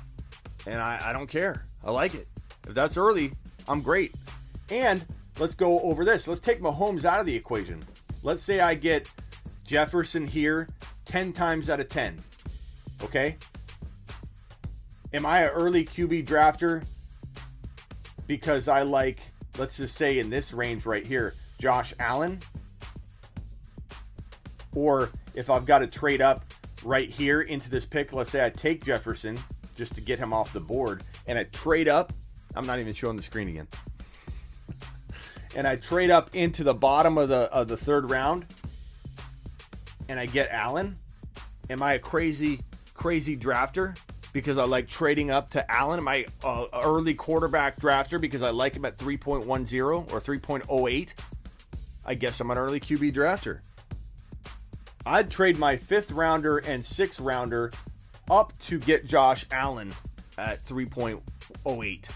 And 0.66 0.80
I, 0.80 1.00
I 1.06 1.12
don't 1.12 1.28
care. 1.28 1.64
I 1.84 1.90
like 1.90 2.14
it. 2.14 2.28
If 2.68 2.74
that's 2.74 2.96
early, 2.96 3.32
I'm 3.66 3.80
great. 3.80 4.14
And 4.70 5.04
let's 5.38 5.54
go 5.54 5.80
over 5.80 6.04
this. 6.04 6.28
Let's 6.28 6.40
take 6.40 6.60
Mahomes 6.60 7.04
out 7.04 7.20
of 7.20 7.26
the 7.26 7.34
equation. 7.34 7.82
Let's 8.22 8.42
say 8.42 8.60
I 8.60 8.74
get 8.74 9.08
Jefferson 9.64 10.26
here 10.26 10.68
10 11.06 11.32
times 11.32 11.68
out 11.68 11.80
of 11.80 11.88
10. 11.88 12.16
Okay? 13.02 13.36
Am 15.12 15.26
I 15.26 15.40
an 15.40 15.48
early 15.48 15.84
QB 15.84 16.24
drafter 16.24 16.84
because 18.28 18.68
I 18.68 18.82
like, 18.82 19.18
let's 19.58 19.76
just 19.76 19.96
say 19.96 20.20
in 20.20 20.30
this 20.30 20.52
range 20.52 20.86
right 20.86 21.04
here, 21.04 21.34
Josh 21.58 21.92
Allen? 21.98 22.40
Or 24.72 25.10
if 25.34 25.50
I've 25.50 25.66
got 25.66 25.80
to 25.80 25.88
trade 25.88 26.22
up 26.22 26.44
right 26.84 27.10
here 27.10 27.40
into 27.40 27.68
this 27.68 27.84
pick, 27.84 28.12
let's 28.12 28.30
say 28.30 28.44
I 28.44 28.50
take 28.50 28.84
Jefferson 28.84 29.36
just 29.74 29.96
to 29.96 30.00
get 30.00 30.20
him 30.20 30.32
off 30.32 30.52
the 30.52 30.60
board 30.60 31.02
and 31.26 31.36
I 31.36 31.44
trade 31.44 31.88
up, 31.88 32.12
I'm 32.54 32.66
not 32.66 32.78
even 32.78 32.92
showing 32.92 33.16
the 33.16 33.22
screen 33.24 33.48
again. 33.48 33.66
and 35.56 35.66
I 35.66 35.74
trade 35.74 36.10
up 36.10 36.34
into 36.36 36.62
the 36.62 36.74
bottom 36.74 37.18
of 37.18 37.28
the 37.28 37.52
of 37.52 37.66
the 37.66 37.76
third 37.76 38.10
round 38.10 38.46
and 40.08 40.20
I 40.20 40.26
get 40.26 40.50
Allen, 40.50 40.96
am 41.68 41.82
I 41.82 41.94
a 41.94 41.98
crazy 41.98 42.60
crazy 42.94 43.36
drafter 43.36 43.96
because 44.32 44.58
I 44.58 44.64
like 44.64 44.88
trading 44.88 45.30
up 45.30 45.50
to 45.50 45.70
Allen? 45.70 46.02
my 46.02 46.26
a 46.44 46.66
early 46.82 47.14
quarterback 47.14 47.80
drafter 47.80 48.20
because 48.20 48.42
I 48.42 48.50
like 48.50 48.74
him 48.74 48.84
at 48.84 48.98
3.10 48.98 50.12
or 50.12 50.20
3.08? 50.20 51.08
I 52.04 52.14
guess 52.14 52.40
I'm 52.40 52.50
an 52.50 52.58
early 52.58 52.80
QB 52.80 53.12
drafter. 53.12 53.60
I'd 55.06 55.30
trade 55.30 55.58
my 55.58 55.76
fifth 55.76 56.12
rounder 56.12 56.58
and 56.58 56.84
sixth 56.84 57.20
rounder 57.20 57.72
up 58.30 58.56
to 58.60 58.78
get 58.78 59.06
Josh 59.06 59.46
Allen 59.50 59.92
at 60.36 60.64
3.08 60.66 62.08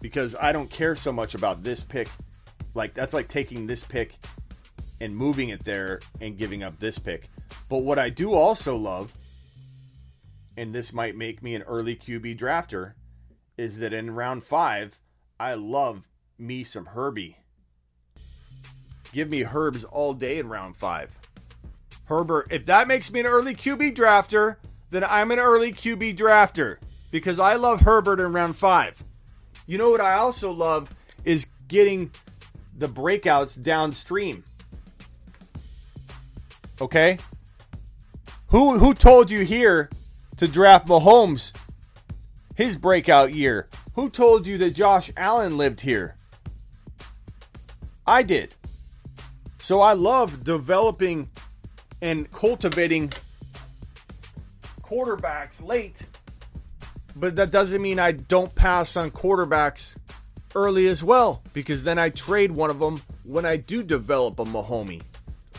because 0.00 0.34
I 0.34 0.52
don't 0.52 0.70
care 0.70 0.96
so 0.96 1.12
much 1.12 1.34
about 1.34 1.62
this 1.62 1.82
pick. 1.82 2.08
Like, 2.74 2.94
that's 2.94 3.12
like 3.12 3.28
taking 3.28 3.66
this 3.66 3.84
pick 3.84 4.14
and 5.00 5.16
moving 5.16 5.48
it 5.48 5.64
there 5.64 6.00
and 6.20 6.36
giving 6.36 6.62
up 6.62 6.78
this 6.78 6.98
pick. 6.98 7.28
But 7.68 7.78
what 7.78 7.98
I 7.98 8.10
do 8.10 8.32
also 8.34 8.76
love, 8.76 9.12
and 10.56 10.74
this 10.74 10.92
might 10.92 11.16
make 11.16 11.42
me 11.42 11.54
an 11.54 11.62
early 11.62 11.96
QB 11.96 12.38
drafter, 12.38 12.94
is 13.56 13.78
that 13.78 13.92
in 13.92 14.14
round 14.14 14.44
five, 14.44 15.00
I 15.38 15.54
love 15.54 16.08
me 16.38 16.64
some 16.64 16.86
Herbie. 16.86 17.38
Give 19.12 19.28
me 19.28 19.44
Herbs 19.44 19.84
all 19.84 20.14
day 20.14 20.38
in 20.38 20.48
round 20.48 20.76
five. 20.76 21.10
Herbert, 22.06 22.48
if 22.50 22.66
that 22.66 22.88
makes 22.88 23.10
me 23.10 23.20
an 23.20 23.26
early 23.26 23.54
QB 23.54 23.94
drafter, 23.94 24.56
then 24.90 25.04
I'm 25.04 25.30
an 25.30 25.38
early 25.38 25.72
QB 25.72 26.16
drafter 26.16 26.78
because 27.10 27.38
I 27.38 27.54
love 27.54 27.82
Herbert 27.82 28.20
in 28.20 28.32
round 28.32 28.56
five. 28.56 29.02
You 29.66 29.78
know 29.78 29.90
what 29.90 30.00
I 30.00 30.14
also 30.14 30.50
love 30.50 30.94
is 31.24 31.46
getting 31.68 32.10
the 32.76 32.88
breakouts 32.88 33.60
downstream. 33.62 34.42
Okay? 36.80 37.18
Who 38.48 38.78
who 38.78 38.94
told 38.94 39.30
you 39.30 39.44
here 39.44 39.90
to 40.40 40.48
draft 40.48 40.88
Mahomes 40.88 41.52
his 42.54 42.74
breakout 42.78 43.34
year? 43.34 43.68
Who 43.94 44.08
told 44.08 44.46
you 44.46 44.56
that 44.56 44.70
Josh 44.70 45.10
Allen 45.14 45.58
lived 45.58 45.82
here? 45.82 46.16
I 48.06 48.22
did. 48.22 48.54
So 49.58 49.82
I 49.82 49.92
love 49.92 50.42
developing 50.42 51.28
and 52.00 52.30
cultivating 52.32 53.12
quarterbacks 54.80 55.62
late, 55.62 56.06
but 57.14 57.36
that 57.36 57.50
doesn't 57.50 57.82
mean 57.82 57.98
I 57.98 58.12
don't 58.12 58.54
pass 58.54 58.96
on 58.96 59.10
quarterbacks 59.10 59.94
early 60.54 60.88
as 60.88 61.04
well, 61.04 61.42
because 61.52 61.84
then 61.84 61.98
I 61.98 62.08
trade 62.08 62.50
one 62.50 62.70
of 62.70 62.78
them 62.78 63.02
when 63.24 63.44
I 63.44 63.58
do 63.58 63.82
develop 63.82 64.38
a 64.38 64.46
Mahomie, 64.46 65.02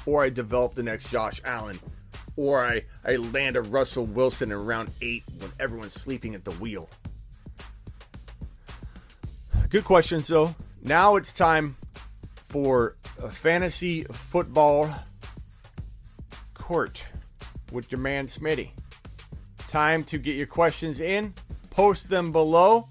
or 0.07 0.23
I 0.23 0.29
develop 0.29 0.73
the 0.73 0.81
next 0.81 1.11
Josh 1.11 1.39
Allen, 1.45 1.79
or 2.41 2.65
I, 2.65 2.81
I 3.05 3.17
land 3.17 3.55
a 3.55 3.61
Russell 3.61 4.05
Wilson 4.05 4.51
in 4.51 4.57
round 4.57 4.89
eight 4.99 5.23
when 5.37 5.51
everyone's 5.59 5.93
sleeping 5.93 6.33
at 6.33 6.43
the 6.43 6.51
wheel. 6.51 6.89
Good 9.69 9.85
questions, 9.85 10.27
though. 10.27 10.55
Now 10.81 11.17
it's 11.17 11.31
time 11.31 11.77
for 12.33 12.95
a 13.21 13.29
fantasy 13.29 14.05
football 14.05 14.91
court 16.55 17.03
with 17.71 17.91
your 17.91 18.01
man 18.01 18.25
Smitty. 18.25 18.71
Time 19.67 20.03
to 20.05 20.17
get 20.17 20.35
your 20.35 20.47
questions 20.47 20.99
in, 20.99 21.35
post 21.69 22.09
them 22.09 22.31
below, 22.31 22.89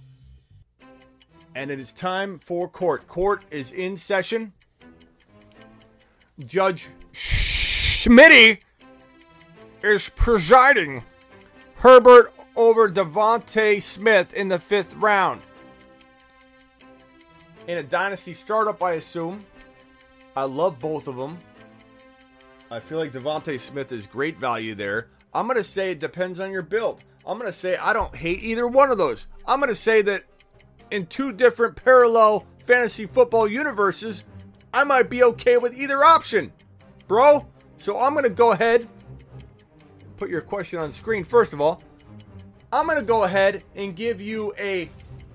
and 1.56 1.72
it 1.72 1.80
is 1.80 1.92
time 1.92 2.38
for 2.38 2.68
court. 2.68 3.08
Court 3.08 3.44
is 3.50 3.72
in 3.72 3.96
session. 3.96 4.52
Judge 6.46 6.88
Smitty 7.12 8.60
is 9.82 10.08
presiding. 10.10 11.04
Herbert 11.76 12.32
over 12.56 12.90
DeVonta 12.90 13.82
Smith 13.82 14.34
in 14.34 14.48
the 14.48 14.58
fifth 14.58 14.94
round. 14.96 15.42
In 17.66 17.78
a 17.78 17.82
dynasty 17.82 18.34
startup, 18.34 18.82
I 18.82 18.94
assume. 18.94 19.40
I 20.36 20.44
love 20.44 20.78
both 20.78 21.08
of 21.08 21.16
them. 21.16 21.38
I 22.70 22.80
feel 22.80 22.98
like 22.98 23.12
DeVonta 23.12 23.58
Smith 23.60 23.92
is 23.92 24.06
great 24.06 24.38
value 24.38 24.74
there. 24.74 25.08
I'm 25.32 25.46
going 25.46 25.56
to 25.56 25.64
say 25.64 25.90
it 25.90 26.00
depends 26.00 26.40
on 26.40 26.50
your 26.50 26.62
build. 26.62 27.04
I'm 27.26 27.38
going 27.38 27.50
to 27.50 27.56
say 27.56 27.76
I 27.76 27.92
don't 27.92 28.14
hate 28.14 28.42
either 28.42 28.66
one 28.66 28.90
of 28.90 28.98
those. 28.98 29.26
I'm 29.46 29.58
going 29.60 29.70
to 29.70 29.76
say 29.76 30.02
that 30.02 30.24
in 30.90 31.06
two 31.06 31.32
different 31.32 31.76
parallel 31.76 32.46
fantasy 32.64 33.06
football 33.06 33.48
universes, 33.48 34.24
I 34.72 34.84
might 34.84 35.10
be 35.10 35.22
okay 35.24 35.56
with 35.56 35.76
either 35.76 36.04
option, 36.04 36.52
bro. 37.08 37.46
So 37.78 37.98
I'm 37.98 38.12
going 38.12 38.24
to 38.24 38.30
go 38.30 38.52
ahead, 38.52 38.88
put 40.20 40.28
your 40.28 40.42
question 40.42 40.78
on 40.78 40.92
screen 40.92 41.24
first 41.24 41.54
of 41.54 41.62
all. 41.62 41.82
I'm 42.72 42.86
going 42.86 42.98
to 42.98 43.04
go 43.04 43.24
ahead 43.24 43.64
and 43.74 43.96
give 43.96 44.20
you 44.20 44.52
a 44.58 44.88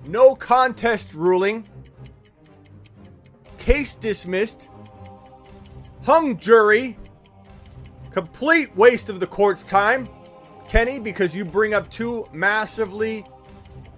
no 0.06 0.36
contest 0.36 1.12
ruling. 1.12 1.66
Case 3.58 3.96
dismissed 3.96 4.70
hung 6.04 6.38
jury. 6.38 6.96
Complete 8.12 8.74
waste 8.76 9.10
of 9.10 9.18
the 9.18 9.26
court's 9.26 9.64
time, 9.64 10.06
Kenny, 10.68 11.00
because 11.00 11.34
you 11.34 11.44
bring 11.44 11.74
up 11.74 11.90
two 11.90 12.24
massively 12.32 13.24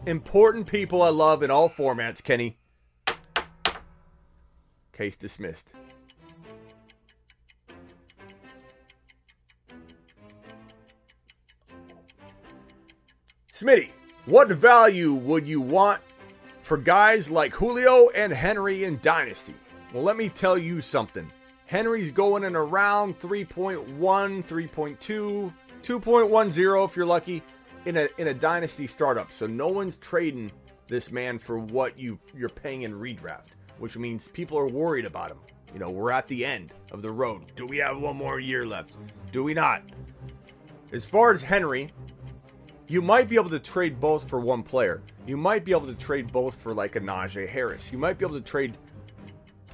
important 0.07 0.67
people 0.67 1.03
I 1.03 1.11
love 1.11 1.43
in 1.43 1.51
all 1.51 1.69
formats, 1.69 2.25
Kenny. 2.25 2.57
Case 4.93 5.17
dismissed. 5.17 5.73
Smitty, 13.59 13.91
what 14.27 14.49
value 14.51 15.15
would 15.15 15.49
you 15.49 15.61
want 15.61 16.01
for 16.63 16.77
guys 16.77 17.29
like 17.29 17.53
Julio 17.53 18.09
and 18.11 18.33
Henry 18.33 18.85
in 18.85 19.01
Dynasty? 19.03 19.55
Well, 19.93 20.05
let 20.05 20.17
me 20.17 20.29
tell 20.29 20.57
you 20.57 20.81
something. 20.81 21.29
Henry's 21.67 22.13
going 22.13 22.45
in 22.45 22.55
around 22.55 23.19
3.1, 23.19 23.99
3.2, 23.99 25.55
2.10 25.83 26.85
if 26.85 26.97
you're 26.97 27.05
lucky 27.05 27.43
in 27.85 27.97
a 27.97 28.09
in 28.19 28.29
a 28.29 28.35
dynasty 28.35 28.87
startup. 28.87 29.33
So 29.33 29.49
no 29.49 29.67
one's 29.67 29.97
trading 29.97 30.53
this 30.87 31.11
man 31.11 31.37
for 31.37 31.59
what 31.59 31.99
you 31.99 32.17
you're 32.37 32.49
paying 32.49 32.83
in 32.83 32.93
redraft, 32.93 33.55
which 33.81 33.97
means 33.97 34.29
people 34.29 34.57
are 34.57 34.69
worried 34.69 35.05
about 35.05 35.33
him. 35.33 35.39
You 35.75 35.81
know, 35.81 35.91
we're 35.91 36.13
at 36.13 36.29
the 36.29 36.47
end 36.47 36.75
of 36.93 37.03
the 37.03 37.11
road. 37.11 37.51
Do 37.57 37.67
we 37.67 37.79
have 37.79 37.99
one 37.99 38.17
more 38.17 38.39
year 38.39 38.65
left? 38.65 38.95
Do 39.33 39.43
we 39.43 39.53
not? 39.53 39.83
As 40.93 41.05
far 41.05 41.33
as 41.33 41.43
Henry, 41.43 41.89
you 42.89 43.03
might 43.03 43.29
be 43.29 43.37
able 43.37 43.51
to 43.51 43.59
trade 43.59 44.01
both 44.01 44.29
for 44.29 44.41
one 44.41 44.63
player. 44.63 45.03
You 45.27 45.37
might 45.37 45.65
be 45.65 45.73
able 45.73 45.87
to 45.87 45.95
trade 45.95 46.33
both 46.33 46.55
for 46.55 46.73
like 46.73 46.97
a 46.97 47.01
Najee 47.01 47.49
Harris. 47.49 47.93
You 47.93 47.99
might 47.99 48.19
be 48.19 48.25
able 48.25 48.37
to 48.37 48.45
trade 48.45 48.77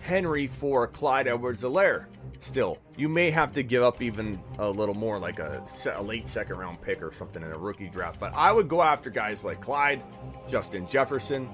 Henry 0.00 0.48
for 0.48 0.86
Clyde 0.88 1.28
Edwards 1.28 1.62
Helaire. 1.62 2.06
Still, 2.40 2.76
you 2.98 3.08
may 3.08 3.30
have 3.30 3.52
to 3.52 3.62
give 3.62 3.82
up 3.82 4.02
even 4.02 4.38
a 4.58 4.68
little 4.68 4.94
more, 4.94 5.18
like 5.18 5.38
a, 5.38 5.64
a, 5.94 6.02
late 6.02 6.28
second 6.28 6.58
round 6.58 6.80
pick 6.82 7.02
or 7.02 7.10
something 7.12 7.42
in 7.42 7.50
a 7.52 7.58
rookie 7.58 7.88
draft. 7.88 8.20
But 8.20 8.34
I 8.34 8.52
would 8.52 8.68
go 8.68 8.82
after 8.82 9.08
guys 9.08 9.44
like 9.44 9.62
Clyde, 9.62 10.02
Justin 10.46 10.86
Jefferson, 10.88 11.48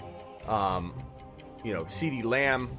um, 0.48 0.94
you 1.62 1.72
know, 1.72 1.82
CeeDee 1.82 2.24
Lamb. 2.24 2.76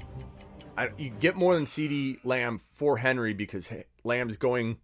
I, 0.78 0.90
you 0.98 1.12
get 1.12 1.36
more 1.36 1.54
than 1.54 1.66
CeeDee 1.66 2.20
Lamb 2.26 2.60
for 2.74 2.98
Henry 2.98 3.34
because 3.34 3.70
Lamb's 4.04 4.36
going 4.36 4.78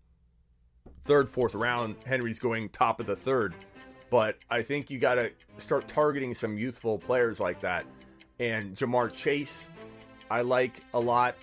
third, 1.03 1.27
fourth 1.27 1.55
round. 1.55 1.95
Henry's 2.05 2.39
going 2.39 2.69
top 2.69 2.99
of 2.99 3.07
the 3.07 3.15
third. 3.15 3.55
But 4.09 4.37
I 4.49 4.61
think 4.61 4.89
you 4.89 4.99
got 4.99 5.15
to 5.15 5.31
start 5.57 5.87
targeting 5.87 6.33
some 6.33 6.57
youthful 6.57 6.97
players 6.97 7.39
like 7.39 7.59
that. 7.61 7.85
And 8.39 8.75
Ja'Marr 8.75 9.11
Chase 9.11 9.67
I 10.29 10.41
like 10.41 10.81
a 10.93 10.99
lot. 10.99 11.35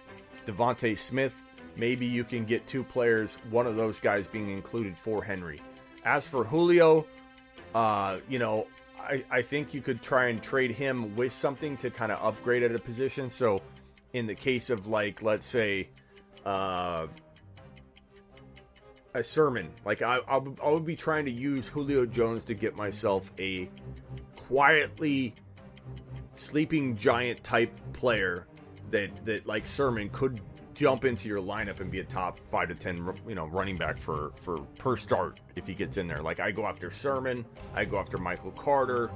DeVonta 0.46 0.98
Smith, 0.98 1.42
maybe 1.78 2.06
you 2.06 2.22
can 2.24 2.44
get 2.44 2.66
two 2.66 2.84
players, 2.84 3.36
one 3.50 3.66
of 3.66 3.76
those 3.76 3.98
guys 3.98 4.26
being 4.26 4.50
included 4.50 4.98
for 4.98 5.22
Henry. 5.22 5.58
As 6.04 6.26
for 6.26 6.44
Julio, 6.44 7.06
uh, 7.74 8.18
you 8.28 8.38
know, 8.38 8.66
I, 8.98 9.24
I 9.30 9.42
think 9.42 9.72
you 9.72 9.80
could 9.80 10.02
try 10.02 10.26
and 10.26 10.42
trade 10.42 10.70
him 10.70 11.14
with 11.16 11.32
something 11.32 11.76
to 11.78 11.90
kind 11.90 12.12
of 12.12 12.22
upgrade 12.22 12.62
at 12.62 12.74
a 12.74 12.78
position. 12.78 13.30
So, 13.30 13.60
in 14.12 14.26
the 14.26 14.34
case 14.34 14.70
of 14.70 14.86
like, 14.86 15.22
let's 15.22 15.46
say, 15.46 15.88
uh, 16.44 17.06
a 19.14 19.22
Sermon. 19.22 19.70
Like 19.84 20.02
I, 20.02 20.18
I, 20.28 20.38
would, 20.38 20.58
I 20.62 20.70
would 20.70 20.84
be 20.84 20.96
trying 20.96 21.24
to 21.26 21.30
use 21.30 21.68
Julio 21.68 22.04
Jones 22.04 22.44
to 22.44 22.54
get 22.54 22.76
myself 22.76 23.30
a 23.38 23.68
quietly 24.36 25.34
sleeping 26.36 26.96
giant 26.96 27.42
type 27.42 27.72
player 27.92 28.46
that 28.90 29.24
that 29.24 29.46
like 29.46 29.66
Sermon 29.66 30.08
could 30.10 30.40
jump 30.74 31.04
into 31.04 31.28
your 31.28 31.38
lineup 31.38 31.80
and 31.80 31.90
be 31.90 32.00
a 32.00 32.04
top 32.04 32.38
five 32.50 32.68
to 32.68 32.74
ten, 32.74 32.96
you 33.28 33.34
know, 33.34 33.46
running 33.46 33.76
back 33.76 33.96
for 33.96 34.32
for 34.42 34.58
per 34.78 34.96
start 34.96 35.40
if 35.56 35.66
he 35.66 35.74
gets 35.74 35.96
in 35.96 36.06
there. 36.06 36.18
Like 36.18 36.40
I 36.40 36.50
go 36.50 36.66
after 36.66 36.90
Sermon, 36.90 37.44
I 37.74 37.84
go 37.84 37.98
after 37.98 38.18
Michael 38.18 38.50
Carter, 38.50 39.10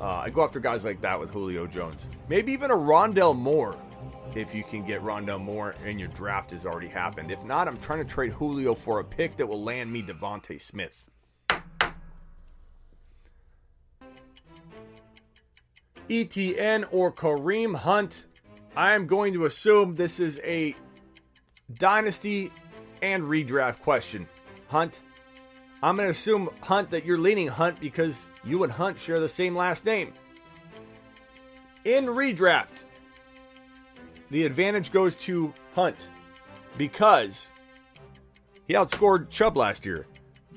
uh, 0.00 0.22
I 0.24 0.30
go 0.30 0.42
after 0.42 0.58
guys 0.60 0.84
like 0.84 1.00
that 1.02 1.18
with 1.18 1.32
Julio 1.32 1.66
Jones. 1.66 2.06
Maybe 2.28 2.52
even 2.52 2.70
a 2.70 2.76
Rondale 2.76 3.36
Moore 3.36 3.76
if 4.34 4.54
you 4.54 4.64
can 4.64 4.84
get 4.84 5.02
Rondale 5.02 5.40
Moore 5.40 5.74
and 5.84 5.98
your 5.98 6.08
draft 6.10 6.50
has 6.50 6.66
already 6.66 6.88
happened. 6.88 7.30
If 7.30 7.42
not, 7.44 7.68
I'm 7.68 7.78
trying 7.78 7.98
to 7.98 8.04
trade 8.04 8.32
Julio 8.32 8.74
for 8.74 9.00
a 9.00 9.04
pick 9.04 9.36
that 9.36 9.46
will 9.46 9.62
land 9.62 9.92
me 9.92 10.02
DeVonta 10.02 10.60
Smith. 10.60 11.04
ETN 16.08 16.88
or 16.90 17.12
Kareem 17.12 17.76
Hunt. 17.76 18.26
I 18.76 18.94
am 18.94 19.06
going 19.06 19.32
to 19.34 19.46
assume 19.46 19.94
this 19.94 20.18
is 20.18 20.40
a 20.44 20.74
dynasty 21.74 22.50
and 23.02 23.22
redraft 23.22 23.82
question. 23.82 24.28
Hunt. 24.68 25.00
I'm 25.82 25.96
going 25.96 26.06
to 26.06 26.10
assume, 26.10 26.50
Hunt, 26.60 26.90
that 26.90 27.04
you're 27.04 27.18
leaning 27.18 27.48
Hunt 27.48 27.80
because 27.80 28.28
you 28.44 28.64
and 28.64 28.72
Hunt 28.72 28.98
share 28.98 29.18
the 29.18 29.28
same 29.28 29.56
last 29.56 29.84
name. 29.84 30.12
In 31.84 32.06
redraft, 32.06 32.84
the 34.30 34.44
advantage 34.44 34.92
goes 34.92 35.14
to 35.16 35.52
Hunt 35.74 36.08
because 36.76 37.48
he 38.66 38.74
outscored 38.74 39.28
Chubb 39.30 39.56
last 39.56 39.84
year. 39.84 40.06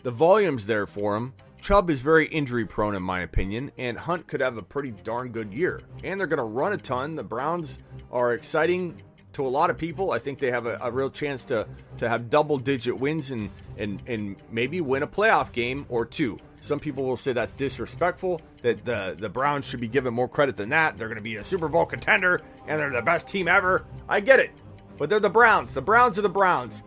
The 0.04 0.12
volume's 0.12 0.66
there 0.66 0.86
for 0.86 1.16
him. 1.16 1.34
Chubb 1.62 1.90
is 1.90 2.02
very 2.02 2.28
injury 2.28 2.66
prone, 2.66 2.94
in 2.94 3.02
my 3.02 3.22
opinion, 3.22 3.72
and 3.78 3.98
Hunt 3.98 4.28
could 4.28 4.42
have 4.42 4.58
a 4.58 4.64
pretty 4.64 4.92
darn 4.92 5.30
good 5.30 5.54
year. 5.54 5.80
And 6.04 6.20
they're 6.20 6.28
going 6.28 6.40
to 6.40 6.44
run 6.44 6.74
a 6.74 6.78
ton. 6.78 7.16
The 7.16 7.24
Browns 7.24 7.80
are 8.12 8.34
exciting 8.34 8.96
to 9.34 9.46
a 9.46 9.50
lot 9.50 9.70
of 9.70 9.78
people. 9.78 10.12
I 10.12 10.20
think 10.20 10.40
they 10.40 10.52
have 10.52 10.66
a, 10.66 10.78
a, 10.82 10.92
real 10.92 11.10
chance 11.10 11.44
to 11.46 11.68
to 11.98 12.10
have 12.10 12.30
double 12.30 12.58
digit 12.58 13.00
wins 13.00 13.32
and 13.32 13.50
and 13.78 14.02
and 14.08 14.42
maybe 14.52 14.82
win 14.82 15.04
a 15.04 15.08
playoff 15.08 15.52
game 15.52 15.86
or 15.90 16.06
two. 16.06 16.38
Some 16.64 16.80
people 16.80 17.04
will 17.04 17.18
say 17.18 17.34
that's 17.34 17.52
disrespectful, 17.52 18.40
that 18.62 18.86
the, 18.86 19.16
the 19.18 19.28
Browns 19.28 19.66
should 19.66 19.82
be 19.82 19.90
given 19.90 20.14
more 20.14 20.30
credit 20.30 20.56
than 20.56 20.70
that. 20.70 20.96
They're 20.96 21.10
going 21.10 21.18
to 21.18 21.24
be 21.24 21.36
a 21.36 21.44
Super 21.44 21.68
Bowl 21.68 21.86
contender 21.86 22.40
and 22.70 22.80
they're 22.80 22.90
the 22.90 23.02
best 23.02 23.28
team 23.28 23.50
ever. 23.50 23.86
I 24.08 24.22
get 24.22 24.40
it. 24.40 24.52
But 24.98 25.10
they're 25.10 25.20
the 25.20 25.30
Browns. 25.30 25.74
The 25.74 25.82
Browns 25.82 26.18
are 26.18 26.22
the 26.22 26.30
Browns. 26.30 26.82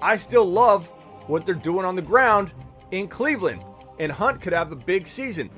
I 0.00 0.16
still 0.16 0.44
love 0.44 0.86
what 1.28 1.44
they're 1.44 1.56
doing 1.56 1.84
on 1.84 1.96
the 1.96 2.02
ground 2.02 2.52
in 2.92 3.08
Cleveland. 3.08 3.64
And 3.98 4.12
Hunt 4.12 4.40
could 4.40 4.52
have 4.52 4.70
a 4.70 4.76
big 4.76 5.08
season. 5.08 5.50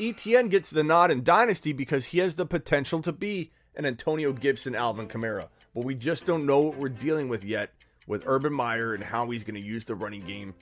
ETN 0.00 0.50
gets 0.50 0.70
the 0.70 0.82
nod 0.82 1.12
in 1.12 1.22
Dynasty 1.22 1.72
because 1.72 2.06
he 2.06 2.18
has 2.18 2.34
the 2.34 2.46
potential 2.46 3.02
to 3.02 3.12
be 3.12 3.52
an 3.76 3.86
Antonio 3.86 4.32
Gibson, 4.32 4.74
Alvin 4.74 5.06
Kamara. 5.06 5.46
But 5.74 5.84
we 5.84 5.94
just 5.94 6.26
don't 6.26 6.44
know 6.44 6.60
what 6.60 6.76
we're 6.76 6.88
dealing 6.90 7.28
with 7.28 7.44
yet 7.44 7.72
with 8.06 8.24
Urban 8.26 8.52
Meyer 8.52 8.94
and 8.94 9.02
how 9.02 9.28
he's 9.30 9.44
going 9.44 9.60
to 9.60 9.66
use 9.66 9.84
the 9.84 9.94
running 9.94 10.20
game 10.20 10.54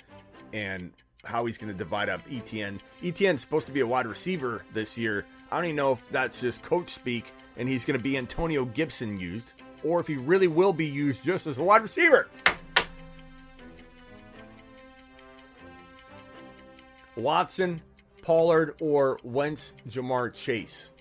and 0.52 0.92
how 1.24 1.46
he's 1.46 1.58
going 1.58 1.72
to 1.72 1.76
divide 1.76 2.08
up 2.08 2.26
ETN. 2.28 2.80
ETN's 3.02 3.40
supposed 3.40 3.66
to 3.66 3.72
be 3.72 3.80
a 3.80 3.86
wide 3.86 4.06
receiver 4.06 4.64
this 4.72 4.96
year. 4.96 5.26
I 5.50 5.56
don't 5.56 5.66
even 5.66 5.76
know 5.76 5.92
if 5.92 6.08
that's 6.10 6.40
just 6.40 6.62
coach 6.62 6.90
speak 6.90 7.32
and 7.56 7.68
he's 7.68 7.84
going 7.84 7.98
to 7.98 8.02
be 8.02 8.16
Antonio 8.16 8.64
Gibson 8.64 9.18
used, 9.18 9.52
or 9.84 10.00
if 10.00 10.06
he 10.06 10.16
really 10.16 10.48
will 10.48 10.72
be 10.72 10.86
used 10.86 11.24
just 11.24 11.46
as 11.46 11.58
a 11.58 11.62
wide 11.62 11.82
receiver. 11.82 12.28
Watson, 17.16 17.80
Pollard, 18.22 18.76
or 18.80 19.18
Wentz, 19.24 19.74
Ja'Marr 19.88 20.32
Chase. 20.32 20.92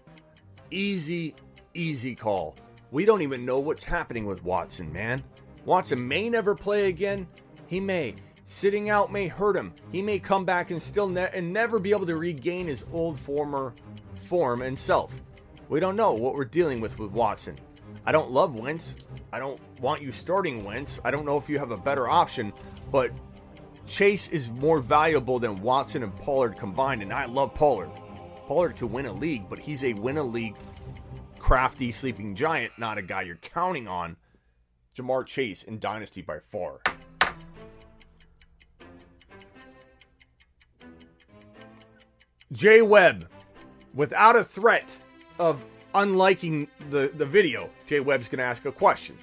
Easy, 0.71 1.35
easy 1.73 2.15
call. 2.15 2.55
We 2.91 3.05
don't 3.05 3.21
even 3.21 3.45
know 3.45 3.59
what's 3.59 3.83
happening 3.83 4.25
with 4.25 4.43
Watson, 4.43 4.91
man. 4.91 5.23
Watson 5.65 6.07
may 6.07 6.29
never 6.29 6.55
play 6.55 6.87
again. 6.87 7.27
He 7.67 7.79
may. 7.79 8.15
Sitting 8.45 8.89
out 8.89 9.11
may 9.11 9.27
hurt 9.27 9.55
him. 9.55 9.73
He 9.91 10.01
may 10.01 10.17
come 10.17 10.43
back 10.43 10.71
and 10.71 10.81
still 10.81 11.07
ne- 11.07 11.29
and 11.33 11.53
never 11.53 11.77
be 11.77 11.91
able 11.91 12.07
to 12.07 12.17
regain 12.17 12.65
his 12.65 12.83
old 12.91 13.19
former 13.19 13.73
form 14.23 14.63
and 14.63 14.77
self. 14.77 15.13
We 15.69 15.79
don't 15.79 15.95
know 15.95 16.13
what 16.13 16.33
we're 16.33 16.45
dealing 16.45 16.81
with 16.81 16.97
with 16.97 17.11
Watson. 17.11 17.55
I 18.07 18.11
don't 18.11 18.31
love 18.31 18.59
Wentz. 18.59 18.95
I 19.31 19.37
don't 19.37 19.59
want 19.81 20.01
you 20.01 20.11
starting 20.11 20.63
Wentz. 20.63 20.99
I 21.05 21.11
don't 21.11 21.25
know 21.25 21.37
if 21.37 21.47
you 21.47 21.59
have 21.59 21.69
a 21.69 21.77
better 21.77 22.09
option, 22.09 22.51
but 22.91 23.11
Chase 23.85 24.29
is 24.29 24.49
more 24.49 24.79
valuable 24.79 25.37
than 25.37 25.55
Watson 25.61 26.01
and 26.01 26.15
Pollard 26.15 26.55
combined, 26.55 27.03
and 27.03 27.13
I 27.13 27.25
love 27.25 27.53
Pollard. 27.53 27.91
Pollard 28.47 28.77
could 28.77 28.91
win 28.91 29.05
a 29.05 29.13
league, 29.13 29.47
but 29.47 29.59
he's 29.59 29.83
a 29.83 29.93
win 29.93 30.17
a 30.17 30.23
league 30.23 30.55
crafty 31.39 31.91
sleeping 31.91 32.35
giant, 32.35 32.73
not 32.77 32.97
a 32.97 33.01
guy 33.01 33.23
you're 33.23 33.37
counting 33.37 33.87
on. 33.87 34.17
Ja'Marr 34.95 35.25
Chase 35.25 35.63
in 35.63 35.79
Dynasty 35.79 36.21
by 36.21 36.39
far. 36.39 36.81
Jay 42.51 42.81
Webb, 42.81 43.29
without 43.93 44.35
a 44.35 44.43
threat 44.43 44.97
of 45.37 45.65
unliking 45.93 46.67
the, 46.89 47.11
the 47.15 47.25
video, 47.25 47.69
Jay 47.85 47.99
Webb's 47.99 48.27
going 48.27 48.39
to 48.39 48.45
ask 48.45 48.65
a 48.65 48.71
question. 48.71 49.15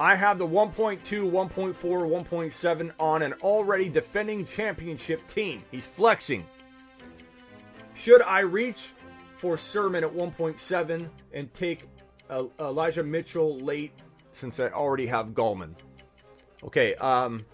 I 0.00 0.14
have 0.14 0.38
the 0.38 0.46
1.2, 0.46 1.00
1.4, 1.02 1.74
1.7 1.74 2.92
on 3.00 3.22
an 3.22 3.32
already 3.42 3.88
defending 3.88 4.44
championship 4.44 5.26
team. 5.26 5.60
He's 5.70 5.86
flexing. 5.86 6.46
Should 7.94 8.22
I 8.22 8.40
reach 8.40 8.90
for 9.38 9.56
Sermon 9.56 10.04
at 10.04 10.12
1.7 10.12 11.08
and 11.32 11.54
take 11.54 11.84
uh, 12.28 12.44
Elijah 12.60 13.02
Mitchell 13.02 13.56
late 13.58 14.02
since 14.32 14.60
I 14.60 14.68
already 14.68 15.06
have 15.06 15.28
Gallman? 15.28 15.74
Okay, 16.64 16.94
um, 16.96 17.44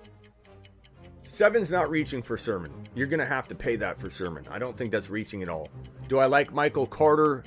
Seven's 1.22 1.70
not 1.70 1.90
reaching 1.90 2.22
for 2.22 2.38
Sermon. 2.38 2.72
You're 2.94 3.06
going 3.06 3.20
to 3.20 3.26
have 3.26 3.48
to 3.48 3.54
pay 3.54 3.76
that 3.76 4.00
for 4.00 4.08
Sermon. 4.10 4.44
I 4.50 4.58
don't 4.58 4.76
think 4.76 4.90
that's 4.90 5.10
reaching 5.10 5.42
at 5.42 5.48
all. 5.48 5.68
Do 6.08 6.18
I 6.18 6.26
like 6.26 6.52
Michael 6.52 6.86
Carter 6.86 7.42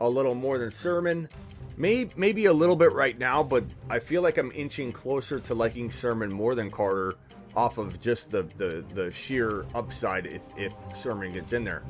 a 0.00 0.08
little 0.08 0.34
more 0.34 0.58
than 0.58 0.70
Sermon? 0.70 1.28
Maybe, 1.76 2.10
maybe 2.16 2.46
a 2.46 2.52
little 2.52 2.76
bit 2.76 2.92
right 2.92 3.18
now, 3.18 3.42
but 3.42 3.64
I 3.88 4.00
feel 4.00 4.22
like 4.22 4.36
I'm 4.36 4.50
inching 4.52 4.90
closer 4.90 5.38
to 5.40 5.54
liking 5.54 5.90
Sermon 5.90 6.32
more 6.34 6.54
than 6.54 6.70
Carter 6.70 7.14
off 7.54 7.78
of 7.78 8.00
just 8.00 8.30
the, 8.30 8.42
the, 8.56 8.84
the 8.94 9.10
sheer 9.10 9.64
upside 9.74 10.26
if, 10.26 10.42
if 10.56 10.74
Sermon 10.96 11.32
gets 11.32 11.52
in 11.52 11.64
there. 11.64 11.82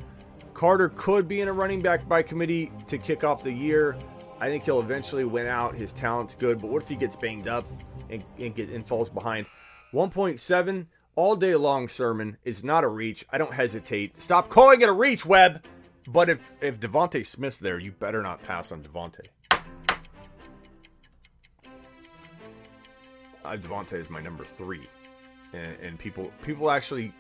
Carter 0.61 0.91
could 0.91 1.27
be 1.27 1.41
in 1.41 1.49
a 1.49 1.53
running 1.55 1.81
back 1.81 2.07
by 2.07 2.21
committee 2.23 2.71
to 2.87 2.99
kick 2.99 3.25
off 3.25 3.43
the 3.43 3.51
year. 3.51 3.97
I 4.43 4.49
think 4.49 4.65
he'll 4.65 4.83
eventually 4.83 5.25
win 5.25 5.47
out. 5.47 5.75
His 5.75 5.91
talent's 5.91 6.35
good, 6.35 6.61
but 6.61 6.69
what 6.69 6.83
if 6.83 6.89
he 6.91 6.97
gets 6.97 7.17
banged 7.17 7.49
up 7.49 7.65
and, 8.11 8.23
and, 8.39 8.55
get, 8.55 8.69
and 8.69 8.87
falls 8.87 9.09
behind? 9.09 9.47
1.7 9.95 10.87
all 11.17 11.35
day 11.35 11.55
long 11.55 11.89
sermon 11.89 12.37
is 12.45 12.63
not 12.63 12.85
a 12.85 12.89
reach. 12.89 13.25
I 13.31 13.39
don't 13.39 13.55
hesitate. 13.55 14.21
Stop 14.21 14.51
calling 14.51 14.83
it 14.83 14.89
a 14.91 14.93
reach, 14.93 15.25
Webb. 15.25 15.65
But 16.11 16.29
if 16.29 16.53
if 16.61 16.79
DeVonta 16.79 17.25
Smith's 17.25 17.57
there, 17.57 17.79
you 17.79 17.93
better 17.93 18.21
not 18.21 18.43
pass 18.43 18.71
on 18.71 18.83
DeVonta. 18.83 19.21
Uh, 23.43 23.57
DeVonta 23.57 23.95
is 23.95 24.11
my 24.11 24.21
number 24.21 24.45
three, 24.45 24.85
and, 25.55 25.75
and 25.81 25.99
people 25.99 26.31
people 26.43 26.71
actually 26.71 27.15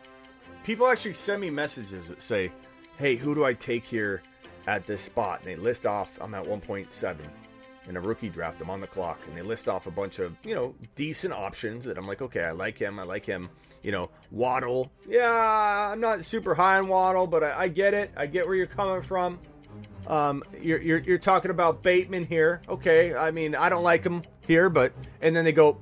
people 0.62 0.88
actually 0.88 1.14
send 1.14 1.40
me 1.40 1.48
messages 1.48 2.08
that 2.08 2.20
say, 2.20 2.52
"Hey, 3.00 3.16
who 3.16 3.34
do 3.34 3.44
I 3.44 3.54
take 3.54 3.84
here 3.84 4.22
at 4.66 4.84
this 4.84 5.02
spot?" 5.02 5.40
And 5.40 5.46
they 5.46 5.56
list 5.56 5.86
off. 5.86 6.16
I'm 6.20 6.34
at 6.34 6.44
1.7 6.44 7.16
in 7.88 7.96
a 7.96 8.00
rookie 8.00 8.28
draft. 8.28 8.60
I'm 8.60 8.70
on 8.70 8.80
the 8.80 8.86
clock, 8.86 9.18
and 9.26 9.36
they 9.36 9.42
list 9.42 9.68
off 9.68 9.86
a 9.86 9.90
bunch 9.90 10.18
of 10.18 10.36
you 10.44 10.54
know 10.54 10.74
decent 10.94 11.32
options 11.32 11.84
that 11.84 11.98
I'm 11.98 12.04
like, 12.04 12.22
okay, 12.22 12.42
I 12.42 12.52
like 12.52 12.78
him. 12.78 12.98
I 12.98 13.02
like 13.02 13.24
him. 13.24 13.48
You 13.82 13.92
know, 13.92 14.10
Waddle. 14.30 14.92
Yeah, 15.08 15.90
I'm 15.92 16.00
not 16.00 16.24
super 16.24 16.54
high 16.54 16.78
on 16.78 16.88
Waddle, 16.88 17.26
but 17.26 17.42
I, 17.42 17.62
I 17.62 17.68
get 17.68 17.94
it. 17.94 18.10
I 18.16 18.26
get 18.26 18.46
where 18.46 18.54
you're 18.54 18.66
coming 18.66 19.02
from. 19.02 19.38
Um, 20.06 20.42
you're, 20.60 20.80
you're 20.80 20.98
you're 20.98 21.18
talking 21.18 21.50
about 21.50 21.82
Bateman 21.82 22.24
here. 22.24 22.60
Okay, 22.68 23.14
I 23.14 23.30
mean 23.30 23.54
I 23.54 23.68
don't 23.68 23.82
like 23.82 24.04
him 24.04 24.22
here, 24.46 24.70
but 24.70 24.92
and 25.22 25.34
then 25.34 25.44
they 25.44 25.52
go, 25.52 25.78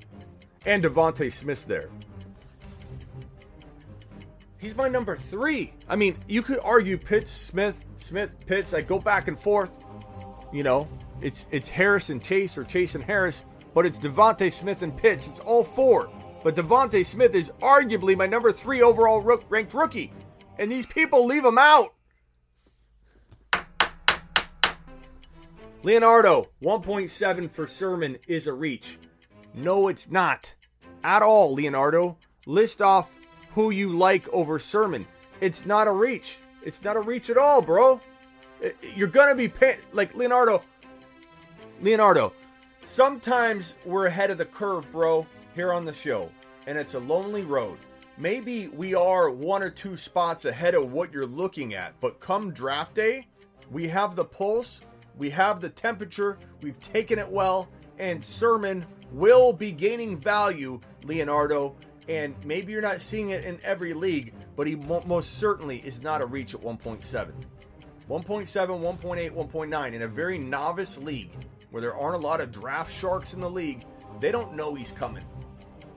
and 0.66 0.82
DeVonta 0.82 1.32
Smith 1.32 1.66
there. 1.66 1.90
He's 4.58 4.74
my 4.74 4.88
number 4.88 5.16
three. 5.16 5.72
I 5.88 5.94
mean, 5.96 6.16
you 6.26 6.42
could 6.42 6.58
argue 6.64 6.98
Pitts, 6.98 7.30
Smith, 7.30 7.86
Smith, 7.98 8.30
Pitts. 8.46 8.74
I 8.74 8.82
go 8.82 8.98
back 8.98 9.28
and 9.28 9.40
forth. 9.40 9.70
You 10.52 10.64
know, 10.64 10.88
it's 11.22 11.46
it's 11.50 11.68
Harris 11.68 12.10
and 12.10 12.22
Chase 12.22 12.58
or 12.58 12.64
Chase 12.64 12.94
and 12.94 13.04
Harris, 13.04 13.44
but 13.72 13.86
it's 13.86 13.98
DeVonta 13.98 14.52
Smith 14.52 14.82
and 14.82 14.96
Pitts. 14.96 15.28
It's 15.28 15.40
all 15.40 15.62
four. 15.62 16.10
But 16.42 16.56
DeVonta 16.56 17.04
Smith 17.04 17.34
is 17.34 17.50
arguably 17.60 18.16
my 18.16 18.26
number 18.26 18.52
three 18.52 18.82
overall 18.82 19.20
rook, 19.20 19.44
ranked 19.48 19.74
rookie, 19.74 20.12
and 20.58 20.70
these 20.70 20.86
people 20.86 21.24
leave 21.24 21.44
him 21.44 21.58
out. 21.58 21.94
Leonardo, 25.84 26.44
1.7 26.62 27.50
for 27.50 27.68
Sermon 27.68 28.18
is 28.26 28.48
a 28.48 28.52
reach. 28.52 28.98
No, 29.54 29.88
it's 29.88 30.10
not. 30.10 30.54
At 31.04 31.22
all, 31.22 31.54
Leonardo. 31.54 32.18
List 32.46 32.82
off 32.82 33.10
who 33.54 33.70
you 33.70 33.92
like 33.92 34.28
over 34.28 34.58
Sermon. 34.58 35.06
It's 35.40 35.66
not 35.66 35.88
a 35.88 35.92
reach. 35.92 36.38
It's 36.62 36.82
not 36.82 36.96
a 36.96 37.00
reach 37.00 37.30
at 37.30 37.38
all, 37.38 37.62
bro. 37.62 38.00
You're 38.94 39.08
gonna 39.08 39.34
be 39.34 39.52
like 39.92 40.14
Leonardo. 40.14 40.60
Leonardo, 41.80 42.32
sometimes 42.86 43.76
we're 43.86 44.06
ahead 44.06 44.30
of 44.30 44.38
the 44.38 44.44
curve, 44.44 44.90
bro, 44.90 45.24
here 45.54 45.72
on 45.72 45.84
the 45.84 45.92
show, 45.92 46.30
and 46.66 46.76
it's 46.76 46.94
a 46.94 46.98
lonely 46.98 47.42
road. 47.42 47.78
Maybe 48.16 48.66
we 48.68 48.96
are 48.96 49.30
one 49.30 49.62
or 49.62 49.70
two 49.70 49.96
spots 49.96 50.44
ahead 50.44 50.74
of 50.74 50.92
what 50.92 51.12
you're 51.12 51.24
looking 51.24 51.74
at, 51.74 51.94
but 52.00 52.18
come 52.18 52.50
draft 52.50 52.96
day, 52.96 53.26
we 53.70 53.86
have 53.86 54.16
the 54.16 54.24
pulse, 54.24 54.80
we 55.16 55.30
have 55.30 55.60
the 55.60 55.68
temperature, 55.68 56.36
we've 56.62 56.80
taken 56.80 57.18
it 57.20 57.28
well, 57.28 57.68
and 58.00 58.24
Sermon 58.24 58.84
will 59.12 59.52
be 59.52 59.70
gaining 59.70 60.16
value, 60.16 60.80
Leonardo. 61.04 61.76
And 62.08 62.34
maybe 62.46 62.72
you're 62.72 62.82
not 62.82 63.02
seeing 63.02 63.30
it 63.30 63.44
in 63.44 63.58
every 63.62 63.92
league, 63.92 64.32
but 64.56 64.66
he 64.66 64.76
most 64.76 65.38
certainly 65.38 65.78
is 65.78 66.02
not 66.02 66.22
a 66.22 66.26
reach 66.26 66.54
at 66.54 66.60
1.7. 66.60 67.02
1.7, 67.02 67.30
1.8, 68.08 69.30
1.9 69.30 69.92
in 69.92 70.02
a 70.02 70.08
very 70.08 70.38
novice 70.38 70.96
league 70.98 71.30
where 71.70 71.82
there 71.82 71.94
aren't 71.94 72.16
a 72.16 72.26
lot 72.26 72.40
of 72.40 72.50
draft 72.50 72.92
sharks 72.92 73.34
in 73.34 73.40
the 73.40 73.50
league. 73.50 73.84
They 74.20 74.32
don't 74.32 74.54
know 74.54 74.74
he's 74.74 74.92
coming. 74.92 75.24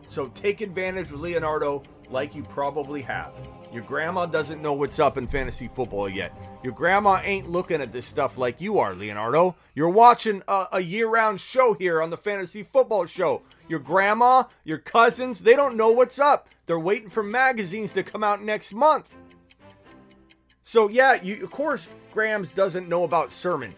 So 0.07 0.27
take 0.27 0.59
advantage 0.59 1.07
of 1.07 1.21
Leonardo 1.21 1.83
like 2.11 2.35
you 2.35 2.43
probably 2.43 3.01
have. 3.01 3.33
Your 3.71 3.83
grandma 3.83 4.25
doesn't 4.25 4.61
know 4.61 4.73
what's 4.73 4.99
up 4.99 5.17
in 5.17 5.27
fantasy 5.27 5.69
football 5.73 6.09
yet. 6.09 6.33
Your 6.63 6.73
grandma 6.73 7.21
ain't 7.23 7.49
looking 7.49 7.81
at 7.81 7.91
this 7.91 8.05
stuff 8.05 8.37
like 8.37 8.59
you 8.59 8.79
are, 8.79 8.93
Leonardo. 8.93 9.55
You're 9.75 9.89
watching 9.89 10.43
a, 10.47 10.67
a 10.73 10.79
year 10.81 11.07
round 11.07 11.39
show 11.39 11.73
here 11.73 12.01
on 12.01 12.09
the 12.09 12.17
fantasy 12.17 12.63
football 12.63 13.05
show. 13.05 13.41
Your 13.69 13.79
grandma, 13.79 14.43
your 14.65 14.77
cousins, 14.77 15.41
they 15.41 15.55
don't 15.55 15.77
know 15.77 15.91
what's 15.91 16.19
up. 16.19 16.49
They're 16.65 16.79
waiting 16.79 17.09
for 17.09 17.23
magazines 17.23 17.93
to 17.93 18.03
come 18.03 18.23
out 18.23 18.43
next 18.43 18.73
month. 18.73 19.15
So, 20.63 20.89
yeah, 20.89 21.21
you, 21.21 21.43
of 21.43 21.51
course, 21.51 21.89
Grams 22.11 22.53
doesn't 22.53 22.89
know 22.89 23.03
about 23.03 23.31
Sermon. 23.31 23.73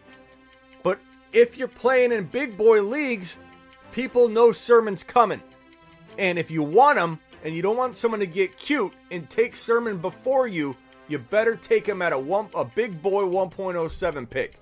But 0.81 0.99
if 1.31 1.57
you're 1.57 1.67
playing 1.67 2.11
in 2.11 2.25
big 2.25 2.57
boy 2.57 2.81
leagues, 2.81 3.37
people 3.91 4.27
know 4.27 4.51
Sermon's 4.51 5.03
coming. 5.03 5.41
And 6.17 6.37
if 6.37 6.51
you 6.51 6.61
want 6.61 6.99
him, 6.99 7.19
and 7.43 7.53
you 7.53 7.61
don't 7.61 7.77
want 7.77 7.95
someone 7.95 8.19
to 8.21 8.25
get 8.25 8.57
cute 8.57 8.95
and 9.11 9.29
take 9.29 9.55
Sermon 9.55 9.97
before 9.97 10.47
you, 10.47 10.75
you 11.07 11.19
better 11.19 11.55
take 11.55 11.87
him 11.87 12.01
at 12.01 12.13
a 12.13 12.17
one 12.17 12.49
a 12.55 12.65
big 12.65 13.01
boy 13.01 13.23
1.07 13.23 14.29
pick. 14.29 14.55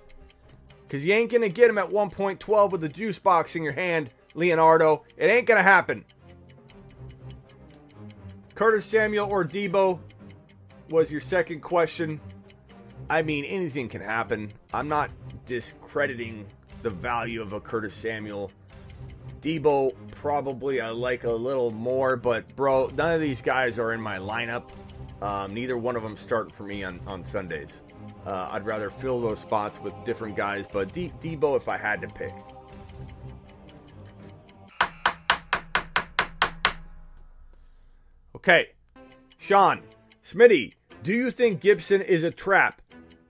Cause 0.89 1.05
you 1.05 1.13
ain't 1.13 1.31
gonna 1.31 1.47
get 1.47 1.69
him 1.69 1.77
at 1.77 1.87
1.12 1.87 2.71
with 2.71 2.81
the 2.81 2.89
juice 2.89 3.17
box 3.17 3.55
in 3.55 3.63
your 3.63 3.71
hand, 3.71 4.13
Leonardo. 4.33 5.03
It 5.15 5.27
ain't 5.27 5.47
gonna 5.47 5.63
happen. 5.63 6.03
Curtis 8.55 8.85
Samuel 8.85 9.29
or 9.31 9.45
Deebo 9.45 9.99
was 10.89 11.11
your 11.11 11.21
second 11.21 11.61
question. 11.61 12.19
I 13.09 13.21
mean, 13.21 13.45
anything 13.45 13.87
can 13.87 14.01
happen. 14.01 14.49
I'm 14.73 14.87
not 14.87 15.11
discrediting 15.45 16.45
the 16.81 16.89
value 16.89 17.41
of 17.41 17.53
a 17.53 17.61
Curtis 17.61 17.93
Samuel 17.93 18.51
Deebo, 19.41 19.93
probably 20.15 20.81
I 20.81 20.89
like 20.89 21.23
a 21.23 21.33
little 21.33 21.71
more, 21.71 22.15
but 22.15 22.55
bro, 22.55 22.89
none 22.95 23.15
of 23.15 23.21
these 23.21 23.41
guys 23.41 23.79
are 23.79 23.93
in 23.93 24.01
my 24.01 24.17
lineup. 24.17 24.69
Um, 25.21 25.53
neither 25.53 25.77
one 25.77 25.95
of 25.95 26.03
them 26.03 26.17
start 26.17 26.51
for 26.51 26.63
me 26.63 26.83
on, 26.83 26.99
on 27.07 27.23
Sundays. 27.23 27.81
Uh, 28.25 28.49
I'd 28.51 28.65
rather 28.65 28.89
fill 28.89 29.21
those 29.21 29.39
spots 29.39 29.79
with 29.79 29.93
different 30.03 30.35
guys, 30.35 30.65
but 30.71 30.93
De- 30.93 31.09
Deebo, 31.21 31.57
if 31.57 31.67
I 31.69 31.77
had 31.77 32.01
to 32.01 32.07
pick. 32.07 32.33
Okay, 38.35 38.69
Sean, 39.37 39.81
Smitty, 40.25 40.73
do 41.03 41.13
you 41.13 41.29
think 41.29 41.61
Gibson 41.61 42.01
is 42.01 42.23
a 42.23 42.31
trap 42.31 42.81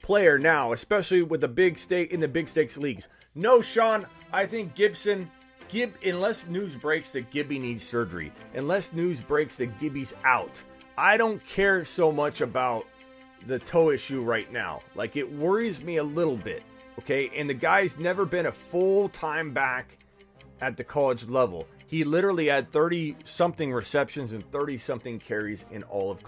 player 0.01 0.37
now, 0.39 0.71
especially 0.71 1.21
with 1.21 1.41
the 1.41 1.47
big 1.47 1.77
stake 1.77 2.11
in 2.11 2.21
the 2.21 2.27
big 2.27 2.47
stakes 2.47 2.77
leagues? 2.77 3.09
No, 3.35 3.61
Sean. 3.61 4.05
I 4.33 4.45
think 4.45 4.75
Gibson 4.75 5.29
Gib, 5.71 5.95
unless 6.05 6.47
news 6.47 6.75
breaks 6.75 7.13
that 7.13 7.29
Gibby 7.31 7.57
needs 7.57 7.87
surgery, 7.87 8.33
unless 8.55 8.91
news 8.91 9.23
breaks 9.23 9.55
that 9.55 9.79
Gibby's 9.79 10.13
out, 10.25 10.61
I 10.97 11.15
don't 11.15 11.43
care 11.45 11.85
so 11.85 12.11
much 12.11 12.41
about 12.41 12.85
the 13.47 13.57
toe 13.57 13.89
issue 13.91 14.19
right 14.19 14.51
now. 14.51 14.79
Like 14.95 15.15
it 15.15 15.31
worries 15.31 15.81
me 15.81 15.95
a 15.95 16.03
little 16.03 16.35
bit. 16.35 16.65
Okay, 16.99 17.31
and 17.37 17.49
the 17.49 17.53
guy's 17.53 17.97
never 17.97 18.25
been 18.25 18.47
a 18.47 18.51
full 18.51 19.07
time 19.09 19.53
back 19.53 19.97
at 20.59 20.75
the 20.75 20.83
college 20.83 21.27
level. 21.29 21.65
He 21.87 22.03
literally 22.03 22.47
had 22.47 22.69
30 22.73 23.15
something 23.23 23.71
receptions 23.71 24.33
and 24.33 24.43
30 24.51 24.77
something 24.77 25.19
carries 25.19 25.65
in 25.71 25.83
all 25.83 26.11
of 26.11 26.21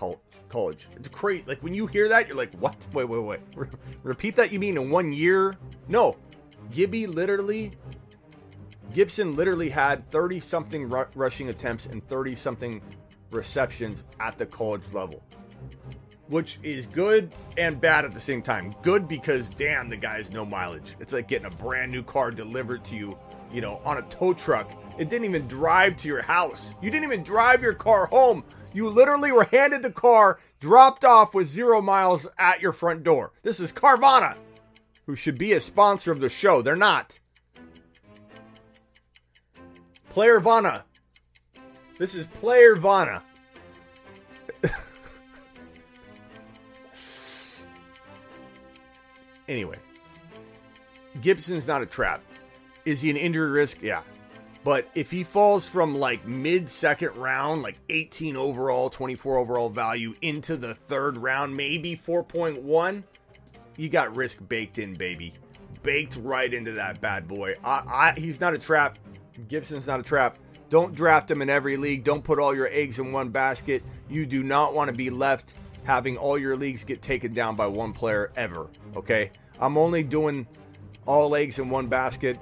college. 0.49 0.87
It's 0.95 1.09
great. 1.09 1.49
Like 1.49 1.61
when 1.61 1.73
you 1.73 1.85
hear 1.87 2.07
that, 2.07 2.29
you're 2.29 2.37
like, 2.37 2.53
what? 2.55 2.77
Wait, 2.93 3.09
wait, 3.09 3.21
wait. 3.21 3.39
Re- 3.57 3.67
repeat 4.03 4.37
that? 4.37 4.53
You 4.53 4.59
mean 4.59 4.77
in 4.77 4.89
one 4.89 5.11
year? 5.11 5.53
No. 5.89 6.15
Gibby 6.71 7.07
literally 7.07 7.71
Gibson 8.91 9.35
literally 9.35 9.69
had 9.69 10.09
30 10.11 10.39
something 10.39 10.89
ru- 10.89 11.05
rushing 11.15 11.49
attempts 11.49 11.85
and 11.85 12.07
30 12.07 12.35
something 12.35 12.81
receptions 13.31 14.03
at 14.19 14.37
the 14.37 14.45
college 14.45 14.83
level, 14.91 15.23
which 16.27 16.59
is 16.63 16.85
good 16.87 17.33
and 17.57 17.79
bad 17.79 18.05
at 18.05 18.11
the 18.11 18.19
same 18.19 18.41
time. 18.41 18.71
Good 18.81 19.07
because, 19.07 19.49
damn, 19.49 19.89
the 19.89 19.97
guy's 19.97 20.31
no 20.31 20.45
mileage. 20.45 20.95
It's 20.99 21.13
like 21.13 21.27
getting 21.27 21.47
a 21.47 21.55
brand 21.55 21.91
new 21.91 22.03
car 22.03 22.31
delivered 22.31 22.83
to 22.85 22.95
you, 22.95 23.17
you 23.51 23.61
know, 23.61 23.81
on 23.83 23.97
a 23.97 24.01
tow 24.03 24.33
truck. 24.33 24.71
It 24.99 25.09
didn't 25.09 25.25
even 25.25 25.47
drive 25.47 25.97
to 25.97 26.07
your 26.07 26.21
house. 26.21 26.75
You 26.81 26.91
didn't 26.91 27.05
even 27.05 27.23
drive 27.23 27.63
your 27.63 27.73
car 27.73 28.05
home. 28.05 28.43
You 28.73 28.89
literally 28.89 29.31
were 29.31 29.45
handed 29.45 29.81
the 29.81 29.91
car, 29.91 30.39
dropped 30.59 31.03
off 31.05 31.33
with 31.33 31.47
zero 31.47 31.81
miles 31.81 32.27
at 32.37 32.61
your 32.61 32.73
front 32.73 33.03
door. 33.03 33.31
This 33.41 33.59
is 33.59 33.71
Carvana, 33.71 34.37
who 35.05 35.15
should 35.15 35.37
be 35.37 35.53
a 35.53 35.61
sponsor 35.61 36.11
of 36.11 36.19
the 36.19 36.29
show. 36.29 36.61
They're 36.61 36.75
not. 36.75 37.19
Player 40.13 40.39
Vana. 40.39 40.85
This 41.97 42.13
is 42.13 42.27
Player 42.27 42.75
Vana. 42.75 43.23
anyway, 49.47 49.77
Gibson's 51.19 51.65
not 51.65 51.81
a 51.81 51.87
trap. 51.87 52.21
Is 52.85 53.01
he 53.01 53.09
an 53.09 53.17
injury 53.17 53.49
risk? 53.49 53.81
Yeah. 53.81 54.03
But 54.63 54.87
if 54.93 55.09
he 55.09 55.23
falls 55.23 55.67
from 55.67 55.95
like 55.95 56.27
mid 56.27 56.69
second 56.69 57.17
round, 57.17 57.63
like 57.63 57.79
18 57.89 58.37
overall, 58.37 58.91
24 58.91 59.37
overall 59.37 59.69
value 59.69 60.13
into 60.21 60.57
the 60.57 60.75
third 60.75 61.17
round, 61.17 61.57
maybe 61.57 61.97
4.1, 61.97 63.03
you 63.77 63.89
got 63.89 64.15
risk 64.15 64.47
baked 64.47 64.77
in, 64.77 64.93
baby. 64.93 65.33
Baked 65.81 66.17
right 66.17 66.53
into 66.53 66.73
that 66.73 67.01
bad 67.01 67.27
boy. 67.27 67.55
I, 67.63 68.13
I, 68.15 68.19
he's 68.19 68.39
not 68.39 68.53
a 68.53 68.59
trap. 68.59 68.99
Gibson's 69.47 69.87
not 69.87 69.99
a 69.99 70.03
trap. 70.03 70.37
Don't 70.69 70.93
draft 70.93 71.29
him 71.29 71.41
in 71.41 71.49
every 71.49 71.77
league. 71.77 72.03
Don't 72.03 72.23
put 72.23 72.39
all 72.39 72.55
your 72.55 72.67
eggs 72.67 72.99
in 72.99 73.11
one 73.11 73.29
basket. 73.29 73.83
You 74.09 74.25
do 74.25 74.43
not 74.43 74.73
want 74.73 74.89
to 74.89 74.97
be 74.97 75.09
left 75.09 75.53
having 75.83 76.17
all 76.17 76.37
your 76.37 76.55
leagues 76.55 76.83
get 76.83 77.01
taken 77.01 77.33
down 77.33 77.55
by 77.55 77.67
one 77.67 77.93
player 77.93 78.31
ever. 78.35 78.67
Okay? 78.95 79.31
I'm 79.59 79.77
only 79.77 80.03
doing 80.03 80.47
all 81.05 81.35
eggs 81.35 81.59
in 81.59 81.69
one 81.69 81.87
basket. 81.87 82.39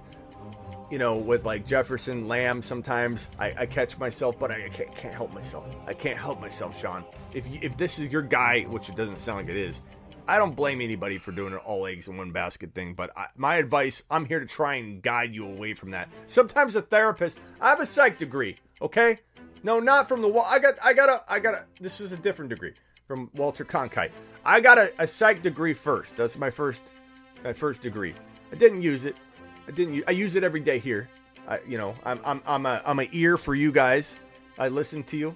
You 0.89 0.97
know, 0.97 1.17
with 1.17 1.45
like 1.45 1.65
Jefferson, 1.65 2.27
Lamb. 2.27 2.61
Sometimes 2.61 3.29
I, 3.39 3.53
I 3.59 3.65
catch 3.65 3.97
myself, 3.97 4.37
but 4.37 4.51
I 4.51 4.67
can't, 4.67 4.93
can't, 4.93 5.13
help 5.13 5.33
myself. 5.33 5.65
I 5.87 5.93
can't 5.93 6.17
help 6.17 6.41
myself, 6.41 6.77
Sean. 6.81 7.05
If 7.33 7.47
if 7.63 7.77
this 7.77 7.97
is 7.97 8.11
your 8.11 8.21
guy, 8.21 8.63
which 8.63 8.89
it 8.89 8.97
doesn't 8.97 9.21
sound 9.21 9.37
like 9.37 9.47
it 9.47 9.55
is, 9.55 9.79
I 10.27 10.37
don't 10.37 10.55
blame 10.55 10.81
anybody 10.81 11.17
for 11.17 11.31
doing 11.31 11.53
an 11.53 11.59
all 11.59 11.85
eggs 11.85 12.07
in 12.07 12.17
one 12.17 12.31
basket 12.31 12.73
thing, 12.73 12.93
but 12.93 13.11
I, 13.17 13.27
my 13.35 13.55
advice, 13.57 14.03
I'm 14.09 14.25
here 14.25 14.39
to 14.39 14.45
try 14.45 14.75
and 14.75 15.01
guide 15.01 15.33
you 15.33 15.45
away 15.45 15.73
from 15.73 15.91
that. 15.91 16.09
Sometimes 16.27 16.75
a 16.75 16.81
therapist, 16.81 17.41
I 17.59 17.69
have 17.69 17.79
a 17.79 17.85
psych 17.85 18.17
degree, 18.17 18.55
okay? 18.81 19.17
No, 19.63 19.79
not 19.79 20.07
from 20.07 20.21
the 20.21 20.27
wall. 20.27 20.45
I 20.47 20.59
got, 20.59 20.75
I 20.83 20.93
got 20.93 21.09
a, 21.09 21.21
I 21.31 21.39
got 21.39 21.53
a. 21.53 21.65
This 21.79 22.01
is 22.01 22.11
a 22.11 22.17
different 22.17 22.49
degree 22.49 22.73
from 23.07 23.29
Walter 23.35 23.63
Cronkite. 23.63 24.11
I 24.43 24.59
got 24.59 24.77
a, 24.77 24.91
a 24.99 25.05
psych 25.07 25.41
degree 25.41 25.73
first. 25.73 26.15
That's 26.15 26.37
my 26.37 26.49
first, 26.49 26.81
my 27.43 27.53
first 27.53 27.81
degree. 27.81 28.13
I 28.51 28.55
didn't 28.55 28.81
use 28.81 29.05
it. 29.05 29.19
I 29.67 29.71
didn't. 29.71 29.95
Use, 29.95 30.03
I 30.07 30.11
use 30.11 30.35
it 30.35 30.43
every 30.43 30.61
day 30.61 30.79
here. 30.79 31.09
I, 31.47 31.59
you 31.67 31.77
know, 31.77 31.93
I'm, 32.05 32.19
I'm, 32.25 32.41
I'm 32.45 32.65
a, 32.65 32.81
I'm 32.85 32.99
an 32.99 33.07
ear 33.11 33.37
for 33.37 33.53
you 33.53 33.71
guys. 33.71 34.15
I 34.57 34.67
listen 34.67 35.03
to 35.05 35.17
you. 35.17 35.33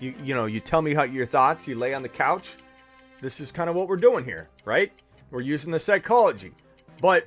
You, 0.00 0.14
you 0.22 0.34
know, 0.34 0.44
you 0.46 0.60
tell 0.60 0.82
me 0.82 0.92
how 0.92 1.04
your 1.04 1.26
thoughts. 1.26 1.66
You 1.66 1.76
lay 1.76 1.94
on 1.94 2.02
the 2.02 2.08
couch 2.08 2.56
this 3.20 3.40
is 3.40 3.52
kind 3.52 3.70
of 3.70 3.76
what 3.76 3.88
we're 3.88 3.96
doing 3.96 4.24
here, 4.24 4.48
right? 4.64 4.92
We're 5.30 5.42
using 5.42 5.72
the 5.72 5.80
psychology, 5.80 6.52
but 7.00 7.26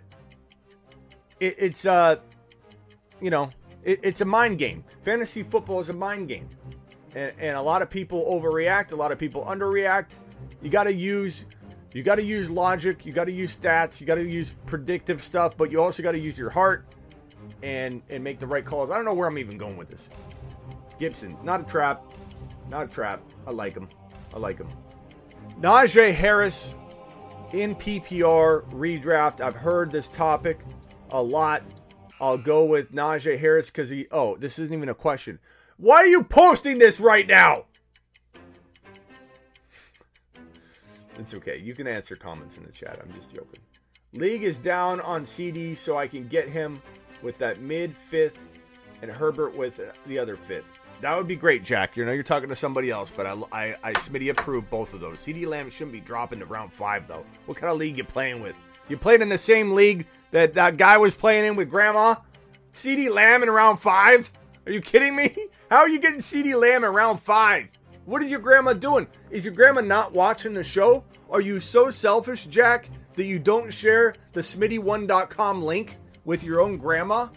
it, 1.40 1.56
it's 1.58 1.86
uh, 1.86 2.18
you 3.22 3.30
know, 3.30 3.50
it, 3.84 4.00
it's 4.04 4.22
a 4.22 4.26
mind 4.26 4.60
game. 4.60 4.84
Fantasy 5.04 5.44
football 5.44 5.80
is 5.80 5.90
a 5.90 5.94
mind 5.94 6.28
game, 6.28 6.48
and, 7.16 7.34
and 7.40 7.58
a 7.58 7.62
lot 7.62 7.82
of 7.82 7.90
people 7.90 8.26
overreact. 8.26 8.92
A 8.92 8.96
lot 8.96 9.12
of 9.12 9.20
people 9.20 9.44
underreact. 9.46 10.16
You 10.62 10.70
got 10.70 10.84
to 10.84 10.94
use 10.94 11.46
you 11.94 12.04
got 12.04 12.16
to 12.16 12.24
use 12.24 12.50
logic. 12.50 13.06
You 13.06 13.12
got 13.12 13.26
to 13.26 13.34
use 13.34 13.58
stats. 13.58 14.00
You 14.00 14.08
got 14.08 14.16
to 14.16 14.30
use 14.30 14.56
predictive 14.66 15.24
stuff, 15.24 15.58
but 15.58 15.72
you 15.72 15.82
also 15.82 16.04
got 16.04 16.12
to 16.12 16.20
use 16.20 16.38
your 16.38 16.50
heart 16.50 16.86
and 17.64 18.02
and 18.10 18.24
make 18.24 18.40
the 18.40 18.48
right 18.48 18.66
calls. 18.66 18.92
I 18.92 18.96
don't 18.96 19.06
know 19.06 19.14
where 19.14 19.28
I'm 19.28 19.38
even 19.38 19.58
going 19.58 19.78
with 19.78 19.90
this. 19.90 20.10
Gibson, 21.00 21.36
not 21.44 21.62
a 21.62 21.64
trap. 21.64 22.04
Not 22.70 22.86
a 22.86 22.88
trap. 22.88 23.22
I 23.46 23.52
like 23.52 23.74
him. 23.74 23.88
I 24.34 24.40
like 24.40 24.58
him. 24.58 24.68
Najee 25.60 26.14
Harris 26.14 26.76
in 27.52 27.74
PPR 27.76 28.70
redraft. 28.72 29.42
I've 29.42 29.56
heard 29.56 29.90
this 29.90 30.08
topic 30.10 30.60
a 31.12 31.22
lot. 31.22 31.64
I'll 32.20 32.38
go 32.38 32.66
with 32.66 32.92
Najee 32.92 33.40
Harris 33.40 33.68
because 33.68 33.90
he. 33.90 34.08
Oh, 34.12 34.38
this 34.38 34.60
isn't 34.60 34.74
even 34.76 34.90
a 34.90 34.96
question. 34.96 35.40
Why 35.78 35.98
are 35.98 36.08
you 36.08 36.24
posting 36.24 36.78
this 36.78 37.00
right 37.00 37.28
now? 37.28 37.66
It's 41.20 41.34
okay. 41.34 41.60
You 41.60 41.74
can 41.74 41.88
answer 41.88 42.16
comments 42.16 42.58
in 42.58 42.64
the 42.64 42.72
chat. 42.72 43.00
I'm 43.02 43.12
just 43.14 43.34
joking. 43.34 43.60
League 44.14 44.44
is 44.44 44.58
down 44.58 45.00
on 45.02 45.26
CeeDee, 45.26 45.76
so 45.76 45.96
I 45.96 46.08
can 46.08 46.28
get 46.28 46.48
him 46.48 46.80
with 47.24 47.38
that 47.40 47.60
mid 47.62 47.98
fifth 47.98 48.40
and 49.02 49.12
Herbert 49.12 49.58
with 49.58 49.80
the 50.06 50.20
other 50.20 50.36
fifth. 50.36 50.80
That 51.02 51.16
would 51.16 51.28
be 51.28 51.36
great, 51.36 51.64
Jack. 51.64 51.96
You 51.96 52.06
know, 52.06 52.12
you're 52.12 52.24
talking 52.24 52.50
to 52.50 52.56
somebody 52.56 52.90
else, 52.90 53.12
but 53.16 53.26
I, 53.28 53.36
I, 53.52 53.76
I 53.84 53.94
Smitty 53.94 54.32
approved 54.32 54.70
both 54.70 54.94
of 54.94 55.00
those. 55.00 55.18
CeeDee 55.18 55.46
Lamb 55.46 55.70
shouldn't 55.70 55.94
be 55.94 56.00
dropping 56.00 56.40
to 56.40 56.46
round 56.46 56.74
five, 56.74 57.08
though. 57.08 57.24
What 57.46 57.58
kind 57.58 57.72
of 57.72 57.78
league 57.78 57.98
you 57.98 58.04
playing 58.04 58.42
with? 58.42 58.58
You 58.90 58.98
played 58.98 59.22
in 59.22 59.30
the 59.30 59.38
same 59.38 59.72
league 59.72 60.08
that 60.32 60.54
that 60.54 60.78
guy 60.78 60.98
was 60.98 61.14
playing 61.14 61.46
in 61.46 61.56
with 61.56 61.70
Grandma? 61.70 62.16
CeeDee 62.74 63.12
Lamb 63.12 63.44
in 63.44 63.50
round 63.50 63.80
five? 63.80 64.32
Are 64.66 64.72
you 64.72 64.82
kidding 64.82 65.16
me? 65.16 65.36
How 65.70 65.78
are 65.78 65.90
you 65.90 66.00
getting 66.00 66.20
CeeDee 66.20 66.60
Lamb 66.60 66.84
in 66.84 66.92
round 66.92 67.20
five? 67.20 67.70
What 68.06 68.24
is 68.24 68.32
your 68.32 68.40
grandma 68.40 68.74
doing? 68.74 69.06
Is 69.30 69.44
your 69.44 69.54
grandma 69.54 69.82
not 69.82 70.14
watching 70.14 70.54
the 70.54 70.64
show? 70.64 71.04
Are 71.30 71.42
you 71.42 71.60
so 71.60 71.92
selfish, 71.92 72.46
Jack, 72.46 72.90
that 73.14 73.26
you 73.26 73.38
don't 73.38 73.72
share 73.74 74.14
the 74.32 74.40
smitty1.com 74.40 75.62
link 75.62 75.98
with 76.24 76.44
your 76.44 76.62
own 76.62 76.78
grandma 76.78 77.28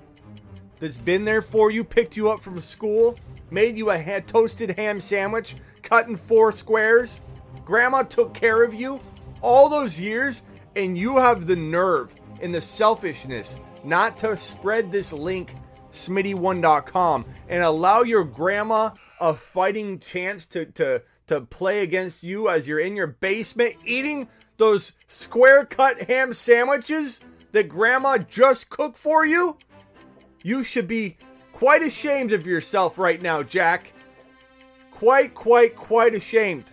that's 0.80 0.96
been 0.96 1.24
there 1.24 1.42
for 1.42 1.70
you, 1.70 1.84
picked 1.84 2.16
you 2.16 2.30
up 2.30 2.40
from 2.40 2.60
school, 2.60 3.16
made 3.50 3.76
you 3.76 3.90
a 3.90 4.02
ha- 4.02 4.20
toasted 4.26 4.76
ham 4.76 5.00
sandwich, 5.00 5.54
cut 5.82 6.08
in 6.08 6.16
four 6.16 6.50
squares? 6.50 7.20
Grandma 7.64 8.02
took 8.02 8.34
care 8.34 8.64
of 8.64 8.74
you 8.74 9.00
all 9.42 9.68
those 9.68 9.98
years, 9.98 10.42
and 10.74 10.96
you 10.96 11.16
have 11.16 11.46
the 11.46 11.56
nerve 11.56 12.12
and 12.42 12.54
the 12.54 12.60
selfishness 12.60 13.60
not 13.84 14.16
to 14.18 14.36
spread 14.36 14.90
this 14.90 15.12
link, 15.12 15.54
smitty1.com, 15.92 17.24
and 17.48 17.62
allow 17.62 18.02
your 18.02 18.24
grandma 18.24 18.90
a 19.20 19.34
fighting 19.34 19.98
chance 19.98 20.46
to, 20.46 20.66
to, 20.66 21.02
to 21.26 21.42
play 21.42 21.82
against 21.82 22.22
you 22.22 22.48
as 22.48 22.66
you're 22.66 22.80
in 22.80 22.96
your 22.96 23.06
basement 23.06 23.76
eating 23.84 24.28
those 24.56 24.92
square 25.08 25.64
cut 25.64 26.02
ham 26.02 26.34
sandwiches 26.34 27.20
that 27.52 27.68
grandma 27.68 28.18
just 28.18 28.70
cooked 28.70 28.98
for 28.98 29.24
you? 29.24 29.56
You 30.42 30.64
should 30.64 30.88
be 30.88 31.16
quite 31.52 31.82
ashamed 31.82 32.32
of 32.32 32.46
yourself 32.46 32.98
right 32.98 33.20
now, 33.20 33.42
Jack. 33.42 33.92
Quite, 34.90 35.34
quite, 35.34 35.76
quite 35.76 36.14
ashamed. 36.14 36.72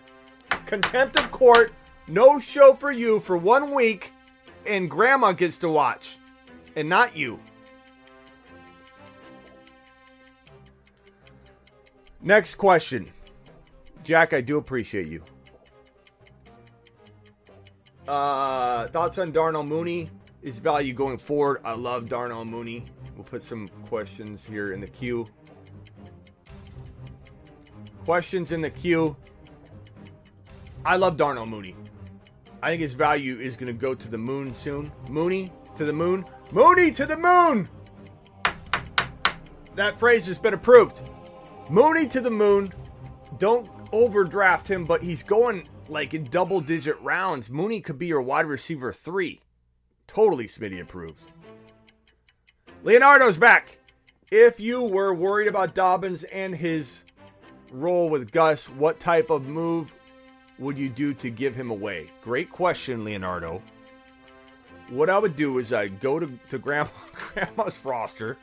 Contempt 0.66 1.18
of 1.18 1.32
court, 1.32 1.74
no 2.08 2.40
show 2.40 2.74
for 2.74 2.92
you 2.92 3.20
for 3.20 3.38
one 3.38 3.74
week, 3.74 4.12
and 4.66 4.90
grandma 4.90 5.32
gets 5.32 5.58
to 5.60 5.70
watch, 5.70 6.18
and 6.76 6.88
not 6.88 7.16
you. 7.16 7.40
Next 12.22 12.56
question. 12.56 13.08
Jack, 14.04 14.34
I 14.34 14.42
do 14.42 14.58
appreciate 14.58 15.08
you. 15.08 15.22
Uh, 18.08 18.88
thoughts 18.88 19.18
on 19.18 19.32
Darnell 19.32 19.64
Mooney? 19.64 20.10
His 20.44 20.60
value 20.60 20.94
going 20.94 21.18
forward. 21.18 21.62
I 21.64 21.74
love 21.74 22.10
Darnell 22.10 22.46
Mooney. 22.46 22.84
We'll 23.16 23.24
put 23.24 23.44
some 23.44 23.68
questions 23.86 24.46
here 24.48 24.68
in 24.68 24.80
the 24.80 24.88
queue. 24.88 25.26
Questions 28.06 28.52
in 28.52 28.62
the 28.62 28.70
queue. 28.70 29.18
I 30.86 30.96
love 30.96 31.18
Darnell 31.18 31.46
Mooney. 31.46 31.76
I 32.62 32.70
think 32.70 32.82
his 32.82 32.94
value 32.94 33.40
is 33.40 33.58
going 33.58 33.68
to 33.68 33.74
go 33.74 33.94
to 33.94 34.10
the 34.10 34.18
moon 34.18 34.54
soon. 34.54 34.92
Mooney 35.10 35.50
to 35.76 35.86
the 35.86 35.94
moon. 35.94 36.26
Mooney 36.52 36.92
to 36.92 37.06
the 37.06 37.18
moon! 37.18 37.68
That 39.76 40.00
phrase 40.00 40.26
has 40.28 40.40
been 40.40 40.54
approved. 40.54 41.02
Mooney 41.70 42.08
to 42.08 42.22
the 42.22 42.32
moon. 42.32 42.74
Don't 43.38 43.70
overdraft 43.92 44.70
him, 44.70 44.86
but 44.86 45.04
he's 45.04 45.22
going 45.22 45.68
like 45.90 46.14
in 46.14 46.24
double 46.24 46.62
digit 46.62 47.00
rounds. 47.02 47.50
Mooney 47.50 47.82
could 47.82 48.00
be 48.00 48.08
your 48.08 48.22
wide 48.22 48.46
receiver 48.46 48.92
three. 48.92 49.42
Totally 50.08 50.48
Smitty 50.48 50.82
approved. 50.82 51.34
Leonardo's 52.84 53.38
back. 53.38 53.78
If 54.32 54.60
you 54.60 54.82
were 54.82 55.14
worried 55.14 55.48
about 55.48 55.76
Dobbins 55.76 56.24
and 56.26 56.56
his 56.56 57.00
role 57.72 58.10
with 58.10 58.32
Gus, 58.32 58.70
what 58.70 59.00
type 59.00 59.30
of 59.30 59.50
move 59.50 59.94
would 60.60 60.78
you 60.78 60.90
do 60.90 61.14
to 61.14 61.30
give 61.30 61.56
him 61.56 61.70
away? 61.70 62.08
Great 62.22 62.50
question, 62.52 63.04
Leonardo. 63.04 63.62
What 64.90 65.10
I 65.10 65.18
would 65.18 65.36
do 65.36 65.60
is 65.60 65.74
I'd 65.74 66.00
go 66.00 66.20
to, 66.20 66.28
to 66.50 66.58
grandma, 66.58 66.90
grandma's 67.14 67.80
roster. 67.84 68.38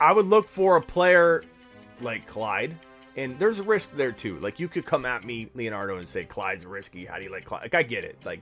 I 0.00 0.12
would 0.12 0.26
look 0.26 0.48
for 0.48 0.76
a 0.76 0.80
player 0.80 1.42
like 2.00 2.26
Clyde. 2.26 2.76
And 3.16 3.38
there's 3.38 3.58
a 3.58 3.62
risk 3.62 3.94
there 3.94 4.12
too. 4.12 4.38
Like 4.38 4.58
you 4.58 4.68
could 4.68 4.86
come 4.86 5.04
at 5.04 5.24
me, 5.24 5.50
Leonardo, 5.54 5.98
and 5.98 6.08
say 6.08 6.24
Clyde's 6.24 6.64
risky. 6.64 7.04
How 7.04 7.18
do 7.18 7.24
you 7.24 7.30
like 7.30 7.44
Clyde? 7.44 7.62
Like 7.62 7.74
I 7.74 7.82
get 7.82 8.04
it. 8.04 8.16
Like 8.24 8.40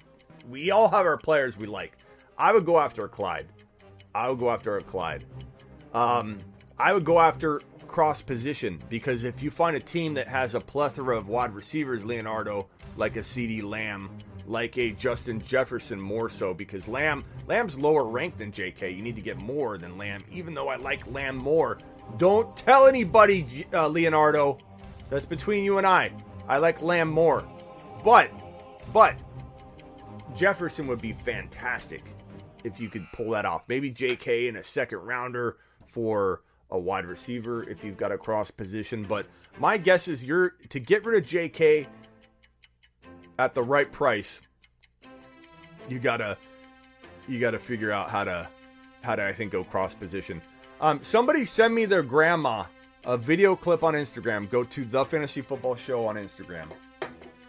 we 0.48 0.70
all 0.70 0.88
have 0.88 1.06
our 1.06 1.16
players 1.16 1.56
we 1.56 1.66
like. 1.66 1.92
I 2.40 2.54
would 2.54 2.64
go 2.64 2.78
after 2.78 3.04
a 3.04 3.08
Clyde. 3.08 3.46
I 4.14 4.30
would 4.30 4.38
go 4.38 4.50
after 4.50 4.78
a 4.78 4.80
Clyde. 4.80 5.24
Um, 5.92 6.38
I 6.78 6.94
would 6.94 7.04
go 7.04 7.20
after 7.20 7.60
cross 7.86 8.22
position 8.22 8.78
because 8.88 9.24
if 9.24 9.42
you 9.42 9.50
find 9.50 9.76
a 9.76 9.80
team 9.80 10.14
that 10.14 10.26
has 10.26 10.54
a 10.54 10.60
plethora 10.60 11.18
of 11.18 11.28
wide 11.28 11.52
receivers, 11.52 12.02
Leonardo, 12.02 12.66
like 12.96 13.16
a 13.16 13.20
CeeDee 13.20 13.62
Lamb, 13.62 14.10
like 14.46 14.78
a 14.78 14.92
Justin 14.92 15.38
Jefferson 15.38 16.00
more 16.00 16.30
so 16.30 16.54
because 16.54 16.88
Lamb 16.88 17.24
Lamb's 17.46 17.78
lower 17.78 18.04
ranked 18.04 18.38
than 18.38 18.52
JK. 18.52 18.96
You 18.96 19.02
need 19.02 19.16
to 19.16 19.22
get 19.22 19.42
more 19.42 19.76
than 19.76 19.98
Lamb, 19.98 20.22
even 20.32 20.54
though 20.54 20.68
I 20.68 20.76
like 20.76 21.06
Lamb 21.10 21.36
more. 21.36 21.76
Don't 22.16 22.56
tell 22.56 22.86
anybody, 22.86 23.66
uh, 23.74 23.86
Leonardo. 23.86 24.56
That's 25.10 25.26
between 25.26 25.62
you 25.62 25.76
and 25.76 25.86
I. 25.86 26.10
I 26.48 26.56
like 26.56 26.80
Lamb 26.80 27.10
more. 27.10 27.46
But, 28.02 28.30
but, 28.94 29.22
Jefferson 30.34 30.86
would 30.86 31.02
be 31.02 31.12
fantastic 31.12 32.02
if 32.64 32.80
you 32.80 32.88
could 32.88 33.06
pull 33.12 33.30
that 33.30 33.44
off. 33.44 33.62
Maybe 33.68 33.90
JK 33.92 34.48
in 34.48 34.56
a 34.56 34.64
second 34.64 34.98
rounder 34.98 35.58
for 35.86 36.42
a 36.70 36.78
wide 36.78 37.04
receiver 37.04 37.68
if 37.68 37.84
you've 37.84 37.96
got 37.96 38.12
a 38.12 38.18
cross 38.18 38.50
position. 38.50 39.02
But 39.02 39.26
my 39.58 39.76
guess 39.76 40.08
is 40.08 40.24
you're 40.24 40.50
to 40.68 40.80
get 40.80 41.04
rid 41.04 41.22
of 41.22 41.28
JK 41.28 41.86
at 43.38 43.54
the 43.54 43.62
right 43.62 43.90
price. 43.90 44.40
You 45.88 45.98
gotta 45.98 46.36
you 47.28 47.40
gotta 47.40 47.58
figure 47.58 47.90
out 47.90 48.10
how 48.10 48.24
to 48.24 48.48
how 49.02 49.16
to 49.16 49.26
I 49.26 49.32
think 49.32 49.52
go 49.52 49.64
cross 49.64 49.94
position. 49.94 50.42
Um, 50.80 51.00
somebody 51.02 51.44
send 51.44 51.74
me 51.74 51.84
their 51.84 52.02
grandma 52.02 52.64
a 53.04 53.16
video 53.16 53.56
clip 53.56 53.82
on 53.82 53.94
Instagram. 53.94 54.48
Go 54.50 54.62
to 54.64 54.84
the 54.84 55.04
Fantasy 55.04 55.42
Football 55.42 55.76
Show 55.76 56.06
on 56.06 56.16
Instagram. 56.16 56.66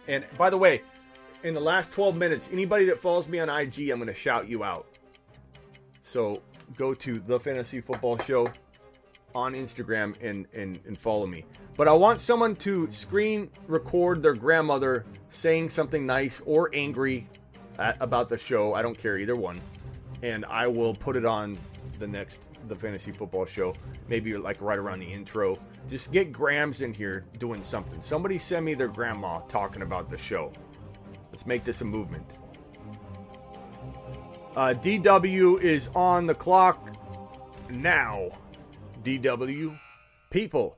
And 0.08 0.24
by 0.38 0.50
the 0.50 0.56
way, 0.56 0.82
in 1.42 1.54
the 1.54 1.60
last 1.60 1.92
12 1.92 2.16
minutes, 2.16 2.48
anybody 2.52 2.84
that 2.86 2.98
follows 2.98 3.28
me 3.28 3.38
on 3.38 3.48
IG, 3.48 3.90
I'm 3.90 3.98
going 3.98 4.06
to 4.06 4.14
shout 4.14 4.48
you 4.48 4.64
out. 4.64 4.86
So 6.12 6.42
go 6.76 6.92
to 6.92 7.14
the 7.14 7.40
Fantasy 7.40 7.80
Football 7.80 8.18
Show 8.18 8.52
on 9.34 9.54
Instagram 9.54 10.14
and, 10.20 10.46
and, 10.52 10.78
and 10.86 10.98
follow 10.98 11.26
me. 11.26 11.46
But 11.74 11.88
I 11.88 11.92
want 11.94 12.20
someone 12.20 12.54
to 12.56 12.92
screen 12.92 13.48
record 13.66 14.22
their 14.22 14.34
grandmother 14.34 15.06
saying 15.30 15.70
something 15.70 16.04
nice 16.04 16.42
or 16.44 16.68
angry 16.74 17.26
at, 17.78 17.96
about 18.02 18.28
the 18.28 18.36
show. 18.36 18.74
I 18.74 18.82
don't 18.82 18.98
care 18.98 19.18
either 19.18 19.34
one. 19.34 19.58
And 20.22 20.44
I 20.50 20.66
will 20.66 20.94
put 20.94 21.16
it 21.16 21.24
on 21.24 21.58
the 21.98 22.06
next 22.06 22.48
the 22.68 22.74
fantasy 22.74 23.10
football 23.10 23.46
show 23.46 23.72
maybe 24.08 24.34
like 24.34 24.60
right 24.60 24.78
around 24.78 25.00
the 25.00 25.06
intro 25.06 25.54
just 25.90 26.10
get 26.12 26.30
grams 26.32 26.80
in 26.80 26.94
here 26.94 27.24
doing 27.38 27.62
something 27.62 28.00
somebody 28.00 28.38
send 28.38 28.64
me 28.64 28.72
their 28.72 28.88
grandma 28.88 29.38
talking 29.48 29.82
about 29.82 30.08
the 30.08 30.16
show 30.16 30.50
let's 31.30 31.44
make 31.44 31.64
this 31.64 31.80
a 31.80 31.84
movement 31.84 32.24
uh, 34.56 34.74
dw 34.74 35.60
is 35.60 35.88
on 35.94 36.26
the 36.26 36.34
clock 36.34 36.94
now 37.70 38.30
dw 39.02 39.78
people 40.30 40.76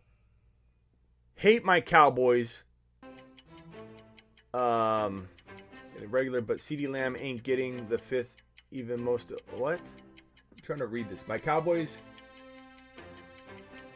hate 1.35 1.65
my 1.65 1.81
cowboys 1.81 2.63
um 4.53 5.29
regular 6.09 6.41
but 6.41 6.61
cd 6.61 6.87
lamb 6.87 7.17
ain't 7.19 7.43
getting 7.43 7.77
the 7.89 7.99
fifth 7.99 8.43
even 8.71 9.03
most 9.03 9.33
what 9.57 9.81
I'm 9.81 10.61
trying 10.63 10.79
to 10.81 10.87
read 10.87 11.09
this. 11.09 11.23
My 11.27 11.39
Cowboys 11.39 11.97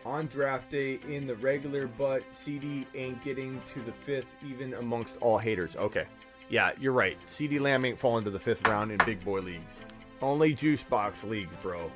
on 0.06 0.26
draft 0.26 0.70
day 0.70 0.98
in 1.08 1.26
the 1.26 1.34
regular, 1.36 1.86
but 1.98 2.24
CeeDee 2.32 2.86
ain't 2.94 3.22
getting 3.22 3.60
to 3.74 3.80
the 3.80 3.92
fifth, 3.92 4.28
even 4.46 4.74
amongst 4.74 5.16
all 5.20 5.38
haters. 5.38 5.76
Okay. 5.76 6.06
Yeah, 6.50 6.72
you're 6.80 6.92
right. 6.92 7.18
CeeDee 7.26 7.60
Lamb 7.60 7.84
ain't 7.84 7.98
falling 7.98 8.24
to 8.24 8.30
the 8.30 8.40
fifth 8.40 8.66
round 8.66 8.90
in 8.90 8.98
big 9.04 9.22
boy 9.24 9.40
leagues. 9.40 9.78
Only 10.22 10.54
juice 10.54 10.82
box 10.82 11.22
leagues, 11.24 11.54
bro. 11.60 11.90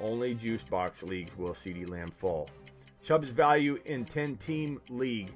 Only 0.00 0.34
juice 0.34 0.64
box 0.64 1.02
leagues 1.02 1.36
will 1.38 1.50
CeeDee 1.50 1.88
Lamb 1.88 2.08
fall. 2.18 2.48
Chubb's 3.04 3.30
value 3.30 3.78
in 3.84 4.04
10 4.04 4.36
team 4.36 4.80
league. 4.90 5.30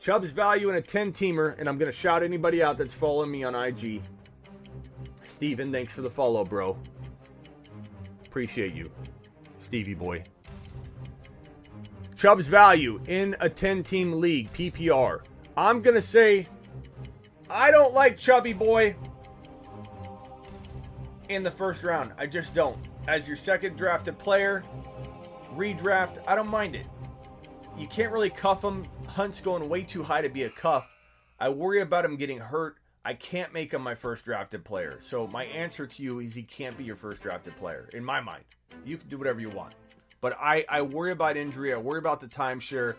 Chubb's 0.00 0.30
value 0.30 0.70
in 0.70 0.76
a 0.76 0.82
10 0.82 1.12
teamer, 1.12 1.58
and 1.58 1.68
I'm 1.68 1.76
going 1.78 1.90
to 1.90 1.96
shout 1.96 2.22
anybody 2.22 2.62
out 2.62 2.78
that's 2.78 2.94
following 2.94 3.30
me 3.30 3.44
on 3.44 3.54
IG. 3.54 4.02
Steven, 5.28 5.70
thanks 5.70 5.92
for 5.92 6.02
the 6.02 6.10
follow, 6.10 6.44
bro. 6.44 6.76
Appreciate 8.26 8.74
you, 8.74 8.86
Stevie 9.60 9.94
boy. 9.94 10.22
Chubb's 12.16 12.46
value 12.46 13.00
in 13.08 13.36
a 13.40 13.48
10 13.48 13.82
team 13.82 14.20
league, 14.20 14.52
PPR. 14.52 15.24
I'm 15.56 15.82
going 15.82 15.96
to 15.96 16.02
say 16.02 16.46
I 17.52 17.70
don't 17.70 17.92
like 17.92 18.16
Chubby 18.16 18.54
Boy 18.54 18.96
in 21.28 21.42
the 21.42 21.50
first 21.50 21.82
round. 21.82 22.12
I 22.18 22.26
just 22.26 22.54
don't. 22.54 22.78
As 23.08 23.28
your 23.28 23.36
second 23.36 23.76
drafted 23.76 24.18
player, 24.18 24.62
redraft, 25.54 26.18
I 26.26 26.34
don't 26.34 26.48
mind 26.48 26.74
it. 26.74 26.88
You 27.76 27.86
can't 27.86 28.10
really 28.10 28.30
cuff 28.30 28.62
him. 28.62 28.84
Hunt's 29.06 29.40
going 29.40 29.68
way 29.68 29.82
too 29.82 30.02
high 30.02 30.22
to 30.22 30.30
be 30.30 30.44
a 30.44 30.50
cuff. 30.50 30.86
I 31.38 31.50
worry 31.50 31.80
about 31.80 32.04
him 32.04 32.16
getting 32.16 32.38
hurt. 32.38 32.76
I 33.04 33.14
can't 33.14 33.52
make 33.52 33.74
him 33.74 33.82
my 33.82 33.96
first 33.96 34.24
drafted 34.24 34.64
player. 34.64 34.98
So 35.00 35.26
my 35.32 35.44
answer 35.46 35.86
to 35.86 36.02
you 36.02 36.20
is 36.20 36.34
he 36.34 36.44
can't 36.44 36.76
be 36.78 36.84
your 36.84 36.96
first 36.96 37.20
drafted 37.20 37.56
player, 37.56 37.88
in 37.92 38.04
my 38.04 38.20
mind. 38.20 38.44
You 38.84 38.96
can 38.96 39.08
do 39.08 39.18
whatever 39.18 39.40
you 39.40 39.50
want. 39.50 39.74
But 40.20 40.38
I, 40.40 40.64
I 40.68 40.82
worry 40.82 41.10
about 41.10 41.36
injury. 41.36 41.74
I 41.74 41.78
worry 41.78 41.98
about 41.98 42.20
the 42.20 42.28
timeshare. 42.28 42.94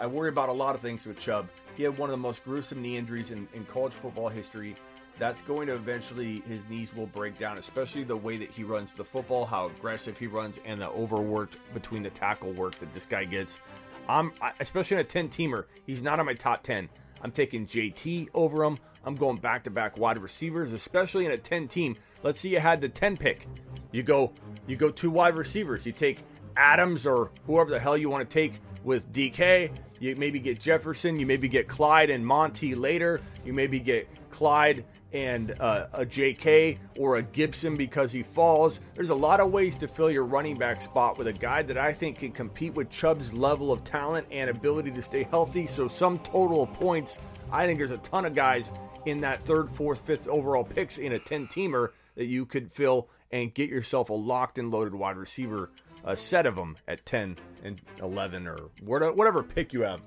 I 0.00 0.06
worry 0.06 0.28
about 0.28 0.48
a 0.48 0.52
lot 0.52 0.76
of 0.76 0.80
things 0.80 1.06
with 1.06 1.18
Chubb. 1.18 1.48
He 1.76 1.82
had 1.82 1.98
one 1.98 2.08
of 2.08 2.16
the 2.16 2.22
most 2.22 2.44
gruesome 2.44 2.80
knee 2.80 2.96
injuries 2.96 3.32
in, 3.32 3.48
in 3.54 3.64
college 3.64 3.92
football 3.92 4.28
history. 4.28 4.76
That's 5.16 5.42
going 5.42 5.66
to 5.66 5.72
eventually, 5.72 6.40
his 6.46 6.64
knees 6.68 6.94
will 6.94 7.06
break 7.06 7.36
down, 7.36 7.58
especially 7.58 8.04
the 8.04 8.16
way 8.16 8.36
that 8.36 8.52
he 8.52 8.62
runs 8.62 8.92
the 8.92 9.04
football, 9.04 9.44
how 9.44 9.66
aggressive 9.66 10.16
he 10.16 10.28
runs, 10.28 10.60
and 10.64 10.80
the 10.80 10.88
overworked 10.90 11.58
between 11.74 12.04
the 12.04 12.10
tackle 12.10 12.52
work 12.52 12.76
that 12.76 12.92
this 12.94 13.06
guy 13.06 13.24
gets. 13.24 13.60
I'm, 14.08 14.32
especially 14.60 14.96
in 14.96 15.00
a 15.00 15.04
10 15.04 15.28
teamer, 15.30 15.64
he's 15.84 16.00
not 16.00 16.20
on 16.20 16.26
my 16.26 16.34
top 16.34 16.62
10. 16.62 16.88
I'm 17.22 17.32
taking 17.32 17.66
JT 17.66 18.28
over 18.34 18.62
him. 18.62 18.78
I'm 19.04 19.16
going 19.16 19.36
back 19.36 19.64
to 19.64 19.70
back 19.70 19.98
wide 19.98 20.18
receivers, 20.18 20.72
especially 20.72 21.26
in 21.26 21.32
a 21.32 21.36
10 21.36 21.66
team. 21.66 21.96
Let's 22.22 22.40
see 22.40 22.50
you 22.50 22.60
had 22.60 22.80
the 22.80 22.88
10 22.88 23.16
pick. 23.16 23.48
You 23.90 24.02
go 24.02 24.32
you 24.66 24.76
go 24.76 24.90
two 24.90 25.10
wide 25.10 25.36
receivers. 25.36 25.86
You 25.86 25.92
take 25.92 26.22
Adams 26.58 27.06
or 27.06 27.30
whoever 27.46 27.70
the 27.70 27.78
hell 27.78 27.96
you 27.96 28.10
want 28.10 28.28
to 28.28 28.34
take 28.34 28.54
with 28.84 29.10
DK. 29.12 29.70
You 30.00 30.14
maybe 30.16 30.38
get 30.38 30.60
Jefferson. 30.60 31.18
You 31.18 31.26
maybe 31.26 31.48
get 31.48 31.68
Clyde 31.68 32.10
and 32.10 32.24
Monty 32.24 32.74
later. 32.74 33.20
You 33.44 33.52
maybe 33.52 33.78
get 33.78 34.08
Clyde 34.30 34.84
and 35.12 35.54
uh, 35.60 35.86
a 35.92 36.04
JK 36.04 36.78
or 36.98 37.16
a 37.16 37.22
Gibson 37.22 37.74
because 37.74 38.12
he 38.12 38.22
falls. 38.22 38.80
There's 38.94 39.10
a 39.10 39.14
lot 39.14 39.40
of 39.40 39.50
ways 39.50 39.76
to 39.78 39.88
fill 39.88 40.10
your 40.10 40.24
running 40.24 40.54
back 40.54 40.82
spot 40.82 41.18
with 41.18 41.26
a 41.28 41.32
guy 41.32 41.62
that 41.62 41.78
I 41.78 41.92
think 41.92 42.18
can 42.18 42.32
compete 42.32 42.74
with 42.74 42.90
Chubb's 42.90 43.32
level 43.32 43.72
of 43.72 43.82
talent 43.84 44.26
and 44.30 44.50
ability 44.50 44.90
to 44.92 45.02
stay 45.02 45.24
healthy. 45.24 45.66
So, 45.66 45.88
some 45.88 46.18
total 46.18 46.64
of 46.64 46.72
points, 46.74 47.18
I 47.50 47.66
think 47.66 47.78
there's 47.78 47.90
a 47.90 47.98
ton 47.98 48.24
of 48.24 48.34
guys 48.34 48.72
in 49.06 49.20
that 49.22 49.44
third, 49.44 49.70
fourth, 49.70 50.00
fifth 50.00 50.28
overall 50.28 50.64
picks 50.64 50.98
in 50.98 51.12
a 51.12 51.18
10 51.18 51.46
teamer 51.48 51.90
that 52.16 52.26
you 52.26 52.44
could 52.46 52.70
fill 52.72 53.08
and 53.30 53.52
get 53.52 53.68
yourself 53.70 54.10
a 54.10 54.14
locked 54.14 54.58
and 54.58 54.70
loaded 54.70 54.94
wide 54.94 55.16
receiver 55.16 55.70
a 56.04 56.16
set 56.16 56.46
of 56.46 56.56
them 56.56 56.76
at 56.86 57.04
10 57.04 57.36
and 57.64 57.80
11 58.00 58.46
or 58.46 58.56
whatever 58.82 59.42
pick 59.42 59.72
you 59.72 59.82
have. 59.82 60.02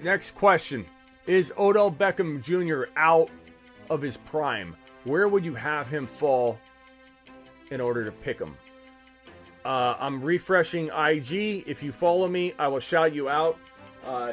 Next 0.00 0.32
question 0.36 0.86
Is 1.26 1.52
Odell 1.58 1.90
Beckham 1.90 2.42
Jr. 2.42 2.90
out 2.96 3.30
of 3.90 4.00
his 4.00 4.16
prime? 4.16 4.76
Where 5.04 5.28
would 5.28 5.44
you 5.44 5.54
have 5.54 5.88
him 5.88 6.06
fall 6.06 6.58
in 7.70 7.80
order 7.80 8.04
to 8.04 8.12
pick 8.12 8.38
him? 8.38 8.56
Uh, 9.64 9.96
I'm 9.98 10.22
refreshing 10.22 10.88
IG. 10.88 11.68
If 11.68 11.82
you 11.82 11.92
follow 11.92 12.28
me, 12.28 12.54
I 12.58 12.68
will 12.68 12.80
shout 12.80 13.14
you 13.14 13.28
out. 13.28 13.58
Uh, 14.04 14.32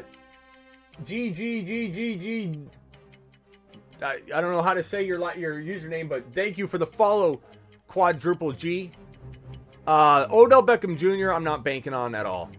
G 1.03 1.31
G 1.31 1.61
G 1.61 1.89
G 1.89 2.15
G 2.15 2.51
I, 4.01 4.19
I 4.33 4.41
don't 4.41 4.51
know 4.51 4.61
how 4.61 4.73
to 4.73 4.83
say 4.83 5.05
your 5.05 5.19
your 5.37 5.53
username, 5.55 6.09
but 6.09 6.31
thank 6.33 6.57
you 6.57 6.67
for 6.67 6.77
the 6.77 6.87
follow, 6.87 7.41
quadruple 7.87 8.51
G. 8.51 8.91
Uh, 9.87 10.27
Odell 10.31 10.65
Beckham 10.65 10.97
Jr. 10.97 11.31
I'm 11.31 11.43
not 11.43 11.63
banking 11.63 11.93
on 11.93 12.15
at 12.15 12.25
all. 12.25 12.49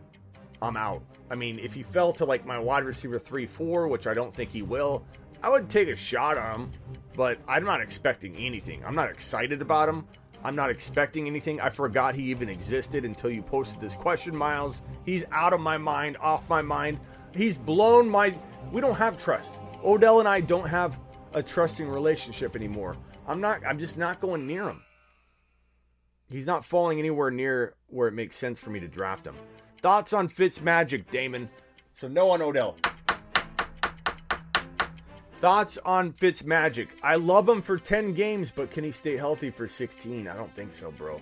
I'm 0.62 0.76
out. 0.76 1.02
I 1.30 1.34
mean, 1.34 1.58
if 1.58 1.74
he 1.74 1.82
fell 1.82 2.12
to 2.14 2.24
like 2.24 2.46
my 2.46 2.58
wide 2.58 2.84
receiver 2.84 3.18
three 3.18 3.46
four, 3.46 3.88
which 3.88 4.06
I 4.06 4.14
don't 4.14 4.34
think 4.34 4.50
he 4.50 4.62
will, 4.62 5.04
I 5.42 5.48
would 5.48 5.68
take 5.68 5.88
a 5.88 5.96
shot 5.96 6.38
on 6.38 6.60
him. 6.60 6.70
But 7.16 7.38
I'm 7.48 7.64
not 7.64 7.80
expecting 7.80 8.36
anything. 8.36 8.82
I'm 8.84 8.94
not 8.94 9.08
excited 9.08 9.62
about 9.62 9.88
him. 9.88 10.06
I'm 10.44 10.54
not 10.54 10.70
expecting 10.70 11.26
anything. 11.26 11.60
I 11.60 11.70
forgot 11.70 12.14
he 12.14 12.24
even 12.24 12.48
existed 12.48 13.04
until 13.04 13.34
you 13.34 13.42
posted 13.42 13.80
this 13.80 13.96
question, 13.96 14.36
Miles. 14.36 14.82
He's 15.04 15.24
out 15.32 15.52
of 15.52 15.60
my 15.60 15.78
mind, 15.78 16.18
off 16.20 16.48
my 16.48 16.62
mind. 16.62 17.00
He's 17.34 17.58
blown 17.58 18.08
my. 18.08 18.32
We 18.70 18.80
don't 18.80 18.96
have 18.96 19.18
trust. 19.18 19.58
Odell 19.84 20.20
and 20.20 20.28
I 20.28 20.40
don't 20.40 20.68
have 20.68 20.98
a 21.36 21.42
trusting 21.42 21.88
relationship 21.88 22.56
anymore. 22.56 22.96
I'm 23.28 23.40
not 23.40 23.60
I'm 23.64 23.78
just 23.78 23.96
not 23.96 24.20
going 24.20 24.46
near 24.46 24.64
him. 24.64 24.82
He's 26.30 26.46
not 26.46 26.64
falling 26.64 26.98
anywhere 26.98 27.30
near 27.30 27.74
where 27.88 28.08
it 28.08 28.14
makes 28.14 28.36
sense 28.36 28.58
for 28.58 28.70
me 28.70 28.80
to 28.80 28.88
draft 28.88 29.26
him. 29.26 29.36
Thoughts 29.80 30.12
on 30.12 30.26
Fitz 30.26 30.62
Magic, 30.62 31.08
Damon? 31.10 31.48
So 31.94 32.08
no 32.08 32.30
on 32.30 32.42
Odell. 32.42 32.76
Thoughts 35.36 35.78
on 35.84 36.12
Fitz 36.14 36.42
Magic? 36.42 36.88
I 37.02 37.16
love 37.16 37.46
him 37.46 37.60
for 37.60 37.76
10 37.76 38.14
games, 38.14 38.50
but 38.50 38.70
can 38.70 38.82
he 38.82 38.90
stay 38.90 39.18
healthy 39.18 39.50
for 39.50 39.68
16? 39.68 40.26
I 40.26 40.34
don't 40.34 40.52
think 40.54 40.72
so, 40.72 40.90
bro. 40.90 41.20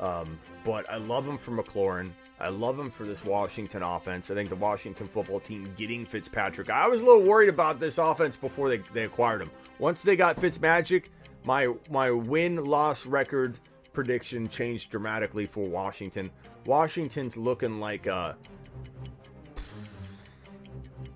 Um, 0.00 0.38
but 0.64 0.90
I 0.90 0.96
love 0.96 1.26
him 1.26 1.38
for 1.38 1.52
McLaurin. 1.52 2.10
I 2.40 2.48
love 2.48 2.78
him 2.78 2.90
for 2.90 3.04
this 3.04 3.24
Washington 3.24 3.82
offense. 3.82 4.30
I 4.30 4.34
think 4.34 4.48
the 4.48 4.56
Washington 4.56 5.06
football 5.06 5.40
team 5.40 5.64
getting 5.76 6.04
Fitzpatrick. 6.04 6.68
I 6.68 6.88
was 6.88 7.00
a 7.00 7.04
little 7.04 7.22
worried 7.22 7.48
about 7.48 7.78
this 7.78 7.98
offense 7.98 8.36
before 8.36 8.68
they, 8.68 8.78
they 8.92 9.04
acquired 9.04 9.42
him. 9.42 9.50
Once 9.78 10.02
they 10.02 10.16
got 10.16 10.36
Fitzmagic, 10.36 11.06
my 11.46 11.68
my 11.90 12.10
win 12.10 12.64
loss 12.64 13.06
record 13.06 13.58
prediction 13.92 14.48
changed 14.48 14.90
dramatically 14.90 15.46
for 15.46 15.64
Washington. 15.68 16.30
Washington's 16.66 17.36
looking 17.36 17.78
like 17.78 18.06
a 18.06 18.36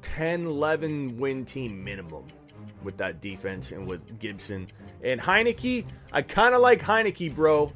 10 0.02 0.46
11 0.46 1.18
win 1.18 1.44
team 1.44 1.82
minimum 1.82 2.24
with 2.82 2.96
that 2.96 3.20
defense 3.20 3.72
and 3.72 3.88
with 3.88 4.18
Gibson. 4.18 4.66
And 5.02 5.20
Heinicke, 5.20 5.84
I 6.12 6.22
kind 6.22 6.54
of 6.54 6.60
like 6.60 6.80
Heinicke, 6.80 7.34
bro. 7.34 7.70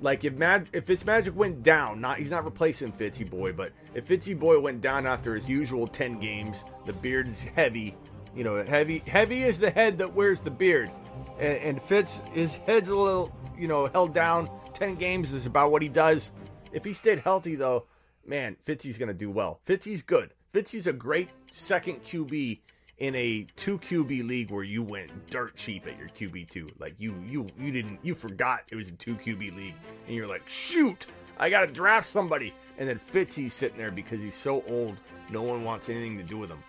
Like 0.00 0.24
if 0.24 0.34
Mag- 0.34 0.68
if 0.72 0.86
Fitzmagic 0.86 1.34
went 1.34 1.62
down, 1.62 2.00
not 2.00 2.18
he's 2.18 2.30
not 2.30 2.44
replacing 2.44 2.92
Fitzy 2.92 3.28
Boy, 3.28 3.52
but 3.52 3.72
if 3.94 4.06
Fitzy 4.06 4.38
Boy 4.38 4.60
went 4.60 4.80
down 4.80 5.06
after 5.06 5.34
his 5.34 5.48
usual 5.48 5.86
ten 5.86 6.18
games, 6.18 6.64
the 6.84 6.92
beard 6.92 7.28
is 7.28 7.40
heavy. 7.40 7.96
You 8.34 8.44
know, 8.44 8.62
heavy 8.62 9.02
heavy 9.06 9.42
is 9.42 9.58
the 9.58 9.70
head 9.70 9.98
that 9.98 10.14
wears 10.14 10.40
the 10.40 10.50
beard, 10.50 10.90
and, 11.38 11.58
and 11.58 11.82
Fitz 11.82 12.22
his 12.32 12.56
head's 12.58 12.90
a 12.90 12.96
little 12.96 13.34
you 13.58 13.68
know 13.68 13.86
held 13.86 14.14
down. 14.14 14.50
Ten 14.74 14.94
games 14.96 15.32
is 15.32 15.46
about 15.46 15.72
what 15.72 15.80
he 15.80 15.88
does. 15.88 16.32
If 16.72 16.84
he 16.84 16.92
stayed 16.92 17.20
healthy 17.20 17.54
though, 17.54 17.86
man, 18.26 18.56
Fitzy's 18.66 18.98
gonna 18.98 19.14
do 19.14 19.30
well. 19.30 19.60
Fitzy's 19.66 20.02
good. 20.02 20.34
Fitzy's 20.52 20.86
a 20.86 20.92
great 20.92 21.32
second 21.52 22.02
QB 22.02 22.60
in 22.98 23.14
a 23.14 23.46
two 23.56 23.78
QB 23.78 24.26
league 24.26 24.50
where 24.50 24.62
you 24.62 24.82
went 24.82 25.26
dirt 25.26 25.54
cheap 25.54 25.86
at 25.86 25.98
your 25.98 26.08
QB 26.08 26.50
two. 26.50 26.66
Like 26.78 26.94
you 26.98 27.14
you 27.26 27.46
you 27.58 27.70
didn't 27.70 27.98
you 28.02 28.14
forgot 28.14 28.62
it 28.70 28.76
was 28.76 28.88
a 28.88 28.92
two 28.92 29.14
QB 29.14 29.56
league, 29.56 29.74
and 30.06 30.16
you're 30.16 30.26
like, 30.26 30.46
shoot, 30.48 31.06
I 31.38 31.50
gotta 31.50 31.72
draft 31.72 32.10
somebody. 32.10 32.52
And 32.78 32.88
then 32.88 32.98
Fitzy's 32.98 33.54
sitting 33.54 33.78
there 33.78 33.90
because 33.90 34.20
he's 34.20 34.36
so 34.36 34.62
old, 34.68 34.96
no 35.30 35.42
one 35.42 35.64
wants 35.64 35.88
anything 35.88 36.18
to 36.18 36.24
do 36.24 36.38
with 36.38 36.50
him. 36.50 36.62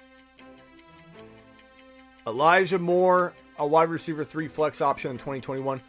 Elijah 2.26 2.80
Moore, 2.80 3.34
a 3.58 3.66
wide 3.66 3.90
receiver 3.90 4.24
three 4.24 4.48
flex 4.49 4.82
option 4.82 5.12
in 5.12 5.18
2021, 5.18 5.82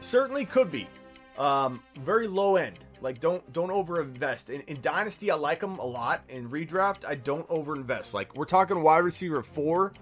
certainly 0.00 0.44
could 0.46 0.70
be. 0.70 0.88
Um, 1.36 1.82
very 2.00 2.26
low 2.26 2.56
end. 2.56 2.78
Like 3.00 3.20
don't 3.20 3.52
don't 3.52 3.70
overinvest. 3.70 4.50
In, 4.50 4.60
in 4.62 4.80
dynasty, 4.80 5.30
I 5.30 5.34
like 5.34 5.60
them 5.60 5.76
a 5.76 5.86
lot. 5.86 6.24
In 6.28 6.48
redraft, 6.48 7.04
I 7.06 7.16
don't 7.16 7.46
overinvest. 7.48 8.14
Like 8.14 8.36
we're 8.36 8.44
talking 8.44 8.82
wide 8.82 9.04
receiver 9.04 9.42
four 9.42 9.92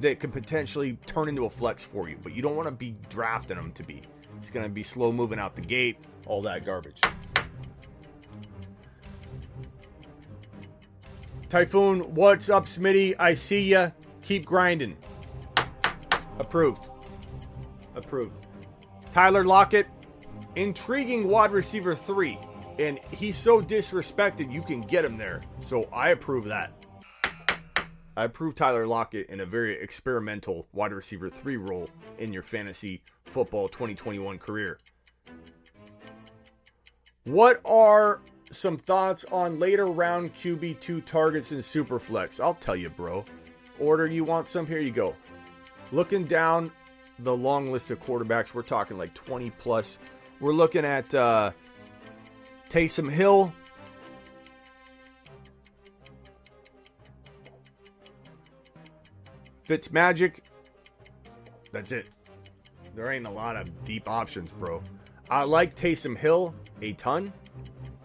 that 0.00 0.20
could 0.20 0.32
potentially 0.32 0.98
turn 1.06 1.28
into 1.28 1.44
a 1.44 1.50
flex 1.50 1.82
for 1.82 2.08
you, 2.08 2.16
but 2.22 2.34
you 2.34 2.42
don't 2.42 2.56
want 2.56 2.66
to 2.66 2.72
be 2.72 2.94
drafting 3.08 3.56
them 3.56 3.72
to 3.72 3.82
be. 3.84 4.02
It's 4.36 4.50
going 4.50 4.64
to 4.64 4.70
be 4.70 4.82
slow 4.82 5.12
moving 5.12 5.38
out 5.38 5.54
the 5.54 5.62
gate, 5.62 5.96
all 6.26 6.42
that 6.42 6.66
garbage. 6.66 7.00
Typhoon, 11.48 12.00
what's 12.14 12.48
up, 12.48 12.66
Smitty? 12.66 13.14
I 13.18 13.34
see 13.34 13.62
ya. 13.62 13.90
Keep 14.22 14.46
grinding. 14.46 14.96
Approved. 16.38 16.88
Approved. 17.94 18.46
Tyler 19.12 19.44
Lockett, 19.44 19.86
intriguing 20.56 21.28
wide 21.28 21.52
receiver 21.52 21.94
three, 21.94 22.38
and 22.78 22.98
he's 23.10 23.36
so 23.36 23.60
disrespected 23.60 24.52
you 24.52 24.62
can 24.62 24.80
get 24.80 25.04
him 25.04 25.16
there. 25.16 25.40
So 25.60 25.88
I 25.92 26.10
approve 26.10 26.44
that. 26.44 26.72
I 28.16 28.24
approve 28.24 28.54
Tyler 28.54 28.86
Lockett 28.86 29.30
in 29.30 29.40
a 29.40 29.46
very 29.46 29.80
experimental 29.80 30.68
wide 30.72 30.92
receiver 30.92 31.30
three 31.30 31.56
role 31.56 31.88
in 32.18 32.32
your 32.32 32.42
fantasy 32.42 33.02
football 33.24 33.68
2021 33.68 34.38
career. 34.38 34.78
What 37.24 37.60
are 37.64 38.20
some 38.52 38.76
thoughts 38.76 39.24
on 39.32 39.58
later 39.58 39.86
round 39.86 40.34
QB2 40.34 41.04
targets 41.04 41.52
in 41.52 41.58
Superflex. 41.58 42.40
I'll 42.40 42.54
tell 42.54 42.76
you, 42.76 42.90
bro. 42.90 43.24
Order 43.80 44.10
you 44.10 44.24
want 44.24 44.46
some? 44.46 44.66
Here 44.66 44.78
you 44.78 44.90
go. 44.90 45.16
Looking 45.90 46.24
down 46.24 46.70
the 47.20 47.34
long 47.34 47.66
list 47.72 47.90
of 47.90 48.00
quarterbacks, 48.00 48.54
we're 48.54 48.62
talking 48.62 48.98
like 48.98 49.14
20 49.14 49.50
plus. 49.50 49.98
We're 50.42 50.52
looking 50.52 50.84
at 50.84 51.14
uh, 51.14 51.52
Taysom 52.68 53.08
Hill. 53.08 53.54
Fitzmagic. 59.64 60.40
That's 61.70 61.92
it. 61.92 62.10
There 62.96 63.12
ain't 63.12 63.28
a 63.28 63.30
lot 63.30 63.54
of 63.54 63.84
deep 63.84 64.10
options, 64.10 64.50
bro. 64.50 64.82
I 65.30 65.44
like 65.44 65.76
Taysom 65.76 66.16
Hill 66.16 66.52
a 66.82 66.92
ton. 66.94 67.32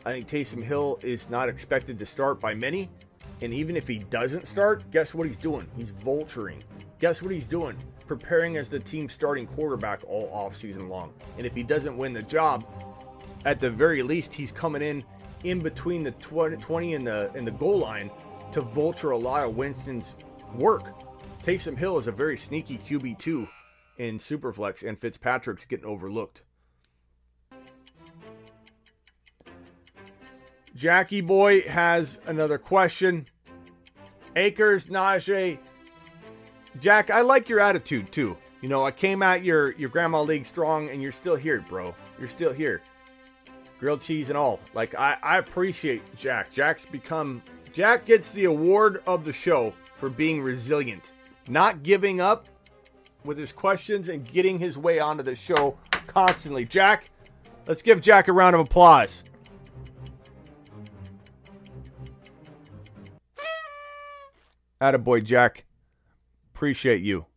I 0.06 0.12
think 0.12 0.28
Taysom 0.28 0.62
Hill 0.62 1.00
is 1.02 1.32
not 1.32 1.50
expected 1.50 1.98
to 1.98 2.06
start 2.06 2.40
by 2.40 2.54
many. 2.54 2.88
And 3.42 3.52
even 3.52 3.76
if 3.76 3.88
he 3.88 3.98
doesn't 3.98 4.46
start, 4.46 4.86
guess 4.92 5.16
what 5.16 5.26
he's 5.26 5.38
doing? 5.38 5.66
He's 5.76 5.92
vulturing. 5.92 6.62
Guess 7.00 7.24
what 7.24 7.32
he's 7.32 7.48
doing? 7.48 7.76
Preparing 8.08 8.58
as 8.58 8.70
the 8.70 8.80
team's 8.80 9.14
starting 9.14 9.46
quarterback 9.46 10.02
all 10.08 10.30
offseason 10.30 10.90
long. 10.90 11.14
And 11.38 11.46
if 11.46 11.54
he 11.54 11.64
doesn't 11.64 11.98
win 11.98 12.14
the 12.14 12.24
job, 12.24 12.66
at 13.46 13.60
the 13.60 13.70
very 13.70 14.02
least, 14.02 14.34
he's 14.34 14.52
coming 14.52 14.82
in 14.82 15.04
in 15.44 15.60
between 15.60 16.04
the 16.04 16.12
20, 16.12 16.58
20 16.58 16.94
and 16.96 17.06
the 17.06 17.32
and 17.36 17.46
the 17.46 17.52
goal 17.52 17.80
line 17.80 18.10
to 18.52 18.62
vulture 18.62 19.12
a 19.12 19.18
lot 19.18 19.44
of 19.44 19.56
Winston's 19.56 20.16
work. 20.56 21.00
Taysom 21.44 21.78
Hill 21.78 21.98
is 21.98 22.08
a 22.08 22.12
very 22.12 22.38
sneaky 22.38 22.78
QB2 22.78 23.48
in 23.98 24.20
Superflex, 24.20 24.88
and 24.88 25.00
Fitzpatrick's 25.00 25.66
getting 25.66 25.86
overlooked. 25.86 26.44
Jackie 30.76 31.22
Boy 31.22 31.62
has 31.62 32.20
another 32.28 32.58
question. 32.58 33.26
Akers, 34.36 34.88
Najee. 34.88 35.58
Jack, 36.80 37.10
I 37.10 37.22
like 37.22 37.50
your 37.50 37.60
attitude 37.60 38.12
too. 38.12 38.38
You 38.62 38.70
know, 38.70 38.86
I 38.86 38.92
came 38.92 39.24
at 39.24 39.44
your 39.44 39.74
your 39.74 39.90
grandma 39.90 40.22
league 40.22 40.46
strong 40.46 40.90
and 40.90 41.02
you're 41.02 41.12
still 41.12 41.36
here, 41.36 41.62
bro. 41.62 41.96
You're 42.20 42.28
still 42.28 42.54
here. 42.54 42.82
Grilled 43.80 44.02
cheese 44.02 44.30
and 44.30 44.38
all. 44.38 44.60
Like 44.74 44.96
I, 44.96 45.18
I 45.22 45.38
appreciate 45.38 46.04
Jack. 46.16 46.52
Jack's 46.52 46.86
become 46.86 47.42
Jack 47.74 48.06
gets 48.06 48.32
the 48.32 48.46
award 48.46 49.02
of 49.08 49.26
the 49.26 49.34
show 49.34 49.74
for 49.98 50.10
being 50.10 50.42
resilient. 50.42 51.12
Not 51.48 51.84
giving 51.84 52.22
up 52.22 52.48
with 53.24 53.38
his 53.38 53.52
questions 53.52 54.10
and 54.10 54.26
getting 54.26 54.60
his 54.60 54.78
way 54.78 55.00
onto 55.00 55.24
the 55.24 55.36
show 55.36 55.78
constantly. 56.08 56.66
Jack, 56.66 57.10
let's 57.68 57.82
give 57.82 58.02
Jack 58.02 58.28
a 58.28 58.34
round 58.34 58.56
of 58.56 58.62
applause. 58.62 59.24
Attaboy, 64.82 65.24
Jack. 65.24 65.67
Appreciate 66.58 67.04
you. 67.04 67.28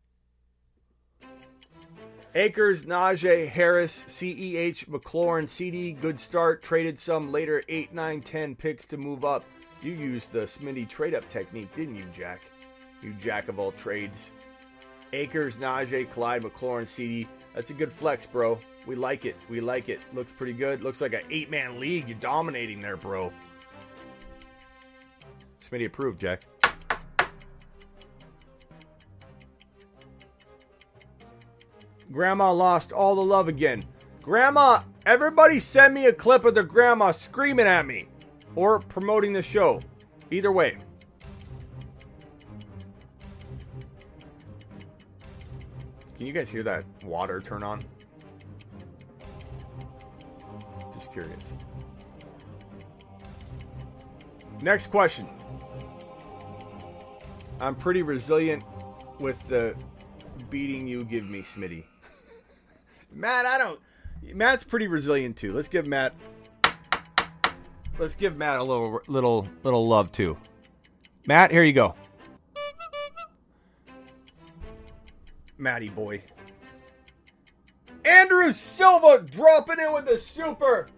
Akers, 2.34 2.86
Najee, 2.86 3.46
Harris, 3.46 4.06
CEH, 4.08 4.86
McLaurin, 4.86 5.44
CeeDee, 5.44 6.00
good 6.00 6.18
start. 6.18 6.62
Traded 6.62 6.98
some 6.98 7.30
later 7.30 7.62
8, 7.68 7.92
9, 7.92 8.20
10 8.22 8.54
picks 8.56 8.86
to 8.86 8.96
move 8.96 9.26
up. 9.26 9.44
You 9.82 9.92
used 9.92 10.32
the 10.32 10.46
Smitty 10.46 10.88
trade 10.88 11.12
up 11.12 11.28
technique, 11.28 11.68
didn't 11.74 11.96
you, 11.96 12.04
Jack? 12.14 12.46
You 13.02 13.12
jack 13.12 13.48
of 13.48 13.58
all 13.58 13.72
trades. 13.72 14.30
Akers, 15.12 15.58
Najee, 15.58 16.10
Clyde, 16.10 16.42
McLaurin, 16.42 16.84
CeeDee. 16.84 17.26
That's 17.54 17.68
a 17.68 17.74
good 17.74 17.92
flex, 17.92 18.24
bro. 18.24 18.58
We 18.86 18.94
like 18.94 19.26
it. 19.26 19.36
We 19.50 19.60
like 19.60 19.90
it. 19.90 20.00
Looks 20.14 20.32
pretty 20.32 20.54
good. 20.54 20.82
Looks 20.82 21.02
like 21.02 21.12
an 21.12 21.24
eight 21.28 21.50
man 21.50 21.78
league. 21.78 22.08
You're 22.08 22.16
dominating 22.20 22.80
there, 22.80 22.96
bro. 22.96 23.34
Smitty 25.62 25.84
approved, 25.84 26.18
Jack. 26.18 26.40
Grandma 32.12 32.52
lost 32.52 32.92
all 32.92 33.14
the 33.14 33.22
love 33.22 33.48
again. 33.48 33.84
Grandma, 34.22 34.82
everybody 35.06 35.60
send 35.60 35.94
me 35.94 36.06
a 36.06 36.12
clip 36.12 36.44
of 36.44 36.54
their 36.54 36.64
grandma 36.64 37.12
screaming 37.12 37.66
at 37.66 37.86
me 37.86 38.06
or 38.56 38.80
promoting 38.80 39.32
the 39.32 39.42
show. 39.42 39.80
Either 40.30 40.52
way. 40.52 40.76
Can 46.18 46.26
you 46.26 46.32
guys 46.32 46.48
hear 46.48 46.62
that 46.64 46.84
water 47.04 47.40
turn 47.40 47.62
on? 47.62 47.80
Just 50.92 51.12
curious. 51.12 51.42
Next 54.62 54.88
question. 54.88 55.26
I'm 57.60 57.74
pretty 57.74 58.02
resilient 58.02 58.64
with 59.18 59.38
the 59.48 59.74
beating 60.50 60.86
you 60.86 61.02
give 61.04 61.28
me, 61.30 61.40
Smitty. 61.40 61.84
Matt, 63.12 63.46
I 63.46 63.58
don't. 63.58 63.80
Matt's 64.34 64.64
pretty 64.64 64.86
resilient 64.86 65.36
too. 65.36 65.52
Let's 65.52 65.68
give 65.68 65.86
Matt. 65.86 66.14
Let's 67.98 68.14
give 68.14 68.36
Matt 68.36 68.60
a 68.60 68.64
little, 68.64 69.00
little, 69.08 69.46
little 69.62 69.86
love 69.86 70.12
too. 70.12 70.36
Matt, 71.26 71.50
here 71.50 71.62
you 71.62 71.72
go. 71.72 71.94
Matty 75.58 75.90
boy. 75.90 76.22
Andrew 78.04 78.52
Silva 78.52 79.24
dropping 79.30 79.78
in 79.78 79.92
with 79.92 80.06
the 80.06 80.18
super. 80.18 80.88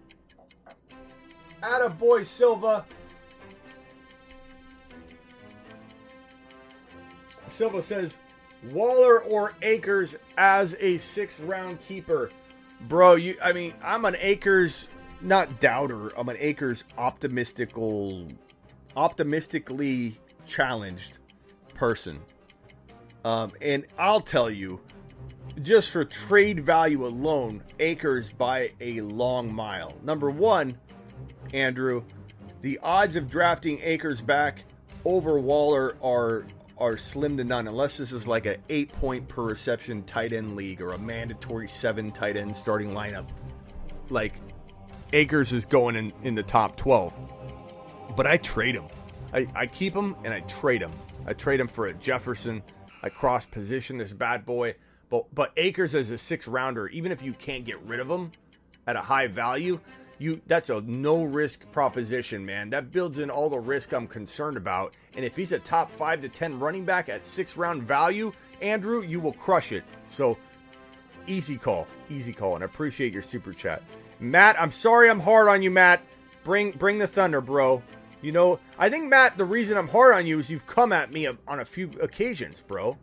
Atta 1.61 1.89
boy 1.89 2.23
Silva. 2.23 2.85
Silva 7.47 7.81
says, 7.81 8.15
Waller 8.71 9.23
or 9.23 9.53
Akers 9.61 10.15
as 10.37 10.75
a 10.79 10.97
sixth 10.97 11.39
round 11.41 11.79
keeper. 11.81 12.29
Bro, 12.87 13.15
you 13.15 13.35
I 13.43 13.53
mean, 13.53 13.73
I'm 13.83 14.05
an 14.05 14.15
Akers 14.19 14.89
not 15.21 15.59
doubter, 15.59 16.09
I'm 16.17 16.29
an 16.29 16.37
Akers 16.39 16.83
optimistical 16.97 18.29
optimistically 18.95 20.19
challenged 20.45 21.19
person. 21.73 22.19
Um, 23.25 23.51
and 23.61 23.85
I'll 23.97 24.19
tell 24.19 24.49
you, 24.49 24.81
just 25.61 25.91
for 25.91 26.03
trade 26.03 26.65
value 26.65 27.05
alone, 27.05 27.63
Akers 27.79 28.31
by 28.31 28.69
a 28.81 29.01
long 29.01 29.53
mile. 29.53 29.97
Number 30.03 30.29
one, 30.29 30.77
Andrew, 31.53 32.03
the 32.61 32.79
odds 32.83 33.15
of 33.15 33.29
drafting 33.29 33.79
Akers 33.81 34.21
back 34.21 34.65
over 35.05 35.39
Waller 35.39 35.95
are 36.01 36.45
are 36.83 36.97
slim 36.97 37.37
to 37.37 37.45
none 37.45 37.67
unless 37.67 37.97
this 37.97 38.11
is 38.11 38.27
like 38.27 38.45
a 38.45 38.57
eight 38.69 38.91
point 38.91 39.25
per 39.27 39.41
reception 39.41 40.03
tight 40.03 40.33
end 40.33 40.55
league 40.55 40.81
or 40.81 40.91
a 40.91 40.97
mandatory 40.97 41.67
seven 41.67 42.11
tight 42.11 42.35
end 42.35 42.53
starting 42.53 42.91
lineup. 42.91 43.29
Like 44.09 44.33
Akers 45.13 45.53
is 45.53 45.65
going 45.65 45.95
in, 45.95 46.11
in 46.23 46.35
the 46.35 46.43
top 46.43 46.75
12. 46.75 47.13
But 48.17 48.27
I 48.27 48.37
trade 48.37 48.75
him. 48.75 48.85
I, 49.33 49.47
I 49.55 49.65
keep 49.65 49.93
him 49.93 50.15
and 50.25 50.33
I 50.33 50.41
trade 50.41 50.81
him. 50.81 50.91
I 51.25 51.33
trade 51.33 51.61
him 51.61 51.67
for 51.67 51.85
a 51.85 51.93
Jefferson. 51.93 52.61
I 53.01 53.09
cross 53.09 53.45
position 53.45 53.97
this 53.97 54.11
bad 54.11 54.45
boy. 54.45 54.75
But 55.09 55.33
but 55.33 55.53
Akers 55.55 55.95
as 55.95 56.09
a 56.09 56.17
six 56.17 56.47
rounder, 56.47 56.89
even 56.89 57.11
if 57.11 57.21
you 57.21 57.33
can't 57.33 57.63
get 57.63 57.81
rid 57.83 58.01
of 58.01 58.09
him 58.09 58.31
at 58.87 58.97
a 58.97 59.01
high 59.01 59.27
value, 59.27 59.79
you 60.23 60.41
that's 60.47 60.69
a 60.69 60.81
no 60.81 61.23
risk 61.23 61.69
proposition, 61.71 62.45
man. 62.45 62.69
That 62.69 62.91
builds 62.91 63.19
in 63.19 63.29
all 63.29 63.49
the 63.49 63.59
risk 63.59 63.91
I'm 63.91 64.07
concerned 64.07 64.57
about. 64.57 64.95
And 65.15 65.25
if 65.25 65.35
he's 65.35 65.51
a 65.51 65.59
top 65.59 65.93
five 65.93 66.21
to 66.21 66.29
ten 66.29 66.57
running 66.57 66.85
back 66.85 67.09
at 67.09 67.25
six 67.27 67.57
round 67.57 67.83
value, 67.83 68.31
Andrew, 68.61 69.03
you 69.03 69.19
will 69.19 69.33
crush 69.33 69.71
it. 69.71 69.83
So 70.07 70.37
easy 71.27 71.57
call, 71.57 71.87
easy 72.09 72.33
call, 72.33 72.55
and 72.55 72.63
I 72.63 72.65
appreciate 72.65 73.13
your 73.13 73.21
super 73.21 73.51
chat, 73.51 73.83
Matt. 74.19 74.59
I'm 74.59 74.71
sorry 74.71 75.09
I'm 75.09 75.19
hard 75.19 75.49
on 75.49 75.61
you, 75.61 75.71
Matt. 75.71 76.01
Bring 76.43 76.71
bring 76.71 76.97
the 76.97 77.07
thunder, 77.07 77.41
bro. 77.41 77.83
You 78.21 78.31
know, 78.31 78.59
I 78.79 78.89
think 78.89 79.09
Matt, 79.09 79.37
the 79.37 79.43
reason 79.43 79.77
I'm 79.77 79.89
hard 79.89 80.15
on 80.15 80.25
you 80.25 80.39
is 80.39 80.49
you've 80.49 80.65
come 80.65 80.93
at 80.93 81.13
me 81.13 81.27
on 81.27 81.59
a 81.59 81.65
few 81.65 81.89
occasions, 82.01 82.63
bro. 82.65 82.97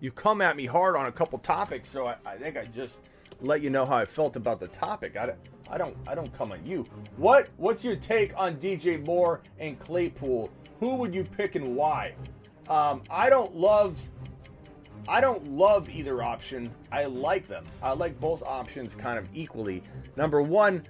You've 0.00 0.14
come 0.14 0.42
at 0.42 0.54
me 0.54 0.66
hard 0.66 0.96
on 0.96 1.06
a 1.06 1.12
couple 1.12 1.38
topics, 1.38 1.88
so 1.88 2.06
I, 2.06 2.16
I 2.26 2.36
think 2.36 2.58
I 2.58 2.64
just 2.66 2.98
let 3.40 3.62
you 3.62 3.70
know 3.70 3.84
how 3.84 3.96
I 3.96 4.04
felt 4.04 4.36
about 4.36 4.60
the 4.60 4.68
topic. 4.68 5.16
I, 5.16 5.34
I 5.70 5.78
don't 5.78 5.96
I 6.08 6.14
don't 6.14 6.32
come 6.36 6.52
at 6.52 6.66
you. 6.66 6.84
What 7.16 7.50
what's 7.56 7.84
your 7.84 7.96
take 7.96 8.32
on 8.36 8.56
DJ 8.56 9.04
Moore 9.06 9.40
and 9.58 9.78
Claypool? 9.78 10.50
Who 10.80 10.94
would 10.96 11.14
you 11.14 11.24
pick 11.24 11.54
and 11.54 11.74
why? 11.76 12.14
Um, 12.68 13.02
I 13.10 13.30
don't 13.30 13.54
love 13.56 13.96
I 15.08 15.20
don't 15.20 15.52
love 15.52 15.88
either 15.88 16.22
option. 16.22 16.72
I 16.90 17.04
like 17.04 17.46
them. 17.46 17.64
I 17.82 17.92
like 17.92 18.18
both 18.18 18.42
options 18.42 18.94
kind 18.94 19.18
of 19.18 19.28
equally. 19.34 19.82
Number 20.16 20.42
one, 20.42 20.82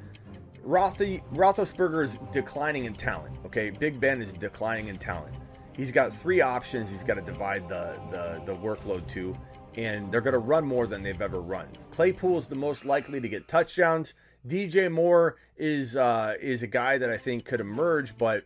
Rothy, 0.66 1.22
Roethlisberger 1.34 2.04
is 2.04 2.18
declining 2.32 2.86
in 2.86 2.94
talent. 2.94 3.38
Okay, 3.44 3.70
Big 3.70 4.00
Ben 4.00 4.20
is 4.22 4.32
declining 4.32 4.88
in 4.88 4.96
talent. 4.96 5.38
He's 5.76 5.90
got 5.90 6.16
three 6.16 6.40
options. 6.40 6.90
He's 6.90 7.04
got 7.04 7.14
to 7.14 7.20
divide 7.20 7.68
the 7.68 8.00
the, 8.10 8.42
the 8.52 8.58
workload 8.60 9.06
to, 9.08 9.34
and 9.76 10.10
they're 10.10 10.20
going 10.20 10.34
to 10.34 10.38
run 10.38 10.64
more 10.64 10.86
than 10.86 11.02
they've 11.02 11.20
ever 11.20 11.40
run. 11.40 11.68
Claypool 11.90 12.38
is 12.38 12.48
the 12.48 12.54
most 12.54 12.84
likely 12.84 13.20
to 13.20 13.28
get 13.28 13.48
touchdowns. 13.48 14.14
DJ 14.46 14.90
Moore 14.90 15.36
is 15.56 15.96
uh, 15.96 16.34
is 16.40 16.62
a 16.62 16.66
guy 16.66 16.98
that 16.98 17.10
I 17.10 17.18
think 17.18 17.44
could 17.44 17.60
emerge, 17.60 18.16
but 18.16 18.44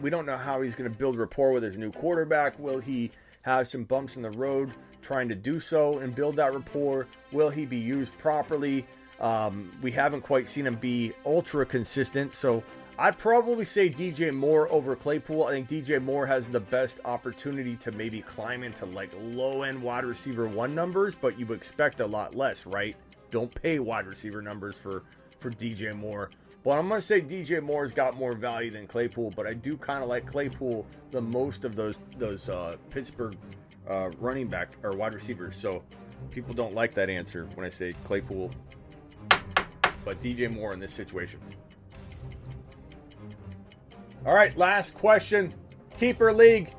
we 0.00 0.10
don't 0.10 0.26
know 0.26 0.36
how 0.36 0.60
he's 0.60 0.74
going 0.74 0.90
to 0.90 0.98
build 0.98 1.16
rapport 1.16 1.52
with 1.52 1.62
his 1.62 1.76
new 1.76 1.90
quarterback. 1.90 2.58
Will 2.58 2.78
he 2.78 3.10
have 3.42 3.68
some 3.68 3.84
bumps 3.84 4.16
in 4.16 4.22
the 4.22 4.30
road 4.30 4.72
trying 5.02 5.28
to 5.28 5.34
do 5.34 5.60
so 5.60 5.98
and 5.98 6.14
build 6.14 6.36
that 6.36 6.54
rapport? 6.54 7.06
Will 7.32 7.50
he 7.50 7.64
be 7.64 7.78
used 7.78 8.18
properly? 8.18 8.86
Um, 9.20 9.70
we 9.82 9.90
haven't 9.90 10.22
quite 10.22 10.48
seen 10.48 10.66
him 10.66 10.74
be 10.74 11.12
ultra 11.26 11.66
consistent, 11.66 12.32
so 12.32 12.62
I'd 13.00 13.16
probably 13.16 13.64
say 13.64 13.88
DJ 13.88 14.30
Moore 14.30 14.70
over 14.70 14.94
Claypool. 14.94 15.44
I 15.44 15.52
think 15.52 15.70
DJ 15.70 16.02
Moore 16.02 16.26
has 16.26 16.46
the 16.46 16.60
best 16.60 17.00
opportunity 17.06 17.74
to 17.76 17.90
maybe 17.92 18.20
climb 18.20 18.62
into 18.62 18.84
like 18.84 19.10
low 19.18 19.62
end 19.62 19.82
wide 19.82 20.04
receiver 20.04 20.46
one 20.48 20.72
numbers, 20.72 21.14
but 21.14 21.38
you 21.38 21.46
expect 21.46 22.00
a 22.00 22.06
lot 22.06 22.34
less, 22.34 22.66
right? 22.66 22.94
Don't 23.30 23.54
pay 23.62 23.78
wide 23.78 24.06
receiver 24.06 24.42
numbers 24.42 24.74
for 24.74 25.04
for 25.40 25.48
DJ 25.50 25.94
Moore. 25.94 26.28
But 26.62 26.78
I'm 26.78 26.90
gonna 26.90 27.00
say 27.00 27.22
DJ 27.22 27.62
Moore's 27.62 27.94
got 27.94 28.18
more 28.18 28.32
value 28.32 28.70
than 28.70 28.86
Claypool, 28.86 29.32
but 29.34 29.46
I 29.46 29.54
do 29.54 29.78
kind 29.78 30.02
of 30.02 30.10
like 30.10 30.26
Claypool 30.26 30.86
the 31.10 31.22
most 31.22 31.64
of 31.64 31.74
those 31.74 32.00
those 32.18 32.50
uh, 32.50 32.76
Pittsburgh 32.90 33.34
uh, 33.88 34.10
running 34.18 34.46
back 34.46 34.72
or 34.82 34.90
wide 34.90 35.14
receivers. 35.14 35.56
So 35.56 35.82
people 36.30 36.52
don't 36.52 36.74
like 36.74 36.92
that 36.96 37.08
answer 37.08 37.48
when 37.54 37.64
I 37.64 37.70
say 37.70 37.94
Claypool, 38.04 38.50
but 40.04 40.20
DJ 40.20 40.54
Moore 40.54 40.74
in 40.74 40.80
this 40.80 40.92
situation. 40.92 41.40
All 44.26 44.34
right, 44.34 44.54
last 44.56 44.98
question. 44.98 45.52
Keeper 45.98 46.32
league. 46.32 46.72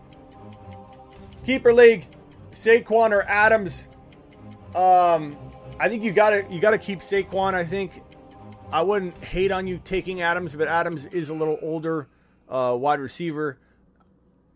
Keeper 1.43 1.73
league. 1.73 2.07
Saquon 2.51 3.11
or 3.11 3.23
Adams? 3.23 3.87
Um, 4.75 5.35
I 5.79 5.89
think 5.89 6.03
you 6.03 6.13
gotta 6.13 6.45
you 6.51 6.59
gotta 6.59 6.77
keep 6.77 6.99
Saquon. 6.99 7.55
I 7.55 7.63
think 7.63 8.03
I 8.71 8.83
wouldn't 8.83 9.15
hate 9.23 9.51
on 9.51 9.65
you 9.65 9.81
taking 9.83 10.21
Adams, 10.21 10.55
but 10.55 10.67
Adams 10.67 11.07
is 11.07 11.29
a 11.29 11.33
little 11.33 11.57
older 11.63 12.07
uh, 12.47 12.77
wide 12.79 12.99
receiver. 12.99 13.57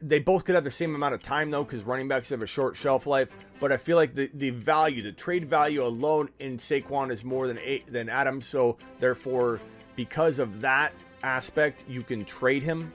They 0.01 0.19
both 0.19 0.45
could 0.45 0.53
have 0.53 0.63
the 0.63 0.71
same 0.71 0.93
amount 0.93 1.15
of 1.15 1.23
time 1.23 1.49
though, 1.49 1.63
because 1.63 1.85
running 1.85 2.07
backs 2.07 2.29
have 2.29 2.43
a 2.43 2.47
short 2.47 2.75
shelf 2.75 3.07
life. 3.07 3.31
But 3.59 3.71
I 3.71 3.77
feel 3.77 3.97
like 3.97 4.13
the, 4.13 4.29
the 4.35 4.51
value, 4.51 5.01
the 5.01 5.11
trade 5.11 5.49
value 5.49 5.83
alone 5.83 6.29
in 6.39 6.57
Saquon 6.57 7.11
is 7.11 7.25
more 7.25 7.47
than 7.47 7.57
eight, 7.63 7.91
than 7.91 8.09
Adams. 8.09 8.45
So 8.45 8.77
therefore, 8.99 9.59
because 9.95 10.37
of 10.37 10.61
that 10.61 10.93
aspect, 11.25 11.83
you 11.87 12.01
can 12.01 12.23
trade 12.23 12.63
him. 12.63 12.93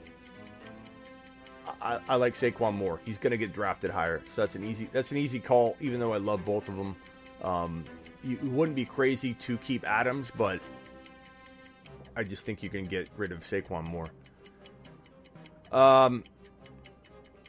I, 1.81 1.99
I 2.09 2.15
like 2.15 2.33
Saquon 2.33 2.73
more. 2.73 2.99
He's 3.05 3.17
going 3.17 3.31
to 3.31 3.37
get 3.37 3.53
drafted 3.53 3.91
higher, 3.91 4.21
so 4.33 4.41
that's 4.41 4.55
an 4.55 4.67
easy 4.67 4.85
that's 4.91 5.11
an 5.11 5.17
easy 5.17 5.39
call. 5.39 5.75
Even 5.79 5.99
though 5.99 6.13
I 6.13 6.17
love 6.17 6.43
both 6.45 6.69
of 6.69 6.75
them, 6.75 6.95
um, 7.43 7.83
you, 8.23 8.39
you 8.43 8.51
wouldn't 8.51 8.75
be 8.75 8.85
crazy 8.85 9.33
to 9.35 9.57
keep 9.57 9.87
Adams, 9.87 10.31
but 10.37 10.59
I 12.15 12.23
just 12.23 12.45
think 12.45 12.63
you 12.63 12.69
can 12.69 12.83
get 12.83 13.09
rid 13.17 13.31
of 13.31 13.39
Saquon 13.41 13.87
more. 13.89 14.07
Um, 15.71 16.23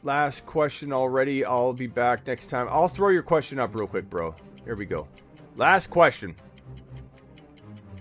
last 0.03 0.45
question 0.45 0.93
already. 0.93 1.45
I'll 1.45 1.73
be 1.73 1.87
back 1.87 2.25
next 2.27 2.49
time. 2.49 2.67
I'll 2.69 2.87
throw 2.87 3.09
your 3.09 3.23
question 3.23 3.59
up 3.59 3.75
real 3.75 3.87
quick, 3.87 4.09
bro. 4.09 4.35
Here 4.65 4.75
we 4.75 4.85
go. 4.85 5.07
Last 5.55 5.89
question. 5.89 6.35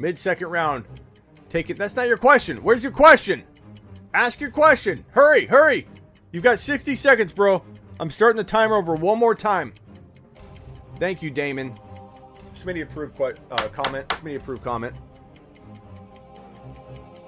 Mid 0.01 0.19
second 0.19 0.49
round. 0.49 0.85
Take 1.53 1.69
it. 1.69 1.77
That's 1.77 1.95
not 1.95 2.09
your 2.09 2.17
question. 2.17 2.57
Where's 2.63 2.83
your 2.83 2.93
question? 2.93 3.45
Ask 4.15 4.41
your 4.41 4.51
question. 4.51 5.05
Hurry, 5.11 5.45
hurry. 5.45 5.87
You've 6.31 6.43
got 6.43 6.59
60 6.59 6.97
seconds, 6.97 7.31
bro. 7.31 7.63
I'm 8.01 8.11
starting 8.11 8.39
the 8.39 8.45
timer 8.45 8.77
over 8.77 8.95
one 8.95 9.19
more 9.19 9.35
time. 9.35 9.75
Thank 10.97 11.21
you, 11.21 11.29
Damon. 11.31 11.75
Smitty 12.55 12.85
approved 12.85 13.21
uh, 13.21 13.69
comment. 13.69 14.09
Smitty 14.09 14.37
approved 14.37 14.65
comment. 14.65 14.99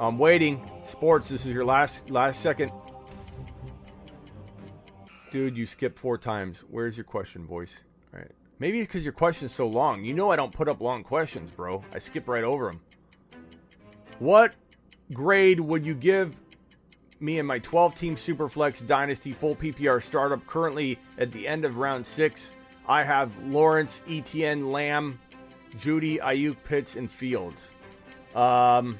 I'm 0.01 0.17
waiting. 0.17 0.71
Sports, 0.87 1.29
this 1.29 1.45
is 1.45 1.53
your 1.53 1.67
last 1.67 2.09
last 2.09 2.41
second. 2.41 2.73
Dude, 5.31 5.55
you 5.55 5.67
skipped 5.67 5.99
four 5.99 6.17
times. 6.17 6.65
Where's 6.71 6.97
your 6.97 7.05
question, 7.05 7.47
voice? 7.47 7.75
All 8.15 8.21
right. 8.21 8.33
Maybe 8.59 8.81
because 8.81 9.05
your 9.05 9.13
question's 9.13 9.53
so 9.53 9.67
long. 9.67 10.03
You 10.03 10.15
know 10.15 10.31
I 10.31 10.37
don't 10.37 10.53
put 10.53 10.67
up 10.67 10.81
long 10.81 11.03
questions, 11.03 11.51
bro. 11.55 11.85
I 11.95 11.99
skip 11.99 12.27
right 12.27 12.45
over 12.45 12.71
them. 12.71 12.81
What 14.19 14.57
grade 15.13 15.61
would 15.61 15.85
you 15.85 15.95
give 15.95 16.37
me 17.21 17.39
and 17.39 17.49
my 17.49 17.59
12 17.59 17.95
team 17.95 18.17
Superflex 18.17 18.87
Dynasty 18.87 19.33
full 19.33 19.57
PPR 19.57 20.03
startup 20.03 20.47
currently 20.47 20.99
at 21.19 21.33
the 21.33 21.47
end 21.47 21.65
of 21.65 21.77
round 21.77 22.07
six? 22.07 22.51
I 22.87 23.03
have 23.03 23.37
Lawrence, 23.45 24.03
Etienne, 24.09 24.71
Lamb, 24.71 25.19
Jeudy, 25.79 26.21
Aiyuk, 26.21 26.57
Pitts, 26.65 26.97
and 26.97 27.11
Fields. 27.11 27.71
Um, 28.35 28.99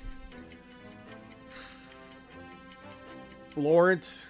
Lawrence, 3.57 4.29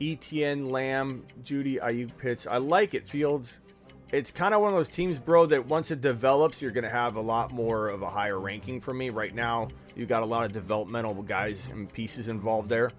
Etienne, 0.00 0.68
Lamb, 0.68 1.24
Jeudy, 1.44 1.80
Aiyuk, 1.80 2.16
Pitts. 2.18 2.46
I 2.46 2.58
like 2.58 2.94
it, 2.94 3.06
Fields. 3.06 3.58
It's 4.12 4.30
kind 4.30 4.52
of 4.52 4.60
one 4.60 4.68
of 4.68 4.76
those 4.76 4.90
teams, 4.90 5.18
bro, 5.18 5.46
that 5.46 5.66
once 5.68 5.90
it 5.90 6.02
develops, 6.02 6.60
you're 6.60 6.70
going 6.70 6.84
to 6.84 6.90
have 6.90 7.16
a 7.16 7.20
lot 7.20 7.50
more 7.50 7.88
of 7.88 8.02
a 8.02 8.08
higher 8.10 8.38
ranking 8.38 8.78
for 8.78 8.92
me. 8.92 9.08
Right 9.08 9.34
now, 9.34 9.68
you've 9.96 10.08
got 10.08 10.22
a 10.22 10.26
lot 10.26 10.44
of 10.44 10.52
developmental 10.52 11.14
guys 11.22 11.70
and 11.70 11.90
pieces 11.90 12.28
involved 12.28 12.68
there. 12.68 12.90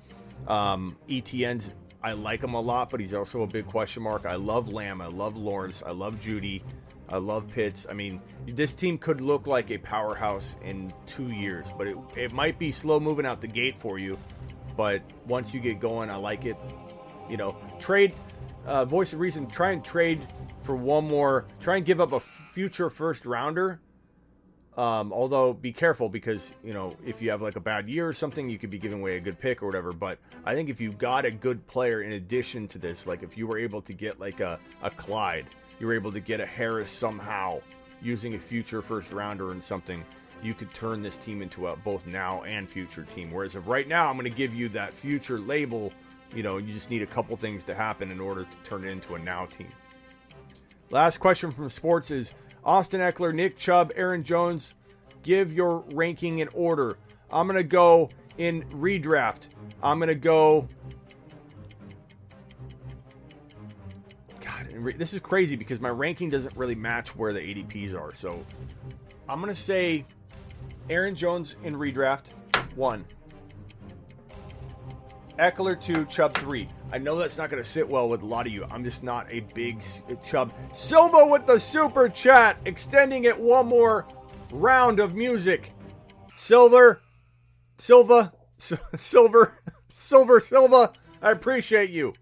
Um, 0.47 0.97
Etienne's, 1.07 1.75
I 2.01 2.13
like 2.13 2.43
him 2.43 2.55
a 2.55 2.59
lot, 2.59 2.89
but 2.89 2.99
he's 2.99 3.13
also 3.13 3.43
a 3.43 3.47
big 3.47 3.67
question 3.67 4.01
mark. 4.01 4.25
I 4.25 4.35
love 4.35 4.73
Lamb. 4.73 5.01
I 5.01 5.07
love 5.07 5.37
Lawrence. 5.37 5.83
I 5.85 5.91
love 5.91 6.19
Jeudy. 6.19 6.63
I 7.09 7.17
love 7.17 7.47
Pitts. 7.47 7.85
I 7.87 7.93
mean, 7.93 8.19
this 8.47 8.73
team 8.73 8.97
could 8.97 9.21
look 9.21 9.45
like 9.45 9.69
a 9.69 9.77
powerhouse 9.77 10.55
in 10.65 10.91
two 11.05 11.27
years, 11.27 11.67
but 11.77 11.87
it, 11.87 11.97
it 12.15 12.33
might 12.33 12.57
be 12.57 12.71
slow 12.71 12.99
moving 12.99 13.27
out 13.27 13.39
the 13.39 13.47
gate 13.47 13.75
for 13.79 13.99
you. 13.99 14.17
But 14.75 15.03
once 15.27 15.53
you 15.53 15.59
get 15.59 15.79
going, 15.79 16.09
I 16.09 16.15
like 16.15 16.45
it. 16.45 16.57
You 17.29 17.37
know, 17.37 17.55
trade, 17.79 18.13
uh, 18.65 18.85
voice 18.85 19.13
of 19.13 19.19
reason, 19.19 19.47
try 19.47 19.71
and 19.71 19.83
trade 19.83 20.25
for 20.63 20.75
one 20.75 21.07
more, 21.07 21.45
try 21.59 21.77
and 21.77 21.85
give 21.85 21.99
up 21.99 22.11
a 22.11 22.19
future 22.19 22.89
first 22.89 23.25
rounder. 23.25 23.79
Um, 24.75 25.13
although 25.13 25.53
be 25.53 25.71
careful 25.71 26.09
because 26.09 26.55
you 26.63 26.73
know 26.73 26.91
if 27.05 27.21
you 27.21 27.29
have 27.29 27.43
like 27.43 27.55
a 27.57 27.59
bad 27.59 27.87
year 27.87 28.07
or 28.07 28.13
something, 28.13 28.49
you 28.49 28.57
could 28.57 28.71
be 28.71 28.79
giving 28.79 29.01
away 29.01 29.17
a 29.17 29.19
good 29.19 29.39
pick 29.39 29.61
or 29.61 29.67
whatever. 29.67 29.91
But 29.91 30.17
I 30.45 30.55
think 30.55 30.69
if 30.69 30.81
you 30.81 30.91
got 30.93 31.25
a 31.25 31.31
good 31.31 31.65
player 31.67 32.01
in 32.01 32.13
addition 32.13 32.67
to 32.69 32.79
this, 32.79 33.05
like 33.05 33.21
if 33.21 33.37
you 33.37 33.45
were 33.45 33.59
able 33.59 33.81
to 33.83 33.93
get 33.93 34.19
like 34.19 34.39
a, 34.39 34.59
a 34.81 34.89
Clyde, 34.89 35.45
you 35.79 35.85
were 35.85 35.93
able 35.93 36.11
to 36.11 36.19
get 36.19 36.39
a 36.39 36.45
Harris 36.45 36.89
somehow 36.89 37.61
using 38.01 38.33
a 38.33 38.39
future 38.39 38.81
first 38.81 39.13
rounder 39.13 39.51
and 39.51 39.61
something, 39.61 40.03
you 40.41 40.53
could 40.53 40.71
turn 40.73 41.01
this 41.01 41.17
team 41.17 41.41
into 41.41 41.67
a 41.67 41.75
both 41.77 42.05
now 42.05 42.43
and 42.43 42.69
future 42.69 43.03
team. 43.03 43.29
Whereas 43.29 43.55
of 43.55 43.67
right 43.67 43.87
now, 43.87 44.09
I'm 44.09 44.17
going 44.17 44.29
to 44.29 44.35
give 44.35 44.53
you 44.53 44.69
that 44.69 44.93
future 44.93 45.39
label. 45.39 45.91
You 46.35 46.43
know, 46.43 46.57
you 46.57 46.71
just 46.71 46.89
need 46.89 47.01
a 47.01 47.07
couple 47.07 47.37
things 47.37 47.63
to 47.65 47.75
happen 47.75 48.11
in 48.11 48.19
order 48.19 48.43
to 48.43 48.69
turn 48.69 48.85
it 48.85 48.91
into 48.91 49.15
a 49.15 49.19
now 49.19 49.45
team. 49.45 49.67
Last 50.89 51.19
question 51.19 51.51
from 51.51 51.69
sports 51.69 52.11
is 52.11 52.31
Austin 52.63 53.01
Ekeler, 53.01 53.33
Nick 53.33 53.57
Chubb, 53.57 53.91
Aaron 53.95 54.23
Jones. 54.23 54.75
Give 55.21 55.53
your 55.53 55.83
ranking 55.93 56.39
in 56.39 56.49
order. 56.49 56.97
I'm 57.31 57.47
going 57.47 57.57
to 57.57 57.63
go 57.63 58.09
in 58.37 58.63
redraft. 58.69 59.47
I'm 59.81 59.99
going 59.99 60.09
to 60.09 60.15
go. 60.15 60.67
God, 64.41 64.93
this 64.97 65.13
is 65.13 65.19
crazy 65.19 65.55
because 65.55 65.79
my 65.79 65.89
ranking 65.89 66.29
doesn't 66.29 66.55
really 66.57 66.75
match 66.75 67.15
where 67.15 67.31
the 67.31 67.39
ADPs 67.39 67.95
are. 67.95 68.13
So 68.13 68.43
I'm 69.29 69.39
going 69.39 69.53
to 69.53 69.59
say 69.59 70.05
Aaron 70.89 71.15
Jones 71.15 71.55
in 71.63 71.73
redraft, 71.75 72.33
one. 72.75 73.05
Ekeler 75.39 75.79
two, 75.79 76.05
Chubb 76.05 76.35
three. 76.35 76.67
I 76.91 76.99
know 76.99 77.17
that's 77.17 77.37
not 77.37 77.49
going 77.49 77.61
to 77.61 77.67
sit 77.67 77.87
well 77.87 78.07
with 78.07 78.21
a 78.21 78.25
lot 78.25 78.45
of 78.45 78.53
you. 78.53 78.65
I'm 78.71 78.83
just 78.83 79.03
not 79.03 79.31
a 79.31 79.39
big 79.55 79.81
Chubb. 80.25 80.53
Silva 80.75 81.25
with 81.25 81.47
the 81.47 81.59
super 81.59 82.07
chat, 82.07 82.57
extending 82.65 83.23
it 83.23 83.39
one 83.39 83.67
more 83.67 84.05
round 84.51 84.99
of 84.99 85.15
music. 85.15 85.71
Silver, 86.35 87.01
Silva, 87.77 88.33
Silver, 88.95 89.57
Silver, 89.95 90.39
Silva. 90.39 90.93
I 91.21 91.31
appreciate 91.31 91.89
you. 91.89 92.13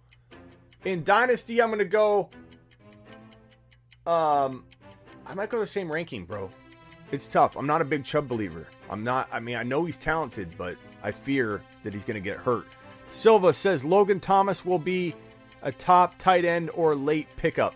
In 0.86 1.04
Dynasty, 1.04 1.62
I'm 1.62 1.70
going 1.70 1.80
to 1.80 1.86
go. 1.86 2.30
Um, 4.08 4.64
I 5.28 5.36
might 5.36 5.50
go 5.50 5.60
the 5.60 5.68
same 5.68 5.92
ranking, 5.92 6.26
bro. 6.26 6.50
It's 7.12 7.28
tough. 7.28 7.58
I'm 7.58 7.68
not 7.68 7.82
a 7.82 7.86
big 7.86 8.06
Chubb 8.06 8.28
believer. 8.28 8.68
I'm 8.90 9.04
not. 9.04 9.28
I 9.34 9.40
mean, 9.40 9.56
I 9.58 9.64
know 9.64 9.84
he's 9.84 9.98
talented, 9.98 10.56
but 10.58 10.78
I 11.04 11.12
fear 11.12 11.62
that 11.84 11.94
he's 11.94 12.04
going 12.04 12.16
to 12.16 12.22
get 12.22 12.38
hurt. 12.38 12.68
Silva 13.12 13.54
says 13.54 13.86
Logan 13.86 14.20
Thomas 14.20 14.66
will 14.66 14.80
be 14.80 15.14
a 15.62 15.72
top 15.72 16.18
tight 16.18 16.46
end 16.46 16.72
or 16.74 16.96
late 16.96 17.28
pickup. 17.36 17.76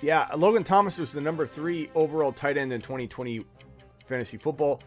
Yeah, 0.00 0.26
Logan 0.36 0.64
Thomas 0.64 0.98
was 0.98 1.12
the 1.12 1.20
number 1.20 1.46
three 1.46 1.90
overall 1.94 2.32
tight 2.32 2.56
end 2.56 2.72
in 2.72 2.80
2020 2.80 3.42
fantasy 4.06 4.38
football. 4.38 4.80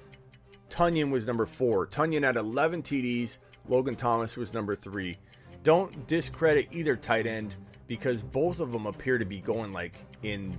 Tonyan 0.70 1.12
was 1.12 1.26
number 1.28 1.45
four. 1.45 1.86
Tonyan 1.86 2.24
had 2.24 2.36
11 2.36 2.82
TDs. 2.82 3.38
Logan 3.70 3.95
Thomas 3.95 4.36
was 4.36 4.54
number 4.54 4.76
three. 4.76 5.16
Don't 5.64 6.08
discredit 6.08 6.68
either 6.72 6.95
tight 6.95 7.28
end 7.28 7.56
because 7.88 8.24
both 8.24 8.60
of 8.60 8.72
them 8.72 8.88
appear 8.88 9.18
to 9.20 9.26
be 9.26 9.38
going 9.38 9.72
like 9.72 10.04
in 10.24 10.52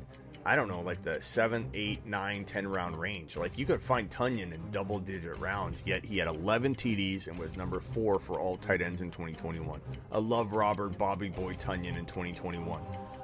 I 0.47 0.57
don't 0.57 0.69
know, 0.69 0.83
like 0.83 1.03
the 1.03 1.21
seven, 1.23 1.71
eight, 1.73 2.05
nine, 2.05 2.45
ten 2.45 2.69
round 2.69 2.97
range. 2.97 3.37
Like 3.37 3.57
you 3.57 3.65
could 3.65 3.81
find 3.81 4.11
Tonyan 4.11 4.55
in 4.55 4.61
double 4.71 4.99
digit 4.99 5.39
rounds, 5.39 5.83
yet 5.87 6.05
he 6.05 6.19
had 6.19 6.29
11 6.29 6.75
TDs 6.75 7.29
and 7.29 7.39
was 7.39 7.57
number 7.57 7.81
four 7.81 8.19
for 8.19 8.39
all 8.39 8.57
tight 8.57 8.83
ends 8.83 9.01
in 9.01 9.11
2021. 9.11 9.81
I 10.13 10.19
love 10.19 10.55
Robert 10.55 10.99
Bobby 10.99 11.31
Boy 11.31 11.55
Tonyan 11.55 11.97
in 11.97 12.05
2021. 12.05 12.79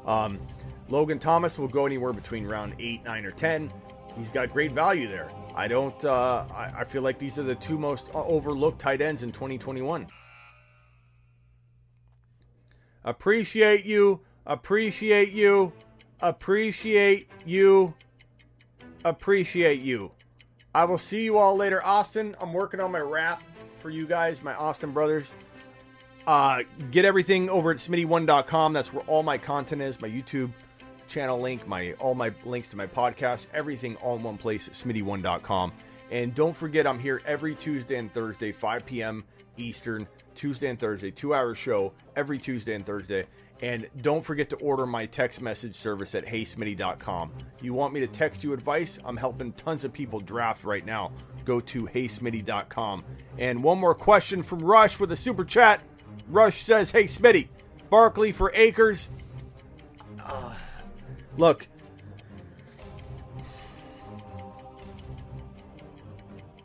Um, 0.07 0.41
Logan 0.89 1.19
Thomas 1.19 1.59
will 1.59 1.69
go 1.69 1.85
anywhere 1.85 2.15
between 2.15 2.47
round 2.47 2.75
eight, 2.79 3.05
nine, 3.05 3.27
or 3.27 3.31
10. 3.31 3.71
He's 4.17 4.29
got 4.29 4.51
great 4.51 4.73
value 4.73 5.07
there. 5.07 5.29
I 5.55 5.69
don't, 5.69 6.03
uh, 6.05 6.47
I, 6.55 6.71
I 6.79 6.85
feel 6.85 7.03
like 7.03 7.19
these 7.19 7.39
are 7.39 7.43
the 7.43 7.55
two 7.55 7.79
most 7.79 8.09
overlooked 8.15 8.81
tight 8.81 9.03
ends 9.03 9.23
in 9.23 9.31
2021. 9.31 10.07
Appreciate 13.05 13.85
you. 13.85 14.21
Appreciate 14.47 15.33
you 15.33 15.73
appreciate 16.23 17.29
you. 17.47 17.95
Appreciate 19.05 19.83
you. 19.83 20.13
I 20.75 20.85
will 20.85 20.99
see 20.99 21.25
you 21.25 21.37
all 21.39 21.57
later. 21.57 21.85
Austin, 21.85 22.37
I'm 22.41 22.53
working 22.53 22.81
on 22.81 22.93
my 22.93 23.01
rap 23.01 23.43
for 23.79 23.91
you 23.91 24.07
guys, 24.07 24.43
my 24.43 24.55
Austin 24.55 24.93
brothers. 24.93 25.33
Uh, 26.27 26.63
get 26.91 27.05
everything 27.05 27.51
over 27.51 27.71
at 27.71 27.79
smitty1.com. 27.79 28.73
That's 28.73 28.93
where 28.93 29.05
all 29.07 29.23
my 29.23 29.39
content 29.39 29.83
is, 29.83 30.01
my 30.01 30.09
YouTube 30.09 30.53
channel 31.09 31.41
link, 31.41 31.67
my 31.67 31.93
all 31.95 32.15
my 32.15 32.33
links 32.45 32.69
to 32.69 32.77
my 32.77 32.87
podcast, 32.87 33.49
everything 33.53 33.97
all 33.97 34.17
in 34.17 34.23
one 34.23 34.37
place 34.37 34.69
at 34.69 34.75
smitty1.com. 34.75 35.73
And 36.11 36.35
don't 36.35 36.57
forget, 36.57 36.87
I'm 36.87 36.99
here 36.99 37.21
every 37.27 37.55
Tuesday 37.55 37.97
and 37.97 38.13
Thursday, 38.13 38.53
5 38.53 38.87
p.m. 38.87 39.25
Eastern, 39.61 40.09
Tuesday 40.35 40.69
and 40.69 40.79
Thursday, 40.79 41.11
two 41.11 41.35
hour 41.35 41.55
show 41.55 41.93
every 42.17 42.39
Tuesday 42.39 42.75
and 42.75 42.85
Thursday. 42.85 43.27
And 43.63 43.89
don't 44.01 44.25
forget 44.25 44.49
to 44.51 44.57
order 44.57 44.87
my 44.87 45.07
text 45.07 45.43
message 45.43 45.75
service 45.75 46.15
at 46.15 46.25
heysmitty.com. 46.25 47.33
You 47.61 47.75
want 47.75 47.93
me 47.93 48.01
to 48.01 48.07
text 48.07 48.43
you 48.43 48.53
advice? 48.53 48.99
I'm 49.05 49.17
helping 49.17 49.53
tons 49.53 49.85
of 49.85 49.93
people 49.93 50.19
draft 50.19 50.65
right 50.65 50.85
now. 50.85 51.13
Go 51.45 51.61
to 51.61 51.83
heysmitty.com. 51.83 53.05
And 53.39 53.63
one 53.63 53.79
more 53.79 53.95
question 53.95 54.43
from 54.43 54.61
Rush 54.61 54.99
with 54.99 55.13
a 55.13 55.17
super 55.17 55.45
chat. 55.45 55.83
Rush 56.29 56.63
says, 56.63 56.91
Hey 56.91 57.05
Smitty, 57.05 57.49
Barkley 57.91 58.33
for 58.33 58.51
Akers. 58.55 59.11
Uh, 60.25 60.55
look, 61.37 61.67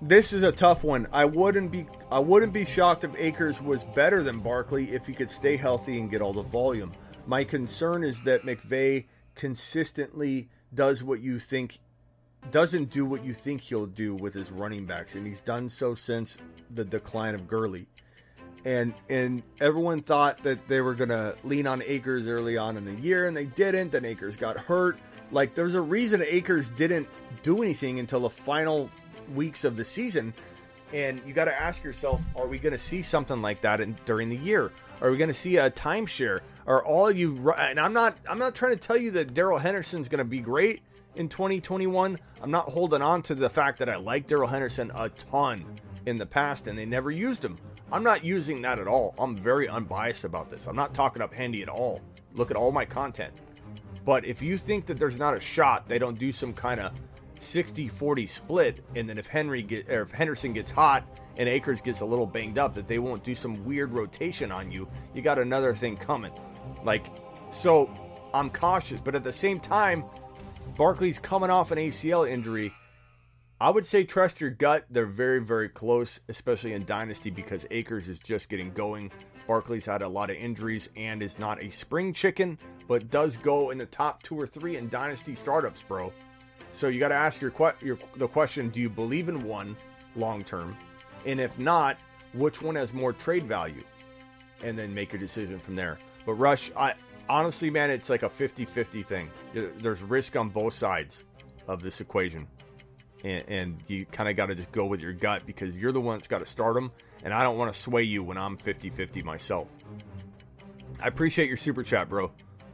this 0.01 0.34
is 0.34 0.43
a 0.43 0.51
tough 0.51 0.84
one. 0.84 1.07
I 1.11 1.26
wouldn't 1.26 1.72
be 1.72 1.88
I 2.15 2.19
wouldn't 2.19 2.53
be 2.53 2.63
shocked 2.63 3.03
if 3.03 3.13
Akers 3.17 3.61
was 3.61 3.83
better 3.83 4.23
than 4.23 4.39
Barkley 4.39 4.89
if 4.91 5.05
he 5.05 5.11
could 5.11 5.29
stay 5.29 5.57
healthy 5.57 5.99
and 5.99 6.09
get 6.09 6.21
all 6.21 6.31
the 6.31 6.43
volume. 6.43 6.93
My 7.27 7.43
concern 7.43 8.05
is 8.05 8.23
that 8.23 8.43
McVay 8.43 9.03
consistently 9.35 10.47
does 10.73 11.03
what 11.03 11.19
you 11.19 11.39
think 11.39 11.79
doesn't 12.51 12.89
do 12.89 13.05
what 13.05 13.25
you 13.25 13.33
think 13.33 13.59
he'll 13.59 13.85
do 13.85 14.15
with 14.15 14.33
his 14.33 14.49
running 14.49 14.85
backs, 14.85 15.15
and 15.15 15.27
he's 15.27 15.41
done 15.41 15.67
so 15.67 15.93
since 15.93 16.37
the 16.71 16.85
decline 16.85 17.35
of 17.35 17.49
Gurley. 17.49 17.85
And 18.63 18.93
and 19.09 19.43
everyone 19.59 19.99
thought 19.99 20.41
that 20.43 20.69
they 20.69 20.79
were 20.79 20.93
gonna 20.93 21.35
lean 21.43 21.67
on 21.67 21.83
Akers 21.85 22.27
early 22.27 22.55
on 22.55 22.77
in 22.77 22.85
the 22.85 22.95
year, 23.01 23.27
and 23.27 23.35
they 23.35 23.47
didn't. 23.47 23.91
Then 23.91 24.05
Akers 24.05 24.37
got 24.37 24.57
hurt. 24.57 25.01
Like 25.33 25.53
there's 25.53 25.75
a 25.75 25.81
reason 25.81 26.23
Akers 26.25 26.69
didn't 26.69 27.09
do 27.43 27.61
anything 27.61 27.99
until 27.99 28.21
the 28.21 28.29
final 28.29 28.89
weeks 29.33 29.65
of 29.65 29.75
the 29.75 29.83
season. 29.83 30.33
And 30.95 31.22
you 31.27 31.34
got 31.34 31.45
to 31.45 31.61
ask 31.61 31.84
yourself, 31.84 32.22
are 32.38 32.47
we 32.47 32.57
going 32.57 32.72
to 32.72 32.80
see 32.80 33.01
something 33.01 33.41
like 33.41 33.59
that 33.59 33.81
in, 33.81 33.97
during 34.05 34.30
the 34.30 34.38
year? 34.38 34.72
Are 35.01 35.11
we 35.11 35.17
going 35.17 35.27
to 35.27 35.34
see 35.34 35.57
a 35.57 35.69
timeshare? 35.69 36.39
Are 36.65 36.85
all 36.85 37.11
you? 37.11 37.35
And 37.57 37.81
I'm 37.81 37.91
not. 37.91 38.17
I'm 38.30 38.39
not 38.39 38.55
trying 38.55 38.72
to 38.72 38.80
tell 38.80 38.95
you 38.95 39.11
that 39.11 39.34
Darrell 39.34 39.59
Henderson's 39.59 40.07
going 40.07 40.19
to 40.19 40.23
be 40.23 40.39
great 40.39 40.80
in 41.17 41.27
2021. 41.27 42.17
I'm 42.41 42.49
not 42.49 42.69
holding 42.69 43.01
on 43.01 43.22
to 43.23 43.35
the 43.35 43.49
fact 43.49 43.77
that 43.80 43.89
I 43.89 43.97
like 43.97 44.26
Darrell 44.26 44.47
Henderson 44.47 44.89
a 44.95 45.09
ton 45.09 45.65
in 46.05 46.15
the 46.15 46.26
past, 46.26 46.69
and 46.69 46.77
they 46.77 46.85
never 46.85 47.11
used 47.11 47.43
him. 47.43 47.57
I'm 47.91 48.03
not 48.03 48.23
using 48.23 48.61
that 48.61 48.80
at 48.80 48.88
all. 48.88 49.15
I'm 49.17 49.35
very 49.35 49.67
unbiased 49.67 50.23
about 50.23 50.49
this. 50.49 50.65
I'm 50.65 50.77
not 50.77 50.93
talking 50.93 51.22
up 51.22 51.34
Hendy 51.34 51.61
at 51.61 51.67
all. 51.67 51.99
Look 52.35 52.51
at 52.51 52.57
all 52.57 52.72
my 52.72 52.85
content. 52.85 53.34
But 54.05 54.23
if 54.26 54.41
you 54.41 54.57
think 54.57 54.85
that 54.85 54.97
there's 54.97 55.19
not 55.19 55.35
a 55.35 55.41
shot, 55.41 55.89
they 55.89 55.99
don't 55.99 56.17
do 56.17 56.31
some 56.31 56.53
kind 56.53 56.80
of 56.80 56.93
60-40 57.45 58.30
split, 58.30 58.81
and 58.95 59.09
then 59.09 59.17
if 59.17 59.27
Henry 59.27 59.61
get 59.61 59.89
or 59.89 60.01
if 60.03 60.11
Henderson 60.11 60.53
gets 60.53 60.72
hot 60.72 61.22
and 61.38 61.47
Akers 61.47 61.81
gets 61.81 62.01
a 62.01 62.05
little 62.05 62.26
banged 62.26 62.57
up, 62.57 62.73
that 62.76 62.88
they 62.88 62.99
won't 62.99 63.23
do 63.23 63.35
some 63.35 63.55
weird 63.65 63.97
rotation 63.97 64.51
on 64.51 64.72
you. 64.72 64.88
You 65.13 65.22
got 65.22 65.39
another 65.39 65.76
thing 65.76 65.97
coming. 65.97 66.31
Like, 66.84 67.05
so 67.51 67.89
I'm 68.34 68.49
cautious, 68.49 68.99
but 68.99 69.15
at 69.15 69.23
the 69.23 69.34
same 69.34 69.59
time, 69.59 70.03
Barkley's 70.76 71.19
coming 71.19 71.49
off 71.49 71.72
an 71.72 71.77
ACL 71.77 72.30
injury. 72.30 72.73
I 73.61 73.69
would 73.69 73.85
say 73.85 74.03
trust 74.03 74.41
your 74.41 74.49
gut. 74.49 74.85
They're 74.89 75.05
very, 75.05 75.39
very 75.39 75.69
close, 75.69 76.19
especially 76.27 76.73
in 76.73 76.84
Dynasty 76.84 77.30
because 77.30 77.65
Akers 77.72 78.09
is 78.09 78.19
just 78.19 78.49
getting 78.49 78.72
going. 78.72 79.11
Barkley's 79.47 79.85
had 79.85 80.01
a 80.01 80.07
lot 80.07 80.30
of 80.30 80.35
injuries 80.35 80.89
and 80.97 81.23
is 81.23 81.39
not 81.39 81.63
a 81.63 81.69
spring 81.69 82.11
chicken, 82.11 82.59
but 82.89 83.09
does 83.09 83.38
go 83.38 83.69
in 83.69 83.77
the 83.77 83.85
top 83.85 84.22
two 84.23 84.38
or 84.38 84.45
three 84.45 84.76
in 84.76 84.89
Dynasty 84.89 85.35
startups, 85.35 85.84
bro. 85.84 86.11
So 86.76 86.89
you 86.89 86.99
got 86.99 87.07
to 87.07 87.15
ask 87.15 87.41
your, 87.41 87.53
your 87.81 87.97
the 88.18 88.27
question: 88.27 88.69
Do 88.69 88.81
you 88.81 88.89
believe 88.89 89.30
in 89.30 89.39
one 89.39 89.77
long 90.18 90.41
term? 90.41 90.76
And 91.26 91.39
if 91.39 91.57
not, 91.57 91.97
which 92.34 92.61
one 92.61 92.76
has 92.76 92.93
more 92.93 93.14
trade 93.14 93.43
value? 93.43 93.81
And 94.61 94.77
then 94.77 94.93
make 94.93 95.14
your 95.14 95.19
decision 95.19 95.57
from 95.57 95.76
there. 95.76 95.97
But 96.26 96.34
Rush, 96.34 96.72
I 96.76 96.95
honestly, 97.30 97.69
man, 97.69 97.89
it's 97.89 98.10
like 98.10 98.23
a 98.23 98.30
50-50 98.30 99.06
thing. 99.06 99.30
There's 99.53 100.03
risk 100.03 100.35
on 100.35 100.49
both 100.49 100.73
sides 100.73 101.26
of 101.68 101.81
this 101.81 102.02
equation. 102.02 102.47
And, 103.23 103.43
and 103.47 103.84
you 103.88 104.06
kind 104.06 104.30
of 104.30 104.35
got 104.35 104.47
to 104.47 104.56
just 104.56 104.72
go 104.72 104.85
with 104.85 105.02
your 105.02 105.14
gut 105.14 105.45
because 105.45 105.76
you're 105.77 105.91
the 105.91 106.02
one 106.02 106.18
that's 106.18 106.27
got 106.27 106.39
to 106.39 106.45
start 106.45 106.76
them. 106.76 106.91
And 107.23 107.34
I 107.34 107.41
don't 107.41 107.57
want 107.57 107.73
to 107.73 107.80
sway 107.80 108.03
you 108.03 108.22
when 108.23 108.38
I'm 108.38 108.57
50 108.57 108.89
50 108.89 109.23
myself. 109.23 109.68
I 111.02 111.07
appreciate 111.07 111.47
your 111.47 111.57
super 111.57 111.84
chat, 111.84 112.10
bro. 112.10 112.31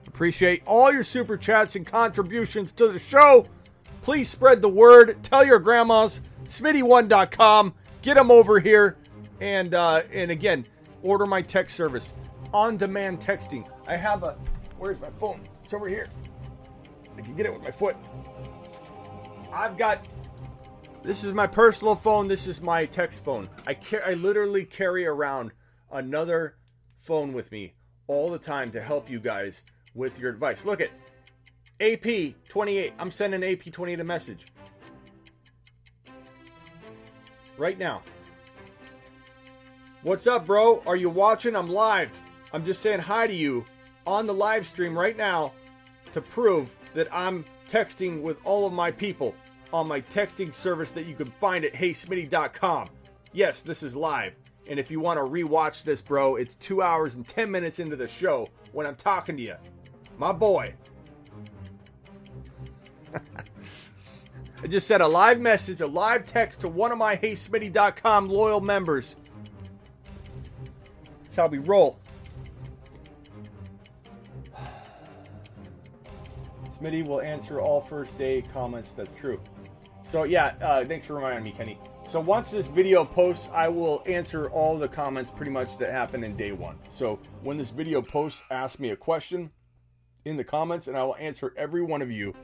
Appreciate 0.07 0.63
all 0.65 0.91
your 0.91 1.03
super 1.03 1.37
chats 1.37 1.75
and 1.75 1.85
contributions 1.85 2.71
to 2.73 2.89
the 2.89 2.99
show. 2.99 3.45
Please 4.01 4.29
spread 4.29 4.61
the 4.61 4.69
word. 4.69 5.21
Tell 5.23 5.45
your 5.45 5.59
grandmas. 5.59 6.21
Smitty1.com. 6.45 7.73
Get 8.01 8.15
them 8.15 8.31
over 8.31 8.59
here. 8.59 8.97
And 9.39 9.73
uh, 9.73 10.01
and 10.11 10.31
again, 10.31 10.65
order 11.03 11.25
my 11.25 11.41
text 11.41 11.75
service. 11.75 12.13
On 12.53 12.77
demand 12.77 13.19
texting. 13.19 13.67
I 13.87 13.95
have 13.95 14.23
a. 14.23 14.37
Where's 14.77 14.99
my 14.99 15.09
phone? 15.19 15.41
It's 15.63 15.73
over 15.73 15.87
here. 15.87 16.07
I 17.17 17.21
can 17.21 17.35
get 17.35 17.45
it 17.45 17.53
with 17.53 17.63
my 17.63 17.71
foot. 17.71 17.95
I've 19.53 19.77
got. 19.77 20.07
This 21.03 21.23
is 21.23 21.33
my 21.33 21.47
personal 21.47 21.95
phone. 21.95 22.27
This 22.27 22.45
is 22.45 22.61
my 22.61 22.85
text 22.85 23.23
phone. 23.23 23.49
I 23.65 23.73
car- 23.73 24.03
I 24.05 24.13
literally 24.13 24.65
carry 24.65 25.05
around 25.05 25.51
another 25.91 26.57
phone 26.99 27.33
with 27.33 27.51
me 27.51 27.73
all 28.07 28.29
the 28.29 28.37
time 28.37 28.69
to 28.71 28.81
help 28.81 29.09
you 29.09 29.19
guys 29.19 29.63
with 29.95 30.19
your 30.19 30.29
advice. 30.29 30.65
Look 30.65 30.81
at 30.81 30.91
AP28. 31.81 32.91
I'm 32.99 33.11
sending 33.11 33.41
AP28 33.41 33.99
a 33.99 34.03
message. 34.03 34.45
Right 37.57 37.77
now. 37.77 38.03
What's 40.03 40.27
up, 40.27 40.45
bro? 40.45 40.83
Are 40.85 40.95
you 40.95 41.09
watching? 41.09 41.55
I'm 41.55 41.65
live. 41.65 42.11
I'm 42.53 42.63
just 42.63 42.81
saying 42.81 42.99
hi 42.99 43.27
to 43.27 43.33
you 43.33 43.65
on 44.05 44.25
the 44.25 44.33
live 44.33 44.67
stream 44.67 44.97
right 44.97 45.17
now 45.17 45.53
to 46.11 46.21
prove 46.21 46.69
that 46.93 47.07
I'm 47.11 47.45
texting 47.67 48.21
with 48.21 48.39
all 48.43 48.67
of 48.67 48.73
my 48.73 48.91
people 48.91 49.35
on 49.73 49.87
my 49.87 50.01
texting 50.01 50.53
service 50.53 50.91
that 50.91 51.07
you 51.07 51.15
can 51.15 51.27
find 51.27 51.65
at 51.65 51.73
heysmitty.com. 51.73 52.89
Yes, 53.31 53.61
this 53.61 53.81
is 53.81 53.95
live. 53.95 54.33
And 54.69 54.79
if 54.79 54.91
you 54.91 54.99
want 54.99 55.17
to 55.17 55.31
rewatch 55.31 55.83
this, 55.83 56.01
bro, 56.01 56.35
it's 56.35 56.55
two 56.55 56.81
hours 56.81 57.15
and 57.15 57.27
10 57.27 57.49
minutes 57.49 57.79
into 57.79 57.95
the 57.95 58.07
show 58.07 58.47
when 58.73 58.85
I'm 58.85 58.95
talking 58.95 59.37
to 59.37 59.43
you. 59.43 59.55
My 60.17 60.31
boy, 60.31 60.73
I 64.63 64.67
just 64.67 64.87
sent 64.87 65.01
a 65.01 65.07
live 65.07 65.39
message, 65.39 65.81
a 65.81 65.87
live 65.87 66.23
text 66.25 66.61
to 66.61 66.67
one 66.67 66.91
of 66.91 66.97
my 66.97 67.15
HeySmitty.com 67.15 68.25
loyal 68.25 68.61
members. 68.61 69.15
That's 71.23 71.35
how 71.35 71.47
we 71.47 71.57
roll. 71.57 71.97
Smitty 76.79 77.07
will 77.07 77.21
answer 77.21 77.59
all 77.59 77.81
first 77.81 78.17
day 78.17 78.43
comments. 78.53 78.91
That's 78.91 79.11
true. 79.19 79.41
So 80.11 80.25
yeah, 80.25 80.53
uh, 80.61 80.85
thanks 80.85 81.05
for 81.05 81.15
reminding 81.15 81.45
me, 81.45 81.51
Kenny. 81.51 81.79
So 82.11 82.19
once 82.19 82.51
this 82.51 82.67
video 82.67 83.05
posts, 83.05 83.49
I 83.53 83.69
will 83.69 84.03
answer 84.05 84.49
all 84.49 84.77
the 84.77 84.89
comments 84.89 85.31
pretty 85.31 85.51
much 85.51 85.77
that 85.77 85.89
happened 85.89 86.25
in 86.25 86.35
day 86.35 86.51
one. 86.51 86.77
So 86.91 87.17
when 87.43 87.57
this 87.57 87.69
video 87.69 88.01
posts, 88.01 88.43
ask 88.51 88.79
me 88.79 88.89
a 88.89 88.95
question 88.97 89.49
in 90.25 90.35
the 90.35 90.43
comments, 90.43 90.87
and 90.87 90.97
I 90.97 91.03
will 91.05 91.15
answer 91.15 91.53
every 91.55 91.81
one 91.81 92.01
of 92.01 92.11
you 92.11 92.35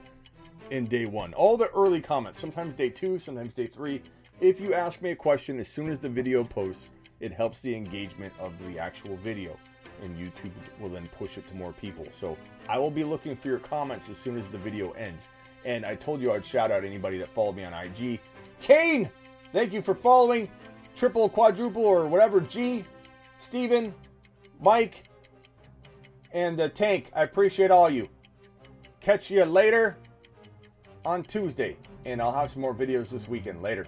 in 0.71 0.85
day 0.85 1.05
one. 1.05 1.33
All 1.33 1.57
the 1.57 1.69
early 1.71 2.01
comments, 2.01 2.39
sometimes 2.39 2.69
day 2.75 2.89
two, 2.89 3.19
sometimes 3.19 3.53
day 3.53 3.65
three. 3.65 4.01
If 4.39 4.59
you 4.59 4.73
ask 4.73 5.01
me 5.01 5.11
a 5.11 5.15
question 5.15 5.59
as 5.59 5.67
soon 5.67 5.89
as 5.89 5.99
the 5.99 6.09
video 6.09 6.43
posts, 6.43 6.91
it 7.19 7.31
helps 7.31 7.61
the 7.61 7.75
engagement 7.75 8.31
of 8.39 8.53
the 8.65 8.77
actual 8.77 9.17
video, 9.17 9.57
and 10.03 10.15
YouTube 10.15 10.51
will 10.79 10.89
then 10.89 11.07
push 11.07 11.37
it 11.37 11.45
to 11.45 11.55
more 11.55 11.73
people. 11.73 12.05
So 12.19 12.37
I 12.69 12.77
will 12.77 12.91
be 12.91 13.03
looking 13.03 13.35
for 13.35 13.47
your 13.47 13.59
comments 13.59 14.09
as 14.09 14.17
soon 14.17 14.37
as 14.37 14.47
the 14.47 14.57
video 14.57 14.91
ends. 14.91 15.27
And 15.65 15.85
I 15.85 15.95
told 15.95 16.21
you 16.21 16.31
I'd 16.31 16.45
shout 16.45 16.71
out 16.71 16.83
anybody 16.83 17.17
that 17.17 17.29
followed 17.29 17.55
me 17.55 17.65
on 17.65 17.73
IG. 17.73 18.19
Kane, 18.61 19.09
thank 19.51 19.73
you 19.73 19.81
for 19.81 19.95
following. 19.95 20.49
Triple, 20.95 21.29
quadruple, 21.29 21.85
or 21.85 22.07
whatever. 22.07 22.39
G, 22.41 22.83
Steven, 23.39 23.93
Mike, 24.61 25.09
and 26.31 26.59
uh, 26.59 26.69
Tank. 26.69 27.11
I 27.15 27.23
appreciate 27.23 27.71
all 27.71 27.89
you. 27.89 28.05
Catch 29.01 29.31
you 29.31 29.43
later 29.45 29.97
on 31.07 31.23
Tuesday, 31.23 31.77
and 32.05 32.21
I'll 32.21 32.33
have 32.33 32.51
some 32.51 32.61
more 32.61 32.75
videos 32.75 33.09
this 33.09 33.29
weekend. 33.29 33.63
Later. 33.63 33.85